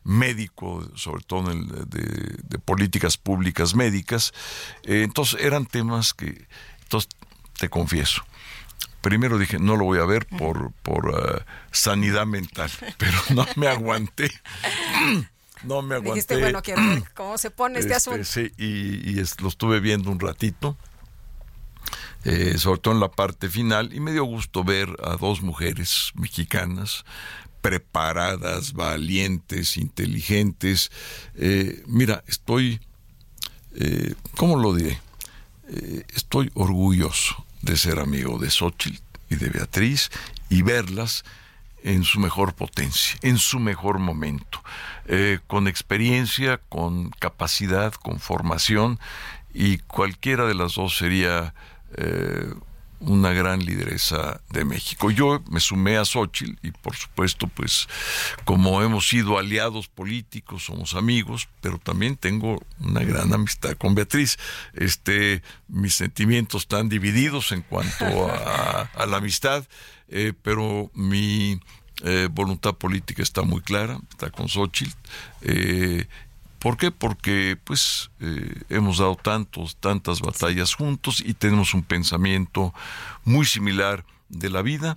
médico, 0.02 0.88
sobre 0.94 1.24
todo 1.24 1.50
en 1.50 1.58
el, 1.58 1.88
de, 1.88 2.58
políticas 2.58 3.16
públicas 3.16 3.74
médicas. 3.74 4.32
Eh, 4.84 5.02
entonces 5.02 5.40
eran 5.40 5.66
temas 5.66 6.14
que, 6.14 6.46
entonces 6.82 7.10
te 7.58 7.68
confieso, 7.68 8.24
primero 9.04 9.36
dije, 9.38 9.58
no 9.58 9.76
lo 9.76 9.84
voy 9.84 9.98
a 9.98 10.06
ver 10.06 10.26
por, 10.26 10.72
por 10.82 11.14
ah, 11.14 11.44
sanidad 11.70 12.26
mental, 12.26 12.70
pero 12.98 13.16
no 13.34 13.46
me 13.56 13.68
aguanté. 13.68 14.30
no 15.62 15.82
me 15.82 15.96
aguanté. 15.96 16.14
Dijiste, 16.14 16.38
bueno, 16.38 16.62
quiero 16.62 16.82
ver 16.86 17.02
cómo 17.14 17.36
se 17.36 17.50
pone 17.50 17.78
este, 17.78 17.92
este 17.92 18.10
asunto. 18.10 18.24
Sí, 18.24 18.50
y, 18.56 19.14
lo 19.42 19.48
estuve 19.48 19.80
viendo 19.80 20.10
un 20.10 20.18
ratito. 20.18 20.78
Eh, 22.24 22.56
sobre 22.56 22.80
todo 22.80 22.94
en 22.94 23.00
la 23.00 23.10
parte 23.10 23.50
final, 23.50 23.92
y 23.92 24.00
me 24.00 24.12
dio 24.12 24.24
gusto 24.24 24.64
ver 24.64 24.96
a 25.04 25.16
dos 25.16 25.42
mujeres 25.42 26.12
mexicanas 26.14 27.04
preparadas, 27.60 28.72
valientes, 28.72 29.76
inteligentes. 29.76 30.90
Eh, 31.34 31.82
mira, 31.86 32.24
estoy, 32.26 32.80
eh, 33.74 34.14
¿cómo 34.36 34.56
lo 34.56 34.74
diré? 34.74 35.00
Estoy 36.14 36.50
orgulloso 36.54 37.46
de 37.62 37.76
ser 37.76 37.98
amigo 37.98 38.38
de 38.38 38.50
Xochitl 38.50 39.02
y 39.30 39.36
de 39.36 39.48
Beatriz 39.48 40.10
y 40.50 40.62
verlas 40.62 41.24
en 41.82 42.04
su 42.04 42.20
mejor 42.20 42.54
potencia, 42.54 43.18
en 43.22 43.38
su 43.38 43.58
mejor 43.58 43.98
momento, 43.98 44.62
con 45.46 45.66
experiencia, 45.66 46.60
con 46.68 47.10
capacidad, 47.18 47.94
con 47.94 48.20
formación, 48.20 49.00
y 49.54 49.78
cualquiera 49.78 50.44
de 50.46 50.54
las 50.54 50.74
dos 50.74 50.98
sería 50.98 51.54
una 53.06 53.32
gran 53.32 53.64
lideresa 53.64 54.40
de 54.50 54.64
México. 54.64 55.10
Yo 55.10 55.42
me 55.50 55.60
sumé 55.60 55.96
a 55.96 56.04
Xochitl 56.04 56.54
y 56.62 56.70
por 56.70 56.96
supuesto, 56.96 57.46
pues 57.48 57.88
como 58.44 58.82
hemos 58.82 59.08
sido 59.08 59.38
aliados 59.38 59.88
políticos, 59.88 60.64
somos 60.64 60.94
amigos, 60.94 61.48
pero 61.60 61.78
también 61.78 62.16
tengo 62.16 62.62
una 62.80 63.02
gran 63.02 63.32
amistad 63.32 63.76
con 63.76 63.94
Beatriz. 63.94 64.38
Este, 64.74 65.42
mis 65.68 65.94
sentimientos 65.94 66.62
están 66.62 66.88
divididos 66.88 67.52
en 67.52 67.62
cuanto 67.62 68.04
a, 68.32 69.06
la 69.06 69.16
amistad, 69.18 69.64
eh, 70.08 70.32
pero 70.42 70.90
mi 70.94 71.60
eh, 72.02 72.28
voluntad 72.30 72.74
política 72.74 73.22
está 73.22 73.42
muy 73.42 73.60
clara, 73.60 73.98
está 74.10 74.30
con 74.30 74.48
Xochitl. 74.48 74.92
Eh, 75.42 76.06
¿Por 76.64 76.78
qué? 76.78 76.90
Porque 76.90 77.58
pues 77.62 78.10
eh, 78.20 78.62
hemos 78.70 78.96
dado 78.96 79.16
tantos, 79.16 79.76
tantas 79.76 80.22
batallas 80.22 80.72
juntos 80.72 81.22
y 81.22 81.34
tenemos 81.34 81.74
un 81.74 81.82
pensamiento 81.82 82.72
muy 83.22 83.44
similar 83.44 84.06
de 84.30 84.48
la 84.48 84.62
vida 84.62 84.96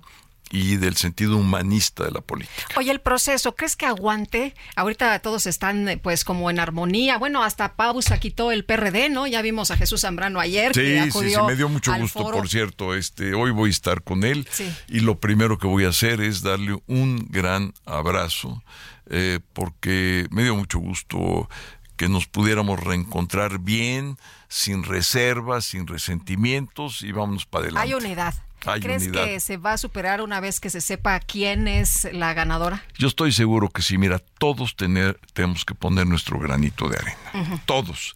y 0.50 0.76
del 0.76 0.96
sentido 0.96 1.36
humanista 1.36 2.04
de 2.04 2.12
la 2.12 2.22
política. 2.22 2.68
Oye, 2.78 2.90
el 2.90 3.00
proceso, 3.00 3.54
¿crees 3.54 3.76
que 3.76 3.84
aguante? 3.84 4.54
Ahorita 4.76 5.18
todos 5.18 5.44
están 5.44 6.00
pues 6.02 6.24
como 6.24 6.48
en 6.48 6.58
armonía. 6.58 7.18
Bueno, 7.18 7.44
hasta 7.44 7.74
Pausa 7.74 8.18
quitó 8.18 8.50
el 8.50 8.64
PRD, 8.64 9.10
¿no? 9.10 9.26
Ya 9.26 9.42
vimos 9.42 9.70
a 9.70 9.76
Jesús 9.76 10.00
Zambrano 10.00 10.40
ayer. 10.40 10.72
Sí, 10.74 11.10
sí, 11.12 11.30
sí, 11.34 11.36
me 11.46 11.54
dio 11.54 11.68
mucho 11.68 11.94
gusto, 11.98 12.30
por 12.30 12.48
cierto. 12.48 12.94
Este, 12.94 13.34
hoy 13.34 13.50
voy 13.50 13.68
a 13.68 13.72
estar 13.72 14.02
con 14.02 14.24
él 14.24 14.48
y 14.88 15.00
lo 15.00 15.20
primero 15.20 15.58
que 15.58 15.66
voy 15.66 15.84
a 15.84 15.90
hacer 15.90 16.22
es 16.22 16.40
darle 16.40 16.80
un 16.86 17.26
gran 17.28 17.74
abrazo 17.84 18.62
eh, 19.10 19.40
porque 19.52 20.26
me 20.30 20.42
dio 20.42 20.56
mucho 20.56 20.78
gusto 20.78 21.48
que 21.96 22.08
nos 22.08 22.26
pudiéramos 22.26 22.78
reencontrar 22.80 23.58
bien, 23.58 24.18
sin 24.48 24.84
reservas, 24.84 25.64
sin 25.64 25.86
resentimientos 25.86 27.02
y 27.02 27.12
vámonos 27.12 27.44
para 27.44 27.64
adelante. 27.64 27.88
Hay 27.88 27.94
unidad. 27.94 28.34
¿Crees 28.80 29.08
que 29.08 29.40
se 29.40 29.56
va 29.56 29.74
a 29.74 29.78
superar 29.78 30.20
una 30.20 30.40
vez 30.40 30.58
que 30.58 30.68
se 30.68 30.80
sepa 30.80 31.20
quién 31.20 31.68
es 31.68 32.08
la 32.12 32.34
ganadora? 32.34 32.84
Yo 32.98 33.06
estoy 33.06 33.32
seguro 33.32 33.70
que 33.70 33.82
sí, 33.82 33.98
mira, 33.98 34.18
todos 34.38 34.74
tener, 34.74 35.20
tenemos 35.32 35.64
que 35.64 35.74
poner 35.74 36.06
nuestro 36.06 36.38
granito 36.38 36.88
de 36.88 36.98
arena, 36.98 37.62
todos. 37.66 38.14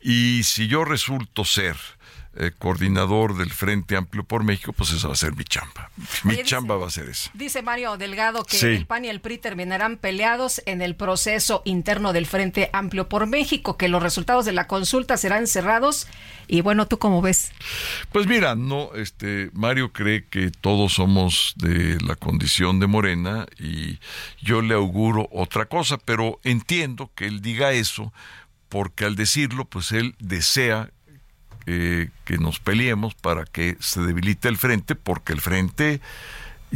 Y 0.00 0.42
si 0.44 0.68
yo 0.68 0.84
resulto 0.84 1.44
ser 1.44 1.76
eh, 2.36 2.50
coordinador 2.58 3.36
del 3.36 3.50
Frente 3.50 3.96
Amplio 3.96 4.24
por 4.24 4.44
México, 4.44 4.72
pues 4.72 4.90
esa 4.90 5.08
va 5.08 5.14
a 5.14 5.16
ser 5.16 5.36
mi 5.36 5.44
chamba. 5.44 5.90
Mi 6.24 6.42
chamba 6.42 6.76
va 6.76 6.88
a 6.88 6.90
ser 6.90 7.08
esa. 7.08 7.30
Dice 7.34 7.62
Mario 7.62 7.96
Delgado 7.96 8.44
que 8.44 8.58
el 8.58 8.86
PAN 8.86 9.04
y 9.04 9.08
el 9.08 9.20
PRI 9.20 9.38
terminarán 9.38 9.96
peleados 9.96 10.62
en 10.66 10.82
el 10.82 10.96
proceso 10.96 11.62
interno 11.64 12.12
del 12.12 12.26
Frente 12.26 12.70
Amplio 12.72 13.08
por 13.08 13.26
México, 13.26 13.76
que 13.76 13.88
los 13.88 14.02
resultados 14.02 14.44
de 14.44 14.52
la 14.52 14.66
consulta 14.66 15.16
serán 15.16 15.46
cerrados. 15.46 16.06
Y 16.46 16.60
bueno, 16.60 16.86
¿tú 16.86 16.98
cómo 16.98 17.22
ves? 17.22 17.52
Pues 18.12 18.26
mira, 18.26 18.54
no, 18.54 18.94
este, 18.94 19.50
Mario 19.52 19.92
cree 19.92 20.26
que 20.26 20.50
todos 20.50 20.94
somos 20.94 21.54
de 21.56 21.98
la 22.00 22.16
condición 22.16 22.80
de 22.80 22.86
Morena 22.86 23.46
y 23.58 23.98
yo 24.40 24.60
le 24.60 24.74
auguro 24.74 25.28
otra 25.30 25.66
cosa, 25.66 25.98
pero 25.98 26.40
entiendo 26.42 27.10
que 27.14 27.26
él 27.26 27.40
diga 27.40 27.72
eso 27.72 28.12
porque 28.68 29.04
al 29.04 29.14
decirlo, 29.14 29.66
pues 29.66 29.92
él 29.92 30.16
desea 30.18 30.90
eh, 31.66 32.10
que 32.24 32.38
nos 32.38 32.58
peleemos 32.58 33.14
para 33.14 33.44
que 33.44 33.76
se 33.80 34.00
debilite 34.00 34.48
el 34.48 34.56
frente, 34.56 34.94
porque 34.94 35.32
el 35.32 35.40
frente 35.40 36.00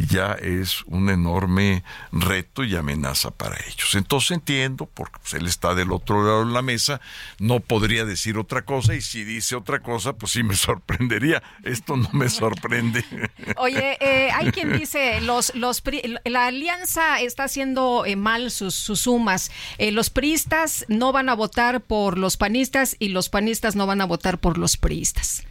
ya 0.07 0.33
es 0.33 0.83
un 0.85 1.09
enorme 1.09 1.83
reto 2.11 2.63
y 2.63 2.75
amenaza 2.75 3.31
para 3.31 3.57
ellos. 3.67 3.95
Entonces 3.95 4.31
entiendo, 4.31 4.89
porque 4.93 5.19
pues, 5.19 5.33
él 5.33 5.47
está 5.47 5.75
del 5.75 5.91
otro 5.91 6.23
lado 6.23 6.45
de 6.45 6.53
la 6.53 6.61
mesa, 6.61 7.01
no 7.39 7.59
podría 7.59 8.05
decir 8.05 8.37
otra 8.37 8.63
cosa 8.63 8.95
y 8.95 9.01
si 9.01 9.23
dice 9.23 9.55
otra 9.55 9.79
cosa, 9.79 10.13
pues 10.13 10.31
sí 10.31 10.43
me 10.43 10.55
sorprendería. 10.55 11.43
Esto 11.63 11.97
no 11.97 12.09
me 12.13 12.29
sorprende. 12.29 13.03
Oye, 13.57 13.97
eh, 13.99 14.29
hay 14.31 14.51
quien 14.51 14.77
dice, 14.77 15.21
los, 15.21 15.53
los 15.55 15.83
la 16.25 16.47
alianza 16.47 17.19
está 17.21 17.45
haciendo 17.45 18.05
eh, 18.05 18.15
mal 18.15 18.51
sus, 18.51 18.75
sus 18.75 19.01
sumas. 19.01 19.51
Eh, 19.77 19.91
los 19.91 20.09
priistas 20.09 20.85
no 20.87 21.11
van 21.11 21.29
a 21.29 21.35
votar 21.35 21.81
por 21.81 22.17
los 22.17 22.37
panistas 22.37 22.95
y 22.99 23.09
los 23.09 23.29
panistas 23.29 23.75
no 23.75 23.85
van 23.85 24.01
a 24.01 24.05
votar 24.05 24.39
por 24.39 24.57
los 24.57 24.77
priistas. 24.77 25.43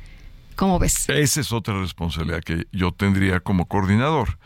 ¿Cómo 0.58 0.80
ves? 0.80 1.08
Esa 1.08 1.40
es 1.40 1.52
otra 1.52 1.80
responsabilidad 1.80 2.40
que 2.40 2.66
yo 2.72 2.90
tendría 2.90 3.38
como 3.38 3.68
coordinador. 3.68 4.40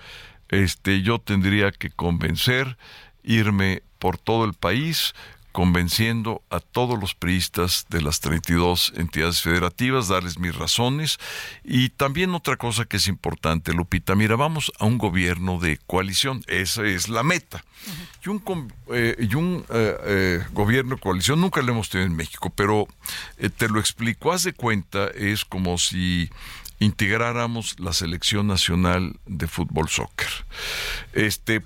Este, 0.50 1.00
yo 1.00 1.18
tendría 1.18 1.72
que 1.72 1.88
convencer, 1.88 2.76
irme 3.22 3.82
por 3.98 4.18
todo 4.18 4.44
el 4.44 4.52
país 4.52 5.14
convenciendo 5.52 6.42
a 6.50 6.60
todos 6.60 6.98
los 6.98 7.14
priistas 7.14 7.86
de 7.90 8.00
las 8.00 8.20
32 8.20 8.94
entidades 8.96 9.42
federativas, 9.42 10.08
darles 10.08 10.38
mis 10.38 10.54
razones. 10.54 11.18
Y 11.62 11.90
también 11.90 12.34
otra 12.34 12.56
cosa 12.56 12.86
que 12.86 12.96
es 12.96 13.06
importante, 13.06 13.74
Lupita, 13.74 14.14
mira, 14.14 14.34
vamos 14.36 14.72
a 14.78 14.86
un 14.86 14.98
gobierno 14.98 15.60
de 15.60 15.78
coalición, 15.86 16.42
esa 16.48 16.84
es 16.84 17.08
la 17.08 17.22
meta. 17.22 17.64
Y 18.24 18.28
un, 18.30 18.72
eh, 18.92 19.16
y 19.18 19.34
un 19.34 19.64
eh, 19.68 19.96
eh, 20.04 20.44
gobierno 20.52 20.94
de 20.96 21.00
coalición 21.00 21.40
nunca 21.40 21.60
lo 21.62 21.72
hemos 21.72 21.90
tenido 21.90 22.08
en 22.08 22.16
México, 22.16 22.50
pero 22.50 22.88
te 23.56 23.68
lo 23.68 23.78
explico, 23.78 24.32
haz 24.32 24.44
de 24.44 24.54
cuenta, 24.54 25.08
es 25.08 25.44
como 25.44 25.76
si 25.78 26.30
integráramos 26.78 27.78
la 27.78 27.92
selección 27.92 28.46
nacional 28.46 29.18
de 29.26 29.46
fútbol 29.46 29.88
soccer. 29.88 30.28
Este, 31.12 31.62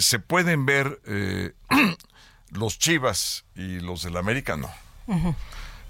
se 0.00 0.18
pueden 0.20 0.64
ver 0.64 1.00
los 2.56 2.78
Chivas 2.78 3.44
y 3.54 3.80
los 3.80 4.02
del 4.02 4.16
América 4.16 4.56
no. 4.56 4.70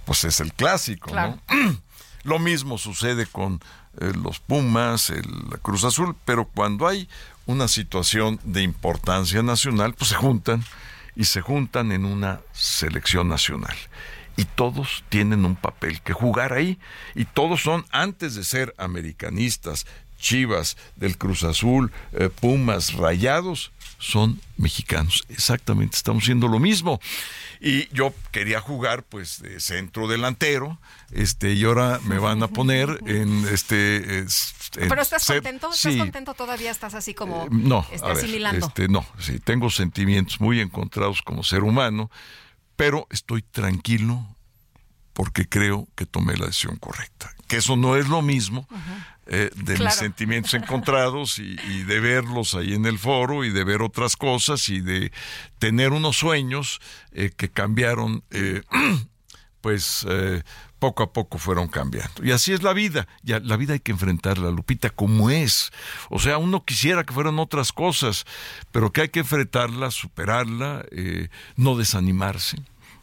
Pues 0.05 0.25
es 0.25 0.41
el 0.41 0.53
clásico, 0.53 1.15
¿no? 1.15 1.41
Lo 2.25 2.39
mismo 2.39 2.77
sucede 2.77 3.27
con 3.27 3.61
eh, 4.01 4.13
los 4.21 4.41
Pumas, 4.41 5.11
el, 5.11 5.27
la 5.51 5.59
Cruz 5.59 5.85
Azul, 5.85 6.17
pero 6.25 6.45
cuando 6.45 6.89
hay 6.89 7.09
una 7.47 7.69
situación 7.69 8.41
de 8.43 8.63
importancia 8.63 9.43
nacional, 9.43 9.95
pues 9.95 10.11
se 10.11 10.17
juntan 10.17 10.65
y 11.15 11.25
se 11.25 11.41
juntan 11.41 11.93
en 11.93 12.05
una 12.05 12.41
selección 12.53 13.29
nacional. 13.29 13.77
Y 14.37 14.45
todos 14.45 15.05
tienen 15.09 15.47
un 15.47 15.57
papel 15.57 16.03
que 16.03 16.13
jugar 16.13 16.53
ahí. 16.53 16.79
Y 17.15 17.25
todos 17.25 17.63
son, 17.63 17.87
antes 17.91 18.35
de 18.35 18.45
ser 18.45 18.75
americanistas, 18.77 19.87
Chivas, 20.19 20.77
del 20.97 21.19
Cruz 21.19 21.45
Azul, 21.45 21.93
eh, 22.13 22.29
Pumas, 22.29 22.95
Rayados, 22.95 23.73
son 23.99 24.41
mexicanos. 24.57 25.25
Exactamente, 25.29 25.97
estamos 25.97 26.25
haciendo 26.25 26.49
lo 26.49 26.59
mismo. 26.59 27.01
Y 27.61 27.89
yo 27.95 28.13
quería 28.33 28.61
jugar 28.61 29.03
pues 29.03 29.41
de 29.41 29.61
centro 29.61 30.09
delantero, 30.09 30.79
este, 31.13 31.55
y 31.55 31.65
ahora 31.65 32.01
me 32.05 32.19
van 32.19 32.43
a 32.43 32.49
poner 32.49 33.01
en 33.07 33.47
este 33.49 34.27
Pero 34.75 35.01
estás 35.01 35.27
contento, 35.27 35.71
estás 35.73 35.97
contento 35.97 36.35
todavía 36.35 36.71
estás 36.71 36.95
así 36.95 37.15
como 37.15 37.45
eh, 37.45 37.49
no, 37.51 37.87
asimilando. 38.03 38.67
Este, 38.67 38.89
no, 38.89 39.07
sí, 39.19 39.39
tengo 39.39 39.71
sentimientos 39.71 40.41
muy 40.41 40.61
encontrados 40.61 41.23
como 41.23 41.43
ser 41.43 41.63
humano, 41.63 42.11
pero 42.77 43.07
estoy 43.11 43.43
tranquilo 43.43 44.37
porque 45.15 45.49
creo 45.49 45.89
que 45.95 46.05
tomé 46.05 46.37
la 46.37 46.47
decisión 46.47 46.77
correcta. 46.77 47.33
Que 47.49 47.57
eso 47.57 47.77
no 47.77 47.97
es 47.97 48.09
lo 48.09 48.21
mismo 48.21 48.69
eh, 49.29 49.51
de 49.57 49.77
mis 49.79 49.95
sentimientos 49.95 50.55
encontrados 50.55 51.41
y, 51.41 51.57
de 51.57 52.01
verlos 52.01 52.55
ahí 52.55 52.75
en 52.75 52.87
el 52.87 52.97
foro 52.97 53.45
y 53.45 53.51
de 53.51 53.65
ver 53.65 53.83
otras 53.83 54.17
cosas 54.17 54.69
y 54.69 54.81
de 54.81 55.11
tener 55.59 55.93
unos 55.93 56.17
sueños 56.17 56.81
eh, 57.11 57.33
que 57.37 57.51
cambiaron, 57.51 58.23
eh, 58.31 58.63
pues 59.61 60.07
poco 60.79 61.03
a 61.03 61.13
poco 61.13 61.39
fueron 61.39 61.67
cambiando. 61.67 62.25
Y 62.25 62.31
así 62.31 62.53
es 62.53 62.63
la 62.63 62.73
vida. 62.73 63.09
Ya, 63.23 63.41
la 63.41 63.57
vida 63.57 63.73
hay 63.73 63.81
que 63.81 63.91
enfrentarla, 63.91 64.51
Lupita, 64.51 64.91
como 64.91 65.31
es. 65.31 65.73
O 66.09 66.21
sea, 66.21 66.39
uno 66.39 66.65
quisiera 66.65 67.03
que 67.03 67.13
fueran 67.13 67.41
otras 67.41 67.73
cosas, 67.73 68.27
pero 68.71 68.93
que 68.93 69.01
hay 69.01 69.09
que 69.09 69.21
enfrentarla, 69.21 69.91
superarla, 69.91 70.85
no 71.57 71.77
desanimarse. 71.77 72.59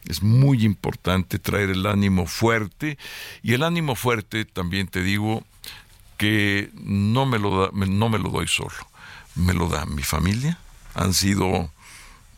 Es 0.08 0.22
muy 0.22 0.64
importante 0.64 1.38
traer 1.38 1.70
el 1.70 1.84
ánimo 1.84 2.26
fuerte 2.26 2.96
y 3.42 3.52
el 3.52 3.62
ánimo 3.62 3.94
fuerte, 3.94 4.44
también 4.44 4.86
te 4.86 5.02
digo, 5.02 5.44
que 6.16 6.70
no 6.74 7.26
me 7.26 7.38
lo, 7.38 7.62
da, 7.62 7.70
no 7.72 8.08
me 8.08 8.18
lo 8.18 8.30
doy 8.30 8.48
solo, 8.48 8.74
me 9.34 9.52
lo 9.52 9.68
da 9.68 9.86
mi 9.86 10.02
familia. 10.02 10.58
Han 10.94 11.12
sido, 11.12 11.70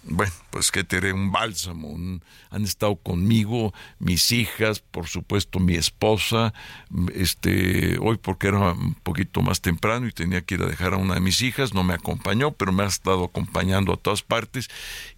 bueno, 0.05 0.33
pues 0.51 0.71
que 0.71 0.85
te 0.85 1.13
un 1.13 1.31
bálsamo, 1.31 2.21
han 2.51 2.65
estado 2.65 2.97
conmigo, 2.97 3.75
mis 3.99 4.33
hijas, 4.33 4.81
por 4.81 5.07
supuesto 5.07 5.61
mi 5.61 5.75
esposa, 5.75 6.55
este, 7.15 7.99
hoy 8.01 8.17
porque 8.17 8.49
era 8.49 8.73
un 8.73 8.95
poquito 8.95 9.43
más 9.43 9.61
temprano 9.61 10.07
y 10.07 10.13
tenía 10.13 10.41
que 10.41 10.55
ir 10.55 10.63
a 10.63 10.67
dejar 10.67 10.95
a 10.95 10.97
una 10.97 11.15
de 11.15 11.21
mis 11.21 11.43
hijas, 11.43 11.75
no 11.75 11.85
me 11.85 11.95
acompañó, 11.95 12.53
pero 12.53 12.73
me 12.73 12.83
ha 12.85 12.87
estado 12.87 13.25
acompañando 13.25 13.93
a 13.93 13.97
todas 13.97 14.23
partes 14.23 14.69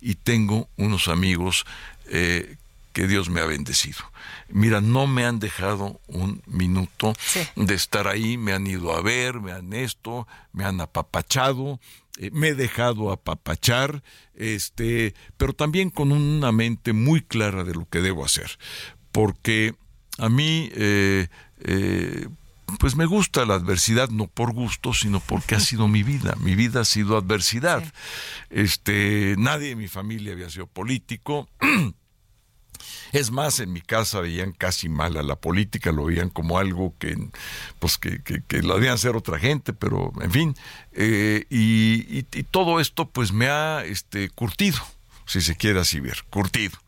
y 0.01 0.17
tengo 0.17 0.69
unos 0.77 1.09
amigos 1.09 1.65
eh, 2.11 2.57
que 2.99 3.07
Dios 3.07 3.31
me 3.31 3.41
ha 3.41 3.47
bendecido. 3.47 4.01
Mira, 4.49 4.81
no 4.81 5.07
me 5.07 5.25
han 5.25 5.39
dejado 5.39 6.01
un 6.09 6.43
minuto 6.47 7.13
de 7.55 7.75
estar 7.75 8.09
ahí, 8.09 8.37
me 8.37 8.53
han 8.53 8.67
ido 8.67 8.93
a 8.93 9.01
ver, 9.03 9.39
me 9.41 9.53
han 9.53 9.73
esto, 9.73 10.27
me 10.53 10.65
han 10.65 10.81
apapachado, 10.81 11.79
eh, 12.19 12.31
me 12.33 12.49
he 12.49 12.55
dejado 12.57 13.13
apapachar, 13.13 14.03
este, 14.35 15.15
pero 15.37 15.53
también 15.53 15.91
con 15.91 16.11
una 16.11 16.51
mente 16.51 16.93
muy 16.93 17.21
clara 17.21 17.63
de 17.63 17.75
lo 17.75 17.89
que 17.89 18.01
debo 18.01 18.25
hacer, 18.25 18.59
porque 19.13 19.77
a 20.19 20.29
mí, 20.29 20.69
eh, 20.75 21.29
eh, 21.61 22.27
pues 22.81 22.97
me 22.97 23.07
gusta 23.07 23.47
la 23.47 23.55
adversidad 23.55 24.09
no 24.09 24.27
por 24.27 24.53
gusto, 24.53 24.93
sino 24.93 25.21
porque 25.21 25.55
ha 25.55 25.61
sido 25.61 25.87
mi 25.87 26.03
vida. 26.03 26.35
Mi 26.41 26.57
vida 26.57 26.81
ha 26.81 26.85
sido 26.85 27.17
adversidad. 27.17 27.85
Este, 28.51 29.37
nadie 29.39 29.69
de 29.69 29.77
mi 29.77 29.87
familia 29.87 30.33
había 30.33 30.51
sido 30.51 30.67
político. 30.67 31.49
Es 33.13 33.31
más, 33.31 33.61
en 33.61 33.73
mi 33.73 33.81
casa 33.81 34.21
veían 34.21 34.53
casi 34.53 34.89
mal 34.89 35.17
a 35.17 35.23
la 35.23 35.37
política, 35.37 35.93
lo 35.93 36.07
veían 36.07 36.31
como 36.31 36.59
algo 36.59 36.95
que, 36.99 37.17
pues 37.79 37.99
que, 37.99 38.21
que, 38.23 38.63
lo 38.63 38.75
debían 38.75 38.95
hacer 38.95 39.17
otra 39.17 39.39
gente, 39.39 39.73
pero 39.73 40.13
en 40.21 40.31
fin, 40.31 40.57
eh, 40.93 41.45
y, 41.51 42.23
todo 42.51 42.81
esto 42.81 43.09
pues 43.09 43.33
me 43.33 43.49
ha 43.49 43.85
este, 43.85 44.31
curtido, 44.31 44.79
si 45.27 45.41
se 45.41 45.57
quiere 45.57 45.81
así 45.81 46.01
ver, 46.01 46.25
curtido. 46.31 46.79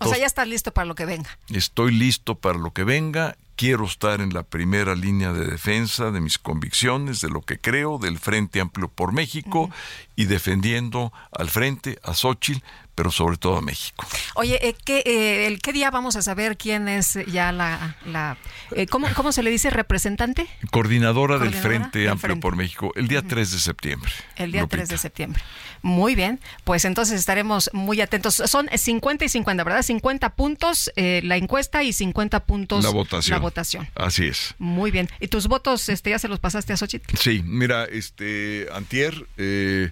O 0.00 0.08
sea, 0.08 0.18
ya 0.18 0.26
estás 0.26 0.48
listo 0.48 0.72
para 0.72 0.86
lo 0.86 0.94
que 0.94 1.06
venga. 1.06 1.38
Estoy 1.48 1.92
listo 1.92 2.34
para 2.34 2.58
lo 2.58 2.72
que 2.72 2.84
venga. 2.84 3.36
Quiero 3.56 3.84
estar 3.84 4.20
en 4.20 4.34
la 4.34 4.42
primera 4.42 4.94
línea 4.96 5.32
de 5.32 5.46
defensa 5.46 6.10
de 6.10 6.20
mis 6.20 6.38
convicciones, 6.38 7.20
de 7.20 7.28
lo 7.28 7.40
que 7.40 7.58
creo, 7.58 7.98
del 7.98 8.18
Frente 8.18 8.60
Amplio 8.60 8.88
por 8.88 9.12
México 9.12 9.70
y 10.16 10.26
defendiendo 10.26 11.12
al 11.32 11.50
Frente, 11.50 11.98
a 12.02 12.14
Xochitl, 12.14 12.62
pero 12.94 13.10
sobre 13.10 13.36
todo 13.36 13.56
a 13.56 13.60
México. 13.60 14.06
Oye, 14.34 14.68
eh, 14.68 14.76
¿qué, 14.84 15.02
eh, 15.04 15.46
el, 15.46 15.60
¿qué 15.60 15.72
día 15.72 15.90
vamos 15.90 16.16
a 16.16 16.22
saber 16.22 16.56
quién 16.56 16.88
es 16.88 17.18
ya 17.26 17.50
la... 17.50 17.96
la 18.06 18.36
eh, 18.70 18.86
¿cómo, 18.86 19.08
¿cómo, 19.14 19.32
se 19.32 19.42
le 19.42 19.50
dice? 19.50 19.70
¿Representante? 19.70 20.46
Coordinadora, 20.70 21.38
del 21.38 21.54
Frente 21.54 22.08
Amplio 22.08 22.38
por 22.38 22.56
México, 22.56 22.92
el 22.94 23.08
día 23.08 23.22
3 23.22 23.50
de 23.50 23.58
septiembre. 23.58 24.12
El 24.36 24.52
día 24.52 24.66
3 24.66 24.88
de 24.88 24.98
septiembre. 24.98 25.42
Muy 25.82 26.14
bien, 26.14 26.40
pues 26.62 26.84
entonces 26.84 27.18
estaremos 27.18 27.68
muy 27.72 28.00
atentos. 28.00 28.34
Son 28.46 28.68
50 28.74 29.24
y 29.24 29.28
50, 29.28 29.64
¿verdad? 29.64 29.82
50 29.82 30.34
puntos 30.34 30.90
la 30.96 31.36
encuesta 31.36 31.82
y 31.82 31.92
50 31.92 32.44
puntos 32.44 32.84
la 32.84 32.90
votación. 32.90 33.34
La 33.34 33.40
votación. 33.40 33.88
Así 33.94 34.26
es. 34.26 34.54
Muy 34.58 34.90
bien. 34.90 35.08
¿Y 35.20 35.28
tus 35.28 35.48
votos 35.48 35.88
este, 35.88 36.10
ya 36.10 36.18
se 36.18 36.28
los 36.28 36.38
pasaste 36.38 36.72
a 36.72 36.76
Xochitl? 36.76 37.16
Sí, 37.16 37.42
mira, 37.44 37.84
este, 37.84 38.68
Antier... 38.72 39.26
Eh, 39.36 39.90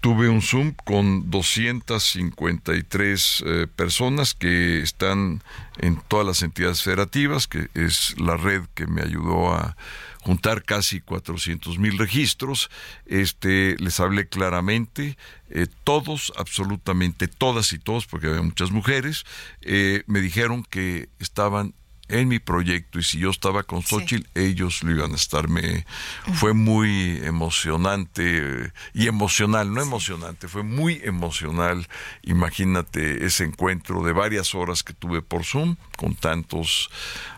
tuve 0.00 0.28
un 0.28 0.40
Zoom 0.40 0.72
con 0.84 1.32
253 1.32 3.42
eh, 3.44 3.66
personas 3.74 4.34
que 4.34 4.80
están 4.80 5.42
en 5.78 6.00
todas 6.06 6.24
las 6.24 6.42
entidades 6.42 6.82
federativas, 6.82 7.48
que 7.48 7.66
es 7.74 8.14
la 8.20 8.36
red 8.36 8.62
que 8.74 8.86
me 8.86 9.02
ayudó 9.02 9.52
a 9.52 9.76
juntar 10.22 10.62
casi 10.62 11.00
400 11.00 11.80
mil 11.80 11.98
registros. 11.98 12.70
Este, 13.06 13.74
les 13.78 13.98
hablé 13.98 14.28
claramente, 14.28 15.18
eh, 15.50 15.66
todos, 15.82 16.32
absolutamente 16.36 17.26
todas 17.26 17.72
y 17.72 17.80
todos, 17.80 18.06
porque 18.06 18.28
había 18.28 18.42
muchas 18.42 18.70
mujeres, 18.70 19.24
eh, 19.62 20.04
me 20.06 20.20
dijeron 20.20 20.62
que 20.62 21.08
estaban 21.18 21.74
en 22.08 22.28
mi 22.28 22.38
proyecto 22.38 22.98
y 22.98 23.02
si 23.02 23.18
yo 23.18 23.30
estaba 23.30 23.62
con 23.62 23.82
Xochitl, 23.82 24.26
ellos 24.34 24.82
lo 24.82 24.92
iban 24.92 25.12
a 25.12 25.16
estarme. 25.16 25.86
Fue 26.34 26.52
muy 26.52 27.20
emocionante 27.24 28.72
y 28.94 29.06
emocional, 29.08 29.72
no 29.72 29.82
emocionante, 29.82 30.48
fue 30.48 30.62
muy 30.62 31.00
emocional. 31.04 31.86
Imagínate 32.22 33.24
ese 33.24 33.44
encuentro 33.44 34.02
de 34.02 34.12
varias 34.12 34.54
horas 34.54 34.82
que 34.82 34.92
tuve 34.92 35.22
por 35.22 35.44
Zoom 35.44 35.76
con 35.96 36.14
tantos 36.14 36.90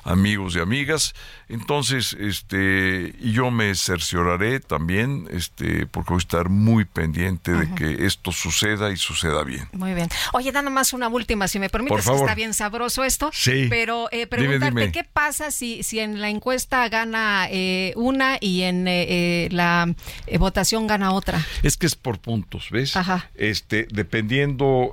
amigos 0.05 0.57
y 0.57 0.61
amigas. 0.61 1.15
Entonces, 1.49 2.15
este, 2.19 3.15
y 3.21 3.33
yo 3.33 3.51
me 3.51 3.75
cercioraré 3.75 4.61
también, 4.61 5.27
este, 5.31 5.87
porque 5.87 6.11
voy 6.11 6.19
a 6.19 6.19
estar 6.19 6.49
muy 6.51 6.85
pendiente 6.85 7.53
de 7.53 7.75
que 7.75 8.07
esto 8.07 8.33
suceda 8.33 8.91
y 8.91 8.97
suceda 8.97 9.45
bien. 9.45 9.67
Muy 9.73 9.95
bien. 9.95 10.09
Oye, 10.33 10.53
dando 10.53 10.71
más 10.71 10.93
una 10.93 11.09
última, 11.09 11.49
si 11.49 11.59
me 11.59 11.71
permites, 11.71 12.07
está 12.07 12.35
bien 12.35 12.53
sabroso 12.53 13.03
esto. 13.05 13.31
Sí. 13.33 13.67
Pero 13.71 14.09
eh, 14.13 14.27
preguntarte, 14.27 14.93
¿qué 14.93 15.05
pasa 15.05 15.51
si, 15.51 15.83
si 15.83 16.01
en 16.01 16.21
la 16.21 16.29
encuesta 16.29 16.87
gana 16.91 17.47
eh, 17.51 17.95
una 17.97 18.37
y 18.41 18.63
en 18.63 18.87
eh, 18.87 19.49
la 19.51 19.95
votación 20.39 20.87
gana 20.87 21.13
otra? 21.13 21.47
Es 21.63 21.79
que 21.79 21.87
es 21.87 21.95
por 21.95 22.19
puntos, 22.19 22.69
¿ves? 22.71 22.95
Ajá. 22.95 23.31
Este, 23.35 23.89
dependiendo, 23.91 24.93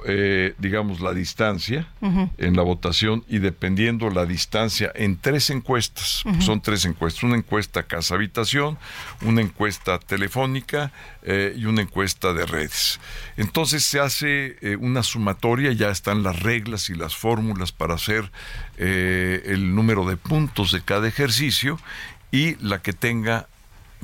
digamos, 0.58 1.02
la 1.02 1.14
distancia 1.14 1.88
en 2.02 2.56
la 2.56 2.62
votación 2.62 3.26
y 3.28 3.40
dependiendo 3.56 4.10
la 4.10 4.26
distancia 4.26 4.92
en 4.96 5.18
tres 5.18 5.50
encuestas 5.50 6.24
son 6.42 6.62
tres 6.62 6.84
encuestas. 6.84 7.24
Una 7.24 7.38
encuesta 7.38 7.84
casa-habitación, 7.84 8.78
una 9.22 9.42
encuesta 9.42 9.98
telefónica 9.98 10.92
eh, 11.24 11.56
y 11.56 11.66
una 11.66 11.82
encuesta 11.82 12.34
de 12.34 12.46
redes. 12.46 13.00
Entonces 13.38 13.86
se 13.86 14.02
hace 14.02 14.58
eh, 14.62 14.76
una 14.76 15.04
sumatoria, 15.04 15.72
ya 15.72 15.90
están 15.90 16.22
las 16.22 16.42
reglas 16.42 16.90
y 16.90 16.96
las 16.96 17.16
fórmulas 17.16 17.72
para 17.72 17.94
hacer 17.94 18.30
eh, 18.78 19.44
el 19.46 19.74
número 19.74 20.06
de 20.06 20.18
puntos 20.18 20.74
de 20.74 20.82
cada 20.82 21.08
ejercicio 21.08 21.80
y 22.32 22.56
la 22.58 22.82
que 22.82 22.92
tenga 22.92 23.48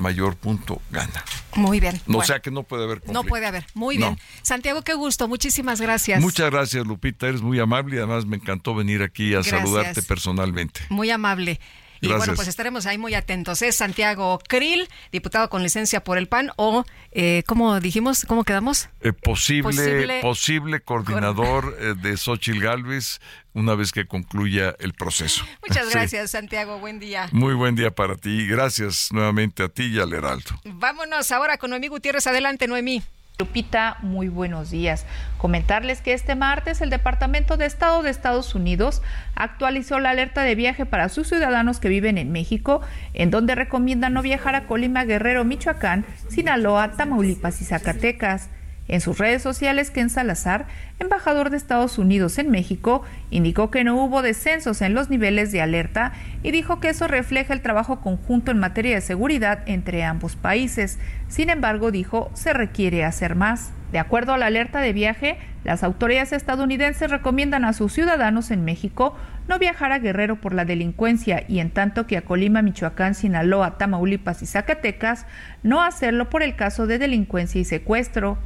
mayor 0.02 0.36
punto 0.36 0.82
gana. 0.90 1.24
Muy 1.54 1.80
bien. 1.80 2.00
No, 2.06 2.18
O 2.18 2.22
sea 2.22 2.40
que 2.40 2.50
no 2.50 2.62
puede 2.62 2.84
haber 2.84 2.98
conflicto. 2.98 3.22
No 3.22 3.28
puede 3.28 3.46
haber. 3.46 3.64
Muy 3.74 3.96
bien. 3.96 4.18
Santiago, 4.42 4.82
qué 4.82 4.94
gusto. 4.94 5.28
Muchísimas 5.28 5.80
gracias. 5.80 6.20
Muchas 6.20 6.50
gracias, 6.50 6.86
Lupita. 6.86 7.28
Eres 7.28 7.42
muy 7.42 7.58
amable 7.60 7.96
y 7.96 7.98
además 7.98 8.26
me 8.26 8.36
encantó 8.36 8.74
venir 8.74 9.02
aquí 9.02 9.34
a 9.34 9.42
saludarte 9.42 10.02
personalmente. 10.02 10.80
Muy 10.90 11.10
amable. 11.10 11.60
Y 12.02 12.08
bueno, 12.08 12.34
pues 12.34 12.48
estaremos 12.48 12.84
ahí 12.86 12.98
muy 12.98 13.14
atentos. 13.14 13.62
Es 13.62 13.76
Santiago 13.76 14.40
Krill, 14.48 14.88
diputado 15.12 15.48
con 15.48 15.62
licencia 15.62 16.02
por 16.02 16.18
el 16.18 16.26
PAN, 16.26 16.50
o, 16.56 16.84
eh, 17.12 17.44
¿cómo 17.46 17.78
dijimos? 17.78 18.24
¿Cómo 18.26 18.42
quedamos? 18.42 18.88
Eh, 19.02 19.12
posible, 19.12 20.20
posible, 20.20 20.80
coordinador 20.80 21.76
eh, 21.78 21.94
de 21.96 22.16
Xochil 22.16 22.60
Gálvez 22.60 23.20
una 23.54 23.76
vez 23.76 23.92
que 23.92 24.06
concluya 24.06 24.74
el 24.80 24.94
proceso. 24.94 25.46
Muchas 25.66 25.90
gracias, 25.94 26.32
Santiago. 26.32 26.80
Buen 26.80 26.98
día. 26.98 27.28
Muy 27.30 27.54
buen 27.54 27.76
día 27.76 27.92
para 27.92 28.16
ti. 28.16 28.48
Gracias 28.48 29.10
nuevamente 29.12 29.62
a 29.62 29.68
ti 29.68 29.84
y 29.84 30.00
al 30.00 30.12
Heraldo. 30.12 30.50
Vámonos 30.64 31.30
ahora 31.30 31.56
con 31.56 31.70
Noemí 31.70 31.86
Gutiérrez. 31.86 32.26
Adelante, 32.26 32.66
Noemí. 32.66 33.00
Lupita, 33.38 33.96
muy 34.02 34.28
buenos 34.28 34.70
días. 34.70 35.04
Comentarles 35.38 36.00
que 36.00 36.12
este 36.12 36.36
martes 36.36 36.80
el 36.80 36.90
Departamento 36.90 37.56
de 37.56 37.66
Estado 37.66 38.02
de 38.02 38.10
Estados 38.10 38.54
Unidos 38.54 39.02
actualizó 39.34 39.98
la 39.98 40.10
alerta 40.10 40.42
de 40.42 40.54
viaje 40.54 40.86
para 40.86 41.08
sus 41.08 41.28
ciudadanos 41.28 41.80
que 41.80 41.88
viven 41.88 42.18
en 42.18 42.30
México, 42.30 42.82
en 43.14 43.30
donde 43.30 43.54
recomienda 43.54 44.10
no 44.10 44.22
viajar 44.22 44.54
a 44.54 44.66
Colima, 44.66 45.04
Guerrero, 45.04 45.44
Michoacán, 45.44 46.04
Sinaloa, 46.28 46.92
Tamaulipas 46.92 47.60
y 47.62 47.64
Zacatecas. 47.64 48.48
En 48.92 49.00
sus 49.00 49.16
redes 49.16 49.40
sociales, 49.40 49.90
Ken 49.90 50.10
Salazar, 50.10 50.66
embajador 50.98 51.48
de 51.48 51.56
Estados 51.56 51.96
Unidos 51.96 52.36
en 52.36 52.50
México, 52.50 53.02
indicó 53.30 53.70
que 53.70 53.84
no 53.84 53.96
hubo 53.96 54.20
descensos 54.20 54.82
en 54.82 54.92
los 54.92 55.08
niveles 55.08 55.50
de 55.50 55.62
alerta 55.62 56.12
y 56.42 56.50
dijo 56.50 56.78
que 56.78 56.90
eso 56.90 57.08
refleja 57.08 57.54
el 57.54 57.62
trabajo 57.62 58.02
conjunto 58.02 58.50
en 58.50 58.58
materia 58.58 58.94
de 58.94 59.00
seguridad 59.00 59.60
entre 59.64 60.04
ambos 60.04 60.36
países. 60.36 60.98
Sin 61.28 61.48
embargo, 61.48 61.90
dijo, 61.90 62.30
se 62.34 62.52
requiere 62.52 63.02
hacer 63.02 63.34
más. 63.34 63.72
De 63.92 63.98
acuerdo 63.98 64.34
a 64.34 64.38
la 64.38 64.44
alerta 64.44 64.80
de 64.80 64.92
viaje, 64.92 65.38
las 65.64 65.82
autoridades 65.84 66.34
estadounidenses 66.34 67.10
recomiendan 67.10 67.64
a 67.64 67.72
sus 67.72 67.94
ciudadanos 67.94 68.50
en 68.50 68.62
México 68.62 69.16
no 69.48 69.58
viajar 69.58 69.92
a 69.92 70.00
Guerrero 70.00 70.38
por 70.38 70.52
la 70.52 70.66
delincuencia 70.66 71.44
y 71.48 71.60
en 71.60 71.70
tanto 71.70 72.06
que 72.06 72.18
a 72.18 72.22
Colima, 72.22 72.60
Michoacán, 72.60 73.14
Sinaloa, 73.14 73.78
Tamaulipas 73.78 74.42
y 74.42 74.46
Zacatecas 74.46 75.24
no 75.62 75.82
hacerlo 75.82 76.28
por 76.28 76.42
el 76.42 76.56
caso 76.56 76.86
de 76.86 76.98
delincuencia 76.98 77.58
y 77.58 77.64
secuestro 77.64 78.36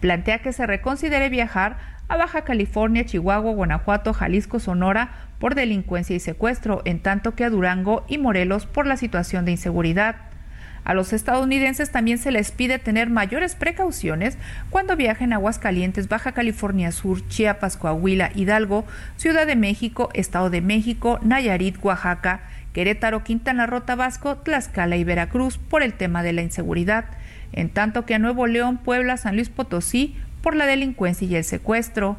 plantea 0.00 0.40
que 0.40 0.52
se 0.52 0.66
reconsidere 0.66 1.28
viajar 1.28 1.78
a 2.08 2.16
Baja 2.16 2.42
California, 2.42 3.04
Chihuahua, 3.04 3.52
Guanajuato, 3.52 4.12
Jalisco, 4.12 4.60
Sonora 4.60 5.10
por 5.38 5.54
delincuencia 5.54 6.16
y 6.16 6.20
secuestro, 6.20 6.82
en 6.84 7.00
tanto 7.00 7.34
que 7.34 7.44
a 7.44 7.50
Durango 7.50 8.04
y 8.08 8.18
Morelos 8.18 8.66
por 8.66 8.86
la 8.86 8.96
situación 8.96 9.44
de 9.44 9.52
inseguridad. 9.52 10.16
A 10.84 10.94
los 10.94 11.12
estadounidenses 11.12 11.90
también 11.90 12.18
se 12.18 12.30
les 12.30 12.52
pide 12.52 12.78
tener 12.78 13.10
mayores 13.10 13.56
precauciones 13.56 14.38
cuando 14.70 14.94
viajen 14.94 15.32
a 15.32 15.36
Aguascalientes, 15.36 16.08
Baja 16.08 16.30
California 16.30 16.92
Sur, 16.92 17.26
Chiapas, 17.26 17.76
Coahuila, 17.76 18.30
Hidalgo, 18.36 18.84
Ciudad 19.16 19.48
de 19.48 19.56
México, 19.56 20.10
Estado 20.14 20.48
de 20.48 20.60
México, 20.60 21.18
Nayarit, 21.22 21.76
Oaxaca, 21.82 22.42
Querétaro, 22.72 23.24
Quintana 23.24 23.66
Roo, 23.66 23.80
Tabasco, 23.80 24.36
Tlaxcala 24.36 24.96
y 24.96 25.02
Veracruz 25.02 25.58
por 25.58 25.82
el 25.82 25.92
tema 25.94 26.22
de 26.22 26.32
la 26.34 26.42
inseguridad 26.42 27.06
en 27.56 27.70
tanto 27.70 28.06
que 28.06 28.14
a 28.14 28.20
Nuevo 28.20 28.46
León, 28.46 28.78
Puebla, 28.78 29.16
San 29.16 29.34
Luis 29.34 29.48
Potosí 29.48 30.14
por 30.42 30.54
la 30.54 30.66
delincuencia 30.66 31.26
y 31.26 31.34
el 31.34 31.42
secuestro. 31.42 32.16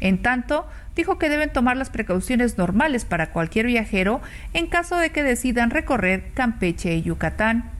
En 0.00 0.22
tanto, 0.22 0.66
dijo 0.94 1.18
que 1.18 1.28
deben 1.28 1.52
tomar 1.52 1.76
las 1.76 1.90
precauciones 1.90 2.56
normales 2.56 3.04
para 3.04 3.30
cualquier 3.30 3.66
viajero 3.66 4.22
en 4.54 4.66
caso 4.66 4.96
de 4.96 5.10
que 5.10 5.22
decidan 5.22 5.70
recorrer 5.70 6.30
Campeche 6.34 6.94
y 6.94 7.02
Yucatán. 7.02 7.70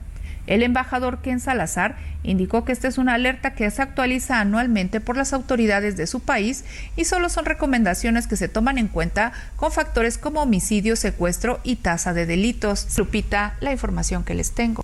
El 0.45 0.63
embajador 0.63 1.21
Ken 1.21 1.39
Salazar 1.41 1.97
indicó 2.23 2.63
que 2.63 2.71
esta 2.71 2.87
es 2.87 2.97
una 2.97 3.15
alerta 3.15 3.53
que 3.53 3.69
se 3.69 3.81
actualiza 3.81 4.39
anualmente 4.39 5.01
por 5.01 5.17
las 5.17 5.33
autoridades 5.33 5.97
de 5.97 6.07
su 6.07 6.21
país 6.21 6.63
y 6.95 7.03
solo 7.03 7.29
son 7.29 7.45
recomendaciones 7.45 8.27
que 8.27 8.37
se 8.37 8.47
toman 8.47 8.77
en 8.77 8.87
cuenta 8.87 9.33
con 9.57 9.71
factores 9.71 10.17
como 10.17 10.41
homicidio, 10.41 10.95
secuestro 10.95 11.59
y 11.63 11.77
tasa 11.77 12.13
de 12.13 12.25
delitos. 12.25 12.79
Supita 12.79 13.57
la 13.59 13.73
información 13.73 14.23
que 14.23 14.35
les 14.35 14.53
tengo. 14.53 14.83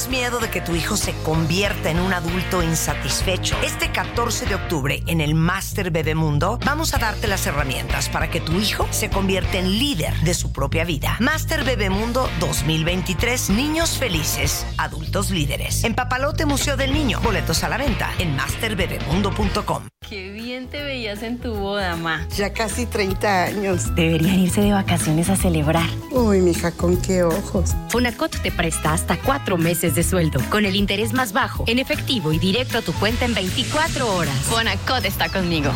¿Tienes 0.00 0.18
miedo 0.18 0.40
de 0.40 0.48
que 0.48 0.62
tu 0.62 0.74
hijo 0.74 0.96
se 0.96 1.12
convierta 1.24 1.90
en 1.90 2.00
un 2.00 2.14
adulto 2.14 2.62
insatisfecho? 2.62 3.54
Este 3.62 3.92
14 3.92 4.46
de 4.46 4.54
octubre 4.54 5.02
en 5.06 5.20
el 5.20 5.34
Master 5.34 5.90
Bebemundo 5.90 6.58
vamos 6.64 6.94
a 6.94 6.98
darte 6.98 7.26
las 7.26 7.46
herramientas 7.46 8.08
para 8.08 8.30
que 8.30 8.40
tu 8.40 8.52
hijo 8.52 8.88
se 8.92 9.10
convierta 9.10 9.58
en 9.58 9.78
líder 9.78 10.14
de 10.20 10.32
su 10.32 10.52
propia 10.52 10.84
vida. 10.84 11.18
Master 11.20 11.64
Bebemundo 11.64 12.30
2023, 12.40 13.50
niños 13.50 13.98
felices, 13.98 14.64
adultos 14.78 15.30
líderes. 15.30 15.84
En 15.84 15.94
Papalote 15.94 16.46
Museo 16.46 16.78
del 16.78 16.94
Niño, 16.94 17.20
boletos 17.20 17.62
a 17.62 17.68
la 17.68 17.76
venta 17.76 18.10
en 18.18 18.34
masterbebemundo.com. 18.36 19.82
Qué 20.08 20.32
bien 20.32 20.66
te 20.68 20.82
veías 20.82 21.22
en 21.22 21.38
tu 21.38 21.54
boda, 21.54 21.94
ma. 21.96 22.26
Ya 22.36 22.52
casi 22.52 22.86
30 22.86 23.44
años. 23.44 23.94
Deberían 23.94 24.40
irse 24.40 24.62
de 24.62 24.72
vacaciones 24.72 25.28
a 25.28 25.36
celebrar. 25.36 25.88
Uy, 26.10 26.40
mija, 26.40 26.72
con 26.72 26.96
qué 26.96 27.22
ojos. 27.22 27.74
Fonacot 27.90 28.40
te 28.42 28.50
presta 28.50 28.92
hasta 28.92 29.18
cuatro 29.18 29.56
meses 29.58 29.89
de 29.94 30.02
sueldo, 30.02 30.40
con 30.50 30.64
el 30.64 30.76
interés 30.76 31.12
más 31.12 31.32
bajo, 31.32 31.64
en 31.66 31.78
efectivo 31.78 32.32
y 32.32 32.38
directo 32.38 32.78
a 32.78 32.82
tu 32.82 32.92
cuenta 32.92 33.24
en 33.24 33.34
24 33.34 34.14
horas. 34.14 34.34
Fonacot 34.44 35.04
está 35.04 35.28
conmigo. 35.28 35.70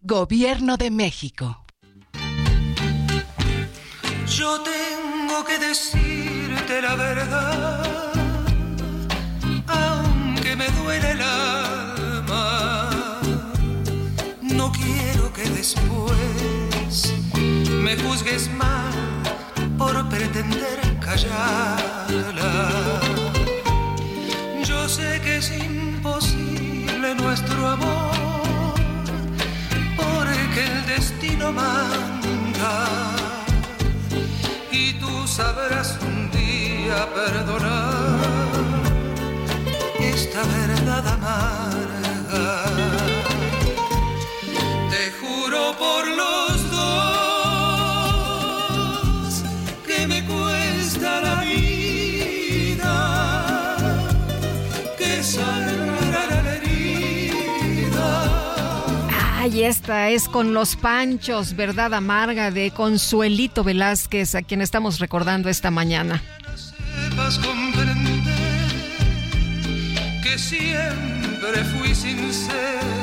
Gobierno 0.00 0.76
de 0.76 0.90
México. 0.90 1.64
Yo 4.26 4.60
tengo 4.62 5.44
que 5.44 5.58
decirte 5.58 6.82
la 6.82 6.94
verdad, 6.96 8.12
aunque 9.66 10.56
me 10.56 10.68
duele 10.68 11.10
el 11.12 11.22
alma. 11.22 12.90
No 14.42 14.72
quiero 14.72 15.32
que 15.32 15.48
después 15.50 17.14
me 17.70 17.96
juzgues 17.96 18.50
mal 18.50 19.13
por 19.78 20.08
pretender 20.08 20.78
callarla. 21.00 22.52
Yo 24.64 24.88
sé 24.88 25.20
que 25.22 25.36
es 25.38 25.50
imposible 25.50 27.14
nuestro 27.14 27.68
amor, 27.68 28.74
porque 29.96 30.64
el 30.64 30.86
destino 30.86 31.52
manda. 31.52 32.86
Y 34.70 34.94
tú 34.94 35.26
sabrás 35.26 35.98
un 36.02 36.30
día 36.30 37.08
perdonar 37.14 38.44
esta 40.00 40.42
verdad 40.42 41.06
amarga. 41.08 41.93
Ay, 59.54 59.62
esta 59.62 60.10
es 60.10 60.28
con 60.28 60.52
los 60.52 60.74
panchos, 60.74 61.54
verdad 61.54 61.94
amarga 61.94 62.50
de 62.50 62.72
Consuelito 62.72 63.62
Velázquez, 63.62 64.34
a 64.34 64.42
quien 64.42 64.60
estamos 64.60 64.98
recordando 64.98 65.48
esta 65.48 65.70
mañana. 65.70 66.20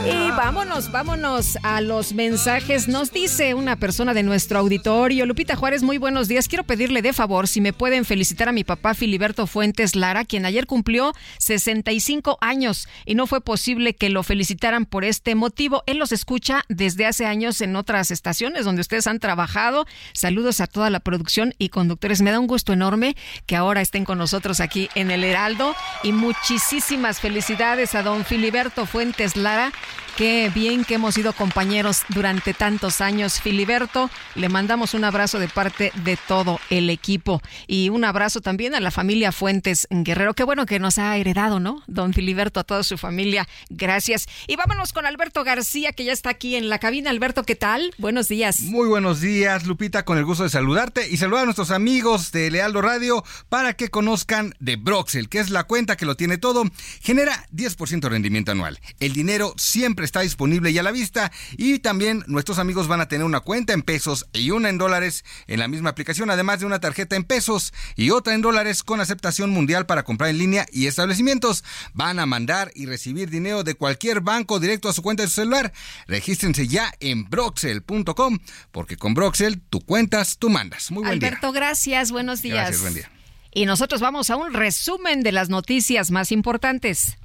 Y 0.04 0.32
vámonos, 0.32 0.92
vámonos 0.92 1.58
a 1.62 1.80
los 1.80 2.14
mensajes. 2.14 2.88
Nos 2.88 3.12
dice 3.12 3.54
una 3.54 3.76
persona 3.76 4.16
de 4.16 4.24
nuestro 4.24 4.58
auditorio, 4.58 5.28
Lupita 5.28 5.56
Juárez, 5.56 5.84
muy 5.84 6.00
buenos 6.00 6.28
días. 6.28 6.48
Quiero 6.48 6.64
pedirle 6.64 7.04
de 7.04 7.14
favor 7.14 7.48
si 7.48 7.62
me 7.62 7.72
pueden 7.72 8.04
felicitar 8.04 8.50
a 8.50 8.52
mi 8.52 8.64
papá 8.64 8.96
Filiberto 8.96 9.46
Fuentes 9.46 9.96
Lara, 9.96 10.26
quien 10.26 10.46
ayer 10.46 10.66
cumplió 10.66 11.14
65 11.38 12.40
años 12.42 12.88
y 13.06 13.14
no 13.14 13.28
fue 13.28 13.42
posible 13.42 13.94
que 13.94 14.10
lo 14.10 14.24
felicitaran 14.24 14.86
por 14.86 15.06
este 15.06 15.36
motivo. 15.36 15.84
Él 15.86 15.98
los 15.98 16.12
escucha 16.12 16.64
desde 16.68 17.06
hace 17.06 17.26
años 17.28 17.62
en 17.62 17.76
otras 17.76 18.10
estaciones 18.10 18.66
donde 18.66 18.82
ustedes 18.82 19.06
han 19.06 19.20
trabajado. 19.20 19.86
Saludos 20.14 20.62
a 20.62 20.68
toda 20.68 20.90
la 20.90 21.00
producción 21.00 21.54
y 21.60 21.70
conductores. 21.70 22.22
Me 22.22 22.32
da 22.32 22.40
un 22.40 22.48
gusto 22.48 22.74
enorme 22.74 23.16
que 23.46 23.56
ahora 23.56 23.82
estén 23.82 24.06
con 24.06 24.18
nosotros 24.18 24.60
aquí 24.62 24.90
en 24.96 25.12
el 25.12 25.24
Heraldo 25.24 25.76
y 26.02 26.12
muchísimas 26.12 27.20
felicidades 27.20 27.94
a 27.94 28.02
don 28.02 28.26
Filiberto 28.26 28.88
Fuentes 28.92 29.36
Lara 29.36 29.72
Qué 30.18 30.52
bien 30.54 30.84
que 30.84 30.96
hemos 30.96 31.16
sido 31.16 31.32
compañeros 31.34 32.04
durante 32.10 32.54
tantos 32.54 33.00
años. 33.00 33.40
Filiberto, 33.40 34.10
le 34.36 34.50
mandamos 34.50 34.94
un 34.94 35.06
abrazo 35.06 35.40
de 35.40 35.48
parte 35.48 35.92
de 36.04 36.18
todo 36.28 36.60
el 36.70 36.90
equipo 36.90 37.42
y 37.66 37.90
un 37.90 38.04
abrazo 38.04 38.42
también 38.42 38.76
a 38.76 38.82
la 38.82 38.92
familia 38.92 39.32
Fuentes 39.32 39.88
Guerrero. 39.90 40.34
Qué 40.34 40.44
bueno 40.44 40.66
que 40.66 40.80
nos 40.80 40.98
ha 40.98 41.16
heredado, 41.16 41.60
¿no? 41.60 41.82
Don 41.88 42.14
Filiberto, 42.14 42.60
a 42.60 42.66
toda 42.66 42.84
su 42.84 42.98
familia. 42.98 43.48
Gracias. 43.70 44.28
Y 44.48 44.58
vámonos 44.58 44.92
con 44.92 45.06
Alberto 45.06 45.44
García, 45.46 45.94
que 45.94 46.04
ya 46.04 46.12
está 46.12 46.30
aquí 46.30 46.56
en 46.56 46.70
la 46.70 46.78
cabina. 46.78 47.10
Alberto, 47.10 47.44
¿qué 47.44 47.56
tal? 47.56 47.94
Buenos 47.98 48.28
días. 48.28 48.60
Muy 48.60 48.90
buenos 48.90 49.22
días, 49.22 49.66
Lupita, 49.66 50.04
con 50.04 50.18
el 50.18 50.26
gusto 50.26 50.44
de 50.44 50.50
saludarte 50.50 51.10
y 51.10 51.18
saludar 51.18 51.44
a 51.44 51.46
nuestros 51.46 51.72
amigos 51.72 52.34
de 52.34 52.52
Lealdo 52.52 52.82
Radio 52.82 53.24
para 53.48 53.74
que 53.74 53.90
conozcan 53.90 54.54
de 54.60 54.76
Broxel, 54.76 55.30
que 55.30 55.40
es 55.40 55.50
la 55.50 55.64
cuenta 55.64 55.96
que 55.96 56.06
lo 56.06 56.16
tiene 56.16 56.38
todo. 56.38 56.66
Genera 57.02 57.48
10% 57.54 58.02
de 58.02 58.10
rendimiento 58.10 58.52
anual. 58.52 58.80
El 59.00 59.14
dinero 59.14 59.54
siempre 59.58 60.06
está 60.06 60.22
disponible 60.22 60.72
y 60.72 60.78
a 60.78 60.84
la 60.84 60.92
vista. 60.92 61.32
Y 61.58 61.80
también 61.80 62.24
nuestros 62.28 62.60
amigos 62.60 62.88
van 62.88 63.02
a 63.02 63.08
tener 63.08 63.26
una 63.26 63.40
cuenta 63.40 63.74
en 63.74 63.82
pesos 63.82 64.28
y 64.34 64.52
una 64.52 64.70
en 64.70 64.78
dólares 64.78 65.24
en 65.48 65.60
la 65.60 65.68
misma 65.68 65.92
aplicación, 65.92 66.30
además 66.30 66.60
de 66.60 66.66
una 66.66 66.80
tarjeta 66.80 67.16
en 67.16 67.24
pesos 67.24 67.74
y 67.96 68.12
otra 68.12 68.34
en 68.34 68.42
dólares 68.42 68.84
con 68.84 69.02
aceptación 69.02 69.50
mundial 69.50 69.86
para 69.86 70.04
comprar 70.04 70.30
en 70.30 70.38
línea 70.38 70.66
y 70.72 70.88
establecimientos. 70.88 71.64
Van 71.94 72.20
a 72.20 72.26
mandar 72.26 72.72
y 72.76 72.86
recibir 72.86 73.30
dinero 73.30 73.64
de 73.64 73.76
cualquier 73.76 74.22
banco 74.22 74.60
directo 74.60 74.90
a 74.90 74.94
su 74.94 75.02
cuenta 75.02 75.24
de 75.24 75.30
su 75.30 75.36
celular. 75.36 75.74
Regístrense 76.08 76.68
ya 76.68 76.94
en 77.00 77.30
broxel.com 77.30 78.40
porque 78.72 78.98
con 78.98 79.14
Broxel 79.14 79.62
tú 79.62 79.82
cuentas, 79.82 80.38
tú 80.38 80.50
mandas. 80.50 80.92
Muy 80.92 81.04
buen 81.04 81.14
Alberto, 81.14 81.52
gracias. 81.52 82.12
Buenos 82.12 82.42
días. 82.42 82.56
Gracias, 82.56 82.82
buen 82.82 82.94
día. 82.94 83.12
Y 83.54 83.66
nosotros 83.66 84.00
vamos 84.00 84.30
a 84.30 84.38
un 84.38 84.54
resumen 84.54 85.24
de 85.24 85.32
las 85.32 85.50
noticias 85.50 86.12
más 86.12 86.32
importantes. 86.32 87.18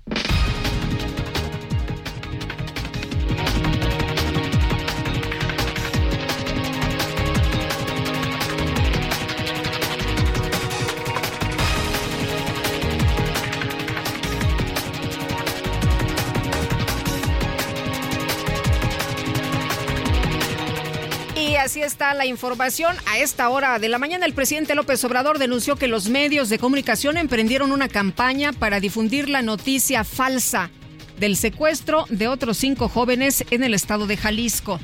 Así 21.77 21.83
está 21.83 22.15
la 22.15 22.25
información. 22.25 22.97
A 23.07 23.19
esta 23.19 23.51
hora 23.51 23.79
de 23.79 23.91
la 23.91 23.99
mañana, 23.99 24.25
el 24.25 24.33
presidente 24.33 24.75
López 24.75 25.05
Obrador 25.05 25.39
denunció 25.39 25.77
que 25.77 25.89
los 25.89 26.09
medios 26.09 26.49
de 26.49 26.59
comunicación 26.59 27.19
emprendieron 27.19 27.71
una 27.71 27.91
campaña 27.91 28.55
para 28.55 28.81
difundir 28.81 29.29
la 29.29 29.43
noticia 29.43 30.03
falsa 30.03 30.71
del 31.19 31.37
secuestro 31.37 32.07
de 32.09 32.29
otros 32.29 32.57
cinco 32.57 32.89
jóvenes 32.89 33.45
en 33.51 33.63
el 33.63 33.75
estado 33.75 34.07
de 34.07 34.17
Jalisco. 34.17 34.81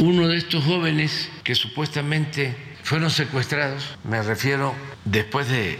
Uno 0.00 0.26
de 0.26 0.38
estos 0.38 0.64
jóvenes 0.64 1.28
que 1.44 1.54
supuestamente 1.54 2.56
fueron 2.82 3.10
secuestrados, 3.10 3.96
me 4.02 4.20
refiero 4.20 4.74
después 5.04 5.48
de 5.48 5.78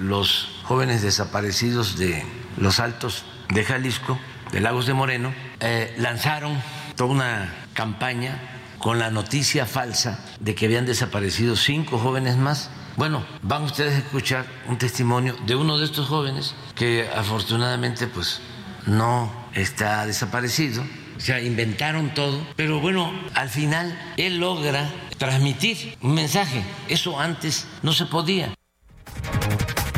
los 0.00 0.62
jóvenes 0.62 1.02
desaparecidos 1.02 1.98
de 1.98 2.22
los 2.56 2.80
altos 2.80 3.26
de 3.50 3.62
Jalisco, 3.62 4.18
de 4.52 4.60
Lagos 4.60 4.86
de 4.86 4.94
Moreno, 4.94 5.34
eh, 5.60 5.92
lanzaron 5.98 6.58
toda 6.96 7.10
una 7.10 7.54
campaña 7.74 8.53
con 8.84 8.98
la 8.98 9.10
noticia 9.10 9.64
falsa 9.64 10.18
de 10.40 10.54
que 10.54 10.66
habían 10.66 10.84
desaparecido 10.84 11.56
cinco 11.56 11.98
jóvenes 11.98 12.36
más. 12.36 12.68
Bueno, 12.96 13.24
van 13.40 13.62
ustedes 13.62 13.94
a 13.94 13.98
escuchar 14.00 14.44
un 14.68 14.76
testimonio 14.76 15.34
de 15.46 15.56
uno 15.56 15.78
de 15.78 15.86
estos 15.86 16.06
jóvenes 16.06 16.54
que 16.74 17.08
afortunadamente 17.08 18.06
pues 18.08 18.42
no 18.84 19.32
está 19.54 20.04
desaparecido. 20.04 20.84
O 21.16 21.20
sea, 21.20 21.40
inventaron 21.40 22.12
todo, 22.12 22.46
pero 22.56 22.78
bueno, 22.78 23.10
al 23.32 23.48
final 23.48 23.98
él 24.18 24.36
logra 24.36 24.92
transmitir 25.16 25.96
un 26.02 26.12
mensaje. 26.12 26.62
Eso 26.86 27.18
antes 27.18 27.66
no 27.82 27.94
se 27.94 28.04
podía. 28.04 28.52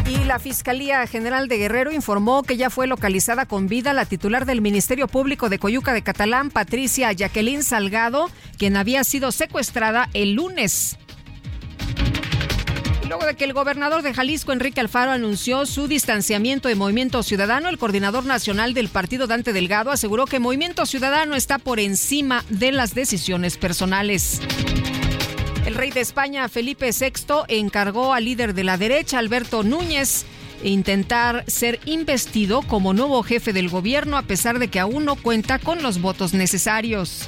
Y 0.08 0.24
la 0.24 0.38
Fiscalía 0.38 1.04
General 1.08 1.48
de 1.48 1.58
Guerrero 1.58 1.90
informó 1.90 2.44
que 2.44 2.56
ya 2.56 2.70
fue 2.70 2.86
localizada 2.86 3.46
con 3.46 3.66
vida 3.66 3.92
la 3.92 4.04
titular 4.04 4.46
del 4.46 4.60
Ministerio 4.60 5.08
Público 5.08 5.48
de 5.48 5.58
Coyuca 5.58 5.92
de 5.92 6.02
Catalán, 6.02 6.50
Patricia 6.50 7.10
Jacqueline 7.12 7.64
Salgado, 7.64 8.30
quien 8.56 8.76
había 8.76 9.02
sido 9.02 9.32
secuestrada 9.32 10.08
el 10.14 10.34
lunes. 10.34 10.96
Luego 13.08 13.26
de 13.26 13.34
que 13.34 13.44
el 13.44 13.52
gobernador 13.52 14.02
de 14.02 14.14
Jalisco, 14.14 14.52
Enrique 14.52 14.80
Alfaro, 14.80 15.10
anunció 15.10 15.66
su 15.66 15.88
distanciamiento 15.88 16.68
de 16.68 16.74
Movimiento 16.76 17.22
Ciudadano, 17.22 17.68
el 17.68 17.78
coordinador 17.78 18.24
nacional 18.24 18.74
del 18.74 18.88
partido, 18.88 19.26
Dante 19.26 19.52
Delgado, 19.52 19.90
aseguró 19.90 20.26
que 20.26 20.38
Movimiento 20.38 20.86
Ciudadano 20.86 21.34
está 21.34 21.58
por 21.58 21.80
encima 21.80 22.44
de 22.48 22.72
las 22.72 22.94
decisiones 22.94 23.56
personales. 23.56 24.40
El 25.66 25.74
rey 25.74 25.90
de 25.90 26.00
España, 26.00 26.48
Felipe 26.48 26.90
VI, 26.92 27.42
encargó 27.48 28.14
al 28.14 28.24
líder 28.24 28.54
de 28.54 28.62
la 28.62 28.78
derecha, 28.78 29.18
Alberto 29.18 29.64
Núñez, 29.64 30.24
intentar 30.62 31.42
ser 31.48 31.80
investido 31.86 32.62
como 32.62 32.94
nuevo 32.94 33.24
jefe 33.24 33.52
del 33.52 33.68
gobierno 33.68 34.16
a 34.16 34.22
pesar 34.22 34.60
de 34.60 34.68
que 34.68 34.78
aún 34.78 35.04
no 35.04 35.16
cuenta 35.16 35.58
con 35.58 35.82
los 35.82 36.00
votos 36.00 36.34
necesarios. 36.34 37.26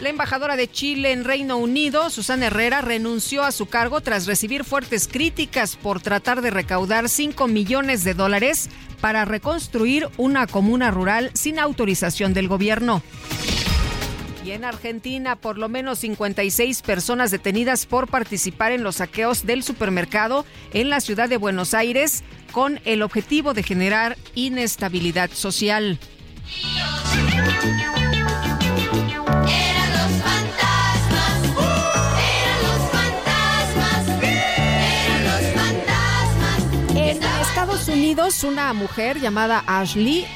La 0.00 0.08
embajadora 0.08 0.54
de 0.54 0.70
Chile 0.70 1.10
en 1.10 1.24
Reino 1.24 1.56
Unido, 1.56 2.10
Susana 2.10 2.46
Herrera, 2.46 2.80
renunció 2.80 3.42
a 3.42 3.50
su 3.50 3.66
cargo 3.66 4.00
tras 4.00 4.26
recibir 4.26 4.62
fuertes 4.62 5.08
críticas 5.08 5.74
por 5.74 6.00
tratar 6.00 6.42
de 6.42 6.50
recaudar 6.50 7.08
5 7.08 7.48
millones 7.48 8.04
de 8.04 8.14
dólares 8.14 8.70
para 9.00 9.24
reconstruir 9.24 10.08
una 10.16 10.46
comuna 10.46 10.92
rural 10.92 11.32
sin 11.34 11.58
autorización 11.58 12.34
del 12.34 12.46
gobierno. 12.46 13.02
Y 14.44 14.50
en 14.50 14.64
Argentina, 14.66 15.36
por 15.36 15.56
lo 15.56 15.70
menos 15.70 16.00
56 16.00 16.82
personas 16.82 17.30
detenidas 17.30 17.86
por 17.86 18.08
participar 18.08 18.72
en 18.72 18.82
los 18.82 18.96
saqueos 18.96 19.46
del 19.46 19.62
supermercado 19.62 20.44
en 20.74 20.90
la 20.90 21.00
ciudad 21.00 21.30
de 21.30 21.38
Buenos 21.38 21.72
Aires 21.72 22.22
con 22.52 22.78
el 22.84 23.00
objetivo 23.00 23.54
de 23.54 23.62
generar 23.62 24.18
inestabilidad 24.34 25.30
social. 25.30 25.98
En 36.94 37.22
Estados 37.40 37.88
Unidos, 37.88 38.44
una 38.44 38.74
mujer 38.74 39.20
llamada 39.20 39.64
Ashley 39.66 40.26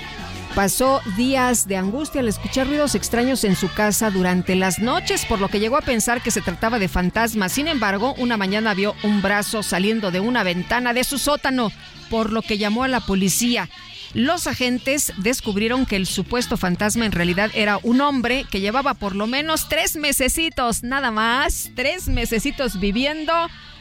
pasó 0.59 1.01
días 1.17 1.69
de 1.69 1.77
angustia 1.77 2.21
al 2.21 2.27
escuchar 2.27 2.67
ruidos 2.67 2.97
extraños 2.97 3.45
en 3.45 3.55
su 3.55 3.73
casa 3.73 4.11
durante 4.11 4.57
las 4.57 4.81
noches, 4.81 5.25
por 5.25 5.39
lo 5.39 5.47
que 5.47 5.61
llegó 5.61 5.77
a 5.77 5.83
pensar 5.83 6.21
que 6.21 6.33
se 6.33 6.41
trataba 6.41 6.81
de 6.81 6.89
fantasmas. 6.89 7.53
Sin 7.53 7.69
embargo, 7.69 8.17
una 8.19 8.37
mañana 8.37 8.75
vio 8.75 8.97
un 9.05 9.23
brazo 9.23 9.63
saliendo 9.63 10.11
de 10.11 10.19
una 10.19 10.43
ventana 10.43 10.93
de 10.95 11.05
su 11.05 11.17
sótano, 11.19 11.71
por 12.11 12.33
lo 12.33 12.43
que 12.43 12.59
llamó 12.59 12.83
a 12.83 12.89
la 12.89 12.99
policía. 12.99 13.69
Los 14.15 14.49
agentes 14.49 15.13
descubrieron 15.19 15.87
que 15.87 15.95
el 15.95 16.07
supuesto 16.07 16.57
fantasma 16.57 17.07
en 17.07 17.13
realidad 17.13 17.53
era 17.55 17.79
un 17.85 18.01
hombre 18.01 18.45
que 18.51 18.61
llevaba 18.61 18.95
por 18.95 19.15
lo 19.15 19.29
menos 19.29 19.69
tres 19.69 19.95
mesecitos, 19.95 20.83
nada 20.83 21.13
más, 21.13 21.71
tres 21.77 22.09
mesecitos 22.09 22.81
viviendo 22.81 23.33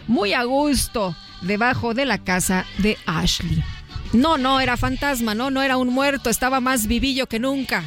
muy 0.05 0.33
a 0.33 0.43
gusto 0.43 1.15
debajo 1.41 1.95
de 1.95 2.05
la 2.05 2.19
casa 2.19 2.67
de 2.77 2.99
Ashley. 3.07 3.63
No, 4.13 4.37
no, 4.37 4.59
era 4.59 4.77
fantasma, 4.77 5.35
no, 5.35 5.49
no 5.49 5.61
era 5.61 5.77
un 5.77 5.89
muerto, 5.89 6.29
estaba 6.29 6.59
más 6.59 6.87
vivillo 6.87 7.27
que 7.27 7.39
nunca. 7.39 7.83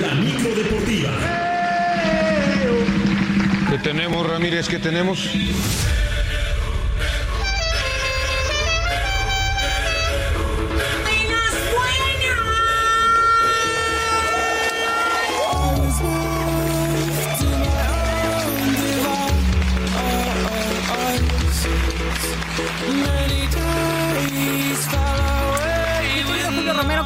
La 0.00 0.14
micro 0.14 0.54
deportiva. 0.54 1.10
¿Qué 3.70 3.78
tenemos, 3.78 4.28
Ramírez? 4.28 4.68
¿Qué 4.68 4.78
tenemos? 4.78 5.30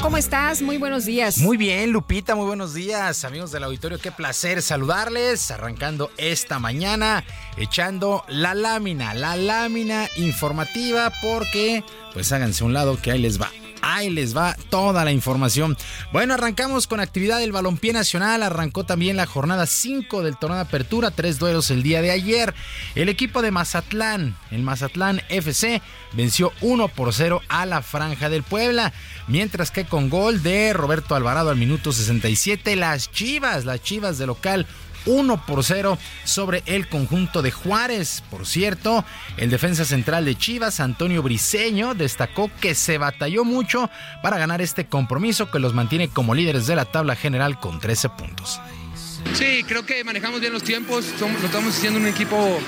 ¿Cómo 0.03 0.17
estás? 0.17 0.63
Muy 0.63 0.79
buenos 0.79 1.05
días. 1.05 1.39
Muy 1.39 1.57
bien, 1.57 1.91
Lupita, 1.93 2.35
muy 2.35 2.47
buenos 2.47 2.75
días, 2.75 3.25
amigos 3.25 3.53
del 3.53 3.65
auditorio. 3.65 3.99
Qué 3.99 4.11
placer 4.11 4.63
saludarles, 4.63 5.51
arrancando 5.51 6.11
esta 6.17 6.59
mañana, 6.59 7.25
echando 7.57 8.25
la 8.29 8.55
lámina, 8.55 9.15
la 9.15 9.37
lámina 9.37 10.09
informativa, 10.17 11.13
porque, 11.23 11.85
pues 12.15 12.33
háganse 12.33 12.65
un 12.65 12.73
lado 12.73 13.01
que 13.01 13.13
ahí 13.13 13.19
les 13.19 13.41
va. 13.41 13.51
Ahí 13.83 14.11
les 14.11 14.37
va 14.37 14.57
toda 14.69 15.05
la 15.05 15.13
información. 15.13 15.77
Bueno, 16.13 16.35
arrancamos 16.35 16.87
con 16.87 17.01
actividad 17.01 17.39
del 17.39 17.53
balompié 17.53 17.93
nacional. 17.93 18.43
Arrancó 18.43 18.85
también 18.85 19.17
la 19.17 19.27
jornada 19.27 19.67
5 19.67 20.23
del 20.23 20.37
torneo 20.37 20.57
de 20.57 20.63
apertura. 20.63 21.11
Tres 21.11 21.39
duelos 21.39 21.71
el 21.71 21.83
día 21.83 22.03
de 22.03 22.11
ayer. 22.11 22.55
El 22.95 23.09
equipo 23.09 23.43
de 23.43 23.51
Mazatlán, 23.51 24.37
el 24.51 24.63
Mazatlán 24.63 25.23
FC, 25.29 25.81
venció 26.13 26.53
1 26.61 26.89
por 26.89 27.13
0 27.13 27.43
a 27.49 27.67
la 27.67 27.83
Franja 27.83 28.29
del 28.29 28.43
Puebla. 28.43 28.93
Mientras 29.29 29.71
que 29.71 29.85
con 29.85 30.11
gol 30.11 30.43
de 30.43 30.73
Roberto 30.73 31.15
Alvarado 31.15 31.51
al 31.51 31.57
minuto 31.57 31.93
67, 31.93 32.77
las 32.77 33.11
Chivas, 33.11 33.65
las 33.65 33.83
Chivas 33.83 34.19
de 34.19 34.27
local 34.27 34.67
1 35.07 35.47
por 35.47 35.65
0 35.65 35.99
sobre 36.25 36.63
el 36.67 36.89
conjunto 36.89 37.43
de 37.43 37.51
Juárez. 37.51 38.23
Por 38.31 38.47
cierto, 38.47 39.05
el 39.37 39.51
defensa 39.51 39.85
central 39.85 40.25
de 40.25 40.37
Chivas, 40.37 40.81
Antonio 40.81 41.23
Briseño, 41.23 41.95
destacó 41.95 42.51
que 42.61 42.75
se 42.75 42.99
batalló 42.99 43.45
mucho 43.45 43.91
para 44.23 44.39
ganar 44.39 44.61
este 44.63 44.87
compromiso 44.87 45.51
que 45.51 45.59
los 45.59 45.75
mantiene 45.75 46.09
como 46.09 46.35
líderes 46.35 46.67
de 46.67 46.77
la 46.77 46.85
tabla 46.85 47.17
general 47.17 47.59
con 47.59 47.81
13 47.81 48.09
puntos. 48.11 48.61
Sí, 49.35 49.65
creo 49.67 49.85
que 49.87 50.03
manejamos 50.03 50.41
bien 50.41 50.53
los 50.53 50.63
tiempos, 50.63 51.05
somos, 51.19 51.43
estamos 51.45 51.77
haciendo 51.77 52.01
un 52.01 52.07
equipo 52.07 52.59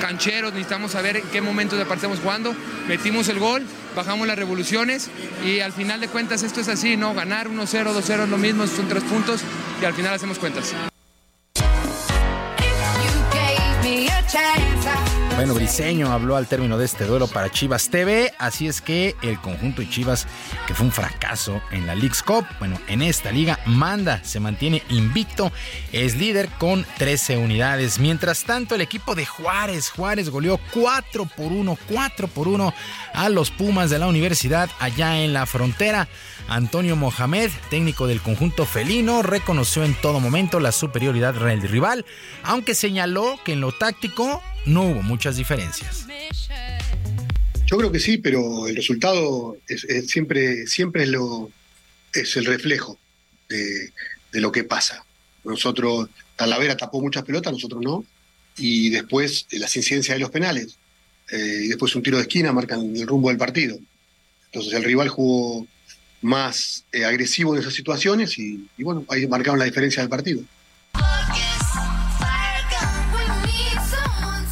canchero, 0.00 0.48
necesitamos 0.48 0.92
saber 0.92 1.16
en 1.16 1.24
qué 1.30 1.40
momento 1.40 1.76
de 1.76 1.84
jugando, 1.84 2.54
metimos 2.88 3.28
el 3.28 3.38
gol, 3.38 3.64
bajamos 3.94 4.26
las 4.26 4.36
revoluciones 4.36 5.10
y 5.44 5.60
al 5.60 5.72
final 5.72 6.00
de 6.00 6.08
cuentas 6.08 6.42
esto 6.42 6.60
es 6.60 6.68
así, 6.68 6.96
¿no? 6.96 7.14
Ganar 7.14 7.48
1-0, 7.48 7.94
2-0 7.94 8.24
es 8.24 8.28
lo 8.28 8.38
mismo, 8.38 8.66
son 8.66 8.88
tres 8.88 9.04
puntos 9.04 9.40
y 9.80 9.84
al 9.84 9.94
final 9.94 10.14
hacemos 10.14 10.38
cuentas. 10.38 10.74
chance. 14.30 14.86
I 14.86 15.19
Bueno, 15.40 15.54
Briseño 15.54 16.12
habló 16.12 16.36
al 16.36 16.46
término 16.46 16.76
de 16.76 16.84
este 16.84 17.06
duelo 17.06 17.26
para 17.26 17.50
Chivas 17.50 17.88
TV, 17.88 18.30
así 18.36 18.66
es 18.66 18.82
que 18.82 19.16
el 19.22 19.40
conjunto 19.40 19.80
de 19.80 19.88
Chivas, 19.88 20.26
que 20.66 20.74
fue 20.74 20.84
un 20.84 20.92
fracaso 20.92 21.62
en 21.70 21.86
la 21.86 21.94
League's 21.94 22.22
Cup, 22.22 22.44
bueno, 22.58 22.78
en 22.88 23.00
esta 23.00 23.32
liga 23.32 23.58
manda, 23.64 24.22
se 24.22 24.38
mantiene 24.38 24.82
invicto, 24.90 25.50
es 25.92 26.14
líder 26.16 26.50
con 26.58 26.84
13 26.98 27.38
unidades. 27.38 27.98
Mientras 27.98 28.44
tanto, 28.44 28.74
el 28.74 28.82
equipo 28.82 29.14
de 29.14 29.24
Juárez, 29.24 29.88
Juárez 29.88 30.28
goleó 30.28 30.60
4 30.74 31.24
por 31.24 31.46
1, 31.46 31.78
4 31.88 32.28
por 32.28 32.46
1 32.46 32.74
a 33.14 33.28
los 33.30 33.50
Pumas 33.50 33.88
de 33.88 33.98
la 33.98 34.08
universidad 34.08 34.68
allá 34.78 35.22
en 35.22 35.32
la 35.32 35.46
frontera. 35.46 36.06
Antonio 36.48 36.96
Mohamed, 36.96 37.50
técnico 37.70 38.06
del 38.06 38.20
conjunto 38.20 38.66
felino, 38.66 39.22
reconoció 39.22 39.84
en 39.84 39.94
todo 39.94 40.20
momento 40.20 40.60
la 40.60 40.72
superioridad 40.72 41.32
del 41.32 41.62
rival, 41.62 42.04
aunque 42.42 42.74
señaló 42.74 43.38
que 43.42 43.54
en 43.54 43.62
lo 43.62 43.72
táctico 43.72 44.42
no 44.66 44.82
hubo 44.82 45.02
muchas 45.02 45.36
diferencias. 45.36 46.06
Yo 47.66 47.76
creo 47.76 47.92
que 47.92 48.00
sí, 48.00 48.18
pero 48.18 48.66
el 48.66 48.74
resultado 48.74 49.56
es, 49.68 49.86
siempre, 50.08 50.66
siempre 50.66 51.04
es, 51.04 51.08
lo, 51.08 51.50
es 52.12 52.36
el 52.36 52.44
reflejo 52.44 52.98
de, 53.48 53.92
de, 54.32 54.40
lo 54.40 54.50
que 54.50 54.64
pasa. 54.64 55.04
Nosotros, 55.44 56.08
Talavera 56.34 56.76
tapó 56.76 57.00
muchas 57.00 57.22
pelotas, 57.22 57.52
nosotros 57.52 57.80
no, 57.80 58.04
y 58.56 58.90
después 58.90 59.46
eh, 59.50 59.58
las 59.58 59.76
incidencias 59.76 60.16
de 60.16 60.20
los 60.20 60.30
penales, 60.30 60.78
eh, 61.30 61.60
y 61.64 61.68
después 61.68 61.94
un 61.94 62.02
tiro 62.02 62.16
de 62.16 62.22
esquina 62.22 62.52
marcan 62.52 62.96
el 62.96 63.06
rumbo 63.06 63.28
del 63.28 63.38
partido. 63.38 63.78
Entonces 64.46 64.72
el 64.72 64.82
rival 64.82 65.08
jugó 65.08 65.66
más 66.22 66.84
eh, 66.92 67.04
agresivo 67.04 67.54
en 67.54 67.60
esas 67.60 67.72
situaciones 67.72 68.36
y, 68.36 68.68
y 68.76 68.82
bueno, 68.82 69.04
ahí 69.08 69.26
marcaron 69.28 69.58
la 69.58 69.64
diferencia 69.64 70.02
del 70.02 70.10
partido. 70.10 70.42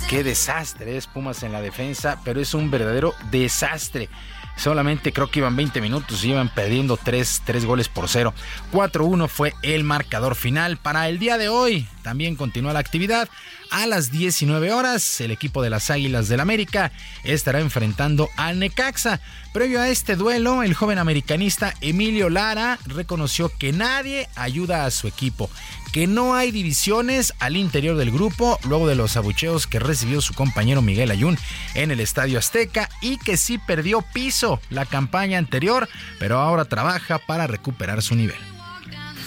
Qué 0.08 0.24
desastre 0.24 0.96
es 0.96 1.06
Pumas 1.06 1.42
en 1.42 1.52
la 1.52 1.60
defensa, 1.60 2.18
pero 2.24 2.40
es 2.40 2.54
un 2.54 2.70
verdadero 2.70 3.14
desastre. 3.30 4.08
Solamente 4.56 5.12
creo 5.12 5.30
que 5.30 5.40
iban 5.40 5.54
20 5.54 5.82
minutos 5.82 6.24
y 6.24 6.30
iban 6.30 6.48
perdiendo 6.48 6.96
3, 6.96 7.42
3 7.44 7.66
goles 7.66 7.90
por 7.90 8.08
0. 8.08 8.32
4-1 8.72 9.28
fue 9.28 9.52
el 9.60 9.84
marcador 9.84 10.34
final. 10.34 10.78
Para 10.78 11.10
el 11.10 11.18
día 11.18 11.36
de 11.36 11.50
hoy 11.50 11.86
también 12.02 12.36
continúa 12.36 12.72
la 12.72 12.78
actividad. 12.78 13.28
A 13.70 13.86
las 13.86 14.10
19 14.10 14.72
horas, 14.72 15.20
el 15.20 15.30
equipo 15.30 15.62
de 15.62 15.68
las 15.68 15.90
Águilas 15.90 16.28
del 16.28 16.40
América 16.40 16.90
estará 17.22 17.60
enfrentando 17.60 18.30
al 18.36 18.58
Necaxa. 18.58 19.20
Previo 19.52 19.80
a 19.80 19.90
este 19.90 20.16
duelo, 20.16 20.62
el 20.62 20.72
joven 20.72 20.96
americanista 20.96 21.74
Emilio 21.82 22.30
Lara 22.30 22.78
reconoció 22.86 23.52
que 23.58 23.72
nadie 23.72 24.28
ayuda 24.36 24.86
a 24.86 24.90
su 24.90 25.06
equipo, 25.06 25.50
que 25.92 26.06
no 26.06 26.34
hay 26.34 26.50
divisiones 26.50 27.34
al 27.40 27.56
interior 27.56 27.96
del 27.96 28.10
grupo 28.10 28.58
luego 28.66 28.88
de 28.88 28.94
los 28.94 29.18
abucheos 29.18 29.66
que 29.66 29.78
recibió 29.78 30.22
su 30.22 30.32
compañero 30.32 30.80
Miguel 30.80 31.10
Ayun 31.10 31.36
en 31.74 31.90
el 31.90 32.00
Estadio 32.00 32.38
Azteca 32.38 32.88
y 33.02 33.18
que 33.18 33.36
sí 33.36 33.58
perdió 33.58 34.02
piso 34.14 34.60
la 34.70 34.86
campaña 34.86 35.36
anterior, 35.36 35.90
pero 36.18 36.38
ahora 36.38 36.64
trabaja 36.64 37.18
para 37.18 37.46
recuperar 37.46 38.02
su 38.02 38.14
nivel. 38.14 38.38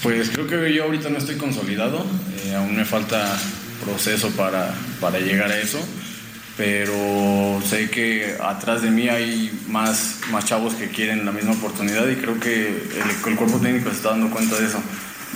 Pues 0.01 0.31
creo 0.31 0.47
que 0.47 0.73
yo 0.73 0.85
ahorita 0.85 1.09
no 1.09 1.19
estoy 1.19 1.37
consolidado, 1.37 2.03
eh, 2.43 2.55
aún 2.55 2.75
me 2.75 2.85
falta 2.85 3.39
proceso 3.85 4.29
para, 4.31 4.73
para 4.99 5.19
llegar 5.19 5.51
a 5.51 5.59
eso, 5.59 5.79
pero 6.57 7.61
sé 7.65 7.89
que 7.89 8.37
atrás 8.41 8.81
de 8.81 8.91
mí 8.91 9.09
hay 9.09 9.51
más, 9.67 10.19
más 10.31 10.45
chavos 10.45 10.75
que 10.75 10.89
quieren 10.89 11.25
la 11.25 11.31
misma 11.31 11.53
oportunidad 11.53 12.07
y 12.07 12.15
creo 12.15 12.39
que 12.39 12.67
el, 12.67 13.31
el 13.31 13.35
cuerpo 13.35 13.59
técnico 13.59 13.89
se 13.89 13.97
está 13.97 14.09
dando 14.09 14.29
cuenta 14.29 14.57
de 14.57 14.67
eso. 14.67 14.81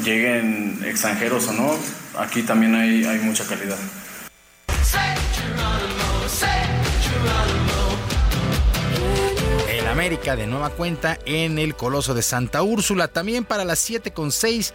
Lleguen 0.03 0.81
extranjeros 0.85 1.47
o 1.47 1.53
no, 1.53 1.75
aquí 2.19 2.43
también 2.43 2.75
hay, 2.75 3.05
hay 3.05 3.19
mucha 3.19 3.45
calidad. 3.45 3.77
El 9.69 9.87
América 9.87 10.35
de 10.35 10.47
nueva 10.47 10.69
cuenta 10.71 11.17
en 11.25 11.57
el 11.57 11.75
Coloso 11.75 12.13
de 12.13 12.21
Santa 12.21 12.61
Úrsula. 12.61 13.07
También 13.07 13.45
para 13.45 13.63
las 13.63 13.79
7 13.79 14.11
con 14.11 14.31
6 14.31 14.73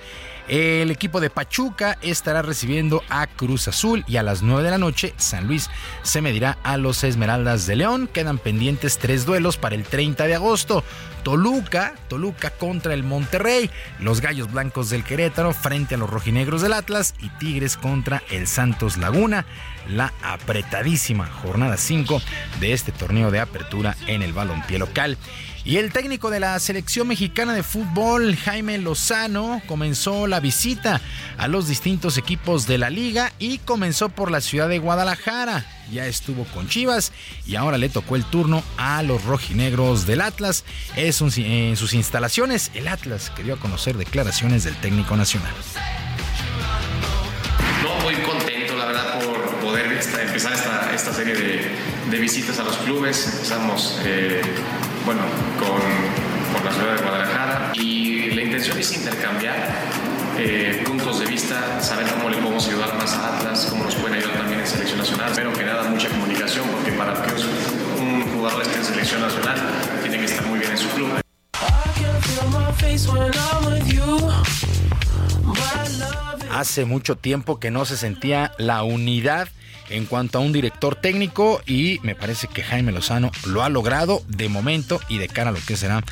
el 0.51 0.91
equipo 0.91 1.21
de 1.21 1.31
Pachuca 1.31 1.97
estará 2.03 2.43
recibiendo 2.43 3.05
a 3.09 3.29
Cruz 3.29 3.69
Azul 3.69 4.05
y 4.09 4.17
a 4.17 4.25
las 4.25 4.43
9 4.43 4.65
de 4.65 4.71
la 4.71 4.79
noche 4.79 5.15
San 5.17 5.47
Luis 5.47 5.71
se 6.03 6.23
medirá 6.23 6.59
a 6.65 6.77
los 6.77 7.05
Esmeraldas 7.05 7.69
de 7.69 7.77
León. 7.77 8.11
Quedan 8.13 8.39
pendientes 8.39 8.99
tres 8.99 9.25
duelos 9.25 9.59
para 9.59 9.77
el 9.77 9.85
30 9.85 10.27
de 10.27 10.35
agosto. 10.35 10.83
Toluca, 11.23 11.95
Toluca 12.09 12.51
contra 12.51 12.95
el 12.95 13.05
Monterrey, 13.05 13.71
los 14.01 14.21
Gallos 14.21 14.51
Blancos 14.51 14.91
del 14.91 15.05
Querétaro 15.05 15.53
frente 15.53 15.95
a 15.95 15.99
los 15.99 16.11
Rojinegros 16.11 16.63
del 16.63 16.73
Atlas 16.73 17.15
y 17.21 17.29
Tigres 17.29 17.77
contra 17.77 18.21
el 18.31 18.49
Santos 18.49 18.97
Laguna. 18.97 19.47
La 19.89 20.13
apretadísima 20.21 21.27
jornada 21.27 21.77
5 21.77 22.21
de 22.59 22.73
este 22.73 22.91
torneo 22.91 23.31
de 23.31 23.39
apertura 23.39 23.97
en 24.09 24.23
el 24.23 24.33
balompié 24.33 24.81
local. 24.81 25.17
Y 25.65 25.77
el 25.77 25.93
técnico 25.93 26.31
de 26.31 26.41
la 26.41 26.59
selección 26.59 27.09
mexicana 27.09 27.53
de 27.53 27.63
fútbol, 27.63 28.35
Jaime 28.35 28.79
Lozano, 28.79 29.61
comenzó 29.67 30.27
la 30.27 30.41
visita 30.41 31.03
a 31.37 31.49
los 31.49 31.69
distintos 31.69 32.17
equipos 32.17 32.67
de 32.67 32.79
la 32.79 32.89
liga 32.89 33.33
y 33.39 33.59
comenzó 33.59 34.09
por 34.09 34.31
la 34.31 34.41
ciudad 34.41 34.69
de 34.69 34.79
Guadalajara. 34.79 35.67
Ya 35.93 36.07
estuvo 36.07 36.45
con 36.45 36.69
Chivas 36.69 37.13
y 37.47 37.57
ahora 37.57 37.77
le 37.77 37.89
tocó 37.89 38.17
el 38.17 38.25
turno 38.25 38.63
a 38.79 39.03
los 39.03 39.25
rojinegros 39.25 40.07
del 40.07 40.23
Atlas. 40.23 40.65
Es 40.97 41.21
en 41.21 41.77
sus 41.77 41.93
instalaciones, 41.93 42.71
el 42.75 42.89
Atlas 42.89 43.31
que 43.31 43.43
dio 43.43 43.55
a 43.55 43.59
conocer 43.59 43.99
declaraciones 43.99 44.65
del 44.65 44.77
técnico 44.77 45.17
nacional. 45.17 45.53
No, 47.83 48.01
muy 48.03 48.15
contento, 48.23 48.77
la 48.77 48.87
verdad, 48.87 49.21
por 49.21 49.57
poder 49.61 49.87
empezar 49.87 50.53
esta, 50.95 51.13
serie 51.13 51.35
de, 51.35 51.71
de, 52.11 52.19
visitas 52.19 52.59
a 52.59 52.63
los 52.63 52.77
clubes. 52.79 53.27
Empezamos, 53.27 53.99
eh, 54.05 54.41
bueno, 55.05 55.23
con, 55.59 55.81
con, 56.53 56.65
la 56.65 56.73
ciudad 56.73 56.97
de 56.97 57.03
Guadalajara 57.03 57.73
y 57.75 58.31
la 58.31 58.43
intención 58.43 58.79
es 58.79 58.97
intercambiar 58.97 59.69
eh, 60.39 60.83
puntos 60.85 61.21
de 61.21 61.27
vista, 61.27 61.81
saber 61.81 62.07
cómo 62.09 62.29
le 62.29 62.37
podemos 62.39 62.67
ayudar 62.67 62.95
más 62.97 63.13
a 63.15 63.37
Atlas, 63.37 63.67
cómo 63.71 63.85
nos 63.85 63.95
pueden 63.97 64.19
ayudar 64.19 64.39
también 64.39 64.61
en 64.61 64.67
selección 64.67 64.99
nacional, 64.99 65.33
pero 65.35 65.53
que 65.53 65.65
nada, 65.65 65.89
mucha 65.89 66.09
comunicación, 66.09 66.67
porque 66.69 66.93
para 66.93 67.15
que 67.15 67.33
un 68.01 68.23
jugador 68.33 68.63
esté 68.63 68.79
en 68.79 68.85
selección 68.85 69.21
nacional 69.21 69.57
tiene 70.03 70.19
que 70.19 70.25
estar 70.25 70.47
muy 70.47 70.59
bien 70.59 70.73
en 70.73 70.79
su 70.79 70.89
club. 70.91 71.09
Hace 76.53 76.85
mucho 76.85 77.17
tiempo 77.17 77.59
que 77.59 77.71
no 77.71 77.85
se 77.85 77.97
sentía 77.97 78.53
la 78.59 78.83
unidad 78.83 79.49
en 79.91 80.07
cuanto 80.07 80.39
a 80.39 80.41
un 80.41 80.53
director 80.53 80.97
técnico 80.97 81.61
y 81.67 81.99
me 82.03 82.15
parece 82.15 82.49
que 82.49 82.63
Jaime 82.63 82.93
Lozano 82.93 83.31
lo 83.47 83.63
ha 83.63 83.69
logrado 83.69 84.23
de 84.29 84.49
momento 84.49 85.01
y 85.09 85.19
de 85.19 85.29
cara 85.29 85.51
a 85.51 85.53
lo 85.53 85.61
que 85.67 85.77
será 85.77 86.03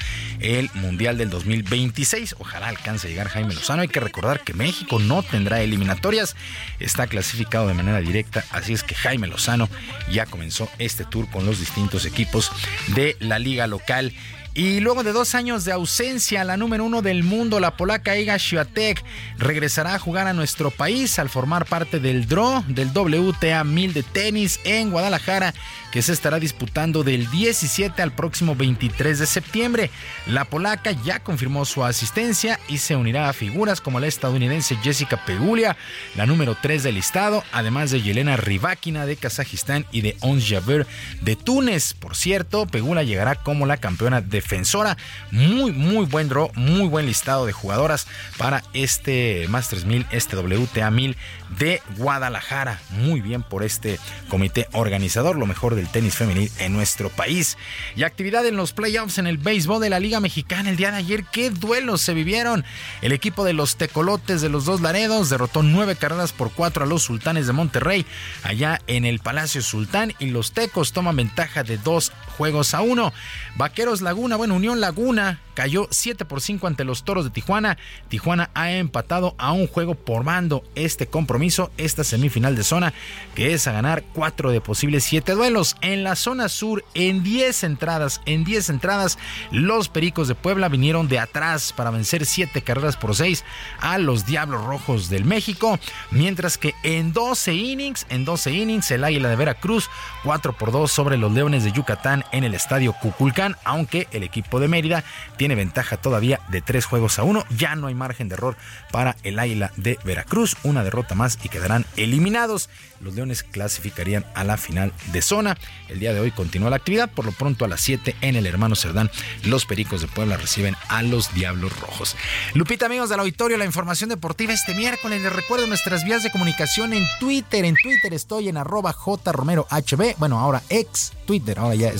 el 0.41 0.71
Mundial 0.75 1.17
del 1.17 1.31
2026. 1.31 2.37
Ojalá 2.39 2.69
alcance 2.69 3.07
a 3.07 3.11
llegar 3.11 3.29
Jaime 3.29 3.55
Lozano. 3.55 3.83
Hay 3.83 3.89
que 3.89 4.01
recordar 4.01 4.41
que 4.41 4.55
México 4.55 4.99
no 4.99 5.23
tendrá 5.23 5.61
eliminatorias, 5.61 6.37
está 6.81 7.07
clasificado 7.07 7.69
de 7.69 7.75
manera 7.75 8.01
directa, 8.01 8.45
así 8.51 8.73
es 8.73 8.83
que 8.83 8.95
Jaime 8.95 9.27
Lozano 9.27 9.69
ya 10.11 10.27
comenzó 10.27 10.69
este 10.79 11.05
tour 11.05 11.29
con 11.31 11.47
los 11.47 11.59
distintos 11.59 12.05
equipos 12.05 12.51
de 12.89 13.17
la 13.21 13.39
liga 13.39 13.67
local. 13.67 14.13
Y 14.55 14.81
luego 14.81 15.05
de 15.05 15.13
dos 15.13 15.35
años 15.35 15.65
de 15.65 15.73
ausencia, 15.73 16.43
la 16.45 16.57
número 16.57 16.85
uno 16.85 17.01
del 17.01 17.23
mundo, 17.23 17.61
la 17.61 17.77
polaca 17.77 18.17
Iga 18.17 18.39
Świątek, 18.39 19.05
regresará 19.39 19.95
a 19.95 19.99
jugar 19.99 20.27
a 20.27 20.33
nuestro 20.33 20.71
país 20.71 21.19
al 21.19 21.29
formar 21.29 21.65
parte 21.65 22.01
del 22.01 22.27
draw 22.27 22.65
del 22.67 22.89
WTA 22.89 23.63
1000 23.63 23.93
de 23.95 24.03
tenis 24.03 24.59
en 24.65 24.91
Guadalajara 24.91 25.55
que 25.93 26.03
se 26.03 26.13
estará 26.13 26.39
disputando 26.39 27.05
del 27.05 27.31
17 27.31 28.01
al 28.03 28.13
próximo 28.13 28.55
23 28.55 29.19
de 29.19 29.27
septiembre. 29.27 29.91
La 30.27 30.45
polaca 30.45 30.93
ya 30.93 31.21
confirmó 31.21 31.65
su 31.65 31.85
asistencia 31.85 32.61
y 32.69 32.79
se 32.79 32.97
unirá 32.97 33.29
a 33.29 33.33
figuras 33.33 33.81
como 33.81 34.01
la 34.01 34.07
estadounidense 34.07 34.77
Jessica 34.83 35.25
Pegulia, 35.25 35.77
la 36.17 36.27
número 36.27 36.57
3 36.61 36.83
del 36.83 36.97
listado, 36.97 37.43
además 37.53 37.91
de 37.91 38.03
Yelena 38.03 38.37
Rybakina 38.37 39.07
de 39.07 39.17
Kazajistán 39.17 39.87
y 39.93 40.03
de 40.03 40.17
Ons 40.21 40.49
Javer 40.49 40.87
de 41.23 41.37
Túnez. 41.37 41.95
Por 41.95 42.17
cierto, 42.17 42.67
Pegula 42.67 43.03
llegará 43.03 43.37
como 43.37 43.67
la 43.67 43.77
campeona 43.77 44.21
defensora. 44.21 44.97
Muy, 45.31 45.73
muy 45.73 46.07
buen 46.07 46.29
draw, 46.29 46.51
muy 46.55 46.89
buen 46.89 47.07
listado 47.07 47.47
de 47.47 47.53
jugadoras 47.53 48.07
para 48.37 48.63
este 48.73 49.47
Masters 49.49 49.85
1000, 49.85 50.07
este 50.11 50.37
WTA 50.37 50.91
1000 50.91 51.17
de 51.59 51.83
Guadalajara. 51.97 52.81
Muy 52.91 53.21
bien 53.21 53.43
por 53.43 53.63
este 53.63 53.99
comité 54.29 54.69
organizador, 54.73 55.37
lo 55.37 55.47
mejor 55.47 55.75
del 55.79 55.89
tenis 55.89 56.15
femenil 56.15 56.51
en 56.59 56.73
nuestro 56.73 57.09
país. 57.09 57.57
Y 57.97 58.03
actividad 58.03 58.45
en 58.47 58.57
los 58.57 58.73
playoffs 58.73 59.19
en 59.19 59.27
el 59.27 59.39
béisbol 59.39 59.81
de 59.81 59.91
la 59.91 60.01
Liga 60.01 60.21
Mexicana 60.21 60.71
el 60.71 60.77
día 60.77 60.91
de 60.91 60.99
ayer. 60.99 61.25
¿Qué 61.25 61.51
duelos 61.51 62.03
se 62.03 62.15
vivieron? 62.15 62.65
El 63.01 63.13
equipo 63.13 63.45
de 63.45 63.53
los 63.53 63.77
Tecolotes 63.77 64.41
de 64.41 64.49
los 64.49 64.65
Dos 64.65 64.81
Laredos 64.81 65.31
derrotó 65.31 65.63
nueve 65.63 65.97
carreras 65.97 66.33
por 66.33 66.53
cuatro 66.53 66.85
a 66.85 66.87
los 66.87 67.03
Sultanes 67.03 67.47
de 67.47 67.53
Monterrey 67.53 68.05
allá 68.43 68.81
en 68.87 69.05
el 69.05 69.21
Palacio 69.21 69.63
Sultán 69.63 70.13
y 70.19 70.27
los 70.27 70.53
Tecos 70.53 70.93
toman 70.93 71.17
ventaja 71.17 71.63
de 71.63 71.79
dos 71.79 72.13
juegos 72.37 72.75
a 72.75 72.81
uno. 72.81 73.13
Vaqueros 73.57 74.01
Laguna, 74.01 74.37
bueno, 74.37 74.55
Unión 74.55 74.81
Laguna 74.81 75.41
cayó 75.59 75.89
7 75.91 76.25
por 76.25 76.41
5 76.41 76.69
ante 76.69 76.85
los 76.85 77.03
Toros 77.03 77.25
de 77.25 77.31
Tijuana. 77.31 77.79
Tijuana 78.07 78.49
ha 78.55 78.71
empatado 78.71 79.35
a 79.39 79.51
un 79.51 79.67
juego 79.67 79.97
por 79.97 80.23
mando 80.23 80.63
este 80.77 81.09
compromiso, 81.09 81.73
esta 81.79 82.05
semifinal 82.05 82.55
de 82.55 82.63
zona, 82.63 82.95
que 83.35 83.55
es 83.55 83.67
a 83.67 83.73
ganar 83.73 84.05
4 84.15 84.53
de 84.53 84.61
posibles 84.61 85.03
7 85.03 85.33
duelos. 85.33 85.75
En 85.81 86.05
la 86.05 86.15
zona 86.15 86.49
sur, 86.49 86.85
en 86.95 87.25
10 87.25 87.65
entradas, 87.65 88.21
en 88.25 88.45
10 88.45 88.69
entradas, 88.69 89.19
los 89.51 89.89
Pericos 89.89 90.29
de 90.29 90.37
Puebla 90.37 90.69
vinieron 90.69 91.09
de 91.09 91.19
atrás 91.19 91.73
para 91.73 91.91
vencer 91.91 92.25
7 92.25 92.63
carreras 92.63 92.97
por 92.97 93.17
6 93.17 93.45
a 93.81 93.99
los 93.99 94.27
Diablos 94.27 94.63
Rojos 94.65 95.09
del 95.09 95.25
México, 95.25 95.81
mientras 96.13 96.57
que 96.57 96.77
en 96.85 97.13
12 97.13 97.55
innings, 97.55 98.07
en 98.11 98.25
12 98.25 98.53
innings, 98.53 98.93
el 98.93 99.03
Águila 99.03 99.29
de 99.29 99.35
Veracruz 99.35 99.91
4 100.23 100.53
por 100.53 100.71
2 100.71 100.89
sobre 100.89 101.17
los 101.17 101.33
Leones 101.33 101.65
de 101.65 101.73
Yucatán 101.73 102.25
en 102.31 102.45
el 102.45 102.55
estadio 102.55 102.93
Cuculcán, 102.93 103.57
aunque 103.65 104.07
el 104.13 104.23
equipo 104.23 104.61
de 104.61 104.69
Mérida 104.69 105.03
tiene 105.37 105.48
tiene 105.49 105.65
ventaja 105.65 105.97
todavía 105.97 106.41
de 106.49 106.61
tres 106.61 106.85
juegos 106.85 107.19
a 107.19 107.23
uno. 107.23 107.43
Ya 107.57 107.75
no 107.75 107.87
hay 107.87 107.95
margen 107.95 108.29
de 108.29 108.35
error 108.35 108.55
para 108.93 109.17
el 109.23 109.39
Águila 109.39 109.73
de 109.77 109.99
Veracruz. 110.05 110.59
Una 110.63 110.85
derrota 110.85 111.15
más 111.15 111.39
y 111.43 111.49
quedarán 111.49 111.87
eliminados 111.97 112.69
los 113.01 113.15
Leones 113.15 113.43
clasificarían 113.43 114.25
a 114.35 114.45
la 114.45 114.57
final 114.57 114.93
de 115.13 115.23
zona. 115.23 115.57
El 115.89 116.01
día 116.01 116.13
de 116.13 116.21
hoy 116.21 116.31
continúa 116.31 116.71
la 116.71 116.77
actividad, 116.77 117.11
por 117.11 117.25
lo 117.25 117.33
pronto 117.33 117.65
a 117.65 117.69
las 117.69 117.81
7 117.81 118.17
en 118.21 118.37
el 118.37 118.47
Hermano 118.47 118.77
Cerdán, 118.77 119.11
los 119.45 119.67
Pericos 119.67 120.01
de 120.01 120.09
Puebla 120.09 120.37
reciben 120.37 120.77
a 120.89 121.03
los 121.03 121.35
Diablos 121.35 121.79
Rojos. 121.81 122.17
Lupita, 122.55 122.87
amigos 122.87 123.09
del 123.09 123.21
auditorio, 123.21 123.57
la 123.57 123.65
información 123.65 124.11
deportiva 124.11 124.53
este 124.53 124.75
miércoles. 124.75 125.23
Les 125.23 125.33
recuerdo 125.33 125.67
nuestras 125.67 126.05
vías 126.05 126.23
de 126.23 126.31
comunicación 126.31 126.93
en 126.93 127.07
Twitter. 127.21 127.65
En 127.65 127.77
Twitter 127.83 128.13
estoy 128.15 128.49
en 128.49 128.57
arroba 128.57 128.93
jromerohb, 128.93 130.17
bueno, 130.19 130.39
ahora 130.39 130.63
ex 130.69 131.13
Twitter, 131.27 131.59
ahora 131.59 131.75
ya 131.75 131.93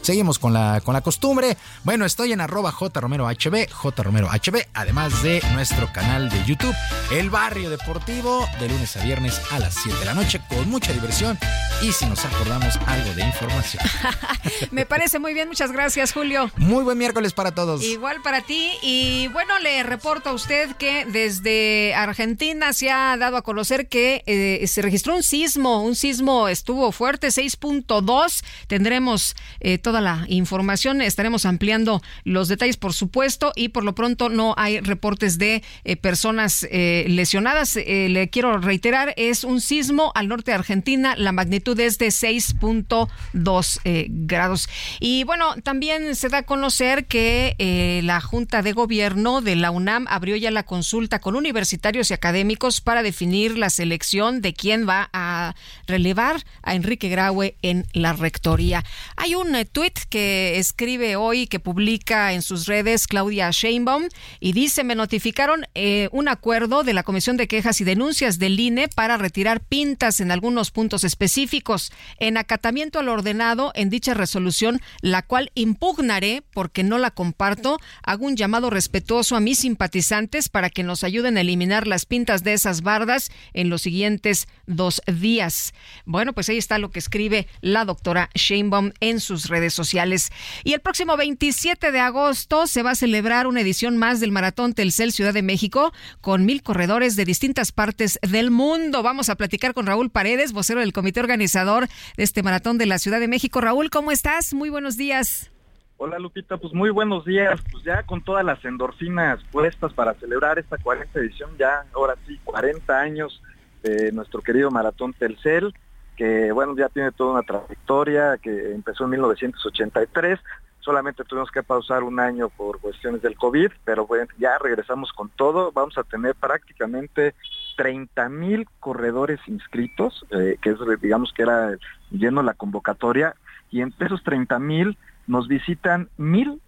seguimos 0.00 0.38
con 0.38 0.52
la, 0.52 0.80
con 0.84 0.94
la 0.94 1.00
costumbre. 1.00 1.56
Bueno, 1.84 2.04
estoy 2.04 2.32
en 2.32 2.40
arroba 2.40 2.72
jromerohb, 2.72 3.36
jromerohb, 3.70 4.66
además 4.74 5.22
de 5.22 5.42
nuestro 5.52 5.92
canal 5.92 6.30
de 6.30 6.44
YouTube, 6.44 6.74
El 7.10 7.30
Barrio 7.30 7.70
Deportivo, 7.70 8.48
de 8.60 8.68
lunes 8.68 8.96
a 8.96 9.04
viernes 9.04 9.40
a 9.50 9.58
las 9.58 9.74
7 9.74 9.98
de 9.98 10.04
la 10.04 10.14
noche 10.14 10.40
con 10.48 10.68
mucha 10.70 10.92
diversión 10.92 11.38
y 11.82 11.92
si 11.92 12.06
nos 12.06 12.24
acordamos 12.24 12.76
algo 12.86 13.12
de 13.14 13.24
información. 13.24 13.82
Me 14.70 14.86
parece 14.86 15.18
muy 15.18 15.34
bien, 15.34 15.48
muchas 15.48 15.72
gracias 15.72 16.12
Julio. 16.12 16.50
Muy 16.56 16.84
buen 16.84 16.96
miércoles 16.96 17.32
para 17.32 17.54
todos. 17.54 17.82
Igual 17.82 18.22
para 18.22 18.40
ti 18.40 18.70
y 18.82 19.28
bueno, 19.28 19.58
le 19.58 19.82
reporto 19.82 20.30
a 20.30 20.32
usted 20.32 20.74
que 20.76 21.04
desde 21.04 21.94
Argentina 21.94 22.72
se 22.72 22.90
ha 22.90 23.16
dado 23.16 23.36
a 23.36 23.42
conocer 23.42 23.88
que 23.88 24.22
eh, 24.26 24.66
se 24.66 24.82
registró 24.82 25.14
un 25.16 25.22
sismo, 25.22 25.82
un 25.82 25.94
sismo 25.94 26.48
estuvo 26.48 26.92
fuerte, 26.92 27.28
6.2. 27.28 28.44
Tendremos 28.68 29.36
eh, 29.60 29.78
toda 29.78 30.00
la 30.00 30.24
información, 30.28 31.02
estaremos 31.02 31.44
ampliando 31.44 32.02
los 32.24 32.48
detalles 32.48 32.76
por 32.76 32.92
supuesto 32.92 33.52
y 33.54 33.68
por 33.68 33.84
lo 33.84 33.94
pronto 33.94 34.28
no 34.28 34.54
hay 34.56 34.80
reportes 34.80 35.38
de 35.38 35.62
eh, 35.84 35.96
personas 35.96 36.66
lesionadas. 36.70 37.76
le 37.76 38.28
quiero 38.30 38.58
reiterar, 38.58 39.12
es 39.16 39.44
un 39.44 39.60
sismo 39.60 40.12
al 40.14 40.28
norte 40.28 40.35
de 40.44 40.52
Argentina. 40.52 41.14
La 41.16 41.32
magnitud 41.32 41.78
es 41.78 41.98
de 41.98 42.08
6.2 42.08 43.80
eh, 43.84 44.06
grados. 44.08 44.68
Y 45.00 45.24
bueno, 45.24 45.54
también 45.62 46.14
se 46.16 46.28
da 46.28 46.38
a 46.38 46.42
conocer 46.42 47.06
que 47.06 47.54
eh, 47.58 48.00
la 48.04 48.20
Junta 48.20 48.62
de 48.62 48.72
Gobierno 48.72 49.40
de 49.40 49.56
la 49.56 49.70
UNAM 49.70 50.06
abrió 50.08 50.36
ya 50.36 50.50
la 50.50 50.64
consulta 50.64 51.20
con 51.20 51.36
universitarios 51.36 52.10
y 52.10 52.14
académicos 52.14 52.80
para 52.80 53.02
definir 53.02 53.56
la 53.58 53.70
selección 53.70 54.40
de 54.40 54.54
quién 54.54 54.88
va 54.88 55.08
a 55.12 55.54
relevar 55.86 56.44
a 56.62 56.74
Enrique 56.74 57.08
Graue 57.08 57.56
en 57.62 57.86
la 57.92 58.12
rectoría. 58.12 58.84
Hay 59.16 59.34
un 59.34 59.54
eh, 59.54 59.64
tuit 59.64 59.98
que 60.10 60.58
escribe 60.58 61.16
hoy, 61.16 61.46
que 61.46 61.60
publica 61.60 62.32
en 62.32 62.42
sus 62.42 62.66
redes 62.66 63.06
Claudia 63.06 63.50
Sheinbaum 63.50 64.04
y 64.40 64.52
dice, 64.52 64.84
me 64.84 64.94
notificaron 64.94 65.66
un 66.12 66.28
acuerdo 66.28 66.82
de 66.84 66.92
la 66.92 67.02
Comisión 67.02 67.36
de 67.36 67.48
Quejas 67.48 67.80
y 67.80 67.84
Denuncias 67.84 68.38
del 68.38 68.58
INE 68.58 68.88
para 68.88 69.16
retirar 69.16 69.60
pintas 69.60 70.20
en 70.20 70.25
en 70.26 70.32
algunos 70.32 70.70
puntos 70.70 71.04
específicos. 71.04 71.92
En 72.18 72.36
acatamiento 72.36 72.98
al 72.98 73.08
ordenado 73.08 73.72
en 73.74 73.90
dicha 73.90 74.12
resolución, 74.12 74.80
la 75.00 75.22
cual 75.22 75.50
impugnaré 75.54 76.42
porque 76.52 76.82
no 76.82 76.98
la 76.98 77.10
comparto, 77.10 77.78
hago 78.02 78.26
un 78.26 78.36
llamado 78.36 78.70
respetuoso 78.70 79.36
a 79.36 79.40
mis 79.40 79.60
simpatizantes 79.60 80.48
para 80.48 80.68
que 80.68 80.82
nos 80.82 81.04
ayuden 81.04 81.36
a 81.36 81.40
eliminar 81.40 81.86
las 81.86 82.06
pintas 82.06 82.42
de 82.42 82.52
esas 82.52 82.82
bardas 82.82 83.30
en 83.54 83.70
los 83.70 83.82
siguientes 83.82 84.48
dos 84.66 85.00
días. 85.06 85.72
Bueno, 86.04 86.32
pues 86.32 86.48
ahí 86.48 86.58
está 86.58 86.78
lo 86.78 86.90
que 86.90 86.98
escribe 86.98 87.46
la 87.60 87.84
doctora 87.84 88.30
Sheinbaum 88.34 88.92
en 89.00 89.20
sus 89.20 89.48
redes 89.48 89.74
sociales. 89.74 90.30
Y 90.64 90.72
el 90.72 90.80
próximo 90.80 91.16
27 91.16 91.92
de 91.92 92.00
agosto 92.00 92.66
se 92.66 92.82
va 92.82 92.90
a 92.90 92.96
celebrar 92.96 93.46
una 93.46 93.60
edición 93.60 93.96
más 93.96 94.20
del 94.20 94.32
Maratón 94.32 94.74
Telcel 94.74 95.12
Ciudad 95.12 95.34
de 95.34 95.42
México 95.42 95.92
con 96.20 96.44
mil 96.44 96.62
corredores 96.62 97.14
de 97.14 97.24
distintas 97.24 97.70
partes 97.70 98.18
del 98.22 98.50
mundo. 98.50 99.02
Vamos 99.02 99.28
a 99.28 99.36
platicar 99.36 99.72
con 99.72 99.86
Raúl 99.86 100.10
Paredes, 100.16 100.54
vocero 100.54 100.80
del 100.80 100.94
comité 100.94 101.20
organizador 101.20 101.88
de 102.16 102.24
este 102.24 102.42
maratón 102.42 102.78
de 102.78 102.86
la 102.86 102.98
Ciudad 102.98 103.20
de 103.20 103.28
México. 103.28 103.60
Raúl, 103.60 103.90
¿cómo 103.90 104.10
estás? 104.10 104.54
Muy 104.54 104.70
buenos 104.70 104.96
días. 104.96 105.52
Hola 105.98 106.18
Lupita, 106.18 106.56
pues 106.56 106.72
muy 106.72 106.88
buenos 106.88 107.26
días. 107.26 107.60
Pues 107.70 107.84
ya 107.84 108.02
con 108.02 108.24
todas 108.24 108.42
las 108.42 108.64
endorfinas 108.64 109.44
puestas 109.52 109.92
para 109.92 110.14
celebrar 110.14 110.58
esta 110.58 110.78
40 110.78 111.20
edición, 111.20 111.50
ya 111.58 111.84
ahora 111.92 112.14
sí 112.26 112.40
40 112.44 112.98
años 112.98 113.42
de 113.82 114.10
nuestro 114.12 114.40
querido 114.40 114.70
maratón 114.70 115.12
Telcel, 115.12 115.74
que 116.16 116.50
bueno, 116.50 116.74
ya 116.74 116.88
tiene 116.88 117.12
toda 117.12 117.32
una 117.32 117.42
trayectoria, 117.42 118.38
que 118.38 118.72
empezó 118.72 119.04
en 119.04 119.10
1983, 119.10 120.40
solamente 120.80 121.24
tuvimos 121.24 121.50
que 121.50 121.62
pausar 121.62 122.02
un 122.02 122.20
año 122.20 122.48
por 122.48 122.80
cuestiones 122.80 123.20
del 123.20 123.36
COVID, 123.36 123.70
pero 123.84 124.06
bueno, 124.06 124.28
ya 124.38 124.56
regresamos 124.56 125.12
con 125.12 125.28
todo, 125.28 125.72
vamos 125.72 125.98
a 125.98 126.04
tener 126.04 126.34
prácticamente 126.36 127.34
30 127.76 128.28
mil 128.28 128.66
corredores 128.80 129.40
inscritos, 129.46 130.24
eh, 130.30 130.56
que 130.60 130.70
es 130.70 130.78
digamos 131.00 131.32
que 131.32 131.42
era 131.42 131.76
lleno 132.10 132.42
la 132.42 132.54
convocatoria, 132.54 133.34
y 133.70 133.80
entre 133.80 134.06
esos 134.06 134.22
30 134.24 134.58
mil 134.58 134.98
nos 135.26 135.48
visitan 135.48 136.08
mil 136.16 136.60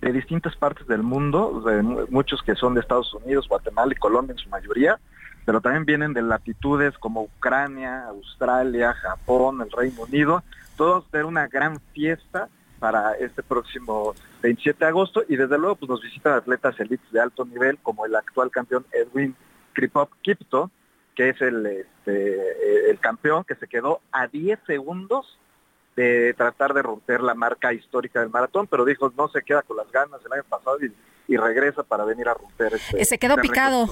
de 0.00 0.12
distintas 0.12 0.54
partes 0.56 0.86
del 0.86 1.02
mundo, 1.02 1.64
muchos 2.10 2.42
que 2.42 2.54
son 2.54 2.74
de 2.74 2.80
Estados 2.80 3.12
Unidos, 3.14 3.48
Guatemala 3.48 3.92
y 3.92 3.98
Colombia 3.98 4.32
en 4.32 4.38
su 4.38 4.48
mayoría, 4.48 4.98
pero 5.44 5.60
también 5.60 5.84
vienen 5.84 6.12
de 6.12 6.22
latitudes 6.22 6.96
como 6.98 7.22
Ucrania, 7.22 8.06
Australia, 8.08 8.92
Japón, 8.94 9.62
el 9.62 9.70
Reino 9.70 10.02
Unido, 10.02 10.42
todos 10.76 11.10
de 11.12 11.24
una 11.24 11.46
gran 11.46 11.80
fiesta 11.92 12.48
para 12.78 13.12
este 13.12 13.42
próximo 13.42 14.14
27 14.42 14.78
de 14.78 14.88
agosto 14.88 15.22
y 15.28 15.36
desde 15.36 15.58
luego 15.58 15.76
pues 15.76 15.88
nos 15.88 16.02
visitan 16.02 16.34
atletas 16.34 16.78
elites 16.78 17.10
de 17.10 17.20
alto 17.20 17.44
nivel 17.46 17.78
como 17.78 18.04
el 18.04 18.14
actual 18.14 18.50
campeón 18.50 18.84
Edwin 18.92 19.34
Kripop 19.76 20.10
Kipto, 20.22 20.70
que 21.14 21.28
es 21.28 21.40
el, 21.42 21.66
este, 21.66 22.90
el 22.90 22.98
campeón, 22.98 23.44
que 23.44 23.54
se 23.56 23.68
quedó 23.68 24.00
a 24.10 24.26
10 24.26 24.58
segundos 24.66 25.38
de 25.96 26.34
tratar 26.34 26.74
de 26.74 26.82
romper 26.82 27.20
la 27.20 27.34
marca 27.34 27.72
histórica 27.72 28.20
del 28.20 28.30
maratón, 28.30 28.66
pero 28.66 28.84
dijo 28.84 29.12
no 29.16 29.28
se 29.28 29.42
queda 29.42 29.62
con 29.62 29.76
las 29.76 29.90
ganas 29.92 30.20
el 30.24 30.32
año 30.32 30.44
pasado 30.48 30.78
y, 30.82 30.92
regresa 31.36 31.82
para 31.82 32.04
venir 32.04 32.28
a 32.28 32.34
romper 32.34 32.74
este. 32.74 33.04
Se 33.04 33.18
quedó 33.18 33.34
este 33.34 33.48
picado. 33.48 33.88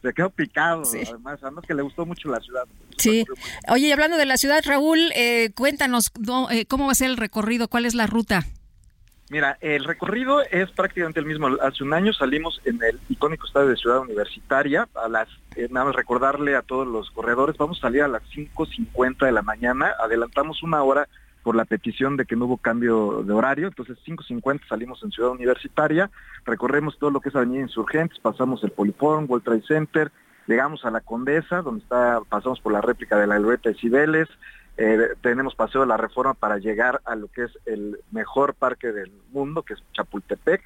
Se 0.00 0.12
quedó 0.14 0.30
picado, 0.30 0.82
además, 0.84 1.38
además 1.42 1.64
que 1.66 1.74
le 1.74 1.82
gustó 1.82 2.06
mucho 2.06 2.28
la 2.28 2.40
ciudad. 2.40 2.64
Sí. 2.98 3.24
Oye, 3.68 3.88
y 3.88 3.92
hablando 3.92 4.16
de 4.16 4.26
la 4.26 4.36
ciudad, 4.36 4.62
Raúl, 4.64 5.10
eh, 5.14 5.50
cuéntanos 5.54 6.12
eh, 6.50 6.66
cómo 6.66 6.86
va 6.86 6.92
a 6.92 6.94
ser 6.94 7.10
el 7.10 7.16
recorrido, 7.16 7.68
cuál 7.68 7.84
es 7.84 7.94
la 7.94 8.06
ruta. 8.06 8.44
Mira, 9.32 9.56
el 9.62 9.84
recorrido 9.84 10.42
es 10.42 10.70
prácticamente 10.72 11.18
el 11.18 11.24
mismo. 11.24 11.48
Hace 11.62 11.82
un 11.84 11.94
año 11.94 12.12
salimos 12.12 12.60
en 12.66 12.82
el 12.82 13.00
icónico 13.08 13.46
estadio 13.46 13.68
de 13.68 13.76
Ciudad 13.76 14.00
Universitaria. 14.00 14.86
Eh, 15.56 15.68
nada 15.70 15.86
más 15.86 15.96
recordarle 15.96 16.54
a 16.54 16.60
todos 16.60 16.86
los 16.86 17.10
corredores, 17.12 17.56
vamos 17.56 17.78
a 17.78 17.80
salir 17.80 18.02
a 18.02 18.08
las 18.08 18.22
5.50 18.24 19.24
de 19.24 19.32
la 19.32 19.40
mañana. 19.40 19.94
Adelantamos 20.04 20.62
una 20.62 20.82
hora 20.82 21.08
por 21.42 21.56
la 21.56 21.64
petición 21.64 22.18
de 22.18 22.26
que 22.26 22.36
no 22.36 22.44
hubo 22.44 22.58
cambio 22.58 23.22
de 23.22 23.32
horario. 23.32 23.68
Entonces, 23.68 23.96
5.50 24.06 24.68
salimos 24.68 25.02
en 25.02 25.12
Ciudad 25.12 25.30
Universitaria, 25.30 26.10
recorremos 26.44 26.98
todo 26.98 27.10
lo 27.10 27.22
que 27.22 27.30
es 27.30 27.34
Avenida 27.34 27.62
Insurgentes, 27.62 28.18
pasamos 28.18 28.62
el 28.64 28.72
Poliforum, 28.72 29.24
World 29.30 29.46
Trade 29.46 29.64
Center, 29.66 30.12
llegamos 30.46 30.84
a 30.84 30.90
la 30.90 31.00
Condesa, 31.00 31.62
donde 31.62 31.82
está, 31.82 32.20
pasamos 32.28 32.60
por 32.60 32.74
la 32.74 32.82
réplica 32.82 33.16
de 33.16 33.26
la 33.26 33.38
Glorieta 33.38 33.70
de 33.70 33.76
Cibeles, 33.76 34.28
eh, 34.76 35.08
tenemos 35.20 35.54
Paseo 35.54 35.82
de 35.82 35.86
la 35.86 35.96
Reforma 35.96 36.34
para 36.34 36.58
llegar 36.58 37.00
a 37.04 37.14
lo 37.14 37.28
que 37.28 37.44
es 37.44 37.58
el 37.66 37.98
mejor 38.10 38.54
parque 38.54 38.92
del 38.92 39.12
mundo, 39.32 39.62
que 39.62 39.74
es 39.74 39.82
Chapultepec. 39.92 40.62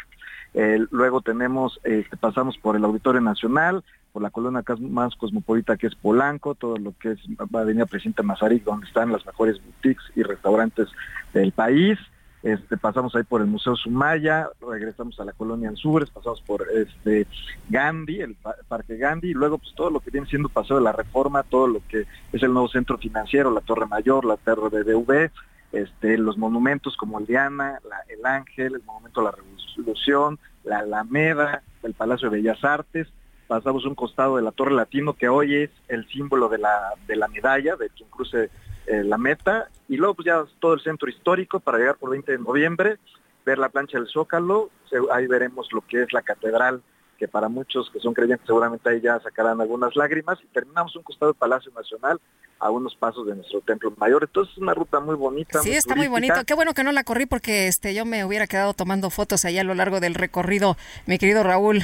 Eh, 0.55 0.87
luego 0.91 1.21
tenemos, 1.21 1.81
este, 1.85 2.17
pasamos 2.17 2.57
por 2.59 2.77
el 2.77 2.85
Auditorio 2.85 3.21
Nacional, 3.21 3.85
por 4.13 4.23
la 4.23 4.31
colonia 4.31 4.65
más 4.81 5.15
cosmopolita 5.17 5.77
que 5.77 5.89
es 5.89 5.95
Polanco, 5.95 6.55
todo 6.55 6.79
lo 6.79 6.95
que 6.99 7.13
es 7.13 7.19
Avenida 7.53 7.85
Presidente 7.85 8.23
Mazarik, 8.23 8.65
donde 8.65 8.87
están 8.87 9.13
las 9.13 9.27
mejores 9.27 9.61
boutiques 9.63 10.05
y 10.15 10.23
restaurantes 10.23 10.89
del 11.35 11.53
país. 11.53 11.99
Este, 12.47 12.77
pasamos 12.77 13.13
ahí 13.17 13.25
por 13.25 13.41
el 13.41 13.49
Museo 13.49 13.75
Sumaya, 13.75 14.49
regresamos 14.61 15.19
a 15.19 15.25
la 15.25 15.33
colonia 15.33 15.69
Anzures, 15.69 16.11
pasamos 16.11 16.41
por 16.43 16.65
este 16.71 17.27
Gandhi, 17.69 18.21
el 18.21 18.37
Parque 18.69 18.97
Gandhi, 18.97 19.31
y 19.31 19.35
luego 19.35 19.59
pues 19.59 19.75
todo 19.75 19.91
lo 19.91 19.99
que 19.99 20.13
viene 20.13 20.29
siendo 20.29 20.49
Paseo 20.49 20.77
de 20.77 20.85
la 20.85 20.93
Reforma, 20.93 21.43
todo 21.43 21.67
lo 21.67 21.81
que 21.89 22.07
es 22.33 22.43
el 22.45 22.53
nuevo 22.53 22.69
centro 22.69 22.99
financiero, 22.99 23.51
la 23.51 23.63
Torre 23.63 23.87
Mayor, 23.87 24.25
la 24.25 24.37
Torre 24.37 24.69
BBV, 24.69 25.29
este, 25.73 26.19
los 26.19 26.39
monumentos 26.39 26.97
como 26.97 27.19
el 27.19 27.27
Diana, 27.27 27.81
el 28.07 28.25
Ángel, 28.25 28.77
el 28.77 28.83
Monumento 28.85 29.23
a 29.23 29.25
la 29.25 29.33
Revolución, 29.33 30.39
la 30.63 30.79
Alameda, 30.79 31.65
el 31.83 31.95
Palacio 31.95 32.31
de 32.31 32.37
Bellas 32.37 32.63
Artes, 32.63 33.09
pasamos 33.47 33.85
un 33.85 33.95
costado 33.95 34.37
de 34.37 34.43
la 34.43 34.53
Torre 34.53 34.75
Latino, 34.75 35.15
que 35.15 35.29
hoy 35.29 35.55
es 35.55 35.71
el 35.89 36.07
símbolo 36.09 36.49
de 36.49 36.59
la, 36.59 36.95
de 37.07 37.17
la 37.17 37.29
medalla, 37.29 37.77
de 37.77 37.89
quien 37.91 38.09
cruce 38.09 38.51
eh, 38.87 39.05
la 39.05 39.19
meta, 39.19 39.69
y 39.89 39.97
luego 39.97 40.15
pues 40.15 40.27
ya 40.27 40.45
todo 40.61 40.75
el 40.75 40.81
centro 40.81 41.09
histórico 41.09 41.61
para 41.61 41.79
llegar 41.79 41.97
por 41.97 42.11
20 42.11 42.33
de 42.33 42.39
noviembre, 42.39 42.99
ver 43.45 43.59
la 43.59 43.69
plancha 43.69 43.99
del 43.99 44.09
Zócalo, 44.09 44.71
ahí 45.13 45.27
veremos 45.27 45.73
lo 45.73 45.81
que 45.83 46.03
es 46.03 46.13
la 46.13 46.23
catedral, 46.23 46.83
que 47.19 47.29
para 47.29 47.49
muchos 47.49 47.91
que 47.91 48.01
son 48.01 48.13
creyentes 48.13 48.47
seguramente 48.47 48.91
ahí 48.91 49.01
ya 49.01 49.19
sacarán 49.21 49.61
algunas 49.61 49.97
lágrimas, 49.97 50.39
y 50.43 50.47
terminamos 50.49 50.95
un 50.97 51.03
costado 51.03 51.33
del 51.33 51.39
Palacio 51.39 51.73
Nacional 51.73 52.21
a 52.59 52.71
unos 52.71 52.95
pasos 52.95 53.27
de 53.27 53.35
nuestro 53.35 53.61
templo 53.61 53.93
mayor. 53.97 54.25
Entonces 54.25 54.53
es 54.55 54.59
una 54.59 54.75
ruta 54.75 55.01
muy 55.01 55.15
bonita. 55.15 55.61
Sí, 55.63 55.73
está 55.73 55.95
muy 55.95 56.09
bonito. 56.09 56.45
Qué 56.47 56.55
bueno 56.55 56.75
que 56.75 56.85
no 56.85 56.93
la 56.93 57.05
corrí 57.05 57.27
porque 57.27 57.69
este 57.69 57.95
yo 57.95 58.05
me 58.05 58.25
hubiera 58.25 58.47
quedado 58.47 58.73
tomando 58.75 59.11
fotos 59.11 59.45
allá 59.45 59.61
a 59.61 59.65
lo 59.65 59.75
largo 59.75 60.01
del 60.01 60.15
recorrido, 60.15 60.77
mi 61.07 61.19
querido 61.19 61.43
Raúl. 61.43 61.83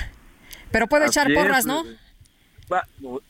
Pero 0.72 0.86
puede 0.86 1.06
echar 1.06 1.32
porras, 1.32 1.66
¿no? 1.66 1.84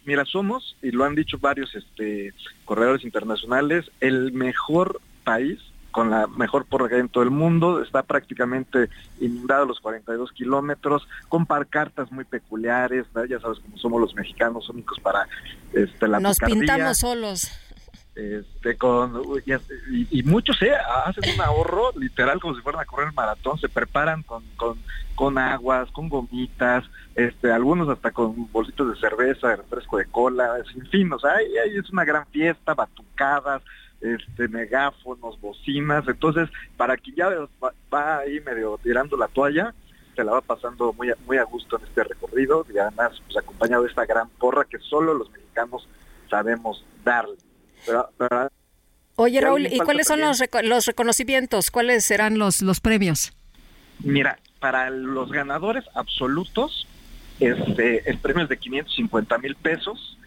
mira, 0.05 0.25
somos, 0.25 0.77
y 0.83 0.93
lo 0.93 1.05
han 1.05 1.17
dicho 1.17 1.37
varios 1.39 1.75
este, 1.75 2.33
corredores 2.65 3.05
internacionales, 3.05 3.91
el 4.01 4.33
mejor 4.33 5.01
país 5.25 5.59
con 5.91 6.11
la 6.11 6.27
mejor 6.27 6.65
porra 6.65 6.89
que 6.89 6.95
hay 6.95 7.01
en 7.03 7.09
todo 7.09 7.23
el 7.23 7.31
mundo, 7.31 7.83
está 7.83 8.03
prácticamente 8.03 8.89
inundado 9.21 9.67
los 9.67 9.79
42 9.81 10.33
kilómetros, 10.33 11.07
con 11.29 11.45
parcartas 11.45 12.11
muy 12.11 12.25
peculiares, 12.25 13.07
ya 13.29 13.39
sabes 13.41 13.59
cómo 13.61 13.77
somos 13.77 14.01
los 14.01 14.15
mexicanos 14.15 14.69
únicos 14.71 14.99
para 15.01 15.29
este, 15.75 16.09
la 16.09 16.19
Nos 16.19 16.39
pintamos 16.39 16.99
solos 16.99 17.51
este 18.15 18.77
con 18.77 19.23
y, 19.91 20.23
muchos 20.25 20.61
¿eh? 20.61 20.73
hacen 21.07 21.35
un 21.35 21.41
ahorro 21.41 21.93
literal 21.97 22.41
como 22.41 22.55
si 22.55 22.61
fueran 22.61 22.83
a 22.83 22.85
correr 22.85 23.09
el 23.09 23.15
maratón 23.15 23.59
se 23.59 23.71
preparan 23.71 24.23
con, 24.23 24.45
con, 24.57 24.79
con 25.15 25.39
aguas 25.39 25.91
con 25.93 26.11
gomitas 26.11 26.85
este 27.15 27.51
algunos 27.51 27.89
hasta 27.89 28.11
con 28.11 28.51
bolsitos 28.53 28.93
de 28.93 29.01
cerveza 29.01 29.49
de 29.49 29.57
refresco 29.57 29.97
de 29.97 30.05
cola 30.07 30.59
en 30.75 30.87
fin 30.89 31.11
o 31.11 31.19
sea 31.19 31.37
es 31.41 31.91
una 31.91 32.05
gran 32.05 32.27
fiesta 32.27 32.75
batucadas 32.75 33.63
este 34.03 34.47
megáfonos 34.49 35.41
bocinas 35.41 36.07
entonces 36.07 36.51
para 36.77 36.99
quien 36.99 37.17
ya 37.17 37.31
va, 37.95 38.19
ahí 38.19 38.41
medio 38.41 38.79
tirando 38.83 39.17
la 39.17 39.29
toalla 39.29 39.75
se 40.15 40.23
la 40.23 40.33
va 40.33 40.43
pasando 40.43 40.93
muy 40.93 41.11
muy 41.27 41.39
a 41.39 41.45
gusto 41.45 41.79
en 41.79 41.85
este 41.85 42.05
recorrido 42.05 42.67
y 42.75 42.77
además 42.77 43.23
pues 43.25 43.39
acompañado 43.39 43.85
de 43.85 43.89
esta 43.89 44.05
gran 44.05 44.29
porra 44.39 44.67
que 44.67 44.79
solo 44.81 45.15
los 45.15 45.31
mexicanos 45.31 45.89
sabemos 46.29 46.85
darle 47.03 47.37
Oye, 49.17 49.41
Raúl, 49.41 49.67
¿y 49.67 49.79
cuáles 49.79 50.07
son 50.07 50.21
los, 50.21 50.43
los 50.63 50.87
reconocimientos? 50.87 51.71
¿Cuáles 51.71 52.05
serán 52.05 52.39
los, 52.39 52.63
los 52.63 52.81
premios? 52.81 53.33
Mira, 54.01 54.39
para 54.59 54.91
los 54.91 55.31
ganadores 55.31 55.85
absolutos, 55.95 56.87
este, 57.39 58.09
el 58.09 58.19
premio 58.19 58.45
es 58.45 58.49
de 58.49 58.59
550 58.59 59.39
mil 59.39 59.57
pesos. 59.57 60.19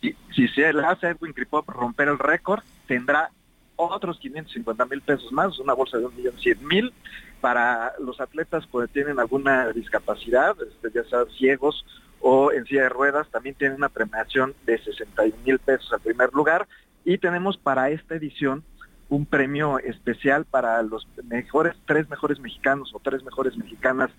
Y 0.00 0.14
si 0.34 0.46
se 0.48 0.72
le 0.72 0.84
hace 0.84 1.08
a 1.08 1.10
Edwin 1.10 1.32
Kripop 1.32 1.68
romper 1.68 2.08
el 2.08 2.18
récord, 2.18 2.62
tendrá 2.86 3.30
otros 3.76 4.18
550 4.18 4.84
mil 4.86 5.00
pesos 5.02 5.32
más, 5.32 5.58
una 5.58 5.72
bolsa 5.72 5.98
de 5.98 6.06
un 6.06 6.16
millón 6.16 6.38
cien 6.38 6.58
mil. 6.66 6.92
Para 7.40 7.94
los 8.00 8.20
atletas 8.20 8.64
que 8.66 8.88
tienen 8.88 9.18
alguna 9.18 9.68
discapacidad, 9.72 10.56
este, 10.60 10.90
ya 10.92 11.08
sea 11.08 11.24
ciegos 11.36 11.84
o 12.20 12.50
en 12.52 12.64
silla 12.66 12.82
de 12.82 12.88
ruedas, 12.88 13.28
también 13.30 13.54
tienen 13.54 13.76
una 13.76 13.88
premiación 13.88 14.54
de 14.66 14.78
61 14.82 15.34
mil 15.44 15.58
pesos 15.58 15.92
al 15.92 16.00
primer 16.00 16.32
lugar 16.32 16.66
y 17.08 17.16
tenemos 17.16 17.56
para 17.56 17.88
esta 17.88 18.16
edición 18.16 18.62
un 19.08 19.24
premio 19.24 19.78
especial 19.78 20.44
para 20.44 20.82
los 20.82 21.08
mejores, 21.24 21.74
tres 21.86 22.06
mejores 22.10 22.38
mexicanos 22.38 22.92
o 22.94 23.00
tres 23.00 23.24
mejores 23.24 23.56
mexicanas, 23.56 24.10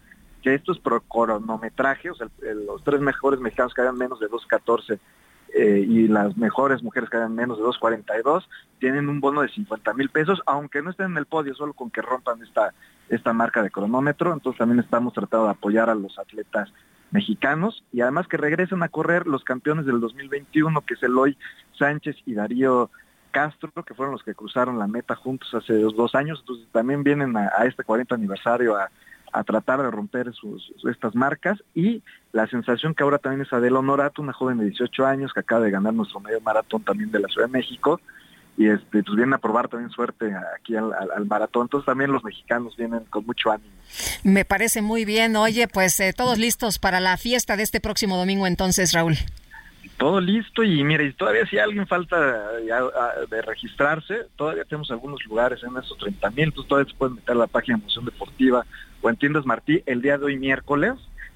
que 0.42 0.56
esto 0.56 0.72
es 0.72 0.80
cronometraje, 1.08 2.10
o 2.10 2.16
sea, 2.16 2.28
los 2.66 2.84
tres 2.84 3.00
mejores 3.00 3.40
mexicanos 3.40 3.76
que 3.76 3.82
hagan 3.82 3.96
menos 3.96 4.20
de 4.20 4.28
2.14 4.28 4.98
eh, 5.54 5.86
y 5.88 6.08
las 6.08 6.36
mejores 6.36 6.82
mujeres 6.82 7.12
que 7.12 7.18
hagan 7.18 7.36
menos 7.36 7.60
de 7.60 7.64
2.42 7.64 8.48
tienen 8.80 9.08
un 9.08 9.20
bono 9.20 9.44
de 9.44 9.50
50 9.50 9.94
mil 9.94 10.10
pesos, 10.10 10.42
aunque 10.48 10.82
no 10.82 10.90
estén 10.90 11.12
en 11.12 11.18
el 11.18 11.28
podio, 11.28 11.54
solo 11.54 11.74
con 11.74 11.92
que 11.92 12.02
rompan 12.02 12.42
esta, 12.42 12.74
esta 13.10 13.34
marca 13.34 13.62
de 13.62 13.70
cronómetro. 13.70 14.34
Entonces 14.34 14.58
también 14.58 14.80
estamos 14.80 15.14
tratando 15.14 15.46
de 15.46 15.52
apoyar 15.52 15.92
a 15.92 15.96
los 15.96 16.18
atletas 16.18 16.74
mexicanos 17.12 17.84
y 17.92 18.02
además 18.02 18.28
que 18.28 18.38
regresen 18.38 18.84
a 18.84 18.90
correr 18.90 19.28
los 19.28 19.44
campeones 19.44 19.86
del 19.86 20.00
2021, 20.00 20.82
que 20.82 20.94
es 20.96 21.04
Eloy 21.04 21.38
Sánchez 21.80 22.18
y 22.26 22.34
Darío 22.34 22.92
Castro, 23.32 23.72
que 23.84 23.94
fueron 23.94 24.14
los 24.14 24.24
que 24.24 24.36
cruzaron 24.36 24.78
la 24.78 24.88
meta 24.88 25.16
juntos 25.16 25.54
hace 25.54 25.74
dos, 25.74 26.16
años, 26.16 26.40
entonces 26.42 26.68
también 26.72 27.04
vienen 27.04 27.36
a, 27.38 27.48
este 27.66 27.84
40 27.84 28.16
aniversario 28.16 28.76
a, 28.76 28.90
tratar 29.46 29.82
de 29.84 29.92
romper 29.92 30.34
sus, 30.34 30.74
estas 30.90 31.14
marcas 31.14 31.60
y 31.76 32.02
la 32.32 32.48
sensación 32.48 32.96
que 32.96 33.04
ahora 33.04 33.20
también 33.20 33.46
es 33.46 33.54
Adela 33.54 33.78
Honorato, 33.78 34.24
una 34.24 34.34
joven 34.34 34.58
de 34.58 34.66
18 34.66 35.06
años 35.06 35.34
que 35.34 35.42
acaba 35.42 35.62
de 35.62 35.70
ganar 35.70 35.94
nuestro 35.94 36.20
medio 36.20 36.42
maratón 36.42 36.84
también 36.84 37.12
de 37.12 37.20
la 37.20 37.28
Ciudad 37.28 37.46
de 37.46 37.54
México 37.54 38.02
y 38.60 38.68
este 38.68 39.04
pues 39.04 39.16
vienen 39.16 39.34
a 39.34 39.38
probar 39.38 39.70
también 39.70 39.90
suerte 39.90 40.34
aquí 40.58 40.76
al, 40.76 41.26
maratón. 41.28 41.64
Entonces 41.64 41.86
también 41.86 42.12
los 42.12 42.24
mexicanos 42.26 42.76
vienen 42.76 43.06
con 43.10 43.26
mucho 43.26 43.52
ánimo. 43.52 43.72
Me 44.24 44.44
parece 44.44 44.82
muy 44.82 45.06
bien. 45.06 45.38
Oye, 45.38 45.70
pues 45.70 45.98
eh, 46.02 46.12
todos 46.12 46.38
listos 46.38 46.78
para 46.78 47.00
la 47.00 47.16
fiesta 47.16 47.56
de 47.56 47.64
este 47.64 47.80
próximo 47.80 48.18
domingo 48.18 48.48
entonces, 48.48 48.92
Raúl. 48.92 49.16
Todo 50.00 50.22
listo 50.22 50.64
y 50.64 50.82
mire, 50.86 51.08
y 51.08 51.14
todavía 51.14 51.46
si 51.46 51.60
alguien 51.60 51.86
falta 51.86 52.54
de 52.54 53.42
registrarse, 53.42 54.28
todavía 54.38 54.64
tenemos 54.64 54.90
algunos 54.92 55.22
lugares 55.26 55.62
en 55.62 55.76
esos 55.76 55.98
30 55.98 56.30
mil, 56.32 56.46
entonces 56.46 56.70
todavía 56.70 56.90
se 56.90 56.98
pueden 56.98 57.16
meter 57.16 57.36
a 57.36 57.40
la 57.40 57.48
página 57.48 57.78
de 57.78 57.84
Moción 57.84 58.06
Deportiva 58.06 58.66
o 59.02 59.10
en 59.10 59.18
Tiendas 59.18 59.46
Martí 59.46 59.84
el 59.86 60.02
día 60.02 60.18
de 60.18 60.24
hoy 60.24 60.40
miércoles, 60.40 60.94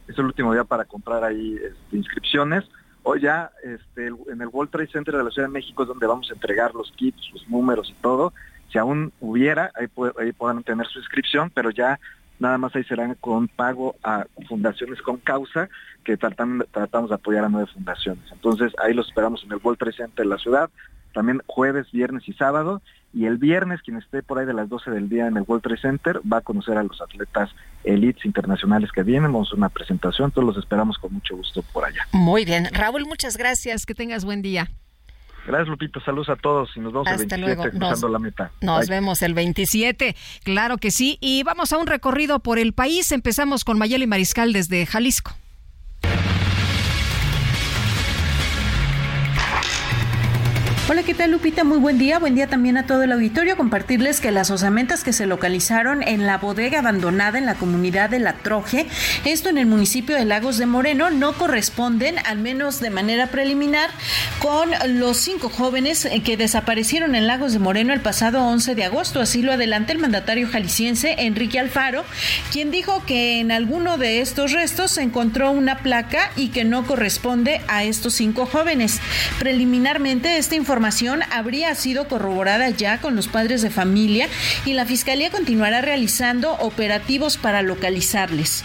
es 0.08 0.18
el 0.18 0.24
último 0.24 0.54
día 0.54 0.64
para 0.64 0.86
comprar 0.86 1.26
ahí 1.26 1.56
este, 1.56 1.98
inscripciones 1.98 2.64
o 3.04 3.18
ya 3.18 3.52
este, 3.64 4.08
en 4.08 4.42
el 4.42 4.48
World 4.48 4.72
Trade 4.72 4.88
Center 4.88 5.18
de 5.18 5.26
la 5.26 5.32
Ciudad 5.32 5.50
de 5.50 5.54
México 5.54 5.84
es 5.84 5.90
donde 5.90 6.08
vamos 6.08 6.32
a 6.32 6.34
entregar 6.34 6.74
los 6.74 6.90
kits, 6.94 7.32
los 7.34 7.46
números 7.50 7.90
y 7.90 8.02
todo. 8.02 8.32
Si 8.72 8.78
aún 8.78 9.12
hubiera, 9.20 9.72
ahí, 9.76 9.88
ahí 10.18 10.32
podrán 10.32 10.64
tener 10.64 10.88
su 10.88 11.00
inscripción, 11.00 11.52
pero 11.54 11.70
ya 11.70 12.00
nada 12.44 12.58
más 12.58 12.76
ahí 12.76 12.84
serán 12.84 13.16
con 13.16 13.48
pago 13.48 13.96
a 14.04 14.26
fundaciones 14.48 15.02
con 15.02 15.18
causa, 15.18 15.70
que 16.04 16.18
tratan, 16.18 16.64
tratamos 16.72 17.10
de 17.10 17.16
apoyar 17.16 17.46
a 17.46 17.50
nueve 17.50 17.72
fundaciones. 17.74 18.24
Entonces 18.32 18.74
ahí 18.84 18.94
los 18.94 19.08
esperamos 19.08 19.44
en 19.44 19.54
el 19.54 19.60
World 19.64 19.80
Trade 19.80 19.96
Center 19.96 20.26
de 20.26 20.30
la 20.30 20.38
ciudad, 20.38 20.70
también 21.14 21.42
jueves, 21.48 21.90
viernes 21.92 22.28
y 22.28 22.34
sábado. 22.34 22.82
Y 23.14 23.26
el 23.26 23.38
viernes, 23.38 23.82
quien 23.84 23.98
esté 23.98 24.24
por 24.24 24.40
ahí 24.40 24.46
de 24.46 24.56
las 24.56 24.68
12 24.70 24.90
del 24.92 25.08
día 25.08 25.28
en 25.28 25.38
el 25.38 25.44
World 25.48 25.64
Trade 25.64 25.82
Center, 25.82 26.22
va 26.32 26.38
a 26.38 26.42
conocer 26.42 26.78
a 26.78 26.84
los 26.84 27.00
atletas 27.00 27.52
elites 27.84 28.26
internacionales 28.26 28.92
que 28.92 29.04
vienen. 29.04 29.32
Vamos 29.32 29.48
a 29.48 29.50
hacer 29.50 29.60
una 29.60 29.70
presentación, 29.70 30.32
todos 30.32 30.48
los 30.48 30.58
esperamos 30.58 30.98
con 30.98 31.14
mucho 31.14 31.38
gusto 31.38 31.64
por 31.72 31.86
allá. 31.86 32.08
Muy 32.12 32.44
bien. 32.44 32.68
Raúl, 32.74 33.06
muchas 33.06 33.38
gracias. 33.38 33.86
Que 33.86 33.94
tengas 33.94 34.26
buen 34.26 34.42
día. 34.42 34.68
Gracias, 35.46 35.68
Lupito. 35.68 36.00
Saludos 36.02 36.30
a 36.30 36.36
todos 36.36 36.70
y 36.76 36.80
nos 36.80 36.94
vemos 36.94 37.08
el 37.08 37.28
27 37.28 37.70
cruzando 37.72 38.08
la 38.08 38.20
meta. 38.20 38.52
Nos 38.62 38.88
vemos 38.88 39.22
el 39.22 39.34
27. 39.34 40.16
Claro 40.44 40.78
que 40.78 40.92
sí. 40.92 41.18
Y 41.22 41.44
vamos 41.44 41.74
a 41.74 41.78
un 41.78 41.88
recorrido 41.88 42.40
por 42.40 42.60
el 42.60 42.74
país. 42.74 43.12
Empezamos 43.12 43.64
con 43.64 43.78
Mayeli 43.78 44.08
Mariscal 44.08 44.54
desde 44.54 44.86
Jalisco. 44.86 45.36
Hola, 50.94 51.02
¿qué 51.02 51.16
tal 51.16 51.32
Lupita? 51.32 51.64
Muy 51.64 51.80
buen 51.80 51.98
día. 51.98 52.20
Buen 52.20 52.36
día 52.36 52.46
también 52.46 52.78
a 52.78 52.86
todo 52.86 53.02
el 53.02 53.12
auditorio. 53.12 53.58
Compartirles 53.58 54.22
que 54.22 54.30
las 54.30 54.52
osamentas 54.52 55.04
que 55.04 55.12
se 55.12 55.26
localizaron 55.26 56.04
en 56.04 56.28
la 56.28 56.38
bodega 56.38 56.78
abandonada 56.78 57.40
en 57.40 57.48
la 57.48 57.56
comunidad 57.56 58.12
de 58.12 58.20
La 58.20 58.34
Troje, 58.34 58.86
esto 59.26 59.50
en 59.50 59.58
el 59.58 59.66
municipio 59.66 60.16
de 60.16 60.24
Lagos 60.24 60.60
de 60.60 60.68
Moreno, 60.68 61.10
no 61.10 61.34
corresponden, 61.34 62.20
al 62.28 62.38
menos 62.38 62.80
de 62.80 62.92
manera 62.92 63.32
preliminar, 63.32 63.90
con 64.38 64.70
los 65.00 65.18
cinco 65.18 65.50
jóvenes 65.50 66.08
que 66.24 66.38
desaparecieron 66.38 67.16
en 67.16 67.26
Lagos 67.26 67.54
de 67.54 67.60
Moreno 67.60 67.92
el 67.92 68.02
pasado 68.02 68.46
11 68.46 68.76
de 68.76 68.84
agosto. 68.84 69.20
Así 69.20 69.42
lo 69.42 69.52
adelanta 69.52 69.94
el 69.94 69.98
mandatario 69.98 70.48
jalisciense 70.48 71.16
Enrique 71.18 71.58
Alfaro, 71.58 72.06
quien 72.52 72.70
dijo 72.70 73.04
que 73.08 73.40
en 73.40 73.52
alguno 73.52 73.98
de 73.98 74.22
estos 74.22 74.52
restos 74.52 74.92
se 74.92 75.02
encontró 75.02 75.50
una 75.50 75.80
placa 75.80 76.30
y 76.36 76.50
que 76.50 76.66
no 76.66 76.86
corresponde 76.86 77.62
a 77.68 77.84
estos 77.84 78.14
cinco 78.14 78.46
jóvenes. 78.46 79.00
Preliminarmente, 79.40 80.38
esta 80.38 80.54
información 80.54 80.83
habría 81.32 81.74
sido 81.76 82.08
corroborada 82.08 82.70
ya 82.70 83.00
con 83.00 83.16
los 83.16 83.28
padres 83.28 83.62
de 83.62 83.70
familia 83.70 84.28
y 84.66 84.74
la 84.74 84.86
Fiscalía 84.86 85.32
continuará 85.32 85.82
realizando 85.82 86.54
operativos 86.54 87.38
para 87.38 87.62
localizarles. 87.62 88.64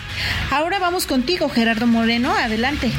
Ahora 0.50 0.78
vamos 0.78 1.06
contigo, 1.06 1.48
Gerardo 1.48 1.86
Moreno. 1.86 2.34
Adelante. 2.34 2.90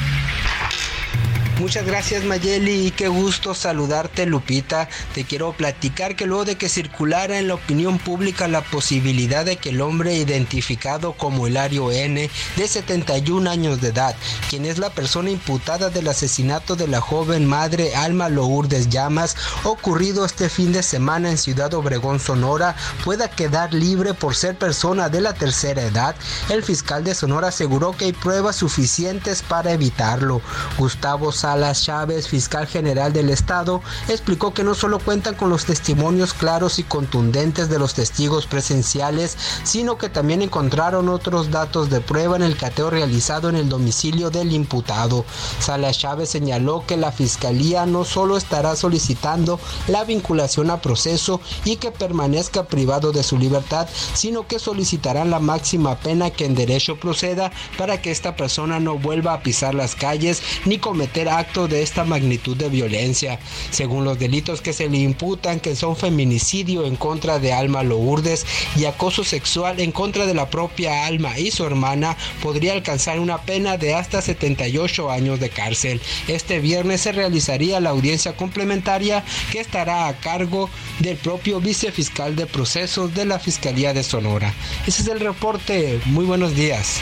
Muchas 1.60 1.86
gracias 1.86 2.23
Mayeli 2.23 2.88
y 2.88 2.91
qué 2.91 3.10
gusto 3.10 3.53
saludarte 3.53 4.26
Lupita. 4.26 4.88
Te 5.14 5.26
quiero 5.26 5.52
platicar 5.52 6.15
que 6.15 6.26
luego 6.26 6.45
de 6.45 6.56
que 6.56 6.69
circulara 6.69 7.38
en 7.38 7.49
la 7.49 7.56
opinión 7.56 7.99
pública 7.99 8.48
la 8.48 8.61
posibilidad 8.61 9.44
de 9.44 9.57
que 9.57 9.72
el 9.72 9.81
hombre 9.81 10.15
identificado 10.15 11.11
como 11.11 11.48
Hilario 11.48 11.91
N, 11.91 12.30
de 12.56 12.68
71 12.68 13.49
años 13.49 13.81
de 13.81 13.90
edad, 13.90 14.15
quien 14.49 14.64
es 14.64 14.77
la 14.77 14.90
persona 14.91 15.31
imputada 15.31 15.90
del 15.90 16.07
asesinato 16.07 16.77
de 16.77 16.88
la 16.88 17.02
joven 17.02 17.45
madre 17.45 17.94
Alma 17.94 18.30
Lourdes 18.30 18.88
Llamas, 18.88 19.36
ocurrido 19.65 20.23
este 20.23 20.48
fin 20.48 20.72
de 20.72 20.81
semana 20.81 21.30
en 21.30 21.38
Ciudad 21.38 21.73
Obregón, 21.73 22.22
Sonora, 22.22 22.77
pueda 23.03 23.30
quedar 23.30 23.73
libre 23.73 24.14
por 24.14 24.34
ser 24.34 24.57
persona 24.57 25.10
de 25.10 25.19
la 25.19 25.34
tercera 25.34 25.81
edad, 25.81 26.15
el 26.48 26.64
fiscal 26.64 27.03
de 27.03 27.15
Sonora 27.15 27.49
aseguró 27.49 27.91
que 27.91 28.06
hay 28.06 28.14
pruebas 28.14 28.56
suficientes 28.56 29.41
para 29.41 29.73
evitarlo. 29.73 30.41
Gustavo 30.77 31.34
Salas 31.50 31.84
Chávez, 31.84 32.28
fiscal 32.28 32.68
general 32.68 33.12
del 33.12 33.32
Estado, 33.32 33.82
explicó 34.08 34.54
que 34.54 34.64
no 34.64 34.76
solo 34.76 35.00
cuentan 35.00 35.34
con 35.34 35.50
los 35.50 35.66
testimonios 35.66 36.36
claros 36.36 36.78
y 36.78 36.84
contundentes 36.84 37.70
de 37.70 37.80
los 37.80 37.96
testigos 37.96 38.46
presenciales, 38.46 39.36
sino 39.64 39.98
que 39.98 40.10
también 40.10 40.44
encontraron 40.44 41.10
otros 41.10 41.50
datos 41.50 41.90
de 41.90 42.02
prueba 42.02 42.36
en 42.36 42.44
el 42.44 42.56
cateo 42.56 42.92
realizado 42.92 43.50
en 43.50 43.56
el 43.56 43.68
domicilio 43.68 44.30
del 44.30 44.54
imputado. 44.54 45.26
Salas 45.60 45.98
Chávez 45.98 46.30
señaló 46.30 46.84
que 46.86 46.98
la 46.98 47.12
fiscalía 47.12 47.88
no 47.88 48.06
solo 48.06 48.38
estará 48.38 48.76
solicitando 48.76 49.60
la 49.88 50.04
vinculación 50.04 50.70
a 50.70 50.82
proceso 50.82 51.42
y 51.66 51.78
que 51.78 51.90
permanezca 51.90 52.66
privado 52.66 53.12
de 53.12 53.24
su 53.24 53.40
libertad, 53.40 53.90
sino 54.14 54.46
que 54.46 54.60
solicitarán 54.60 55.32
la 55.32 55.40
máxima 55.40 55.96
pena 55.96 56.30
que 56.30 56.46
en 56.46 56.54
derecho 56.54 57.00
proceda 57.00 57.52
para 57.76 58.04
que 58.04 58.12
esta 58.12 58.36
persona 58.36 58.80
no 58.80 59.00
vuelva 59.00 59.34
a 59.34 59.42
pisar 59.42 59.74
las 59.74 59.96
calles 59.96 60.44
ni 60.66 60.78
cometer 60.78 61.28
de 61.40 61.82
esta 61.82 62.03
magnitud 62.03 62.57
de 62.57 62.68
violencia, 62.68 63.40
según 63.72 64.03
los 64.03 64.20
delitos 64.20 64.60
que 64.60 64.74
se 64.74 64.90
le 64.90 64.98
imputan, 64.98 65.61
que 65.61 65.74
son 65.74 65.95
feminicidio 65.95 66.86
en 66.86 66.98
contra 66.98 67.40
de 67.40 67.53
Alma 67.53 67.82
Lourdes 67.82 68.45
y 68.76 68.84
acoso 68.84 69.24
sexual 69.24 69.80
en 69.80 69.94
contra 69.94 70.26
de 70.26 70.34
la 70.34 70.49
propia 70.49 71.06
Alma 71.06 71.40
y 71.40 71.52
su 71.52 71.66
hermana, 71.66 72.18
podría 72.41 72.74
alcanzar 72.74 73.22
una 73.22 73.38
pena 73.38 73.78
de 73.78 73.95
hasta 73.95 74.22
78 74.22 75.10
años 75.10 75.40
de 75.40 75.49
cárcel. 75.49 76.02
Este 76.28 76.60
viernes 76.60 77.02
se 77.02 77.14
realizaría 77.14 77.80
la 77.80 77.91
audiencia 77.91 78.36
complementaria 78.36 79.24
que 79.49 79.61
estará 79.61 80.10
a 80.10 80.18
cargo 80.20 80.70
del 80.99 81.16
propio 81.16 81.61
vicefiscal 81.61 82.36
de 82.36 82.48
procesos 82.48 83.16
de 83.16 83.24
la 83.24 83.40
Fiscalía 83.40 83.94
de 83.94 84.03
Sonora. 84.03 84.53
Ese 84.86 85.03
es 85.03 85.07
el 85.07 85.22
reporte. 85.22 86.02
Muy 86.06 86.26
buenos 86.26 86.53
días. 86.53 86.99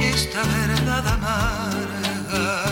Esta 0.00 0.42
verdad 0.42 1.06
amarga. 1.06 2.64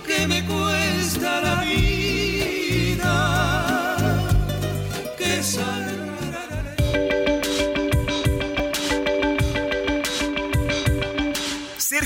que 0.06 0.26
me 0.26 0.44
cuesta 0.44 1.40
la 1.40 1.64
vida 1.64 1.89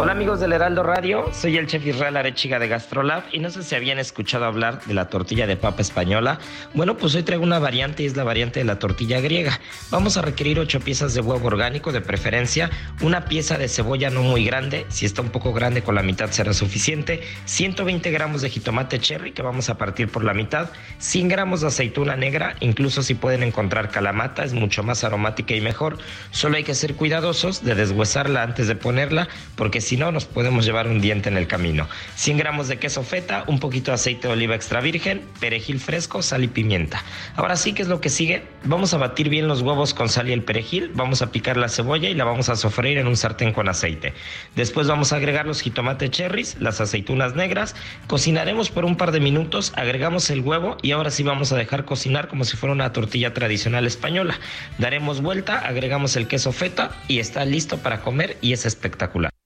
Hola 0.00 0.12
amigos 0.12 0.38
del 0.38 0.52
Heraldo 0.52 0.84
Radio, 0.84 1.28
soy 1.32 1.56
el 1.56 1.66
chef 1.66 1.84
Israel 1.84 2.16
Arechiga 2.16 2.60
de 2.60 2.68
Gastrolab 2.68 3.24
y 3.32 3.40
no 3.40 3.50
sé 3.50 3.64
si 3.64 3.74
habían 3.74 3.98
escuchado 3.98 4.44
hablar 4.44 4.80
de 4.84 4.94
la 4.94 5.08
tortilla 5.08 5.48
de 5.48 5.56
papa 5.56 5.82
española. 5.82 6.38
Bueno, 6.72 6.96
pues 6.96 7.16
hoy 7.16 7.24
traigo 7.24 7.42
una 7.42 7.58
variante 7.58 8.04
y 8.04 8.06
es 8.06 8.14
la 8.14 8.22
variante 8.22 8.60
de 8.60 8.64
la 8.64 8.78
tortilla 8.78 9.20
griega. 9.20 9.58
Vamos 9.90 10.16
a 10.16 10.22
requerir 10.22 10.60
8 10.60 10.78
piezas 10.78 11.14
de 11.14 11.20
huevo 11.20 11.44
orgánico 11.48 11.90
de 11.90 12.00
preferencia, 12.00 12.70
una 13.00 13.24
pieza 13.24 13.58
de 13.58 13.66
cebolla 13.66 14.08
no 14.08 14.22
muy 14.22 14.44
grande, 14.44 14.86
si 14.88 15.04
está 15.04 15.20
un 15.20 15.30
poco 15.30 15.52
grande 15.52 15.82
con 15.82 15.96
la 15.96 16.04
mitad 16.04 16.30
será 16.30 16.54
suficiente, 16.54 17.20
120 17.46 18.08
gramos 18.12 18.42
de 18.42 18.50
jitomate 18.50 19.00
cherry 19.00 19.32
que 19.32 19.42
vamos 19.42 19.68
a 19.68 19.78
partir 19.78 20.06
por 20.06 20.22
la 20.22 20.32
mitad, 20.32 20.70
100 20.98 21.26
gramos 21.26 21.62
de 21.62 21.66
aceituna 21.66 22.14
negra, 22.14 22.54
incluso 22.60 23.02
si 23.02 23.14
pueden 23.14 23.42
encontrar 23.42 23.90
calamata, 23.90 24.44
es 24.44 24.52
mucho 24.52 24.84
más 24.84 25.02
aromática 25.02 25.56
y 25.56 25.60
mejor. 25.60 25.98
Solo 26.30 26.56
hay 26.56 26.62
que 26.62 26.76
ser 26.76 26.94
cuidadosos 26.94 27.64
de 27.64 27.74
deshuesarla 27.74 28.44
antes 28.44 28.68
de 28.68 28.76
ponerla 28.76 29.26
porque 29.56 29.87
si 29.88 29.96
no 29.96 30.12
nos 30.12 30.26
podemos 30.26 30.66
llevar 30.66 30.86
un 30.86 31.00
diente 31.00 31.30
en 31.30 31.38
el 31.38 31.46
camino. 31.46 31.88
100 32.16 32.36
gramos 32.36 32.68
de 32.68 32.78
queso 32.78 33.02
feta, 33.02 33.44
un 33.46 33.58
poquito 33.58 33.90
de 33.90 33.94
aceite 33.94 34.28
de 34.28 34.34
oliva 34.34 34.54
extra 34.54 34.82
virgen, 34.82 35.22
perejil 35.40 35.80
fresco, 35.80 36.20
sal 36.20 36.44
y 36.44 36.48
pimienta. 36.48 37.02
Ahora 37.36 37.56
sí, 37.56 37.72
¿qué 37.72 37.80
es 37.80 37.88
lo 37.88 37.98
que 37.98 38.10
sigue? 38.10 38.42
Vamos 38.64 38.92
a 38.92 38.98
batir 38.98 39.30
bien 39.30 39.48
los 39.48 39.62
huevos 39.62 39.94
con 39.94 40.10
sal 40.10 40.28
y 40.28 40.34
el 40.34 40.42
perejil, 40.42 40.90
vamos 40.92 41.22
a 41.22 41.32
picar 41.32 41.56
la 41.56 41.70
cebolla 41.70 42.10
y 42.10 42.14
la 42.14 42.24
vamos 42.24 42.50
a 42.50 42.56
sofreír 42.56 42.98
en 42.98 43.06
un 43.06 43.16
sartén 43.16 43.54
con 43.54 43.66
aceite. 43.66 44.12
Después 44.56 44.86
vamos 44.88 45.14
a 45.14 45.16
agregar 45.16 45.46
los 45.46 45.62
jitomates 45.62 46.10
cherries, 46.10 46.60
las 46.60 46.82
aceitunas 46.82 47.34
negras, 47.34 47.74
cocinaremos 48.08 48.68
por 48.68 48.84
un 48.84 48.96
par 48.96 49.10
de 49.10 49.20
minutos, 49.20 49.72
agregamos 49.74 50.28
el 50.28 50.42
huevo 50.42 50.76
y 50.82 50.90
ahora 50.90 51.10
sí 51.10 51.22
vamos 51.22 51.50
a 51.52 51.56
dejar 51.56 51.86
cocinar 51.86 52.28
como 52.28 52.44
si 52.44 52.58
fuera 52.58 52.74
una 52.74 52.92
tortilla 52.92 53.32
tradicional 53.32 53.86
española. 53.86 54.38
Daremos 54.76 55.22
vuelta, 55.22 55.58
agregamos 55.60 56.14
el 56.16 56.28
queso 56.28 56.52
feta 56.52 56.90
y 57.08 57.20
está 57.20 57.46
listo 57.46 57.78
para 57.78 58.02
comer 58.02 58.36
y 58.42 58.52
es 58.52 58.66
espectacular. 58.66 59.37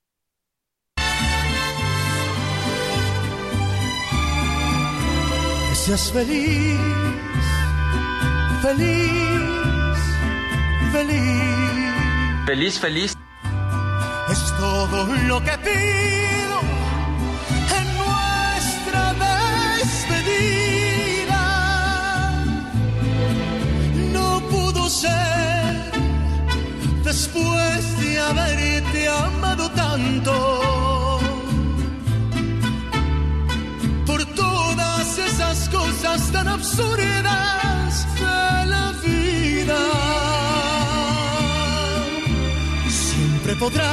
Seas 5.85 6.13
feliz, 6.13 6.79
feliz, 8.63 9.99
feliz. 10.93 12.47
Feliz, 12.47 12.79
feliz. 12.79 13.17
Es 14.31 14.41
todo 14.61 15.07
lo 15.27 15.43
que 15.43 15.59
pido 15.67 16.61
en 17.79 17.87
nuestra 18.05 19.03
despedida. 19.81 21.45
No 24.13 24.41
pudo 24.51 24.89
ser 24.89 25.91
después 27.03 27.99
de 28.01 28.21
haberte 28.21 29.09
amado 29.09 29.69
tanto. 29.73 30.92
Cosas 36.03 36.33
tan 36.33 36.49
absurdas 36.49 38.07
de 38.19 38.67
la 38.67 38.93
vida. 39.05 39.83
Siempre 42.89 43.55
podrás 43.57 43.87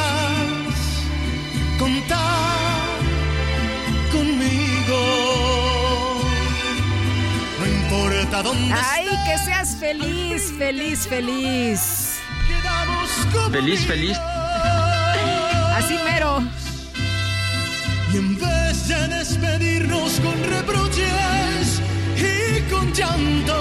contar 1.77 2.99
conmigo. 4.11 4.99
No 7.59 7.65
importa 7.67 8.43
dónde 8.43 8.73
Ay, 8.73 9.07
que 9.27 9.37
seas 9.45 9.75
feliz, 9.75 10.51
feliz, 10.57 11.07
feliz. 11.07 12.15
Feliz, 13.51 13.85
feliz. 13.85 14.17
Así 15.77 15.95
mero. 16.05 16.41
Y 18.13 18.17
en 18.17 18.39
vez 18.39 18.87
de 18.87 19.07
despedirnos 19.07 20.19
con 20.21 20.43
reproches 20.43 21.38
llanto. 22.99 23.55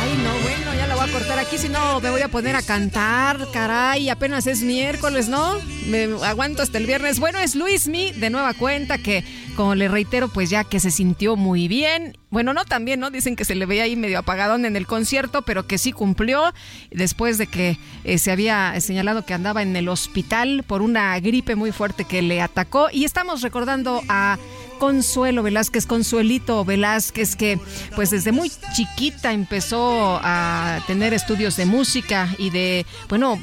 Ay, 0.00 0.20
no, 0.22 0.32
bueno, 0.42 0.74
ya 0.74 0.86
la 0.86 0.94
voy 0.96 1.08
a 1.08 1.12
cortar 1.12 1.38
aquí, 1.38 1.56
si 1.56 1.68
no 1.68 2.00
me 2.00 2.10
voy 2.10 2.20
a 2.20 2.28
poner 2.28 2.56
a 2.56 2.62
cantar, 2.62 3.48
caray, 3.52 4.10
apenas 4.10 4.46
es 4.46 4.62
miércoles, 4.62 5.28
¿no? 5.28 5.58
Me 5.86 6.08
aguanto 6.24 6.62
hasta 6.62 6.76
el 6.76 6.86
viernes. 6.86 7.20
Bueno, 7.20 7.38
es 7.38 7.54
Luismi, 7.54 8.12
de 8.12 8.28
nueva 8.28 8.52
cuenta, 8.52 8.98
que 8.98 9.24
como 9.56 9.74
le 9.74 9.88
reitero, 9.88 10.28
pues 10.28 10.50
ya 10.50 10.62
que 10.64 10.78
se 10.78 10.90
sintió 10.90 11.36
muy 11.36 11.68
bien. 11.68 12.16
Bueno, 12.30 12.52
no 12.52 12.64
también, 12.66 13.00
¿no? 13.00 13.10
Dicen 13.10 13.34
que 13.34 13.46
se 13.46 13.54
le 13.54 13.64
veía 13.64 13.84
ahí 13.84 13.96
medio 13.96 14.18
apagadón 14.18 14.66
en 14.66 14.76
el 14.76 14.86
concierto, 14.86 15.42
pero 15.42 15.66
que 15.66 15.78
sí 15.78 15.92
cumplió 15.92 16.52
después 16.90 17.38
de 17.38 17.46
que 17.46 17.78
eh, 18.04 18.18
se 18.18 18.30
había 18.30 18.78
señalado 18.80 19.24
que 19.24 19.34
andaba 19.34 19.62
en 19.62 19.74
el 19.74 19.88
hospital 19.88 20.64
por 20.66 20.82
una 20.82 21.18
gripe 21.18 21.56
muy 21.56 21.72
fuerte 21.72 22.04
que 22.04 22.20
le 22.20 22.42
atacó. 22.42 22.88
Y 22.92 23.04
estamos 23.04 23.40
recordando 23.40 24.02
a 24.08 24.38
Consuelo 24.78 25.42
Velázquez, 25.42 25.86
Consuelito 25.86 26.64
Velázquez, 26.64 27.36
que 27.36 27.58
pues 27.94 28.10
desde 28.10 28.32
muy 28.32 28.50
chiquita 28.74 29.32
empezó 29.32 30.20
a 30.22 30.80
tener 30.86 31.12
estudios 31.12 31.56
de 31.56 31.66
música 31.66 32.28
y 32.38 32.50
de, 32.50 32.86
bueno, 33.08 33.40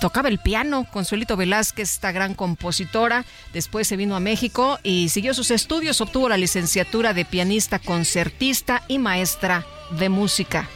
tocaba 0.00 0.28
el 0.28 0.38
piano, 0.38 0.86
Consuelito 0.90 1.36
Velázquez, 1.36 1.92
esta 1.92 2.12
gran 2.12 2.34
compositora, 2.34 3.24
después 3.52 3.88
se 3.88 3.96
vino 3.96 4.16
a 4.16 4.20
México 4.20 4.78
y 4.82 5.08
siguió 5.08 5.34
sus 5.34 5.50
estudios, 5.50 6.00
obtuvo 6.00 6.28
la 6.28 6.36
licenciatura 6.36 7.12
de 7.12 7.24
pianista 7.24 7.78
concertista 7.78 8.82
y 8.88 8.98
maestra 8.98 9.66
de 9.98 10.08
música. 10.08 10.68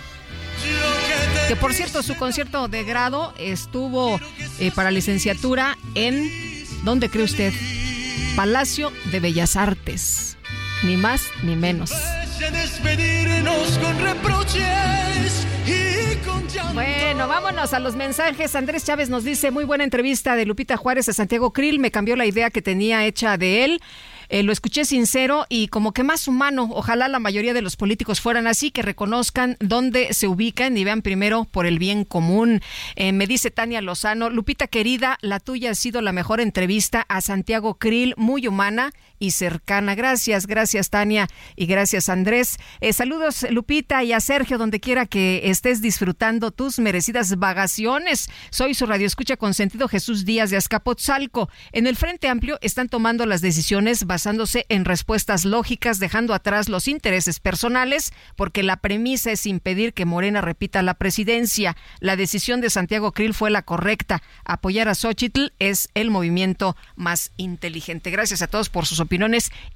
Que 1.48 1.56
por 1.56 1.72
cierto, 1.72 2.02
su 2.02 2.16
concierto 2.16 2.68
de 2.68 2.84
grado 2.84 3.34
estuvo 3.38 4.20
eh, 4.58 4.70
para 4.74 4.90
licenciatura 4.90 5.76
en, 5.94 6.30
¿dónde 6.84 7.08
cree 7.08 7.24
usted? 7.24 7.52
Palacio 8.36 8.92
de 9.12 9.20
Bellas 9.20 9.56
Artes. 9.56 10.36
Ni 10.82 10.96
más 10.96 11.22
ni 11.42 11.56
menos. 11.56 11.92
Bueno, 16.74 17.28
vámonos 17.28 17.74
a 17.74 17.80
los 17.80 17.96
mensajes. 17.96 18.54
Andrés 18.54 18.84
Chávez 18.84 19.10
nos 19.10 19.24
dice, 19.24 19.50
muy 19.50 19.64
buena 19.64 19.84
entrevista 19.84 20.36
de 20.36 20.46
Lupita 20.46 20.76
Juárez 20.76 21.08
a 21.08 21.12
Santiago 21.12 21.52
Krill. 21.52 21.78
Me 21.78 21.90
cambió 21.90 22.16
la 22.16 22.26
idea 22.26 22.50
que 22.50 22.62
tenía 22.62 23.04
hecha 23.06 23.36
de 23.36 23.64
él. 23.64 23.80
Eh, 24.30 24.44
lo 24.44 24.52
escuché 24.52 24.84
sincero 24.84 25.44
y 25.48 25.68
como 25.68 25.92
que 25.92 26.04
más 26.04 26.28
humano. 26.28 26.70
Ojalá 26.72 27.08
la 27.08 27.18
mayoría 27.18 27.52
de 27.52 27.62
los 27.62 27.76
políticos 27.76 28.20
fueran 28.20 28.46
así, 28.46 28.70
que 28.70 28.82
reconozcan 28.82 29.56
dónde 29.58 30.14
se 30.14 30.28
ubican 30.28 30.78
y 30.78 30.84
vean 30.84 31.02
primero 31.02 31.44
por 31.44 31.66
el 31.66 31.80
bien 31.80 32.04
común. 32.04 32.62
Eh, 32.94 33.12
me 33.12 33.26
dice 33.26 33.50
Tania 33.50 33.80
Lozano, 33.80 34.30
Lupita 34.30 34.68
querida, 34.68 35.18
la 35.20 35.40
tuya 35.40 35.72
ha 35.72 35.74
sido 35.74 36.00
la 36.00 36.12
mejor 36.12 36.40
entrevista 36.40 37.04
a 37.08 37.20
Santiago 37.20 37.74
Krill, 37.74 38.14
muy 38.16 38.46
humana 38.46 38.92
y 39.20 39.30
cercana. 39.30 39.94
Gracias, 39.94 40.48
gracias 40.48 40.90
Tania 40.90 41.28
y 41.54 41.66
gracias 41.66 42.08
Andrés. 42.08 42.56
Eh, 42.80 42.92
saludos 42.92 43.46
Lupita 43.50 44.02
y 44.02 44.12
a 44.12 44.18
Sergio, 44.18 44.58
donde 44.58 44.80
quiera 44.80 45.06
que 45.06 45.42
estés 45.44 45.80
disfrutando 45.82 46.50
tus 46.50 46.80
merecidas 46.80 47.38
vacaciones. 47.38 48.28
Soy 48.50 48.74
su 48.74 48.86
radio 48.86 49.06
escucha 49.06 49.36
con 49.36 49.54
sentido 49.54 49.86
Jesús 49.86 50.24
Díaz 50.24 50.50
de 50.50 50.56
Azcapotzalco. 50.56 51.50
En 51.70 51.86
el 51.86 51.96
Frente 51.96 52.28
Amplio 52.28 52.58
están 52.62 52.88
tomando 52.88 53.26
las 53.26 53.42
decisiones 53.42 54.06
basándose 54.06 54.64
en 54.70 54.86
respuestas 54.86 55.44
lógicas, 55.44 55.98
dejando 55.98 56.32
atrás 56.32 56.70
los 56.70 56.88
intereses 56.88 57.40
personales, 57.40 58.12
porque 58.36 58.62
la 58.62 58.78
premisa 58.78 59.30
es 59.30 59.44
impedir 59.44 59.92
que 59.92 60.06
Morena 60.06 60.40
repita 60.40 60.80
la 60.80 60.94
presidencia. 60.94 61.76
La 62.00 62.16
decisión 62.16 62.62
de 62.62 62.70
Santiago 62.70 63.12
Krill 63.12 63.34
fue 63.34 63.50
la 63.50 63.62
correcta. 63.62 64.22
Apoyar 64.46 64.88
a 64.88 64.94
Xochitl 64.94 65.52
es 65.58 65.90
el 65.92 66.10
movimiento 66.10 66.74
más 66.96 67.32
inteligente. 67.36 68.10
Gracias 68.10 68.40
a 68.40 68.46
todos 68.46 68.70
por 68.70 68.86
sus 68.86 68.98
opiniones 68.98 69.09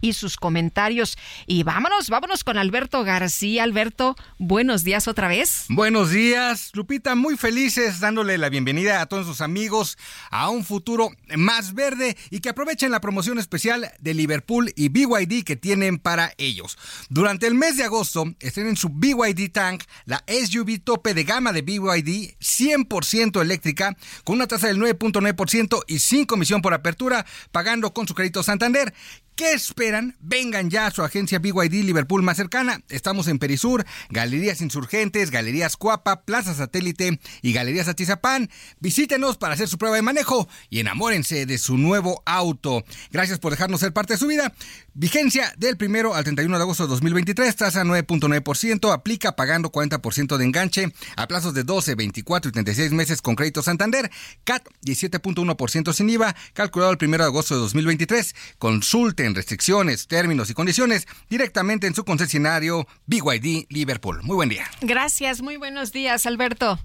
y 0.00 0.12
sus 0.12 0.36
comentarios. 0.36 1.18
Y 1.46 1.64
vámonos, 1.64 2.08
vámonos 2.08 2.44
con 2.44 2.56
Alberto 2.56 3.02
García. 3.02 3.64
Alberto, 3.64 4.14
buenos 4.38 4.84
días 4.84 5.08
otra 5.08 5.26
vez. 5.26 5.64
Buenos 5.68 6.10
días, 6.10 6.70
Lupita, 6.74 7.16
muy 7.16 7.36
felices 7.36 7.98
dándole 7.98 8.38
la 8.38 8.48
bienvenida 8.48 9.00
a 9.00 9.06
todos 9.06 9.26
sus 9.26 9.40
amigos 9.40 9.98
a 10.30 10.50
un 10.50 10.64
futuro 10.64 11.10
más 11.36 11.74
verde 11.74 12.16
y 12.30 12.40
que 12.40 12.50
aprovechen 12.50 12.92
la 12.92 13.00
promoción 13.00 13.38
especial 13.38 13.92
de 13.98 14.14
Liverpool 14.14 14.72
y 14.76 14.88
BYD 14.88 15.42
que 15.44 15.56
tienen 15.56 15.98
para 15.98 16.32
ellos. 16.38 16.78
Durante 17.08 17.48
el 17.48 17.54
mes 17.54 17.76
de 17.76 17.84
agosto 17.84 18.24
estrenen 18.38 18.76
su 18.76 18.88
BYD 18.88 19.50
Tank, 19.50 19.82
la 20.04 20.24
SUV 20.28 20.78
tope 20.78 21.12
de 21.12 21.24
gama 21.24 21.52
de 21.52 21.62
BYD 21.62 22.36
100% 22.38 23.40
eléctrica 23.42 23.96
con 24.22 24.36
una 24.36 24.46
tasa 24.46 24.68
del 24.68 24.78
9.9% 24.78 25.82
y 25.88 25.98
sin 25.98 26.24
comisión 26.24 26.62
por 26.62 26.72
apertura, 26.72 27.26
pagando 27.50 27.92
con 27.92 28.06
su 28.06 28.14
crédito 28.14 28.44
Santander. 28.44 28.94
¿Qué 29.36 29.52
esperan? 29.52 30.16
Vengan 30.20 30.70
ya 30.70 30.86
a 30.86 30.90
su 30.92 31.02
agencia 31.02 31.40
BYD 31.40 31.82
Liverpool 31.82 32.22
más 32.22 32.36
cercana. 32.36 32.80
Estamos 32.88 33.26
en 33.26 33.40
Perisur, 33.40 33.84
Galerías 34.08 34.60
Insurgentes, 34.60 35.32
Galerías 35.32 35.76
Cuapa, 35.76 36.22
Plaza 36.22 36.54
Satélite 36.54 37.18
y 37.42 37.52
Galerías 37.52 37.88
Atizapán. 37.88 38.48
Visítenos 38.78 39.36
para 39.36 39.54
hacer 39.54 39.66
su 39.66 39.76
prueba 39.76 39.96
de 39.96 40.02
manejo 40.02 40.48
y 40.70 40.78
enamórense 40.78 41.46
de 41.46 41.58
su 41.58 41.76
nuevo 41.76 42.22
auto. 42.26 42.84
Gracias 43.10 43.40
por 43.40 43.50
dejarnos 43.50 43.80
ser 43.80 43.92
parte 43.92 44.12
de 44.12 44.18
su 44.20 44.28
vida. 44.28 44.54
Vigencia 44.94 45.52
del 45.58 45.76
primero 45.76 46.14
al 46.14 46.22
31 46.22 46.56
de 46.56 46.62
agosto 46.62 46.84
de 46.84 46.90
2023, 46.90 47.56
tasa 47.56 47.82
9.9%, 47.82 48.92
aplica 48.92 49.34
pagando 49.34 49.72
40% 49.72 50.36
de 50.36 50.44
enganche 50.44 50.92
a 51.16 51.26
plazos 51.26 51.54
de 51.54 51.64
12, 51.64 51.96
24 51.96 52.50
y 52.50 52.52
36 52.52 52.92
meses 52.92 53.20
con 53.20 53.34
crédito 53.34 53.64
Santander, 53.64 54.12
CAT 54.44 54.64
17.1% 54.86 55.92
sin 55.92 56.08
IVA, 56.10 56.36
calculado 56.52 56.92
el 56.92 56.98
primero 56.98 57.24
de 57.24 57.30
agosto 57.30 57.54
de 57.54 57.62
2023. 57.62 58.36
Consulte 58.58 59.23
en 59.24 59.34
restricciones, 59.34 60.06
términos 60.06 60.50
y 60.50 60.54
condiciones 60.54 61.06
directamente 61.28 61.86
en 61.86 61.94
su 61.94 62.04
concesionario 62.04 62.86
BYD 63.06 63.66
Liverpool. 63.68 64.22
Muy 64.22 64.36
buen 64.36 64.48
día. 64.48 64.64
Gracias, 64.80 65.42
muy 65.42 65.56
buenos 65.56 65.92
días, 65.92 66.26
Alberto. 66.26 66.78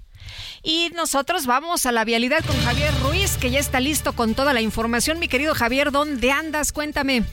Y 0.62 0.90
nosotros 0.94 1.46
vamos 1.46 1.86
a 1.86 1.92
la 1.92 2.04
vialidad 2.04 2.44
con 2.44 2.58
Javier 2.60 2.92
Ruiz, 3.02 3.36
que 3.36 3.50
ya 3.50 3.58
está 3.58 3.80
listo 3.80 4.12
con 4.12 4.34
toda 4.34 4.52
la 4.52 4.60
información. 4.60 5.18
Mi 5.18 5.28
querido 5.28 5.54
Javier, 5.54 5.90
¿dónde 5.90 6.30
andas? 6.30 6.72
Cuéntame. 6.72 7.24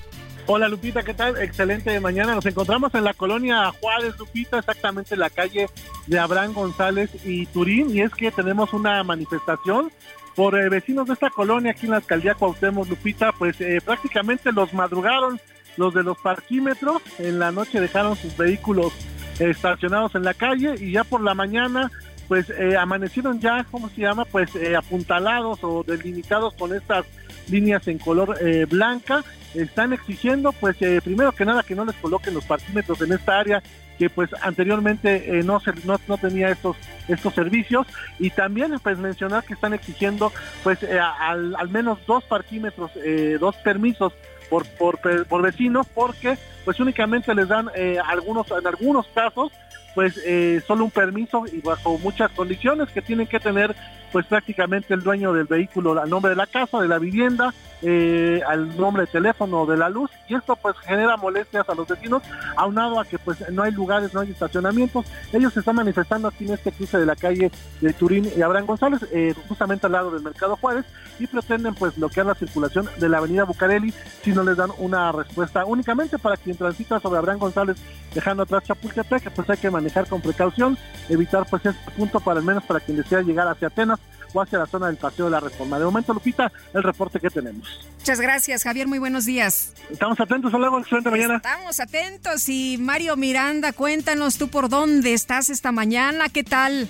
Hola 0.50 0.70
Lupita, 0.70 1.04
¿qué 1.04 1.14
tal? 1.14 1.38
Excelente 1.42 2.00
mañana. 2.00 2.34
Nos 2.34 2.46
encontramos 2.46 2.96
en 2.96 3.04
la 3.04 3.14
colonia 3.14 3.70
Juárez, 3.82 4.18
Lupita, 4.18 4.60
exactamente 4.60 5.16
en 5.16 5.20
la 5.20 5.30
calle 5.30 5.68
de 6.06 6.20
Abraham 6.20 6.54
González 6.54 7.10
y 7.26 7.48
Turín. 7.48 7.94
Y 7.94 8.00
es 8.00 8.14
que 8.14 8.32
tenemos 8.32 8.72
una 8.72 9.04
manifestación 9.04 9.92
por 10.38 10.56
eh, 10.56 10.70
vecinos 10.70 11.08
de 11.08 11.14
esta 11.14 11.32
colonia 11.32 11.72
aquí 11.72 11.88
en 11.88 11.92
la 11.92 11.98
alcaldía 11.98 12.36
Cuauhtémoc, 12.36 12.88
Lupita, 12.88 13.32
pues 13.32 13.60
eh, 13.60 13.82
prácticamente 13.84 14.52
los 14.52 14.72
madrugaron 14.72 15.42
los 15.78 15.96
de 15.96 16.04
los 16.04 16.16
parquímetros. 16.20 17.02
En 17.18 17.40
la 17.40 17.52
noche 17.52 17.82
dejaron 17.82 18.16
sus 18.16 18.38
vehículos 18.38 18.94
estacionados 19.40 20.14
en 20.14 20.24
la 20.24 20.36
calle 20.36 20.76
y 20.80 20.92
ya 20.92 21.04
por 21.04 21.22
la 21.22 21.34
mañana 21.34 21.92
pues 22.28 22.52
eh, 22.52 22.78
amanecieron 22.78 23.40
ya, 23.40 23.66
¿cómo 23.72 23.90
se 23.90 24.02
llama? 24.02 24.26
Pues 24.26 24.52
apuntalados 24.78 25.64
o 25.64 25.84
delimitados 25.84 26.54
con 26.54 26.72
estas 26.76 27.06
líneas 27.50 27.88
en 27.88 27.98
color 27.98 28.38
blanca 28.70 29.24
están 29.54 29.94
exigiendo, 29.94 30.52
pues 30.52 30.82
eh, 30.82 31.02
primero 31.04 31.32
que 31.32 31.46
nada, 31.46 31.64
que 31.64 31.76
no 31.76 31.86
les 31.86 31.96
coloquen 31.96 32.34
los 32.34 32.46
parquímetros 32.46 33.02
en 33.02 33.14
esta 33.14 33.40
área 33.40 33.64
que 33.98 34.10
pues 34.12 34.30
anteriormente 34.42 35.40
eh, 35.40 35.44
no, 35.44 35.60
se, 35.60 35.74
no, 35.86 36.18
tenía 36.18 36.50
estos 36.50 36.78
estos 37.08 37.34
servicios. 37.34 37.88
Y 38.20 38.30
también 38.30 38.78
pues 38.84 38.98
mencionar 39.00 39.44
que 39.44 39.54
están 39.54 39.74
exigiendo 39.74 40.32
pues 40.64 40.84
eh, 40.84 41.00
al, 41.00 41.70
menos 41.70 42.00
dos 42.06 42.24
parquímetros, 42.26 42.92
dos 43.40 43.56
permisos 43.58 44.14
por, 44.50 44.66
por, 44.78 45.00
por, 45.26 45.42
vecinos 45.42 45.88
porque 45.94 46.38
pues 46.64 46.80
únicamente 46.80 47.34
les 47.34 47.48
dan 47.48 47.70
algunos 48.06 48.48
en 48.52 48.68
algunos 48.68 49.08
casos 49.08 49.52
pues 49.98 50.22
solo 50.68 50.84
un 50.84 50.92
permiso 50.92 51.46
y 51.52 51.60
bajo 51.60 51.98
muchas 51.98 52.30
condiciones 52.30 52.88
que 52.90 53.02
tienen 53.02 53.26
que 53.26 53.40
tener 53.40 53.76
pues 54.12 54.28
prácticamente 54.28 54.94
el 54.94 55.02
dueño 55.02 55.34
del 55.34 55.48
vehículo 55.48 56.00
al 56.00 56.08
nombre 56.08 56.30
de 56.30 56.36
la 56.36 56.46
casa, 56.46 56.80
de 56.80 56.88
la 56.88 57.00
vivienda, 57.00 57.52
eh, 57.82 58.42
al 58.48 58.76
nombre 58.78 59.04
de 59.04 59.08
teléfono 59.08 59.66
de 59.66 59.78
la 59.78 59.90
luz 59.90 60.10
y 60.28 60.36
esto 60.36 60.56
pues 60.56 60.76
genera 60.80 61.18
molestias 61.18 61.68
a 61.70 61.76
los 61.76 61.88
vecinos, 61.88 62.24
aunado 62.56 63.00
a 63.00 63.06
que 63.06 63.20
pues 63.20 63.38
no 63.52 63.64
hay 63.64 63.72
lugares, 63.72 64.14
no 64.14 64.22
hay 64.22 64.32
estacionamientos. 64.32 65.06
Ellos 65.32 65.54
se 65.54 65.60
están 65.60 65.76
manifestando 65.76 66.28
aquí 66.28 66.46
en 66.46 66.54
este 66.54 66.72
cruce 66.72 66.98
de 66.98 67.06
la 67.06 67.16
calle 67.16 67.52
de 67.82 67.94
Turín 67.94 68.30
y 68.36 68.42
Abraham 68.42 68.66
González, 68.66 69.06
eh, 69.12 69.34
justamente 69.48 69.86
al 69.86 69.94
lado 69.94 70.12
del 70.12 70.24
Mercado 70.24 70.56
Juárez, 70.56 70.86
y 71.20 71.28
pretenden 71.28 71.76
pues 71.76 71.96
bloquear 71.96 72.26
la 72.26 72.36
circulación 72.36 72.90
de 72.98 73.10
la 73.10 73.20
avenida 73.20 73.44
Bucareli 73.44 73.94
si 74.24 74.32
no 74.32 74.44
les 74.44 74.58
dan 74.58 74.72
una 74.78 75.12
respuesta 75.12 75.66
únicamente 75.66 76.18
para 76.18 76.38
quien 76.38 76.58
transita 76.58 77.00
sobre 77.00 77.20
Abraham 77.20 77.40
González 77.40 77.78
dejando 78.14 78.44
atrás 78.44 78.64
Chapultepec, 78.64 79.32
pues 79.32 79.50
hay 79.50 79.58
que 79.58 79.70
manejar 79.70 80.08
con 80.08 80.22
precaución, 80.22 80.78
evitar 81.10 81.46
pues 81.50 81.66
este 81.66 81.92
punto 81.92 82.20
para 82.20 82.40
al 82.40 82.46
menos 82.46 82.64
para 82.64 82.80
quien 82.80 82.98
desea 82.98 83.22
llegar 83.22 83.48
hacia 83.48 83.68
Atenas 83.68 84.00
o 84.38 84.42
hacia 84.42 84.60
la 84.60 84.66
zona 84.66 84.88
del 84.88 84.98
Paseo 84.98 85.26
de 85.26 85.32
la 85.32 85.40
Reforma. 85.40 85.80
De 85.80 85.86
momento, 85.86 86.14
Lupita, 86.14 86.52
el 86.74 86.84
reporte 86.84 87.20
que 87.20 87.30
tenemos. 87.30 87.88
Muchas 87.98 88.22
gracias, 88.22 88.64
Javier. 88.64 88.88
Muy 88.88 89.00
buenos 89.00 89.26
días. 89.26 89.74
Estamos 89.90 90.20
atentos. 90.20 90.50
Hasta 90.50 90.60
luego. 90.60 90.80
Excelente 90.80 91.10
mañana. 91.10 91.36
Estamos 91.38 91.80
atentos. 91.80 92.48
Y 92.48 92.78
Mario 92.80 93.16
Miranda, 93.18 93.74
cuéntanos 93.74 94.38
tú 94.38 94.48
por 94.48 94.70
dónde 94.70 95.14
estás 95.14 95.50
esta 95.50 95.72
mañana. 95.72 96.30
¿Qué 96.30 96.44
tal? 96.44 96.88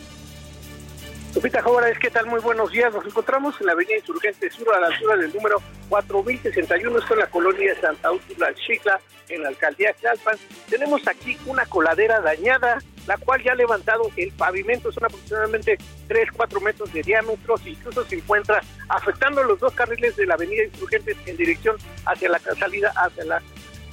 Lupita 1.35 1.61
Jóvenes, 1.61 1.99
¿qué 1.99 2.09
tal? 2.09 2.25
Muy 2.25 2.39
buenos 2.39 2.71
días. 2.71 2.91
Nos 2.91 3.05
encontramos 3.05 3.55
en 3.59 3.67
la 3.67 3.73
avenida 3.73 3.97
Insurgente 3.97 4.49
Sur 4.49 4.73
a 4.75 4.79
la 4.79 4.87
altura 4.87 5.17
del 5.17 5.33
número 5.33 5.61
4061, 5.89 6.97
esto 6.97 7.13
en 7.13 7.19
la 7.19 7.27
colonia 7.27 7.73
de 7.73 7.79
Santa 7.79 8.11
Úrsula 8.11 8.53
Chicla, 8.55 8.99
en 9.29 9.43
la 9.43 9.49
alcaldía 9.49 9.93
Chalpan. 10.01 10.35
Tenemos 10.69 11.07
aquí 11.07 11.37
una 11.45 11.65
coladera 11.67 12.21
dañada, 12.21 12.79
la 13.07 13.17
cual 13.17 13.41
ya 13.43 13.53
ha 13.53 13.55
levantado 13.55 14.11
el 14.17 14.31
pavimento, 14.33 14.91
son 14.91 15.05
aproximadamente 15.05 15.77
3, 16.07 16.29
4 16.31 16.61
metros 16.61 16.93
de 16.93 17.01
diámetro, 17.01 17.55
incluso 17.65 18.05
se 18.05 18.15
encuentra 18.15 18.61
afectando 18.89 19.43
los 19.43 19.59
dos 19.59 19.73
carriles 19.73 20.15
de 20.15 20.25
la 20.25 20.35
avenida 20.35 20.63
Insurgentes 20.63 21.17
en 21.25 21.37
dirección 21.37 21.77
hacia 22.05 22.29
la 22.29 22.39
salida 22.39 22.91
hacia 22.95 23.25
la 23.25 23.41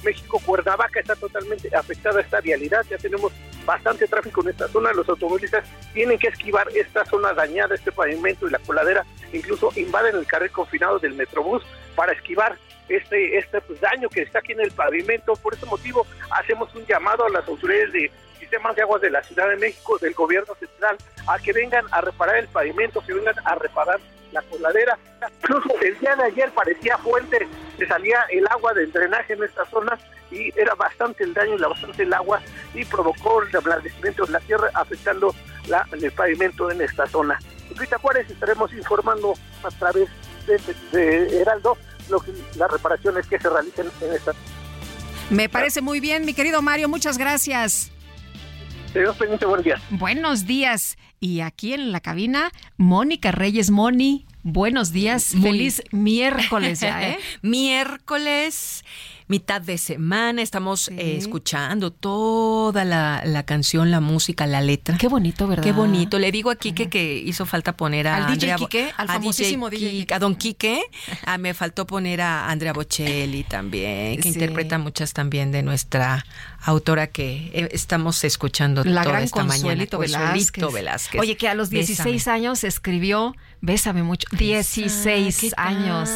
México 0.03 0.39
Cuernavaca 0.45 0.99
está 0.99 1.15
totalmente 1.15 1.75
afectada 1.75 2.21
esta 2.21 2.39
vialidad, 2.39 2.85
ya 2.89 2.97
tenemos 2.97 3.33
bastante 3.65 4.07
tráfico 4.07 4.41
en 4.41 4.49
esta 4.49 4.67
zona, 4.67 4.93
los 4.93 5.09
automovilistas 5.09 5.65
tienen 5.93 6.19
que 6.19 6.27
esquivar 6.27 6.67
esta 6.75 7.03
zona 7.05 7.33
dañada, 7.33 7.73
este 7.73 7.91
pavimento 7.91 8.47
y 8.47 8.51
la 8.51 8.59
coladera, 8.59 9.03
incluso 9.33 9.71
invaden 9.75 10.15
el 10.15 10.27
carril 10.27 10.51
confinado 10.51 10.99
del 10.99 11.15
Metrobús 11.15 11.63
para 11.95 12.13
esquivar 12.13 12.57
este, 12.87 13.37
este 13.37 13.61
pues, 13.61 13.81
daño 13.81 14.09
que 14.09 14.21
está 14.21 14.39
aquí 14.39 14.51
en 14.51 14.61
el 14.61 14.71
pavimento. 14.71 15.33
Por 15.35 15.55
ese 15.55 15.65
motivo 15.65 16.05
hacemos 16.29 16.73
un 16.75 16.85
llamado 16.85 17.25
a 17.25 17.29
las 17.29 17.47
autoridades 17.47 17.91
de 17.93 18.11
sistemas 18.45 18.75
de 18.75 18.83
aguas 18.83 19.01
de 19.01 19.09
la 19.09 19.23
Ciudad 19.23 19.49
de 19.49 19.57
México, 19.57 19.97
del 19.97 20.13
gobierno 20.13 20.53
central, 20.55 20.97
a 21.27 21.39
que 21.39 21.51
vengan 21.51 21.85
a 21.91 22.01
reparar 22.01 22.37
el 22.37 22.47
pavimento, 22.47 23.03
que 23.03 23.13
vengan 23.13 23.35
a 23.43 23.55
reparar 23.55 23.99
la 24.31 24.41
coladera. 24.43 24.97
Incluso 25.41 25.81
el 25.81 25.97
día 25.99 26.15
de 26.15 26.23
ayer 26.25 26.51
parecía 26.51 26.97
fuente, 26.99 27.47
se 27.77 27.87
salía 27.87 28.19
el 28.29 28.45
agua 28.47 28.73
del 28.73 28.91
drenaje 28.91 29.33
en 29.33 29.43
esta 29.43 29.65
zona 29.65 29.97
y 30.29 30.51
era 30.59 30.75
bastante 30.75 31.23
el 31.23 31.33
daño, 31.33 31.55
era 31.55 31.69
bastante 31.69 32.03
el 32.03 32.13
agua 32.13 32.39
y 32.75 32.85
provocó 32.85 33.41
el 33.41 33.55
ablandecimiento 33.55 34.25
de 34.25 34.33
la 34.33 34.39
tierra 34.41 34.69
afectando 34.75 35.33
la, 35.67 35.87
el 35.91 36.11
pavimento 36.11 36.69
en 36.69 36.81
esta 36.81 37.07
zona. 37.07 37.39
Rita 37.75 37.97
Juárez 37.97 38.29
estaremos 38.29 38.71
informando 38.73 39.33
a 39.63 39.69
través 39.71 40.07
de, 40.91 41.41
Heraldo 41.41 41.77
lo 42.09 42.19
que, 42.19 42.31
las 42.55 42.69
reparaciones 42.69 43.25
que 43.25 43.39
se 43.39 43.49
realicen 43.49 43.87
en 44.01 44.13
esta. 44.13 44.33
Me 45.31 45.49
parece 45.49 45.81
muy 45.81 45.99
bien, 45.99 46.23
mi 46.25 46.35
querido 46.35 46.61
Mario, 46.61 46.87
muchas 46.87 47.17
gracias. 47.17 47.91
Dios 48.99 49.17
buenos 49.17 49.63
días. 49.63 49.81
Buenos 49.89 50.45
días. 50.45 50.97
Y 51.19 51.41
aquí 51.41 51.73
en 51.73 51.91
la 51.91 51.99
cabina, 51.99 52.51
Mónica 52.77 53.31
Reyes 53.31 53.69
Moni. 53.69 54.25
Buenos 54.43 54.93
días. 54.93 55.35
Feliz 55.41 55.81
miércoles 55.91 56.79
ya, 56.79 57.09
¿eh? 57.09 57.19
miércoles 57.41 58.83
mitad 59.27 59.59
de 59.59 59.77
semana, 59.77 60.41
estamos 60.41 60.89
eh, 60.89 61.17
escuchando 61.17 61.91
toda 61.91 62.85
la, 62.85 63.43
canción, 63.43 63.89
la 63.89 63.99
música, 63.99 64.45
la 64.45 64.61
letra. 64.61 64.97
Qué 64.97 65.07
bonito, 65.07 65.47
¿verdad? 65.47 65.63
Qué 65.63 65.71
bonito. 65.71 66.19
Le 66.19 66.31
digo 66.31 66.51
a 66.51 66.55
Quique 66.55 66.89
que 66.89 67.17
hizo 67.17 67.45
falta 67.45 67.75
poner 67.75 68.07
a 68.07 68.17
¿Al 68.17 68.33
Andrea, 68.33 68.55
DJ 68.55 68.65
Quique? 68.65 68.93
Al 68.97 69.07
famosísimo 69.07 69.69
DJ 69.69 70.07
A 70.13 70.19
Don 70.19 70.35
Quique. 70.35 70.83
Ah, 71.25 71.37
me 71.37 71.53
faltó 71.53 71.87
poner 71.87 72.21
a 72.21 72.49
Andrea 72.49 72.73
Bocelli 72.73 73.43
también, 73.43 74.21
que 74.21 74.27
interpreta 74.27 74.77
muchas 74.77 75.13
también 75.13 75.51
de 75.51 75.63
nuestra 75.63 76.23
autora 76.65 77.07
que 77.07 77.51
eh, 77.53 77.69
estamos 77.71 78.23
escuchando 78.23 78.83
la 78.83 79.03
toda 79.03 79.13
gran 79.13 79.23
esta 79.23 79.43
mañana. 79.43 79.85
Consuelito 79.87 80.71
Velázquez. 80.71 81.21
Oye, 81.21 81.37
que 81.37 81.47
a 81.47 81.53
los 81.53 81.69
16 81.69 82.27
años 82.27 82.63
escribió 82.63 83.35
Bésame 83.65 84.03
mucho. 84.03 84.27
16 84.31 85.55
años. 85.57 86.09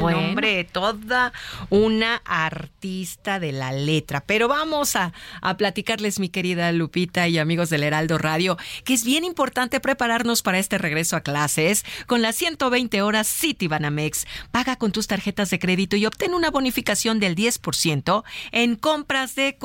Bueno. 0.00 0.18
Hombre, 0.18 0.64
toda 0.64 1.34
una 1.68 2.22
artista 2.24 3.38
de 3.38 3.52
la 3.52 3.72
letra. 3.72 4.24
Pero 4.24 4.48
vamos 4.48 4.96
a, 4.96 5.12
a 5.42 5.56
platicarles, 5.58 6.18
mi 6.18 6.30
querida 6.30 6.72
Lupita 6.72 7.28
y 7.28 7.36
amigos 7.36 7.68
del 7.68 7.82
Heraldo 7.82 8.16
Radio, 8.16 8.56
que 8.84 8.94
es 8.94 9.04
bien 9.04 9.24
importante 9.24 9.80
prepararnos 9.80 10.40
para 10.40 10.58
este 10.58 10.78
regreso 10.78 11.16
a 11.16 11.20
clases 11.20 11.84
con 12.06 12.22
las 12.22 12.36
120 12.36 13.02
horas 13.02 13.26
City 13.26 13.68
Banamex. 13.68 14.26
Paga 14.50 14.76
con 14.76 14.90
tus 14.90 15.06
tarjetas 15.06 15.50
de 15.50 15.58
crédito 15.58 15.96
y 15.96 16.06
obtén 16.06 16.32
una 16.32 16.50
bonificación 16.50 17.20
del 17.20 17.36
10% 17.36 18.24
en 18.52 18.76
compras 18.76 19.34
de 19.34 19.58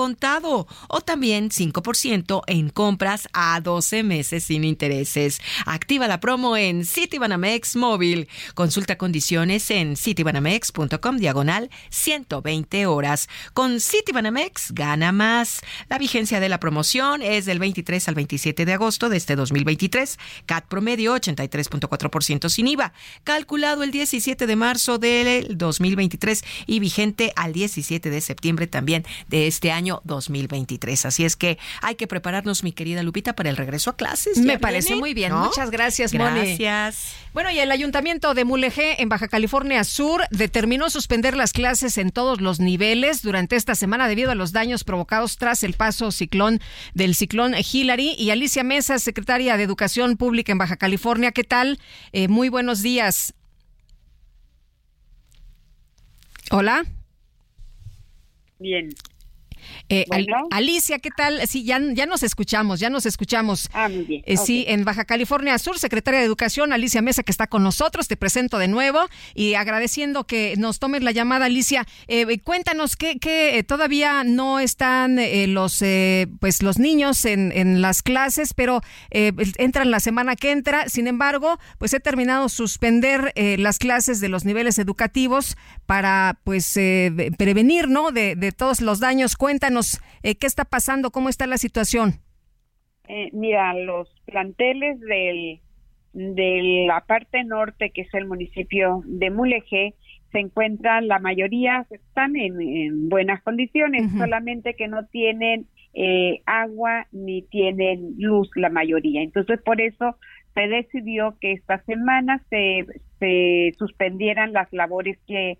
o 0.87 1.01
también 1.01 1.49
5% 1.49 2.43
en 2.45 2.69
compras 2.69 3.27
a 3.33 3.59
12 3.61 4.03
meses 4.03 4.43
sin 4.43 4.63
intereses. 4.63 5.41
Activa 5.65 6.07
la 6.07 6.19
promo 6.19 6.55
en 6.55 6.85
City 6.85 7.17
Banamex 7.17 7.75
móvil. 7.75 8.27
Consulta 8.53 8.97
condiciones 8.97 9.71
en 9.71 9.95
citibanamex.com 9.97 11.17
diagonal 11.17 11.69
120 11.89 12.85
horas. 12.85 13.27
Con 13.53 13.79
Citibanamex 13.79 14.71
gana 14.73 15.11
más. 15.11 15.61
La 15.89 15.97
vigencia 15.97 16.39
de 16.39 16.49
la 16.49 16.59
promoción 16.59 17.21
es 17.23 17.45
del 17.45 17.59
23 17.59 18.07
al 18.07 18.15
27 18.15 18.65
de 18.65 18.73
agosto 18.73 19.09
de 19.09 19.17
este 19.17 19.35
2023. 19.35 20.19
CAT 20.45 20.67
promedio 20.67 21.15
83.4% 21.15 22.49
sin 22.49 22.67
IVA. 22.67 22.93
Calculado 23.23 23.83
el 23.83 23.91
17 23.91 24.45
de 24.45 24.55
marzo 24.55 24.99
del 24.99 25.57
2023 25.57 26.43
y 26.67 26.79
vigente 26.79 27.33
al 27.35 27.53
17 27.53 28.09
de 28.09 28.21
septiembre 28.21 28.67
también 28.67 29.05
de 29.27 29.47
este 29.47 29.71
año 29.71 30.01
2023. 30.03 30.18
Así 31.05 31.23
es 31.23 31.35
que 31.35 31.57
hay 31.81 31.95
que 31.95 32.07
prepararnos, 32.07 32.63
mi 32.63 32.71
querida 32.71 33.03
Lupita, 33.03 33.33
para 33.33 33.49
el 33.49 33.55
regreso 33.55 33.91
a 33.91 33.95
clases. 33.95 34.39
Me 34.39 34.59
parece 34.59 34.95
muy 34.95 35.13
bien. 35.13 35.33
Muchas 35.33 35.71
gracias, 35.71 36.13
Moni. 36.13 36.39
Gracias. 36.39 37.13
Bueno, 37.33 37.51
y 37.51 37.59
el 37.59 37.71
Ayuntamiento 37.71 38.33
de 38.33 38.43
Mulegé, 38.43 39.01
en 39.01 39.07
Baja 39.07 39.27
California 39.27 39.83
Sur, 39.83 40.23
determinó 40.31 40.89
suspender 40.89 41.37
las 41.37 41.53
clases 41.53 41.97
en 41.97 42.11
todos 42.11 42.41
los 42.41 42.59
niveles 42.59 43.21
durante 43.21 43.55
esta 43.55 43.75
semana 43.75 44.07
debido 44.07 44.31
a 44.31 44.35
los 44.35 44.51
daños 44.51 44.83
provocados 44.83 45.37
tras 45.37 45.63
el 45.63 45.73
paso 45.73 46.11
ciclón 46.11 46.59
del 46.93 47.15
ciclón 47.15 47.53
Hillary. 47.55 48.15
Y 48.17 48.31
Alicia 48.31 48.63
Mesa, 48.63 48.99
secretaria 48.99 49.57
de 49.57 49.63
Educación 49.63 50.17
Pública 50.17 50.51
en 50.51 50.57
Baja 50.57 50.77
California, 50.77 51.31
¿qué 51.31 51.43
tal? 51.43 51.79
Eh, 52.11 52.27
muy 52.27 52.49
buenos 52.49 52.81
días. 52.81 53.33
Hola. 56.51 56.83
Bien. 58.57 58.89
Eh, 59.89 60.05
Alicia, 60.51 60.99
¿qué 60.99 61.09
tal? 61.15 61.47
Sí, 61.47 61.63
ya, 61.63 61.79
ya 61.93 62.05
nos 62.05 62.23
escuchamos, 62.23 62.79
ya 62.79 62.89
nos 62.89 63.05
escuchamos. 63.05 63.69
Ah, 63.73 63.89
muy 63.89 64.03
bien. 64.03 64.23
Eh, 64.25 64.37
sí, 64.37 64.65
en 64.67 64.85
Baja 64.85 65.05
California 65.05 65.57
Sur, 65.57 65.79
secretaria 65.79 66.19
de 66.19 66.25
Educación, 66.25 66.73
Alicia 66.73 67.01
Mesa, 67.01 67.23
que 67.23 67.31
está 67.31 67.47
con 67.47 67.63
nosotros, 67.63 68.07
te 68.07 68.17
presento 68.17 68.57
de 68.57 68.67
nuevo 68.67 68.99
y 69.35 69.53
agradeciendo 69.53 70.25
que 70.25 70.55
nos 70.57 70.79
tomes 70.79 71.03
la 71.03 71.11
llamada, 71.11 71.45
Alicia. 71.45 71.85
Eh, 72.07 72.39
cuéntanos 72.39 72.95
que, 72.95 73.19
que 73.19 73.63
todavía 73.63 74.23
no 74.23 74.59
están 74.59 75.19
los, 75.53 75.83
pues, 76.39 76.63
los 76.63 76.79
niños 76.79 77.25
en, 77.25 77.51
en 77.51 77.81
las 77.81 78.01
clases, 78.01 78.53
pero 78.53 78.81
entran 79.11 79.91
la 79.91 79.99
semana 79.99 80.35
que 80.35 80.51
entra. 80.51 80.89
Sin 80.89 81.07
embargo, 81.07 81.59
pues 81.77 81.93
he 81.93 81.99
terminado 81.99 82.49
suspender 82.49 83.33
las 83.35 83.77
clases 83.77 84.19
de 84.19 84.29
los 84.29 84.45
niveles 84.45 84.79
educativos 84.79 85.57
para, 85.85 86.39
pues, 86.43 86.73
prevenir, 87.37 87.87
¿no? 87.87 88.11
De, 88.11 88.35
de 88.35 88.51
todos 88.51 88.81
los 88.81 88.99
daños. 88.99 89.35
Cuéntanos 89.35 89.58
eh, 90.23 90.35
qué 90.35 90.47
está 90.47 90.65
pasando, 90.65 91.11
cómo 91.11 91.29
está 91.29 91.47
la 91.47 91.57
situación. 91.57 92.21
Eh, 93.07 93.29
mira, 93.33 93.73
los 93.73 94.07
planteles 94.25 94.99
del, 94.99 95.59
de 96.13 96.85
la 96.87 97.01
parte 97.01 97.43
norte, 97.43 97.91
que 97.91 98.01
es 98.01 98.13
el 98.13 98.27
municipio 98.27 99.01
de 99.05 99.31
Mulegé, 99.31 99.95
se 100.31 100.39
encuentran, 100.39 101.07
la 101.07 101.19
mayoría 101.19 101.87
están 101.89 102.35
en, 102.35 103.09
buenas 103.09 103.41
condiciones, 103.41 104.11
solamente 104.15 104.75
que 104.75 104.87
no 104.87 105.05
tienen 105.07 105.65
eh, 105.95 106.41
agua 106.45 107.07
ni 107.11 107.41
tienen 107.41 108.13
luz 108.19 108.49
la 108.55 108.69
mayoría. 108.69 109.23
Entonces, 109.23 109.59
por 109.63 109.81
eso 109.81 110.17
se 110.53 110.67
decidió 110.67 111.35
que 111.41 111.53
esta 111.53 111.83
semana 111.85 112.43
se, 112.49 112.85
se 113.19 113.71
suspendieran 113.77 114.53
las 114.53 114.71
labores 114.71 115.17
que 115.27 115.57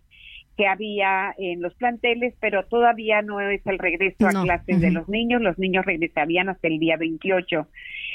que 0.60 0.68
había 0.68 1.34
en 1.38 1.62
los 1.62 1.74
planteles, 1.76 2.34
pero 2.42 2.66
todavía 2.66 3.22
no 3.22 3.40
es 3.40 3.66
el 3.66 3.80
regreso 3.80 4.28
a 4.28 4.32
clases 4.32 4.82
de 4.82 4.92
los 4.92 5.08
niños. 5.08 5.42
Los 5.42 5.58
niños 5.58 5.86
regresarían 5.86 6.50
hasta 6.50 6.68
el 6.68 6.80
día 6.80 6.98
28. 6.98 7.66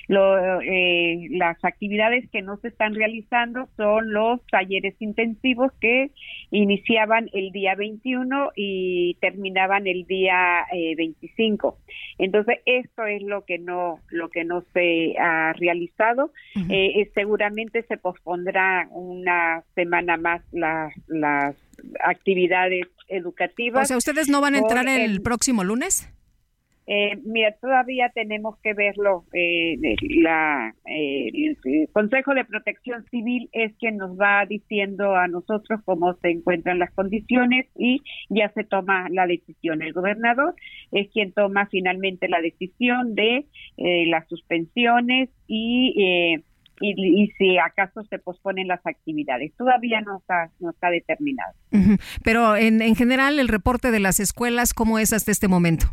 Lo, 0.08 0.60
eh, 0.60 1.28
las 1.31 1.62
actividades 1.65 2.28
que 2.31 2.42
no 2.42 2.57
se 2.58 2.68
están 2.68 2.94
realizando 2.94 3.68
son 3.76 4.12
los 4.12 4.41
talleres 4.50 4.94
intensivos 5.00 5.73
que 5.81 6.10
iniciaban 6.50 7.31
el 7.33 7.50
día 7.52 7.74
21 7.74 8.50
y 8.55 9.16
terminaban 9.20 9.86
el 9.86 10.05
día 10.05 10.66
25. 10.97 11.78
Eh, 11.78 11.92
Entonces, 12.18 12.58
esto 12.66 13.05
es 13.07 13.23
lo 13.23 13.44
que 13.44 13.58
no 13.58 14.00
lo 14.10 14.28
que 14.28 14.44
no 14.44 14.65
se 14.73 15.15
ha 15.18 15.52
realizado. 15.55 16.33
Eh, 16.68 17.10
seguramente 17.15 17.83
se 17.83 17.97
pospondrá 17.97 18.89
una 18.91 19.62
semana 19.74 20.16
más 20.16 20.42
las 20.52 20.92
las 21.08 21.57
actividades 22.00 22.86
educativas. 23.08 23.84
O 23.84 23.86
sea, 23.86 23.97
¿ustedes 23.97 24.28
no 24.28 24.41
van 24.41 24.55
a 24.55 24.58
entrar 24.58 24.86
el, 24.89 25.20
próximo 25.23 25.65
lunes? 25.65 26.08
Eh, 26.86 27.16
mira, 27.24 27.54
todavía 27.60 28.10
tenemos 28.14 28.58
que 28.62 28.74
verlo. 28.74 29.24
Eh, 29.32 29.76
la, 30.20 30.74
eh, 30.86 31.30
el 31.32 31.88
Consejo 31.92 32.34
de 32.34 32.44
Protección 32.44 33.04
Civil 33.10 33.48
es 33.52 33.72
quien 33.78 33.96
nos 33.96 34.18
va 34.18 34.44
diciendo 34.46 35.14
a 35.14 35.26
nosotros 35.28 35.80
cómo 35.84 36.14
se 36.14 36.30
encuentran 36.30 36.78
las 36.78 36.92
condiciones 36.92 37.66
y 37.76 38.02
ya 38.28 38.50
se 38.50 38.64
toma 38.64 39.08
la 39.10 39.26
decisión. 39.26 39.82
El 39.82 39.92
gobernador 39.92 40.54
es 40.92 41.10
quien 41.10 41.32
toma 41.32 41.66
finalmente 41.70 42.28
la 42.28 42.40
decisión 42.40 43.14
de 43.14 43.46
las 43.76 44.28
suspensiones 44.28 45.30
y 45.46 46.42
y, 46.80 47.32
si 47.38 47.56
acaso 47.58 48.02
se 48.10 48.18
posponen 48.18 48.68
las 48.68 48.84
actividades. 48.84 49.52
Todavía 49.56 50.00
no 50.00 50.18
está, 50.18 50.50
no 50.58 50.70
está 50.70 50.90
determinado. 50.90 51.54
Pero 52.24 52.56
en, 52.56 52.82
en 52.82 52.96
general, 52.96 53.38
el 53.38 53.48
reporte 53.48 53.90
de 53.90 54.00
las 54.00 54.20
escuelas, 54.20 54.74
¿cómo 54.74 54.98
es 54.98 55.12
hasta 55.12 55.30
este 55.30 55.48
momento? 55.48 55.86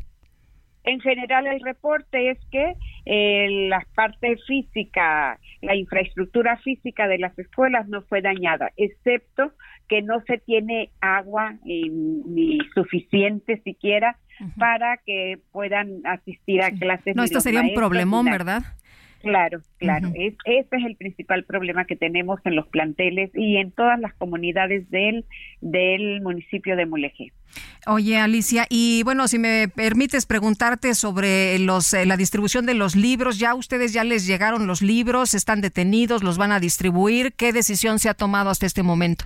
En 0.83 0.99
general, 0.99 1.47
el 1.47 1.61
reporte 1.61 2.31
es 2.31 2.39
que 2.51 2.75
eh, 3.05 3.67
la 3.69 3.85
parte 3.95 4.37
física, 4.47 5.39
la 5.61 5.75
infraestructura 5.75 6.57
física 6.57 7.07
de 7.07 7.19
las 7.19 7.37
escuelas 7.37 7.87
no 7.87 8.01
fue 8.03 8.21
dañada, 8.21 8.71
excepto 8.77 9.53
que 9.87 10.01
no 10.01 10.21
se 10.25 10.37
tiene 10.39 10.89
agua 11.01 11.55
ni 11.63 12.59
suficiente 12.73 13.61
siquiera 13.63 14.17
para 14.57 14.97
que 15.05 15.39
puedan 15.51 16.01
asistir 16.05 16.61
a 16.61 16.71
clases. 16.71 17.15
No, 17.15 17.23
esto 17.23 17.41
sería 17.41 17.61
un 17.61 17.73
problemón, 17.73 18.25
¿verdad? 18.25 18.63
Claro, 19.21 19.61
claro. 19.77 20.09
es, 20.15 20.33
ese 20.45 20.67
es 20.71 20.85
el 20.85 20.95
principal 20.95 21.43
problema 21.43 21.85
que 21.85 21.95
tenemos 21.95 22.39
en 22.45 22.55
los 22.55 22.67
planteles 22.67 23.31
y 23.35 23.57
en 23.57 23.71
todas 23.71 23.99
las 23.99 24.13
comunidades 24.15 24.89
del, 24.89 25.25
del 25.61 26.21
municipio 26.21 26.75
de 26.75 26.85
Mulegé. 26.85 27.31
Oye, 27.87 28.17
Alicia, 28.17 28.65
y 28.69 29.01
bueno, 29.03 29.27
si 29.27 29.39
me 29.39 29.67
permites 29.67 30.25
preguntarte 30.25 30.93
sobre 30.93 31.57
los, 31.59 31.93
eh, 31.93 32.05
la 32.05 32.15
distribución 32.15 32.65
de 32.65 32.75
los 32.75 32.95
libros, 32.95 33.39
¿ya 33.39 33.55
ustedes 33.55 33.91
ya 33.91 34.03
les 34.03 34.27
llegaron 34.27 34.67
los 34.67 34.81
libros? 34.81 35.33
¿Están 35.33 35.61
detenidos? 35.61 36.23
¿Los 36.23 36.37
van 36.37 36.51
a 36.51 36.59
distribuir? 36.59 37.33
¿Qué 37.33 37.51
decisión 37.53 37.99
se 37.99 38.09
ha 38.09 38.13
tomado 38.13 38.49
hasta 38.51 38.65
este 38.65 38.83
momento? 38.83 39.25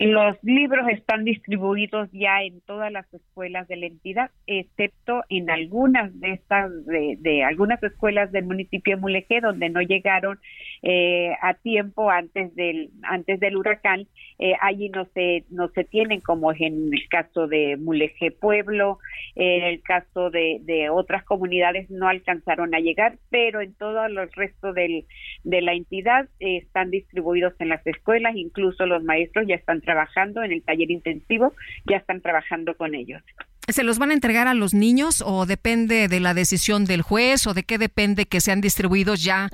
Los 0.00 0.36
libros 0.42 0.88
están 0.88 1.24
distribuidos 1.24 2.08
ya 2.10 2.42
en 2.42 2.60
todas 2.62 2.90
las 2.90 3.06
escuelas 3.14 3.68
de 3.68 3.76
la 3.76 3.86
entidad, 3.86 4.30
excepto 4.48 5.22
en 5.28 5.50
algunas 5.50 6.18
de 6.18 6.32
estas, 6.32 6.72
de, 6.86 7.44
algunas 7.44 7.80
escuelas 7.80 8.32
del 8.32 8.44
municipio 8.44 8.96
de 8.96 9.00
Mulegé, 9.00 9.40
donde 9.40 9.70
no 9.70 9.80
llegaron 9.82 10.40
eh, 10.82 11.36
a 11.40 11.54
tiempo 11.54 12.10
antes 12.10 12.52
del 12.56 12.90
antes 13.02 13.38
del 13.38 13.56
huracán. 13.56 14.08
Eh, 14.38 14.54
allí 14.60 14.88
no 14.88 15.06
se 15.14 15.44
no 15.50 15.68
se 15.68 15.84
tienen, 15.84 16.20
como 16.20 16.52
en 16.52 16.92
el 16.92 17.08
caso 17.08 17.46
de 17.46 17.76
Mulegé 17.76 18.32
Pueblo, 18.32 18.98
en 19.36 19.62
el 19.64 19.82
caso 19.82 20.30
de, 20.30 20.58
de 20.62 20.90
otras 20.90 21.24
comunidades 21.24 21.88
no 21.90 22.08
alcanzaron 22.08 22.74
a 22.74 22.80
llegar, 22.80 23.18
pero 23.30 23.60
en 23.60 23.74
todo 23.74 24.04
el 24.06 24.16
resto 24.32 24.72
del, 24.72 25.04
de 25.44 25.62
la 25.62 25.74
entidad 25.74 26.28
eh, 26.40 26.58
están 26.58 26.90
distribuidos 26.90 27.54
en 27.58 27.68
las 27.68 27.86
escuelas, 27.86 28.34
incluso 28.36 28.86
los 28.86 29.02
maestros 29.04 29.46
ya 29.46 29.54
están 29.54 29.80
trabajando 29.80 30.42
en 30.42 30.52
el 30.52 30.62
taller 30.62 30.90
intensivo, 30.90 31.54
ya 31.88 31.98
están 31.98 32.20
trabajando 32.20 32.76
con 32.76 32.94
ellos. 32.94 33.22
¿Se 33.68 33.82
los 33.82 33.98
van 33.98 34.10
a 34.10 34.14
entregar 34.14 34.46
a 34.46 34.54
los 34.54 34.74
niños 34.74 35.22
o 35.24 35.46
depende 35.46 36.08
de 36.08 36.20
la 36.20 36.34
decisión 36.34 36.84
del 36.84 37.02
juez 37.02 37.46
o 37.46 37.54
de 37.54 37.62
qué 37.62 37.78
depende 37.78 38.26
que 38.26 38.40
sean 38.40 38.60
distribuidos 38.60 39.24
ya? 39.24 39.48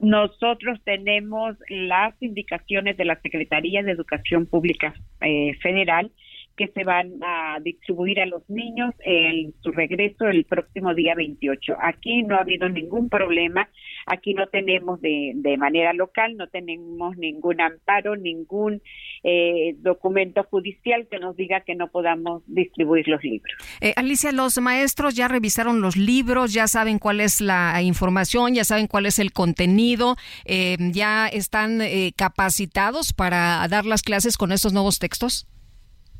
Nosotros 0.00 0.80
tenemos 0.84 1.56
las 1.68 2.14
indicaciones 2.20 2.96
de 2.96 3.04
la 3.04 3.20
Secretaría 3.20 3.82
de 3.82 3.92
Educación 3.92 4.46
Pública 4.46 4.94
eh, 5.20 5.54
Federal 5.62 6.10
que 6.56 6.68
se 6.68 6.84
van 6.84 7.12
a 7.22 7.58
distribuir 7.60 8.20
a 8.20 8.26
los 8.26 8.48
niños 8.48 8.94
en 9.00 9.54
su 9.62 9.72
regreso 9.72 10.26
el 10.28 10.44
próximo 10.44 10.94
día 10.94 11.14
28. 11.14 11.76
Aquí 11.80 12.22
no 12.22 12.36
ha 12.36 12.40
habido 12.40 12.68
ningún 12.68 13.08
problema, 13.08 13.68
aquí 14.06 14.34
no 14.34 14.46
tenemos 14.48 15.00
de, 15.00 15.32
de 15.34 15.56
manera 15.56 15.92
local, 15.92 16.36
no 16.36 16.48
tenemos 16.48 17.16
ningún 17.16 17.60
amparo, 17.60 18.16
ningún 18.16 18.82
eh, 19.22 19.74
documento 19.78 20.44
judicial 20.44 21.08
que 21.10 21.18
nos 21.18 21.34
diga 21.36 21.62
que 21.62 21.74
no 21.74 21.90
podamos 21.90 22.42
distribuir 22.46 23.08
los 23.08 23.22
libros. 23.22 23.54
Eh, 23.80 23.94
Alicia, 23.96 24.32
los 24.32 24.58
maestros 24.58 25.14
ya 25.14 25.28
revisaron 25.28 25.80
los 25.80 25.96
libros, 25.96 26.52
ya 26.52 26.68
saben 26.68 26.98
cuál 26.98 27.20
es 27.20 27.40
la 27.40 27.80
información, 27.82 28.54
ya 28.54 28.64
saben 28.64 28.86
cuál 28.86 29.06
es 29.06 29.18
el 29.18 29.32
contenido, 29.32 30.16
eh, 30.44 30.76
ya 30.92 31.26
están 31.28 31.80
capacitados 32.16 33.12
para 33.12 33.66
dar 33.68 33.86
las 33.86 34.02
clases 34.02 34.36
con 34.36 34.52
estos 34.52 34.72
nuevos 34.72 34.98
textos. 34.98 35.46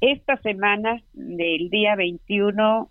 Esta 0.01 0.37
semana, 0.43 1.03
del 1.13 1.71
día 1.71 1.97
21 1.97 2.91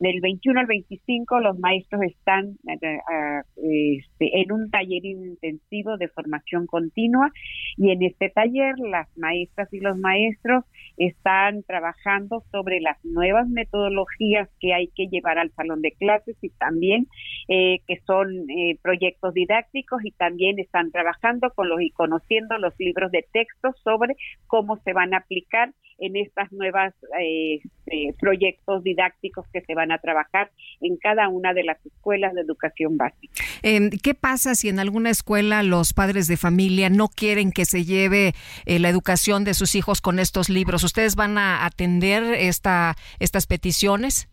Del 0.00 0.20
21 0.20 0.60
al 0.60 0.66
25 0.66 1.40
los 1.40 1.58
maestros 1.58 2.02
están 2.02 2.56
eh, 2.68 3.40
este, 3.56 4.40
en 4.40 4.52
un 4.52 4.70
taller 4.70 5.04
intensivo 5.04 5.96
de 5.96 6.08
formación 6.08 6.66
continua 6.66 7.32
y 7.76 7.90
en 7.90 8.02
este 8.04 8.30
taller 8.30 8.78
las 8.78 9.08
maestras 9.16 9.72
y 9.72 9.80
los 9.80 9.98
maestros 9.98 10.64
están 10.96 11.64
trabajando 11.64 12.44
sobre 12.52 12.80
las 12.80 13.04
nuevas 13.04 13.48
metodologías 13.48 14.48
que 14.60 14.72
hay 14.72 14.88
que 14.88 15.08
llevar 15.08 15.38
al 15.38 15.50
salón 15.52 15.82
de 15.82 15.92
clases 15.92 16.36
y 16.42 16.50
también 16.50 17.08
eh, 17.48 17.80
que 17.88 17.98
son 18.06 18.48
eh, 18.50 18.78
proyectos 18.82 19.34
didácticos 19.34 20.04
y 20.04 20.12
también 20.12 20.60
están 20.60 20.92
trabajando 20.92 21.50
con 21.50 21.68
los 21.68 21.80
y 21.80 21.90
conociendo 21.90 22.56
los 22.58 22.74
libros 22.78 23.10
de 23.10 23.24
texto 23.32 23.72
sobre 23.82 24.14
cómo 24.46 24.76
se 24.78 24.92
van 24.92 25.14
a 25.14 25.18
aplicar 25.18 25.72
en 25.98 26.16
estas 26.16 26.52
nuevas 26.52 26.94
eh, 27.20 27.60
este, 27.88 28.14
proyectos 28.20 28.82
didácticos 28.84 29.46
que 29.52 29.60
se 29.62 29.74
van 29.74 29.92
a 29.92 29.98
trabajar 29.98 30.50
en 30.80 30.96
cada 30.96 31.28
una 31.28 31.54
de 31.54 31.64
las 31.64 31.84
escuelas 31.84 32.34
de 32.34 32.42
educación 32.42 32.96
básica. 32.96 33.42
Em, 33.62 33.90
¿Qué 33.90 34.14
pasa 34.14 34.54
si 34.54 34.68
en 34.68 34.78
alguna 34.78 35.10
escuela 35.10 35.62
los 35.62 35.92
padres 35.92 36.26
de 36.28 36.36
familia 36.36 36.90
no 36.90 37.08
quieren 37.08 37.52
que 37.52 37.64
se 37.64 37.84
lleve 37.84 38.34
eh, 38.66 38.78
la 38.78 38.88
educación 38.88 39.44
de 39.44 39.54
sus 39.54 39.74
hijos 39.74 40.00
con 40.00 40.18
estos 40.18 40.48
libros? 40.48 40.84
¿Ustedes 40.84 41.16
van 41.16 41.38
a 41.38 41.64
atender 41.64 42.22
esta, 42.34 42.94
estas 43.18 43.46
peticiones? 43.46 44.28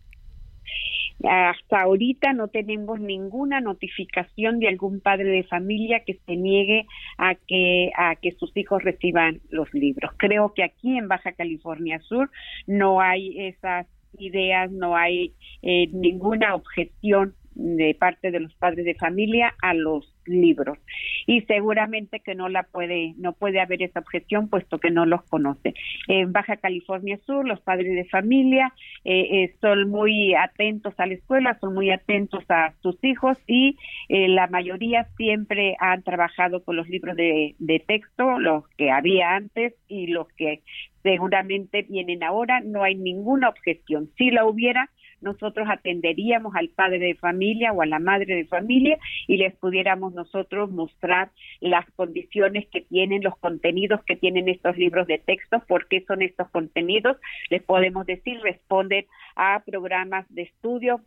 Hasta 1.24 1.82
ahorita 1.82 2.34
no 2.34 2.50
tenemos 2.50 3.00
ninguna 3.00 3.62
notificación 3.62 4.60
de 4.60 4.68
algún 4.68 5.00
padre 5.00 5.30
de 5.30 5.44
familia 5.44 6.02
que 6.06 6.20
se 6.26 6.36
niegue 6.36 6.86
a 7.18 7.36
que 7.36 7.92
a 7.98 8.16
que 8.16 8.32
sus 8.34 8.56
hijos 8.58 8.84
reciban 8.84 9.40
los 9.50 9.74
libros. 9.74 10.12
Creo 10.18 10.54
que 10.54 10.64
aquí 10.64 10.98
en 10.98 11.08
Baja 11.08 11.32
California 11.32 12.00
Sur 12.00 12.30
no 12.68 13.00
hay 13.00 13.48
esas 13.48 13.88
ideas, 14.18 14.72
no 14.72 14.96
hay 14.96 15.34
eh, 15.62 15.88
ninguna 15.92 16.56
objeción 16.56 17.34
de 17.56 17.96
parte 17.96 18.32
de 18.32 18.40
los 18.40 18.54
padres 18.56 18.86
de 18.86 18.96
familia 18.96 19.56
a 19.62 19.74
los 19.74 20.14
libros. 20.26 20.78
Y 21.26 21.42
seguramente 21.42 22.20
que 22.20 22.36
no 22.36 22.50
la 22.50 22.64
puede 22.64 23.14
no 23.18 23.34
puede 23.34 23.60
haber 23.60 23.82
esa 23.82 24.00
objeción 24.00 24.50
puesto 24.50 24.80
que 24.80 24.92
no 24.92 25.06
los 25.06 25.24
conoce. 25.24 25.74
En 26.08 26.32
Baja 26.32 26.58
California 26.58 27.18
Sur 27.26 27.48
los 27.48 27.62
padres 27.62 27.96
de 27.96 28.06
familia 28.06 28.74
eh, 29.04 29.44
eh, 29.44 29.56
son 29.62 29.90
muy 29.90 30.34
atentos 30.36 30.94
a 30.98 31.06
la 31.06 31.14
escuela 31.14 31.58
son 31.60 31.74
muy 31.74 31.92
atentos 31.92 32.44
a 32.50 32.74
sus 32.82 33.02
hijos 33.04 33.38
y 33.48 33.78
eh, 34.10 34.28
la 34.28 34.48
mayoría 34.48 35.08
siempre 35.18 35.76
han 35.80 36.04
trabajado 36.04 36.64
con 36.64 36.76
los 36.76 36.90
libros 36.90 37.16
de, 37.16 37.56
de 37.60 37.80
texto 37.80 38.40
los 38.40 38.68
que 38.78 38.92
había 38.92 39.36
antes 39.36 39.74
y 39.88 40.08
los 40.08 40.28
que 40.34 40.62
seguramente 41.06 41.84
vienen 41.84 42.24
ahora. 42.24 42.62
No 42.62 42.84
hay 42.84 42.96
ninguna 42.96 43.50
objeción. 43.50 44.10
Si 44.18 44.32
la 44.32 44.46
hubiera 44.46 44.90
nosotros 45.22 45.68
atenderíamos 45.70 46.56
al 46.56 46.70
padre 46.70 47.00
de 47.00 47.16
familia 47.16 47.72
o 47.72 47.82
a 47.82 47.86
la 47.86 48.00
madre 48.00 48.36
de 48.36 48.46
familia 48.46 48.98
y 49.28 49.38
les 49.38 49.56
pudiéramos 49.56 50.14
nosotros 50.14 50.72
mostrar 50.72 51.32
las 51.60 51.90
condiciones 51.92 52.68
que 52.68 52.82
tienen, 52.82 53.24
los 53.24 53.38
contenidos 53.38 54.04
que 54.04 54.16
tienen 54.16 54.50
estos 54.50 54.78
libros 54.78 55.08
de 55.08 55.18
texto, 55.18 55.62
por 55.68 55.88
qué 55.88 56.04
son 56.08 56.22
estos 56.22 56.50
contenidos, 56.50 57.18
les 57.50 57.64
podemos 57.64 58.06
decir, 58.06 58.40
responden 58.42 59.06
a 59.36 59.62
programas 59.66 60.26
de 60.30 60.44
estudio, 60.44 61.02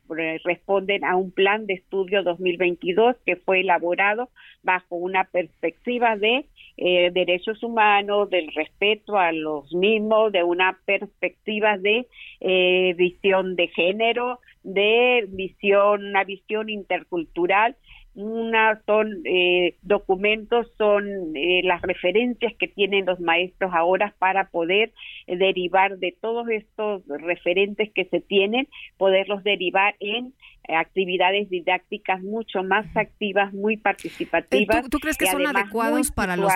responden 0.45 1.05
a 1.05 1.17
un 1.17 1.31
plan 1.31 1.67
de 1.67 1.75
estudio 1.75 2.23
2022 2.23 3.17
que 3.25 3.37
fue 3.37 3.61
elaborado 3.61 4.31
bajo 4.63 4.97
una 4.97 5.25
perspectiva 5.25 6.17
de 6.17 6.47
eh, 6.81 7.11
derechos 7.13 7.61
humanos, 7.65 8.31
del 8.31 8.53
respeto 8.55 9.19
a 9.19 9.33
los 9.33 9.73
mismos, 9.75 10.31
de 10.31 10.45
una 10.45 10.79
perspectiva 10.85 11.77
de 11.77 12.07
eh, 12.41 12.95
visión 12.97 13.57
de 13.57 13.67
género, 13.69 14.39
de 14.63 15.27
visión, 15.29 16.07
una 16.07 16.23
visión 16.23 16.69
intercultural 16.69 17.77
una 18.19 18.83
son 18.85 19.23
eh, 19.25 19.77
documentos, 19.83 20.67
son 20.77 21.37
eh, 21.37 21.61
las 21.63 21.81
referencias 21.83 22.53
que 22.59 22.67
tienen 22.67 23.07
los 23.07 23.21
maestros 23.21 23.71
ahora 23.73 24.15
para 24.19 24.49
poder 24.49 24.93
derivar 25.29 25.99
de 25.99 26.17
todos 26.21 26.49
estos 26.49 27.03
referentes 27.07 27.91
que 27.95 28.07
se 28.07 28.21
tienen, 28.21 28.67
poderlos 28.97 29.45
derivar 29.45 29.95
en 30.01 30.35
actividades 30.69 31.49
didácticas 31.49 32.21
mucho 32.23 32.65
más 32.65 32.85
activas, 32.97 33.53
muy 33.55 33.77
participativas. 33.77 34.89
¿Tú, 34.91 34.99
crees 34.99 35.17
que 35.17 35.27
son 35.27 35.47
adecuados 35.47 36.11
para 36.11 36.37
los 36.37 36.53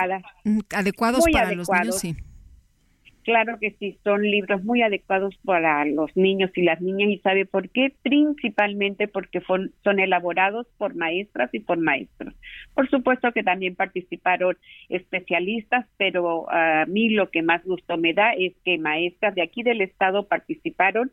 adecuados 0.75 1.23
para 1.31 1.53
los 1.53 1.69
niños? 1.69 1.99
Sí. 1.99 2.15
Claro 3.23 3.57
que 3.57 3.71
sí, 3.79 3.97
son 4.03 4.21
libros 4.21 4.63
muy 4.65 4.81
adecuados 4.81 5.33
para 5.45 5.85
los 5.85 6.15
niños 6.17 6.51
y 6.55 6.63
las 6.63 6.81
niñas 6.81 7.09
y 7.09 7.19
sabe 7.19 7.45
por 7.45 7.69
qué, 7.69 7.93
principalmente 8.01 9.07
porque 9.07 9.39
son, 9.41 9.71
elaborados 9.99 10.67
por 10.77 10.95
maestras 10.95 11.49
y 11.53 11.61
por 11.61 11.77
maestros. 11.77 12.33
Por 12.73 12.89
supuesto 12.89 13.31
que 13.31 13.43
también 13.43 13.75
participaron 13.75 14.57
especialistas, 14.89 15.85
pero 15.97 16.51
a 16.51 16.85
mí 16.85 17.09
lo 17.11 17.29
que 17.29 17.43
más 17.43 17.63
gusto 17.63 17.97
me 17.97 18.13
da 18.13 18.33
es 18.33 18.53
que 18.65 18.77
maestras 18.77 19.35
de 19.35 19.41
aquí 19.41 19.63
del 19.63 19.79
estado 19.79 20.27
participaron 20.27 21.09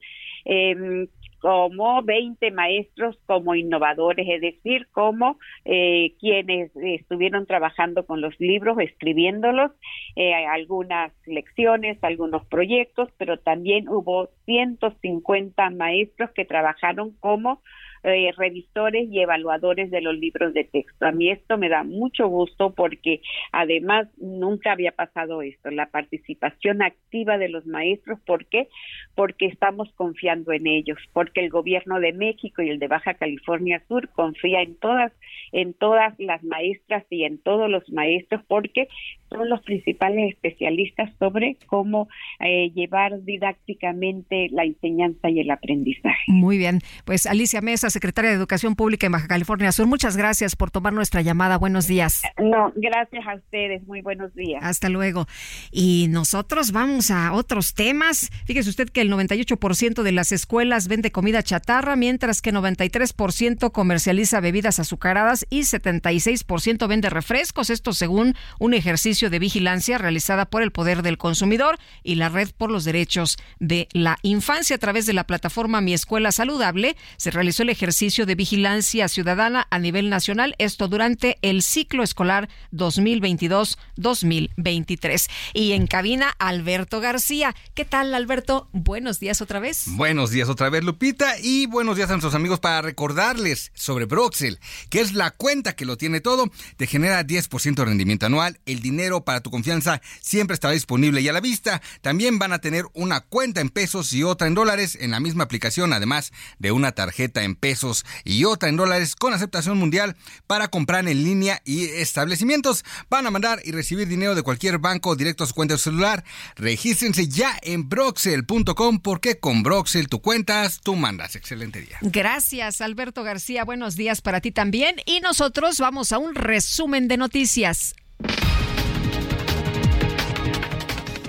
eh, 0.47 1.07
como 1.41 2.03
20 2.03 2.51
maestros 2.51 3.19
como 3.27 3.55
innovadores, 3.55 4.27
es 4.29 4.41
decir, 4.41 4.87
como 4.93 5.39
eh, 5.65 6.15
quienes 6.21 6.71
estuvieron 6.77 7.47
trabajando 7.47 8.05
con 8.05 8.21
los 8.21 8.39
libros, 8.39 8.79
escribiéndolos, 8.79 9.73
eh, 10.17 10.35
algunas 10.35 11.13
lecciones, 11.27 11.99
algunos 12.03 12.45
proyectos, 12.47 13.09
pero 13.17 13.39
también 13.39 13.89
hubo 13.89 14.29
150 14.45 15.71
maestros 15.71 16.31
que 16.31 16.45
trabajaron 16.45 17.13
como 17.21 17.63
eh, 18.03 18.33
revisores 18.37 19.09
y 19.11 19.21
evaluadores 19.21 19.91
de 19.91 20.01
los 20.01 20.17
libros 20.17 20.55
de 20.55 20.65
texto. 20.65 21.07
A 21.07 21.13
mí 21.13 21.31
esto 21.31 21.59
me 21.59 21.69
da 21.69 21.85
mucho 21.85 22.29
gusto 22.29 22.73
porque 22.75 23.21
además 23.53 24.09
nunca 24.17 24.73
había 24.73 24.93
pasado 24.93 25.43
esto, 25.43 25.71
la 25.71 25.87
participación 25.87 26.83
activa 26.83 27.39
de 27.39 27.49
los 27.49 27.67
maestros. 27.67 28.19
¿Por 28.21 28.47
qué? 28.47 28.69
Porque 29.15 29.47
estamos 29.47 29.93
confiando 29.95 30.53
en 30.53 30.67
ellos, 30.67 30.99
porque 31.13 31.41
el 31.41 31.51
gobierno 31.51 32.01
de 32.01 32.13
México 32.13 32.63
y 32.63 32.71
el 32.71 32.79
de 32.79 32.89
Baja 32.89 33.15
California 33.15 33.83
Sur 33.89 34.09
confía 34.11 34.63
en 34.63 34.77
todas, 34.77 35.13
en 35.53 35.75
todas 35.75 36.15
las 36.19 36.43
maestras 36.43 37.05
y 37.11 37.25
en 37.25 37.39
todos 37.39 37.69
los 37.69 37.89
maestros 37.91 38.43
porque 38.47 38.89
son 39.31 39.49
los 39.49 39.61
principales 39.63 40.35
especialistas 40.35 41.11
sobre 41.19 41.57
cómo 41.67 42.09
eh, 42.41 42.71
llevar 42.75 43.23
didácticamente 43.23 44.49
la 44.51 44.65
enseñanza 44.65 45.31
y 45.31 45.41
el 45.41 45.51
aprendizaje. 45.51 46.25
Muy 46.27 46.59
bien, 46.59 46.81
pues 47.05 47.27
Alicia 47.27 47.61
Mesa, 47.61 47.91
secretaria 47.91 48.31
de 48.31 48.37
Educación 48.37 48.75
Pública 48.75 49.07
en 49.07 49.13
Baja 49.13 49.29
California 49.29 49.73
Sur, 49.73 49.87
muchas 49.87 50.17
gracias 50.17 50.57
por 50.57 50.71
tomar 50.71 50.93
nuestra 50.93 51.23
llamada. 51.23 51.59
Buenos 51.59 51.87
días. 51.87 52.23
No, 52.39 52.73
gracias 52.77 53.27
a 53.27 53.37
ustedes. 53.37 53.87
Muy 53.87 54.01
buenos 54.01 54.35
días. 54.35 54.63
Hasta 54.63 54.89
luego. 54.89 55.27
Y 55.71 56.07
nosotros 56.11 56.73
vamos 56.73 57.11
a 57.11 57.33
otros 57.33 57.75
temas. 57.75 58.31
Fíjese 58.47 58.71
usted 58.71 58.89
que 58.89 59.01
el 59.01 59.13
98% 59.13 60.03
de 60.03 60.13
las 60.13 60.33
escuelas 60.33 60.89
vende 60.89 61.13
comida 61.13 61.43
chatarra, 61.43 61.97
mientras 61.97 62.43
que 62.43 62.53
93% 62.53 63.71
comercializa 63.73 64.41
bebidas 64.41 64.81
azucaradas 64.81 65.47
y 65.51 65.61
76% 65.61 66.89
vende 66.89 67.11
refrescos. 67.11 67.71
Esto 67.71 67.93
según 67.93 68.35
un 68.59 68.75
ejercicio 68.75 69.20
de 69.29 69.39
vigilancia 69.39 69.99
realizada 69.99 70.47
por 70.47 70.63
el 70.63 70.71
Poder 70.71 71.03
del 71.03 71.19
Consumidor 71.19 71.79
y 72.03 72.15
la 72.15 72.31
Red 72.31 72.53
por 72.57 72.71
los 72.71 72.85
Derechos 72.85 73.37
de 73.59 73.89
la 73.93 74.17
Infancia. 74.23 74.77
A 74.77 74.79
través 74.79 75.05
de 75.05 75.13
la 75.13 75.25
plataforma 75.25 75.81
Mi 75.81 75.93
Escuela 75.93 76.31
Saludable 76.33 76.97
se 77.17 77.31
realizó 77.31 77.65
el 77.65 77.71
ejercicio 77.71 78.25
de 78.25 78.37
vigilancia 78.37 79.09
ciudadana 79.09 79.67
a 79.71 79.81
nivel 79.81 80.09
nacional, 80.09 80.55
esto 80.59 80.89
durante 80.89 81.37
el 81.43 81.63
ciclo 81.63 82.03
escolar 82.03 82.49
2022-2023. 82.73 85.29
Y 85.55 85.73
en 85.73 85.87
cabina, 85.87 86.35
Alberto 86.39 87.01
García. 87.01 87.55
¿Qué 87.75 87.85
tal, 87.85 88.15
Alberto? 88.15 88.69
Buenos 88.73 89.19
días 89.19 89.43
otra 89.43 89.59
vez. 89.59 89.87
Buenos 89.89 90.31
días 90.31 90.49
otra 90.49 90.71
vez, 90.71 90.85
Lupita, 90.85 91.35
y 91.43 91.67
buenos 91.67 91.97
días 91.97 92.11
a 92.11 92.13
nuestros 92.13 92.37
amigos 92.37 92.61
para 92.61 92.81
recordarles 92.81 93.73
sobre 93.75 94.05
Broxel, 94.05 94.61
que 94.89 95.01
es 95.01 95.15
la 95.15 95.33
cuenta 95.33 95.75
que 95.75 95.85
lo 95.85 95.97
tiene 95.97 96.21
todo, 96.21 96.49
te 96.77 96.87
genera 96.87 97.27
10% 97.27 97.75
de 97.75 97.85
rendimiento 97.85 98.27
anual, 98.27 98.61
el 98.67 98.81
dinero 98.81 99.10
para 99.25 99.41
tu 99.41 99.51
confianza 99.51 100.01
siempre 100.21 100.55
estará 100.55 100.73
disponible 100.73 101.21
y 101.21 101.29
a 101.29 101.33
la 101.33 101.41
vista. 101.41 101.83
También 102.01 102.39
van 102.39 102.53
a 102.53 102.61
tener 102.61 102.85
una 102.95 103.21
cuenta 103.21 103.61
en 103.61 103.69
pesos 103.69 104.13
y 104.13 104.23
otra 104.23 104.47
en 104.47 104.55
dólares 104.55 104.97
en 105.01 105.11
la 105.11 105.21
misma 105.21 105.45
aplicación, 105.45 105.93
además 105.93 106.33
de 106.59 106.73
una 106.73 106.93
tarjeta 106.93 107.43
en 107.43 107.57
pesos 107.57 108.05
y 108.25 108.45
otra 108.45 108.69
en 108.69 108.77
dólares 108.77 109.17
con 109.17 109.35
aceptación 109.35 109.79
mundial 109.79 110.17
para 110.47 110.69
comprar 110.69 111.09
en 111.09 111.25
línea 111.25 111.61
y 111.65 111.85
establecimientos. 111.87 112.85
Van 113.09 113.27
a 113.27 113.31
mandar 113.31 113.61
y 113.65 113.73
recibir 113.73 114.07
dinero 114.07 114.35
de 114.35 114.43
cualquier 114.43 114.79
banco 114.79 115.17
directo 115.17 115.45
a 115.45 115.47
su 115.47 115.55
cuenta 115.55 115.77
celular. 115.79 116.25
Regístrense 116.57 117.29
ya 117.29 117.59
en 117.63 117.89
broxel.com 117.89 119.01
porque 119.01 119.39
con 119.39 119.63
Broxel 119.63 120.09
tu 120.09 120.21
cuentas, 120.21 120.81
tú 120.83 120.97
mandas. 120.97 121.37
Excelente 121.37 121.81
día. 121.81 121.99
Gracias, 122.01 122.81
Alberto 122.81 123.23
García. 123.23 123.65
Buenos 123.65 123.97
días 123.97 124.21
para 124.21 124.41
ti 124.41 124.53
también. 124.53 124.97
Y 125.07 125.21
nosotros 125.21 125.79
vamos 125.79 126.13
a 126.13 126.19
un 126.19 126.35
resumen 126.35 127.09
de 127.09 127.17
noticias. 127.17 127.95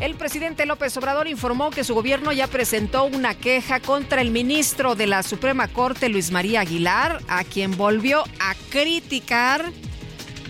El 0.01 0.15
presidente 0.15 0.65
López 0.65 0.97
Obrador 0.97 1.27
informó 1.27 1.69
que 1.69 1.83
su 1.83 1.93
gobierno 1.93 2.31
ya 2.31 2.47
presentó 2.47 3.03
una 3.03 3.35
queja 3.35 3.79
contra 3.79 4.21
el 4.21 4.31
ministro 4.31 4.95
de 4.95 5.05
la 5.05 5.21
Suprema 5.21 5.67
Corte, 5.67 6.09
Luis 6.09 6.31
María 6.31 6.61
Aguilar, 6.61 7.21
a 7.27 7.43
quien 7.43 7.77
volvió 7.77 8.23
a 8.39 8.55
criticar 8.71 9.71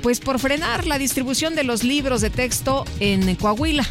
pues 0.02 0.20
por 0.20 0.40
frenar 0.40 0.88
la 0.88 0.98
distribución 0.98 1.54
de 1.54 1.64
los 1.64 1.84
libros 1.84 2.22
de 2.22 2.30
texto 2.30 2.86
en 3.00 3.36
Coahuila. 3.36 3.86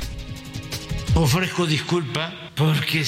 Ofrezco 1.15 1.67
disculpa 1.67 2.33
porque 2.55 3.05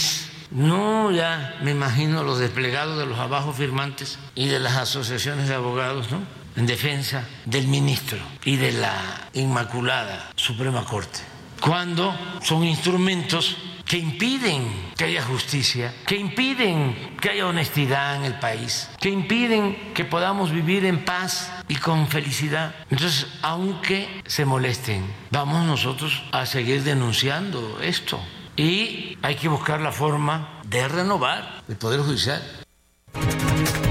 no 0.51 1.10
ya 1.10 1.59
me 1.62 1.70
imagino 1.70 2.23
los 2.23 2.39
desplegados 2.39 2.99
de 2.99 3.07
los 3.07 3.18
abajo 3.18 3.52
firmantes 3.52 4.18
y 4.34 4.49
de 4.49 4.60
las 4.60 4.76
asociaciones 4.76 5.49
de 5.49 5.55
abogados, 5.55 6.10
¿no? 6.10 6.42
En 6.56 6.66
defensa 6.66 7.26
del 7.44 7.66
ministro 7.66 8.18
y 8.44 8.56
de 8.56 8.72
la 8.72 9.28
Inmaculada 9.32 10.31
Suprema 10.36 10.84
Corte 10.84 11.32
cuando 11.62 12.12
son 12.42 12.64
instrumentos 12.64 13.56
que 13.86 13.97
impiden 13.97 14.92
que 14.97 15.05
haya 15.05 15.22
justicia, 15.22 15.94
que 16.06 16.16
impiden 16.16 17.16
que 17.20 17.31
haya 17.31 17.47
honestidad 17.47 18.16
en 18.16 18.24
el 18.24 18.39
país, 18.39 18.89
que 19.00 19.10
impiden 19.10 19.92
que 19.94 20.05
podamos 20.05 20.50
vivir 20.50 20.84
en 20.84 21.05
paz 21.05 21.52
y 21.68 21.76
con 21.76 22.08
felicidad. 22.08 22.74
Entonces, 22.90 23.26
aunque 23.42 24.22
se 24.26 24.44
molesten, 24.44 25.06
vamos 25.31 25.64
nosotros 25.66 26.22
a 26.32 26.47
seguir 26.47 26.82
denunciando 26.82 27.81
esto 27.81 28.20
y 28.56 29.16
hay 29.22 29.36
que 29.36 29.48
buscar 29.48 29.81
la 29.81 29.92
forma 29.92 30.60
de 30.64 30.89
renovar 30.89 31.62
el 31.68 31.76
Poder 31.76 32.00
Judicial. 32.00 32.42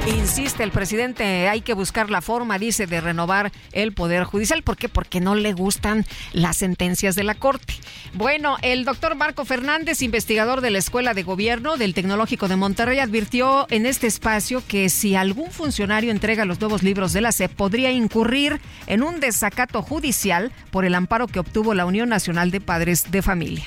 Insiste 0.08 0.64
el 0.64 0.72
presidente, 0.72 1.48
hay 1.48 1.62
que 1.62 1.76
buscar 1.76 2.10
la 2.10 2.22
forma, 2.22 2.58
dice, 2.58 2.88
de 2.88 3.02
renovar 3.02 3.52
el 3.72 3.94
Poder 3.94 4.24
Judicial. 4.24 4.64
¿Por 4.64 4.76
qué? 4.76 4.90
Porque 4.90 5.20
no 5.20 5.36
le 5.36 5.54
gustan 5.54 6.06
las 6.34 6.58
sentencias 6.58 7.16
de 7.16 7.24
la 7.24 7.36
Corte. 7.36 7.76
Bueno, 8.14 8.58
el 8.64 8.84
doctor 8.84 9.16
Marco 9.16 9.46
Fernández, 9.46 10.02
investigador 10.02 10.62
de 10.62 10.72
la 10.72 10.80
Escuela 10.80 11.14
de 11.14 11.22
Gobierno 11.22 11.78
del 11.78 11.94
Tecnológico 11.94 12.48
de 12.48 12.56
Monterrey, 12.56 12.98
advirtió 12.98 13.68
en 13.70 13.86
este 13.86 14.08
espacio 14.08 14.64
que 14.68 14.90
si 14.90 15.16
algún 15.16 15.52
funcionario 15.52 16.10
entrega 16.10 16.46
los 16.46 16.60
nuevos 16.60 16.82
libros 16.82 17.14
de 17.14 17.22
la 17.22 17.32
SEP, 17.32 17.52
podría 17.52 17.92
incurrir 17.92 18.60
en 18.88 19.04
un 19.04 19.20
desacato 19.20 19.84
judicial 19.84 20.52
por 20.72 20.84
el 20.84 20.96
amparo 20.96 21.28
que 21.28 21.40
obtuvo 21.40 21.76
la 21.76 21.86
Unión 21.86 22.10
Nacional 22.10 22.50
de 22.50 22.60
Padres 22.60 23.12
de 23.12 23.22
Familia. 23.22 23.66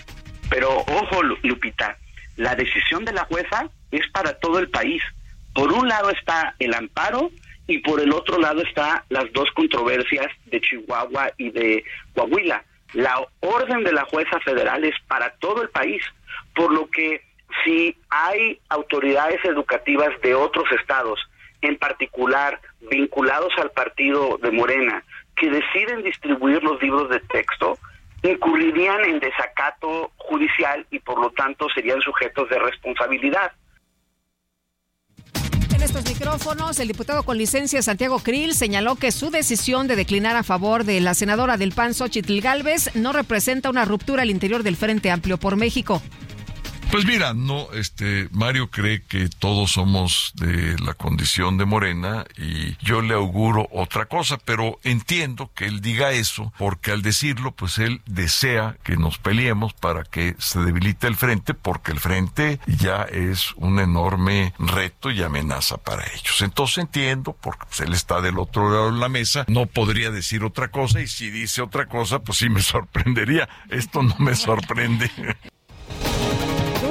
Pero 0.50 0.78
ojo, 0.78 1.22
Lupita, 1.42 1.96
la 2.36 2.56
decisión 2.56 3.04
de 3.04 3.12
la 3.12 3.24
jueza 3.26 3.70
es 3.92 4.02
para 4.12 4.34
todo 4.40 4.58
el 4.58 4.68
país 4.68 5.00
por 5.54 5.72
un 5.72 5.88
lado 5.88 6.10
está 6.10 6.54
el 6.58 6.74
amparo 6.74 7.30
y 7.66 7.78
por 7.78 8.00
el 8.00 8.12
otro 8.12 8.38
lado 8.38 8.60
está 8.62 9.04
las 9.08 9.32
dos 9.32 9.50
controversias 9.52 10.26
de 10.46 10.60
Chihuahua 10.60 11.30
y 11.38 11.50
de 11.50 11.84
Coahuila. 12.14 12.64
La 12.92 13.26
orden 13.40 13.84
de 13.84 13.92
la 13.92 14.04
jueza 14.04 14.38
federal 14.40 14.84
es 14.84 14.94
para 15.08 15.30
todo 15.36 15.62
el 15.62 15.70
país, 15.70 16.02
por 16.54 16.72
lo 16.72 16.88
que 16.90 17.22
si 17.64 17.96
hay 18.10 18.60
autoridades 18.68 19.42
educativas 19.44 20.10
de 20.22 20.34
otros 20.34 20.64
estados, 20.72 21.20
en 21.62 21.76
particular 21.76 22.60
vinculados 22.90 23.52
al 23.56 23.70
partido 23.70 24.38
de 24.42 24.50
Morena, 24.50 25.02
que 25.36 25.50
deciden 25.50 26.02
distribuir 26.02 26.62
los 26.62 26.80
libros 26.82 27.08
de 27.08 27.20
texto, 27.20 27.78
incurrirían 28.22 29.04
en 29.04 29.20
desacato 29.20 30.12
judicial 30.16 30.86
y 30.90 30.98
por 30.98 31.20
lo 31.20 31.30
tanto 31.30 31.68
serían 31.74 32.00
sujetos 32.00 32.48
de 32.48 32.58
responsabilidad 32.58 33.52
estos 35.84 36.04
micrófonos, 36.06 36.80
el 36.80 36.88
diputado 36.88 37.24
con 37.24 37.36
licencia 37.36 37.82
Santiago 37.82 38.18
Krill 38.18 38.54
señaló 38.54 38.96
que 38.96 39.12
su 39.12 39.30
decisión 39.30 39.86
de 39.86 39.96
declinar 39.96 40.34
a 40.34 40.42
favor 40.42 40.84
de 40.84 40.98
la 41.00 41.12
senadora 41.12 41.58
del 41.58 41.72
PAN 41.72 41.92
Xochitl 41.92 42.40
Galvez 42.40 42.90
no 42.94 43.12
representa 43.12 43.68
una 43.68 43.84
ruptura 43.84 44.22
al 44.22 44.30
interior 44.30 44.62
del 44.62 44.76
Frente 44.76 45.10
Amplio 45.10 45.36
por 45.36 45.56
México. 45.56 46.00
Pues 46.94 47.06
mira, 47.06 47.34
no, 47.34 47.72
este, 47.72 48.28
Mario 48.30 48.70
cree 48.70 49.02
que 49.02 49.28
todos 49.28 49.72
somos 49.72 50.30
de 50.36 50.78
la 50.78 50.94
condición 50.94 51.58
de 51.58 51.64
Morena 51.64 52.24
y 52.38 52.76
yo 52.76 53.02
le 53.02 53.14
auguro 53.14 53.68
otra 53.72 54.06
cosa, 54.06 54.38
pero 54.38 54.78
entiendo 54.84 55.50
que 55.56 55.64
él 55.64 55.80
diga 55.80 56.12
eso 56.12 56.52
porque 56.56 56.92
al 56.92 57.02
decirlo, 57.02 57.50
pues 57.50 57.78
él 57.78 58.00
desea 58.06 58.76
que 58.84 58.96
nos 58.96 59.18
peleemos 59.18 59.74
para 59.74 60.04
que 60.04 60.36
se 60.38 60.60
debilite 60.60 61.08
el 61.08 61.16
frente 61.16 61.52
porque 61.52 61.90
el 61.90 61.98
frente 61.98 62.60
ya 62.68 63.02
es 63.02 63.54
un 63.56 63.80
enorme 63.80 64.54
reto 64.60 65.10
y 65.10 65.20
amenaza 65.20 65.78
para 65.78 66.04
ellos. 66.04 66.42
Entonces 66.42 66.78
entiendo 66.78 67.36
porque 67.40 67.66
pues, 67.66 67.80
él 67.80 67.92
está 67.92 68.20
del 68.20 68.38
otro 68.38 68.70
lado 68.70 68.92
de 68.92 69.00
la 69.00 69.08
mesa, 69.08 69.44
no 69.48 69.66
podría 69.66 70.12
decir 70.12 70.44
otra 70.44 70.68
cosa 70.68 71.00
y 71.00 71.08
si 71.08 71.28
dice 71.30 71.60
otra 71.60 71.86
cosa, 71.86 72.20
pues 72.20 72.38
sí 72.38 72.48
me 72.48 72.62
sorprendería. 72.62 73.48
Esto 73.68 74.00
no 74.00 74.14
me 74.20 74.36
sorprende. 74.36 75.10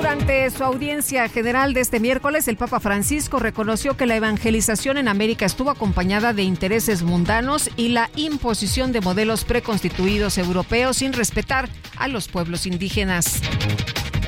Durante 0.03 0.51
su 0.51 0.65
audiencia 0.65 1.29
general 1.29 1.73
de 1.73 1.79
este 1.79 2.01
miércoles, 2.01 2.49
el 2.49 2.57
Papa 2.57 2.81
Francisco 2.81 3.39
reconoció 3.39 3.95
que 3.95 4.05
la 4.05 4.17
evangelización 4.17 4.97
en 4.97 5.07
América 5.07 5.45
estuvo 5.45 5.69
acompañada 5.69 6.33
de 6.33 6.43
intereses 6.43 7.03
mundanos 7.03 7.69
y 7.77 7.87
la 7.87 8.09
imposición 8.17 8.91
de 8.91 8.99
modelos 8.99 9.45
preconstituidos 9.45 10.37
europeos 10.37 10.97
sin 10.97 11.13
respetar 11.13 11.69
a 11.95 12.09
los 12.09 12.27
pueblos 12.27 12.65
indígenas. 12.65 13.41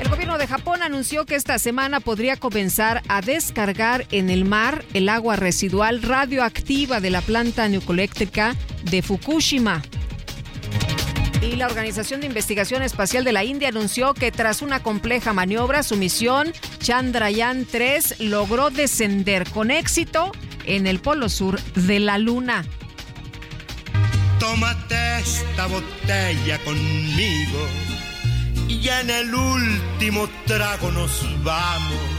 El 0.00 0.08
gobierno 0.08 0.38
de 0.38 0.46
Japón 0.46 0.80
anunció 0.82 1.26
que 1.26 1.34
esta 1.34 1.58
semana 1.58 2.00
podría 2.00 2.38
comenzar 2.38 3.02
a 3.08 3.20
descargar 3.20 4.06
en 4.12 4.30
el 4.30 4.46
mar 4.46 4.82
el 4.94 5.10
agua 5.10 5.36
residual 5.36 6.00
radioactiva 6.00 7.00
de 7.00 7.10
la 7.10 7.20
planta 7.20 7.68
nucleoeléctrica 7.68 8.56
de 8.90 9.02
Fukushima. 9.02 9.82
Y 11.42 11.56
la 11.56 11.66
Organización 11.66 12.20
de 12.20 12.26
Investigación 12.26 12.82
Espacial 12.82 13.24
de 13.24 13.32
la 13.32 13.44
India 13.44 13.68
anunció 13.68 14.14
que 14.14 14.32
tras 14.32 14.62
una 14.62 14.82
compleja 14.82 15.32
maniobra, 15.32 15.82
su 15.82 15.96
misión 15.96 16.52
Chandrayaan 16.78 17.66
3 17.66 18.20
logró 18.20 18.70
descender 18.70 19.48
con 19.50 19.70
éxito 19.70 20.32
en 20.64 20.86
el 20.86 20.98
polo 20.98 21.28
sur 21.28 21.60
de 21.74 22.00
la 22.00 22.18
Luna. 22.18 22.64
Tómate 24.40 25.18
esta 25.18 25.66
botella 25.66 26.58
conmigo 26.64 27.68
y 28.68 28.88
en 28.88 29.10
el 29.10 29.34
último 29.34 30.28
trago 30.46 30.90
nos 30.90 31.22
vamos 31.44 32.15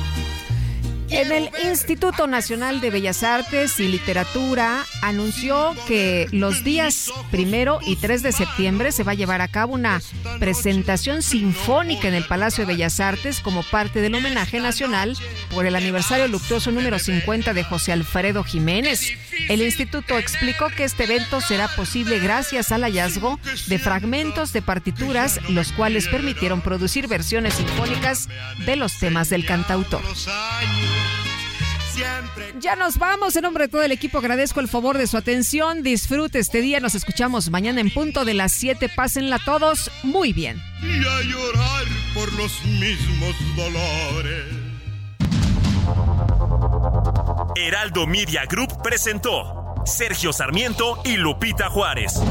en 1.10 1.32
el 1.32 1.50
Instituto 1.64 2.28
Nacional 2.28 2.82
de 2.82 2.90
Bellas 2.90 3.24
Artes 3.24 3.80
y 3.80 3.88
Literatura 3.88 4.86
anunció 5.02 5.76
que 5.88 6.28
los 6.32 6.64
días 6.64 7.12
primero 7.32 7.80
y 7.86 7.96
3 7.96 8.24
de 8.24 8.32
septiembre 8.32 8.92
se 8.92 9.04
va 9.04 9.14
a 9.14 9.16
llevar 9.16 9.42
a 9.42 9.48
cabo 9.48 9.74
una 9.74 10.02
presentación 10.40 11.22
sinfónica 11.22 12.08
en 12.08 12.14
el 12.14 12.26
Palacio 12.26 12.66
de 12.66 12.74
Bellas 12.74 13.00
Artes 13.00 13.40
como 13.40 13.64
parte 13.64 14.02
del 14.02 14.16
homenaje 14.16 14.60
nacional 14.60 15.18
por 15.54 15.66
el 15.66 15.76
aniversario 15.76 16.28
luctuoso 16.28 16.72
número 16.72 17.00
50 17.00 17.54
de 17.54 17.64
José 17.64 17.94
Alfredo 17.94 18.44
Jiménez. 18.44 19.14
El 19.50 19.62
instituto 19.62 20.18
explicó 20.18 20.68
que 20.70 20.84
este 20.84 21.06
evento 21.06 21.42
será 21.42 21.68
posible 21.70 22.20
gracias 22.20 22.72
al 22.72 22.82
hallazgo 22.82 23.40
de 23.68 23.80
fragmentos 23.80 24.52
de 24.52 24.62
partituras, 24.62 25.40
los 25.50 25.72
cuales 25.72 26.08
permitieron 26.08 26.62
producir 26.62 27.08
versiones 27.08 27.54
sinfónicas 27.54 28.28
de 28.66 28.76
los 28.76 28.98
temas 29.00 29.30
del 29.30 29.46
cantautor. 29.46 30.02
Ya 32.60 32.76
nos 32.76 32.98
vamos. 32.98 33.36
En 33.36 33.44
nombre 33.44 33.66
de 33.66 33.68
todo 33.70 33.84
el 33.84 33.92
equipo 33.92 34.18
agradezco 34.18 34.60
el 34.60 34.68
favor 34.68 34.98
de 34.98 35.08
su 35.08 35.18
atención. 35.18 35.84
Disfrute 35.84 36.40
este 36.40 36.62
día. 36.62 36.80
Nos 36.80 36.96
escuchamos 36.96 37.50
mañana 37.50 37.82
en 37.82 37.92
punto 37.92 38.26
de 38.26 38.34
las 38.34 38.52
7. 38.54 38.90
Pásenla 38.96 39.40
todos 39.44 39.92
muy 40.04 40.34
bien. 40.34 40.62
Y 40.82 40.98
a 40.98 41.22
llorar 41.22 41.86
por 42.14 42.32
los 42.34 42.64
mismos 42.66 43.36
dolores. 43.56 44.46
Heraldo 47.56 48.08
Media 48.08 48.46
Group 48.46 48.82
presentó 48.84 49.76
Sergio 49.86 50.34
Sarmiento 50.34 51.02
y 51.06 51.18
Lupita 51.18 51.70
Juárez. 51.70 52.22